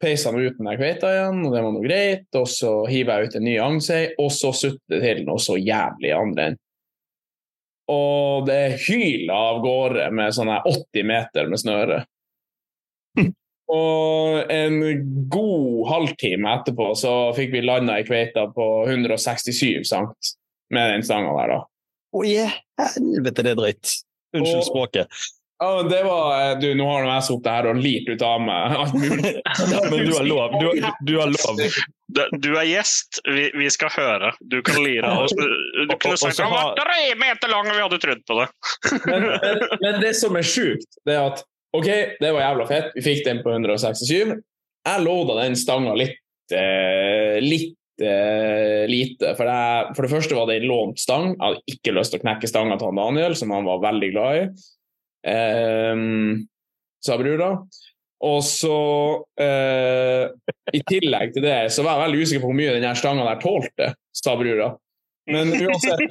peiser 0.00 0.32
han 0.32 0.40
ut 0.40 0.56
den 0.58 0.66
der 0.70 0.78
kveita 0.80 1.10
igjen, 1.12 1.44
og 1.46 1.52
det 1.54 1.62
var 1.62 1.74
noe 1.74 1.84
greit. 1.84 2.26
Og 2.40 2.48
så 2.50 2.72
hiver 2.90 3.20
jeg 3.20 3.30
ut 3.30 3.36
en 3.38 3.46
ny 3.46 3.56
agnsei, 3.62 4.00
og 4.18 4.32
så 4.34 4.50
sutter 4.56 4.96
det 4.96 5.02
til 5.04 5.22
noe 5.28 5.42
så 5.42 5.58
jævlig 5.60 6.12
andre 6.16 6.48
enden. 6.50 6.66
Og 7.90 8.46
det 8.46 8.78
hyler 8.86 9.34
av 9.34 9.56
gårde 9.64 10.04
med 10.14 10.34
sånne 10.36 10.60
80 10.62 11.06
meter 11.10 11.48
med 11.50 11.58
snøre. 11.58 11.96
Og 13.70 14.50
en 14.50 14.76
god 15.30 15.88
halvtime 15.90 16.52
etterpå 16.58 16.88
så 16.98 17.14
fikk 17.34 17.52
vi 17.56 17.64
landa 17.66 17.98
i 17.98 18.06
kveita 18.06 18.46
på 18.54 18.68
167 18.86 19.82
sankt 19.90 20.32
med 20.74 20.94
den 20.94 21.04
stanga 21.06 21.34
der, 21.34 21.52
da. 21.56 21.58
Å 22.14 22.22
i 22.26 22.36
helvete, 22.46 23.42
det 23.46 23.52
er 23.56 23.58
dritt. 23.58 23.92
Unnskyld 24.38 24.62
Og- 24.62 24.68
språket. 24.70 25.20
Ja, 25.60 25.68
men 25.76 25.90
det 25.92 25.98
var 26.06 26.54
Du, 26.60 26.70
nå 26.74 26.86
har 26.88 27.04
jeg 27.04 27.24
sittet 27.26 27.50
her 27.52 27.66
og 27.68 27.80
lirt 27.84 28.08
ut 28.08 28.22
av 28.24 28.40
meg 28.40 28.76
alt 28.80 28.94
mulig. 28.96 29.32
Men 29.92 30.06
du 30.06 30.12
har 30.16 30.24
lov. 30.24 30.54
Du, 30.56 30.68
du 31.04 31.12
har 31.20 31.28
lov. 31.34 31.60
Du- 32.40 32.54
er 32.56 32.64
gjest, 32.64 33.20
vi, 33.28 33.50
vi 33.60 33.68
skal 33.70 33.92
høre. 33.92 34.32
Du 34.40 34.62
kan 34.64 34.80
lire. 34.82 35.04
av 35.04 35.26
oss. 35.26 35.34
du 35.36 35.92
kunne 36.00 36.16
sagt 36.20 36.40
han 36.40 36.54
var 36.54 36.72
tre 36.80 37.12
meter 37.20 37.52
lang, 37.52 37.68
og 37.68 37.76
vi 37.76 37.84
hadde 37.84 38.00
trodd 38.02 38.24
på 38.26 38.38
det. 38.40 38.48
Men, 39.04 39.28
men, 39.28 39.66
men 39.84 40.00
det 40.00 40.14
som 40.18 40.40
er 40.40 40.48
sjukt, 40.48 40.88
det 41.04 41.18
er 41.18 41.28
at 41.28 41.44
OK, 41.76 41.90
det 42.18 42.32
var 42.32 42.42
jævla 42.46 42.66
fett. 42.66 42.90
Vi 42.96 43.04
fikk 43.04 43.22
den 43.28 43.44
på 43.44 43.52
167. 43.52 44.32
Jeg 44.88 45.04
loada 45.04 45.36
den 45.42 45.60
stanga 45.60 45.92
litt, 45.98 46.18
eh, 46.56 47.36
litt 47.44 47.76
eh, 48.02 48.88
lite. 48.90 49.36
For, 49.36 49.44
det, 49.44 49.94
for 49.94 50.06
det 50.08 50.12
første 50.16 50.40
var 50.40 50.48
det 50.48 50.62
en 50.62 50.68
lånt 50.72 51.04
stang. 51.04 51.34
Jeg 51.36 51.44
hadde 51.44 51.76
ikke 51.76 51.94
lyst 52.00 52.16
til 52.16 52.22
å 52.22 52.24
knekke 52.24 52.50
stanga 52.50 52.80
til 52.80 52.90
han 52.90 53.00
Daniel, 53.04 53.36
som 53.38 53.52
han 53.54 53.68
var 53.68 53.84
veldig 53.84 54.12
glad 54.16 54.40
i. 54.40 54.44
Ehm, 55.26 56.46
sa 57.04 57.16
brura. 57.20 57.52
Og 58.20 58.42
så 58.44 58.76
eh, 59.40 60.26
I 60.76 60.80
tillegg 60.84 61.32
til 61.32 61.44
det 61.46 61.70
så 61.72 61.84
var 61.84 61.96
jeg 61.96 62.04
veldig 62.04 62.24
usikker 62.24 62.42
på 62.42 62.50
hvor 62.50 62.58
mye 62.58 62.74
den 62.76 62.98
stanga 62.98 63.24
der 63.24 63.40
tålte, 63.40 63.92
sa 64.12 64.34
brura. 64.36 64.74
Men 65.30 65.52
uansett 65.54 66.02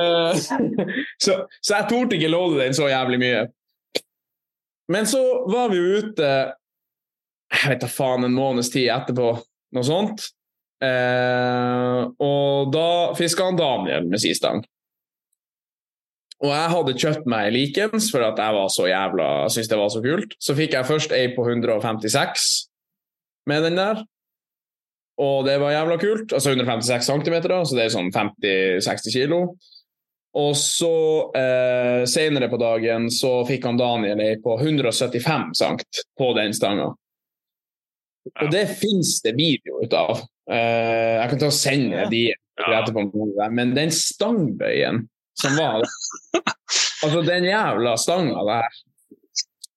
eh, 0.00 0.42
så, 1.24 1.38
så 1.60 1.76
jeg 1.78 1.88
torde 1.88 2.18
ikke 2.18 2.32
låne 2.32 2.60
den 2.60 2.76
så 2.76 2.90
jævlig 2.90 3.20
mye. 3.22 3.46
Men 4.90 5.08
så 5.08 5.22
var 5.48 5.70
vi 5.72 5.80
jo 5.80 6.02
ute 6.02 6.30
jeg 7.50 7.72
vet 7.72 7.80
da 7.82 7.88
faen, 7.90 8.24
en 8.26 8.36
måneds 8.36 8.70
tid 8.70 8.90
etterpå, 8.94 9.32
noe 9.74 9.86
sånt. 9.86 10.28
Eh, 10.80 12.02
og 12.22 12.70
da 12.72 12.84
fiska 13.18 13.48
han 13.48 13.58
Daniel 13.58 14.06
med 14.08 14.22
si 14.22 14.30
stang. 14.36 14.62
Og 16.40 16.48
jeg 16.54 16.72
hadde 16.72 16.96
kjøpt 16.96 17.26
meg 17.28 17.50
likens 17.52 18.08
for 18.12 18.24
at 18.24 18.38
jeg 18.40 18.56
var 18.56 18.70
så 18.72 18.86
jævla 18.88 19.26
syntes 19.52 19.68
det 19.68 19.78
var 19.80 19.90
så 19.92 20.00
kult. 20.04 20.38
Så 20.40 20.56
fikk 20.56 20.76
jeg 20.76 20.88
først 20.88 21.12
ei 21.12 21.26
på 21.34 21.44
156 21.44 22.46
med 23.50 23.66
den 23.68 23.76
der. 23.76 24.00
Og 25.20 25.44
det 25.44 25.58
var 25.60 25.74
jævla 25.74 25.98
kult. 26.00 26.32
Altså 26.32 26.54
156 26.54 27.10
cm, 27.10 27.36
så 27.44 27.76
det 27.76 27.84
er 27.84 27.92
sånn 27.92 28.08
50-60 28.14 29.12
kilo. 29.18 29.42
Og 30.40 30.54
så 30.56 30.94
eh, 31.36 32.06
senere 32.08 32.48
på 32.48 32.58
dagen 32.60 33.08
så 33.12 33.40
fikk 33.48 33.66
han 33.66 33.80
Daniel 33.80 34.22
ei 34.22 34.38
på 34.40 34.56
175 34.60 35.50
sankt 35.58 36.04
på 36.16 36.32
den 36.38 36.54
stanga. 36.56 36.92
Og 38.30 38.52
det 38.52 38.66
fins 38.80 39.18
det 39.24 39.34
video 39.36 39.82
ut 39.82 39.96
av. 39.96 40.22
Eh, 40.48 41.16
jeg 41.18 41.32
kan 41.32 41.40
ta 41.42 41.50
og 41.50 41.56
sende 41.56 42.06
de 42.12 42.28
etterpå, 42.60 43.26
men 43.52 43.74
den 43.76 43.92
stangbøyen 43.92 45.04
som 45.40 45.56
var 45.58 45.84
Altså, 47.00 47.22
den 47.24 47.46
jævla 47.48 47.94
stanga 47.96 48.42
der 48.44 48.80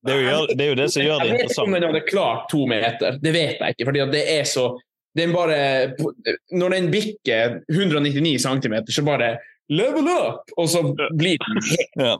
Det 0.04 0.14
er, 0.14 0.24
jo, 0.28 0.48
det 0.52 0.66
er 0.66 0.70
jo 0.74 0.76
det 0.76 0.90
som 0.92 1.06
gjør 1.06 1.22
det 1.24 1.30
interessant. 1.30 1.30
Jeg 1.30 1.40
vet 1.40 1.52
ikke 1.54 1.64
om 1.64 1.76
den 1.78 1.86
hadde 1.88 2.02
klart 2.10 2.50
to 2.52 2.66
meter. 2.68 3.20
Det 3.24 3.32
vet 3.32 3.62
jeg 3.62 3.76
ikke. 3.76 3.86
fordi 3.88 4.02
det 4.12 4.24
er 4.34 4.44
så 4.50 4.66
den 5.16 5.34
bare, 5.34 5.58
Når 6.52 6.70
den 6.74 6.92
bikker 6.92 7.60
199 7.72 8.42
cm, 8.44 8.76
så 8.90 9.04
bare 9.06 9.38
level 9.70 10.08
up! 10.10 10.52
Og 10.58 10.70
så 10.70 10.82
blir 11.18 11.38
den 11.38 11.62
helt 11.70 12.00
Ja. 12.02 12.18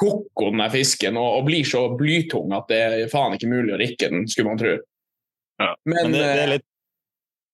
koko, 0.00 0.50
den 0.50 0.60
der 0.60 0.70
fisken, 0.70 1.16
og, 1.16 1.38
og 1.38 1.46
blir 1.48 1.64
så 1.64 1.88
blytung 1.96 2.52
at 2.56 2.68
det 2.68 2.80
er 2.84 3.08
faen 3.12 3.36
ikke 3.36 3.48
mulig 3.48 3.74
å 3.74 3.80
rikke 3.80 4.10
den, 4.12 4.26
skulle 4.28 4.52
man 4.52 4.60
tro. 4.60 4.74
Ja. 5.60 5.70
Men, 5.84 5.96
Men 6.02 6.12
det, 6.12 6.18
det, 6.20 6.26
er 6.32 6.42
eh, 6.42 6.50
litt, 6.54 6.66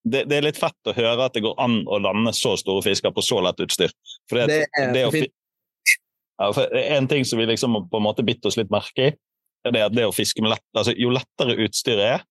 det, 0.05 0.25
det 0.31 0.39
er 0.39 0.47
litt 0.49 0.59
fett 0.59 0.91
å 0.91 0.95
høre 0.97 1.29
at 1.29 1.37
det 1.37 1.45
går 1.45 1.55
an 1.63 1.83
å 1.87 2.01
lande 2.03 2.33
så 2.37 2.57
store 2.59 2.83
fisker 2.85 3.15
på 3.15 3.23
så 3.25 3.39
lett 3.45 3.61
utstyr. 3.63 3.93
For 4.31 4.41
det, 4.41 4.47
det 4.51 4.83
er 4.83 4.95
det 4.97 5.07
å 5.07 5.13
ja, 5.15 6.49
for 6.57 6.75
En 6.75 7.07
ting 7.07 7.27
som 7.29 7.39
vi 7.39 7.47
liksom 7.47 7.77
på 7.91 8.01
en 8.01 8.07
måte 8.07 8.25
bitt 8.27 8.45
oss 8.49 8.57
litt 8.59 8.73
merke 8.73 9.11
i, 9.11 9.13
er 9.63 9.75
det 9.75 9.85
at 9.87 9.95
det 9.95 10.09
å 10.09 10.15
fiske 10.15 10.43
med 10.43 10.57
lett, 10.57 10.65
altså 10.75 10.95
jo 10.99 11.13
lettere 11.15 11.55
utstyret 11.63 12.07
er 12.17 12.25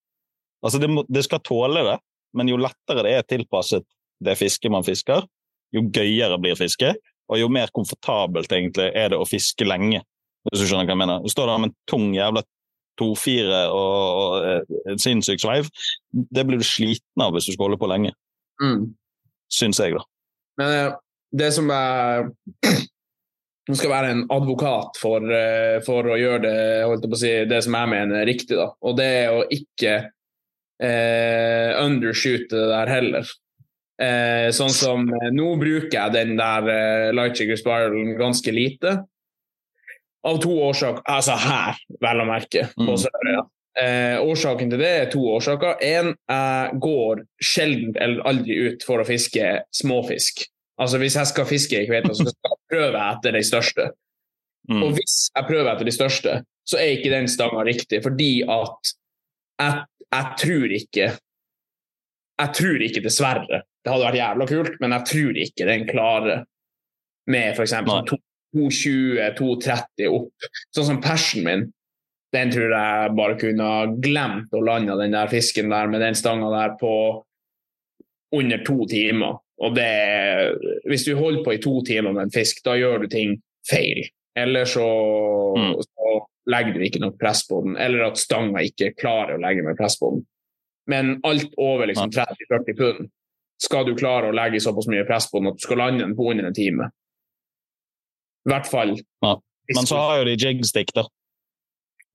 altså 0.62 0.80
det, 0.82 0.90
må, 0.92 1.04
det 1.08 1.22
skal 1.24 1.40
tåle 1.44 1.84
det, 1.86 1.96
men 2.36 2.50
jo 2.50 2.58
lettere 2.60 3.06
det 3.06 3.14
er 3.16 3.24
tilpasset 3.26 3.86
det 4.22 4.36
fisket 4.38 4.70
man 4.70 4.84
fisker, 4.86 5.24
jo 5.74 5.86
gøyere 5.88 6.36
blir 6.38 6.58
fisket, 6.58 7.00
og 7.32 7.40
jo 7.40 7.48
mer 7.50 7.72
komfortabelt 7.74 8.52
egentlig 8.52 8.90
er 8.98 9.14
det 9.14 9.18
å 9.18 9.26
fiske 9.26 9.64
lenge. 9.66 10.02
Hvis 10.50 10.62
du 10.62 10.68
skjønner 10.68 10.86
hva 10.86 10.94
jeg 10.94 11.00
mener. 11.00 11.22
Du 11.24 11.32
står 11.32 11.48
der 11.48 11.62
med 11.62 11.70
en 11.70 11.76
tung 11.88 12.06
jævla 12.14 12.42
2-4 13.02 13.60
og, 13.74 14.22
og 14.22 14.48
eh, 14.48 14.80
en 14.92 15.02
sinnssyk 15.02 15.42
sveiv. 15.42 15.68
Det 16.10 16.46
blir 16.46 16.62
du 16.62 16.66
sliten 16.66 17.24
av 17.24 17.34
hvis 17.34 17.50
du 17.50 17.56
skal 17.56 17.66
holde 17.66 17.80
på 17.82 17.90
lenge, 17.90 18.14
mm. 18.62 18.86
syns 19.52 19.82
jeg, 19.82 19.98
da. 19.98 20.06
Men 20.62 20.74
eh, 20.78 20.96
det 21.42 21.52
som 21.56 21.70
er 21.74 22.30
Nå 23.70 23.76
skal 23.78 23.92
være 23.92 24.08
en 24.10 24.24
advokat 24.34 24.96
for, 24.98 25.22
eh, 25.22 25.76
for 25.86 26.08
å 26.10 26.16
gjøre 26.18 26.40
det, 26.42 26.56
holdt 26.82 27.04
jeg 27.06 27.10
på 27.12 27.14
å 27.14 27.20
si, 27.20 27.30
det 27.46 27.60
som 27.62 27.76
jeg 27.78 27.90
mener 27.92 28.18
er 28.18 28.26
riktig. 28.26 28.56
Da. 28.58 28.64
Og 28.82 28.96
det 28.98 29.06
er 29.20 29.36
å 29.36 29.44
ikke 29.54 29.92
eh, 30.82 31.70
undershoote 31.78 32.50
det 32.50 32.64
der 32.72 32.90
heller. 32.90 33.30
Eh, 34.02 34.48
sånn 34.56 34.72
som 34.74 35.04
Nå 35.06 35.52
bruker 35.60 35.94
jeg 35.94 36.14
den 36.16 36.34
der 36.40 36.68
eh, 36.72 37.12
Lightjigger 37.14 37.60
Spiralen 37.60 38.16
ganske 38.18 38.54
lite. 38.54 38.96
Av 40.24 40.38
to 40.42 40.52
årsaker. 40.68 41.02
Altså 41.10 41.34
her, 41.40 41.80
vel 42.02 42.22
å 42.22 42.28
merke, 42.28 42.68
på 42.76 42.92
Mm. 42.92 43.00
Sørøya. 43.04 43.42
Eh, 43.82 44.18
årsaken 44.20 44.70
til 44.70 44.82
det 44.82 44.90
er 45.00 45.10
to 45.10 45.22
årsaker. 45.32 45.78
En, 45.82 46.12
jeg 46.28 46.78
går 46.84 47.22
sjelden 47.40 47.96
eller 47.96 48.26
aldri 48.28 48.58
ut 48.68 48.84
for 48.84 49.00
å 49.00 49.06
fiske 49.08 49.62
småfisk. 49.72 50.44
Altså 50.78 50.98
Hvis 50.98 51.16
jeg 51.16 51.26
skal 51.30 51.48
fiske 51.48 51.80
i 51.80 51.88
kveita, 51.88 52.12
så 52.14 52.26
skal 52.28 52.52
jeg 52.52 52.60
prøve 52.72 53.02
etter 53.08 53.32
de 53.32 53.42
største. 53.46 53.90
Mm. 54.70 54.82
Og 54.82 54.96
hvis 54.98 55.16
jeg 55.34 55.48
prøver 55.48 55.72
etter 55.72 55.88
de 55.88 55.94
største, 55.94 56.36
så 56.68 56.78
er 56.78 56.96
ikke 56.96 57.10
den 57.10 57.28
stanga 57.30 57.64
riktig, 57.66 58.02
fordi 58.04 58.42
at 58.46 58.92
jeg, 59.62 59.84
jeg 60.12 60.26
tror 60.38 60.76
ikke 60.78 61.10
Jeg 62.40 62.54
tror 62.56 62.82
ikke, 62.82 63.02
dessverre. 63.04 63.58
Det 63.84 63.90
hadde 63.92 64.06
vært 64.06 64.18
jævla 64.18 64.46
kult, 64.48 64.76
men 64.80 64.94
jeg 64.96 65.04
tror 65.10 65.36
ikke 65.44 65.66
den 65.68 65.84
klarer 65.86 66.44
med 67.30 67.52
f.eks. 67.54 67.74
Nei. 67.86 68.00
220-230 68.54 70.08
opp. 70.12 70.48
Sånn 70.74 70.88
som 70.90 71.00
persen 71.04 71.44
min. 71.46 71.66
Den 72.32 72.50
tror 72.52 72.72
jeg 72.72 73.12
bare 73.16 73.36
kunne 73.40 73.66
ha 73.68 73.84
glemt 74.00 74.54
å 74.56 74.62
lande 74.64 74.96
den 75.00 75.12
der 75.12 75.28
fisken 75.28 75.68
der 75.72 75.90
med 75.92 76.00
den 76.00 76.16
stanga 76.16 76.48
der 76.54 76.76
på 76.80 76.92
under 78.32 78.62
to 78.64 78.86
timer. 78.88 79.38
Og 79.62 79.74
det 79.76 80.56
Hvis 80.88 81.04
du 81.04 81.14
holder 81.14 81.44
på 81.44 81.54
i 81.54 81.60
to 81.62 81.82
timer 81.86 82.12
med 82.16 82.22
en 82.28 82.34
fisk, 82.34 82.62
da 82.64 82.74
gjør 82.78 83.02
du 83.04 83.08
ting 83.12 83.36
feil. 83.68 84.06
Eller 84.36 84.64
så, 84.64 84.86
Mm. 85.56 85.74
så 85.76 86.26
legger 86.48 86.72
du 86.72 86.80
ikke 86.80 87.00
nok 87.00 87.18
press 87.20 87.46
på 87.46 87.62
den, 87.64 87.76
eller 87.76 88.04
at 88.04 88.16
stanga 88.16 88.62
ikke 88.64 88.94
klarer 88.96 89.36
å 89.36 89.40
legge 89.40 89.62
mer 89.62 89.76
press 89.76 89.98
på 90.00 90.10
den. 90.10 90.26
Men 90.88 91.20
alt 91.24 91.52
over 91.58 91.86
liksom 91.86 92.10
30-40 92.10 92.76
pund 92.76 93.10
skal 93.60 93.84
du 93.84 93.94
klare 93.94 94.30
å 94.30 94.34
legge 94.34 94.58
såpass 94.60 94.88
mye 94.88 95.04
press 95.06 95.30
på 95.30 95.38
den 95.38 95.48
at 95.52 95.60
du 95.60 95.60
skal 95.60 95.76
lande 95.78 96.00
den 96.00 96.16
på 96.16 96.30
under 96.30 96.46
en 96.46 96.54
time. 96.54 96.90
I 98.46 98.50
hvert 98.50 98.66
fall. 98.70 98.96
Ja. 99.22 99.34
Men 99.74 99.86
så 99.88 99.96
har 100.00 100.18
jo 100.20 100.24
de 100.30 100.36
jigstick, 100.36 100.90
da. 100.96 101.04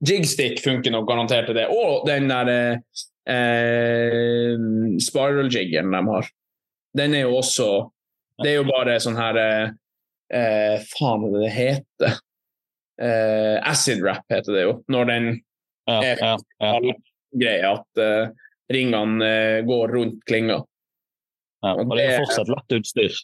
Jigstick 0.05 0.59
funker 0.61 0.91
nok 0.93 1.07
garantert 1.09 1.47
til 1.49 1.55
det. 1.57 1.67
Og 1.73 2.03
den 2.07 2.27
der 2.29 2.51
eh, 3.27 4.53
spiral-jiggeren 5.01 5.93
de 5.95 6.01
har. 6.11 6.29
Den 6.97 7.15
er 7.17 7.25
jo 7.27 7.37
også 7.39 7.67
Det 8.43 8.51
er 8.51 8.59
jo 8.59 8.67
bare 8.69 8.99
sånn 9.01 9.17
her 9.17 9.37
eh, 9.41 9.69
eh, 10.37 10.83
Faen, 10.91 11.23
hva 11.23 11.31
det 11.33 11.47
det 11.47 11.53
heter? 11.55 12.19
Eh, 13.01 13.55
acid 13.69 14.01
wrap 14.05 14.25
heter 14.33 14.53
det 14.53 14.63
jo. 14.67 14.75
Når 14.93 15.09
den 15.11 15.27
Ja, 15.87 15.97
er 16.03 16.19
ja, 16.19 16.33
ja, 16.59 16.93
greia 17.39 17.73
at 17.79 18.01
eh, 18.03 18.29
ringene 18.73 19.25
eh, 19.25 19.59
går 19.65 19.93
rundt 19.95 20.21
klinga. 20.27 20.59
ja. 21.63 21.73
Og 21.73 21.93
det 21.95 22.05
er 22.05 22.17
fortsatt 22.25 22.49
lett 22.51 22.75
utstyr. 22.81 23.15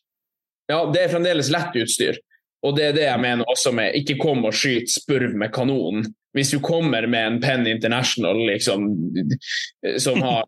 Ja, 0.71 0.79
det 0.93 1.01
er 1.03 1.11
fremdeles 1.11 1.49
lett 1.53 1.75
utstyr. 1.77 2.17
Og 2.63 2.75
det 2.77 2.85
er 2.87 2.95
det 2.95 3.07
jeg 3.07 3.19
mener 3.19 3.49
også 3.51 3.73
med 3.75 3.95
ikke 3.99 4.19
kom 4.21 4.45
og 4.47 4.55
skyt 4.55 4.91
spurv 4.91 5.35
med 5.39 5.51
kanon. 5.55 6.05
Hvis 6.33 6.53
du 6.55 6.59
kommer 6.63 7.05
med 7.07 7.27
en 7.27 7.39
Penn 7.43 7.67
International 7.69 8.39
liksom, 8.47 8.87
som 10.01 10.21
har 10.27 10.47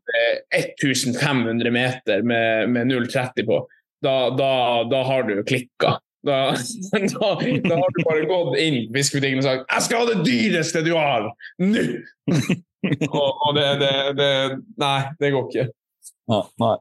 eh, 0.55 0.63
1500 0.63 1.71
meter 1.71 2.23
med, 2.25 2.71
med 2.71 2.93
0,30 2.93 3.45
på, 3.45 3.59
da, 4.05 4.15
da, 4.37 4.51
da 4.89 5.03
har 5.05 5.27
du 5.27 5.37
klikka. 5.43 5.97
Da, 6.25 6.39
da, 6.91 7.29
da 7.69 7.75
har 7.77 7.91
du 7.93 8.01
bare 8.01 8.25
gått 8.29 8.55
inn 8.57 8.79
i 8.79 8.85
fiskebutikken 8.95 9.43
og 9.43 9.45
sagt 9.45 9.67
'Jeg 9.69 9.85
skal 9.85 10.01
ha 10.01 10.07
det 10.09 10.23
dyreste 10.25 10.81
du 10.85 10.95
har! 10.97 11.29
Nå!' 11.61 11.85
og, 13.11 13.29
og 13.45 13.51
det, 13.57 13.67
det, 13.81 13.93
det 14.17 14.31
Nei, 14.81 14.99
det 15.19 15.31
går 15.35 15.49
ikke. 15.51 15.67
Ja, 16.31 16.41
nei. 16.63 16.75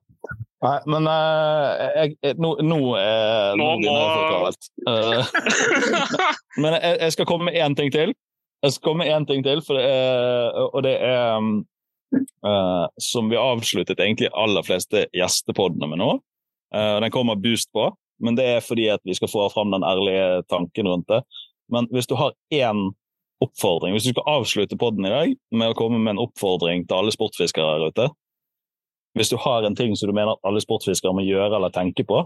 Nei. 0.64 0.78
Men 0.90 1.08
uh, 1.08 1.70
jeg, 1.98 2.16
jeg, 2.24 2.36
nå, 2.40 2.54
nå, 2.64 2.78
eh, 3.00 3.50
nå 3.60 3.68
må-. 3.82 4.52
Eh, 4.88 5.34
men 6.62 6.76
jeg, 6.78 6.96
jeg 7.04 7.16
skal 7.16 7.28
komme 7.28 7.50
med 7.50 7.58
én 7.60 7.76
ting 7.78 7.92
til. 7.94 8.14
Jeg 8.64 8.74
skal 8.74 8.88
komme 8.88 9.04
med 9.04 9.12
én 9.12 9.28
ting 9.28 9.44
til, 9.44 9.60
for 9.64 9.80
er, 9.80 10.56
og 10.70 10.82
det 10.86 10.96
er 11.04 11.42
Som 13.02 13.28
vi 13.28 13.36
avsluttet 13.36 14.00
egentlig 14.00 14.30
aller 14.32 14.64
fleste 14.64 15.06
gjestepodene 15.12 15.88
med 15.90 16.00
nå. 16.00 16.10
Den 16.72 17.12
kommer 17.12 17.36
boost 17.36 17.68
på, 17.74 17.88
men 18.22 18.38
det 18.38 18.46
er 18.46 18.64
fordi 18.64 18.86
at 18.92 19.02
vi 19.04 19.16
skal 19.18 19.30
få 19.30 19.48
fram 19.52 19.74
den 19.74 19.84
ærlige 19.84 20.44
tanken 20.48 20.88
rundt 20.88 21.08
det. 21.10 21.20
Men 21.68 21.88
hvis 21.90 22.06
du 22.06 22.14
har 22.14 22.32
én 22.54 22.94
oppfordring, 23.42 23.94
hvis 23.94 24.06
du 24.06 24.14
skal 24.14 24.30
avslutte 24.38 24.78
podden 24.78 25.06
i 25.06 25.12
dag 25.12 25.34
med 25.52 25.72
å 25.72 25.76
komme 25.78 25.98
med 25.98 26.14
en 26.14 26.24
oppfordring 26.24 26.86
til 26.86 27.00
alle 27.00 27.14
sportfiskere 27.14 27.74
her 27.74 27.88
ute 27.90 28.08
Hvis 29.14 29.30
du 29.30 29.36
har 29.38 29.62
en 29.62 29.76
ting 29.78 29.94
som 29.96 30.10
du 30.10 30.14
mener 30.14 30.34
at 30.34 30.46
alle 30.46 30.62
sportsfiskere 30.62 31.14
må 31.14 31.22
gjøre 31.26 31.54
eller 31.56 31.74
tenke 31.74 32.04
på, 32.06 32.24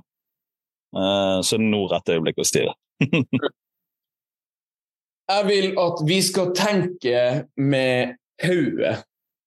eh, 0.97 1.39
så 1.45 1.57
er 1.57 1.63
det 1.63 1.73
nå 1.73 1.83
rett 1.91 2.15
øyeblikk 2.15 2.41
å 2.41 2.49
styre. 2.49 2.75
Jeg 5.29 5.45
vil 5.45 5.75
at 5.77 5.99
vi 6.09 6.19
skal 6.25 6.55
tenke 6.57 7.23
med 7.61 8.17
hodet 8.41 8.95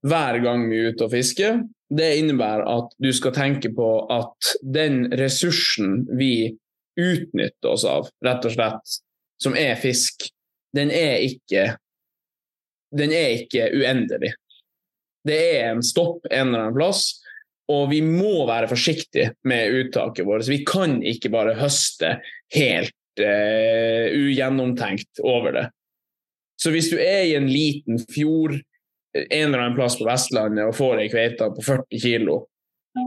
hver 0.05 0.37
gang 0.43 0.67
vi 0.69 0.77
er 0.77 0.91
ute 0.93 1.07
og 1.07 1.13
fisker. 1.15 1.63
Det 1.91 2.09
innebærer 2.19 2.67
at 2.69 2.93
du 3.01 3.09
skal 3.13 3.33
tenke 3.35 3.71
på 3.73 3.87
at 4.13 4.53
den 4.61 5.07
ressursen 5.17 6.03
vi 6.17 6.53
utnytter 6.99 7.71
oss 7.71 7.85
av, 7.87 8.11
rett 8.23 8.45
og 8.45 8.53
slett, 8.53 8.95
som 9.41 9.57
er 9.57 9.73
fisk, 9.79 10.29
den 10.75 10.91
er 10.91 11.23
ikke 11.25 11.77
Den 12.91 13.13
er 13.15 13.29
ikke 13.39 13.69
uendelig. 13.71 14.33
Det 15.23 15.37
er 15.61 15.69
en 15.69 15.83
stopp 15.85 16.25
en 16.27 16.49
eller 16.49 16.59
annen 16.65 16.75
plass, 16.75 17.20
og 17.71 17.91
vi 17.91 18.01
må 18.05 18.45
være 18.49 18.69
forsiktige 18.71 19.31
med 19.47 19.75
uttaket 19.79 20.27
vårt. 20.27 20.49
Vi 20.49 20.61
kan 20.67 20.99
ikke 21.07 21.31
bare 21.33 21.57
høste 21.59 22.17
helt 22.55 23.23
uh, 23.23 24.07
ugjennomtenkt 24.11 25.23
over 25.23 25.55
det. 25.57 25.65
Så 26.61 26.73
hvis 26.73 26.91
du 26.91 26.99
er 27.01 27.23
i 27.25 27.37
en 27.39 27.49
liten 27.49 28.01
fjord 28.11 28.59
en 29.17 29.47
eller 29.47 29.59
annen 29.59 29.75
plass 29.75 29.97
på 29.99 30.05
Vestlandet 30.07 30.67
og 30.69 30.77
får 30.77 31.01
ei 31.03 31.09
kveite 31.11 31.49
på 31.55 31.63
40 31.65 32.03
kilo, 32.03 32.37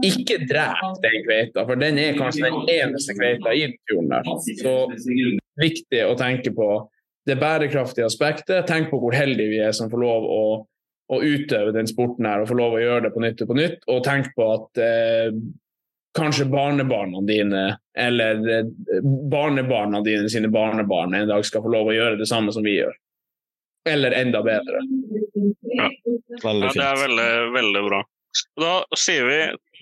ikke 0.05 0.41
drep 0.49 0.99
den 1.05 1.23
kveita, 1.27 1.65
for 1.69 1.81
den 1.81 1.99
er 2.01 2.17
kanskje 2.17 2.49
den 2.49 2.69
eneste 2.73 3.15
kveita 3.17 3.53
i 3.53 3.67
fjorden 3.89 4.13
der. 4.13 4.29
Så 4.61 4.75
viktig 5.61 6.05
å 6.09 6.17
tenke 6.19 6.53
på 6.57 6.69
det 7.29 7.37
bærekraftige 7.41 8.09
aspektet. 8.09 8.67
Tenk 8.69 8.91
på 8.91 9.01
hvor 9.01 9.17
heldige 9.17 9.53
vi 9.53 9.61
er 9.65 9.75
som 9.77 9.91
får 9.93 10.01
lov 10.01 10.29
å, 10.29 10.45
å 11.13 11.21
utøve 11.21 11.75
den 11.75 11.89
sporten 11.89 12.27
her 12.29 12.43
og 12.43 12.49
få 12.49 12.57
lov 12.59 12.77
å 12.77 12.83
gjøre 12.83 13.07
det 13.07 13.13
på 13.15 13.23
nytt 13.25 13.43
og 13.45 13.51
på 13.51 13.59
nytt. 13.59 13.87
Og 13.93 14.03
tenk 14.07 14.31
på 14.37 14.49
at 14.55 14.81
eh, 14.81 15.37
kanskje 16.17 16.49
barnebarna 16.53 17.23
dine 17.29 17.65
eller 17.99 18.41
eh, 18.59 18.71
barnebarna 19.33 20.01
dine 20.07 20.31
sine 20.33 20.49
barnebarn 20.53 21.15
en 21.15 21.29
dag 21.29 21.45
skal 21.47 21.65
få 21.65 21.73
lov 21.75 21.91
å 21.91 21.97
gjøre 21.97 22.21
det 22.21 22.29
samme 22.31 22.55
som 22.55 22.65
vi 22.65 22.79
gjør. 22.79 22.95
Eller 23.89 24.17
enda 24.17 24.41
bedre. 24.45 24.81
Veldig 26.45 26.71
Ja, 26.71 26.73
det 26.73 26.87
er 26.87 27.01
veldig, 27.03 27.31
veldig 27.53 27.83
bra. 27.91 28.01
Da 28.59 28.73
sier 28.99 29.29
vi 29.29 29.41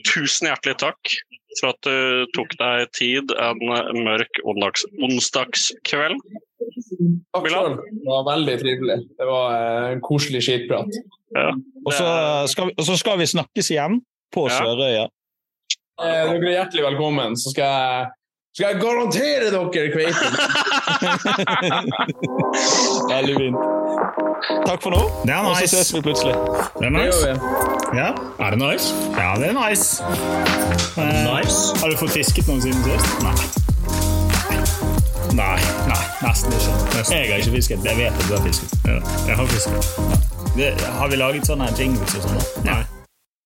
tusen 0.08 0.50
hjertelig 0.50 0.80
takk 0.82 1.14
for 1.60 1.72
at 1.72 1.80
du 1.86 2.26
tok 2.36 2.54
deg 2.60 2.90
tid 2.96 3.32
en 3.36 3.60
mørk 4.06 4.40
onsdags, 4.44 4.84
onsdagskveld. 5.02 6.18
Takk 7.34 7.48
selv. 7.50 7.80
Det 7.90 8.06
var 8.08 8.24
veldig 8.30 8.54
trivelig. 8.60 8.98
Det 9.18 9.26
var 9.28 9.56
eh, 9.56 9.90
en 9.96 10.00
koselig 10.04 10.42
skitprat. 10.46 11.00
Ja, 11.36 11.50
Og 11.86 11.92
så 11.96 12.08
skal, 12.52 12.68
vi- 12.70 12.74
og 12.78 12.84
så 12.86 12.96
skal 13.00 13.18
vi 13.18 13.26
snakkes 13.26 13.70
igjen 13.74 14.00
på 14.32 14.48
Ja. 14.48 14.58
Sørøya. 14.60 15.04
Eh, 16.02 16.24
dere 16.32 16.48
er 16.50 16.56
hjertelig 16.56 16.84
velkommen. 16.90 17.36
Så 17.36 17.52
skal 17.54 17.64
jeg, 17.68 18.10
skal 18.54 18.66
jeg 18.72 18.80
garantere 18.82 19.50
dere 19.54 19.88
kveiten! 19.94 20.32
Veldig 23.12 23.34
fint. 23.40 23.56
Takk 24.66 24.82
for 24.82 24.90
nå, 24.92 25.00
Det 25.24 25.32
er 25.32 25.42
nice. 25.42 25.62
og 25.62 25.68
så 25.68 25.76
ses 25.76 25.94
vi 25.94 26.00
plutselig. 26.04 26.34
Det 26.78 26.86
er 26.86 26.94
nice. 26.96 27.28
Ja, 27.96 28.08
er 28.46 28.50
det 28.50 28.58
nice? 28.58 28.94
Ja, 29.16 29.30
det 29.40 29.48
er 29.48 29.56
nice. 29.68 30.02
Eh, 31.00 31.34
Nice. 31.34 31.80
Har 31.80 31.88
du 31.90 31.96
fått 31.96 32.10
fisket 32.18 32.46
noen 32.50 32.60
siden 32.62 32.84
sist? 32.84 33.22
Nei. 33.24 33.34
Nei, 35.32 35.58
nei, 35.88 36.02
nesten 36.26 36.52
ikke. 36.52 36.72
Jeg 37.14 37.30
har 37.32 37.38
ikke 37.40 37.54
fisket. 37.56 37.78
Jeg 37.88 37.96
vet 37.96 38.12
at 38.12 38.26
du 38.28 38.34
har 38.36 38.42
fisket. 38.44 38.74
Ja, 38.84 38.98
jeg 39.30 39.36
har 39.36 39.46
fisket. 39.46 39.80
Det, 40.56 40.74
har 41.00 41.08
vi 41.08 41.16
laget 41.16 41.46
sånne 41.48 41.70
jingles 41.78 42.18
og 42.20 42.26
sånn? 42.28 42.42
Nei. 42.68 42.82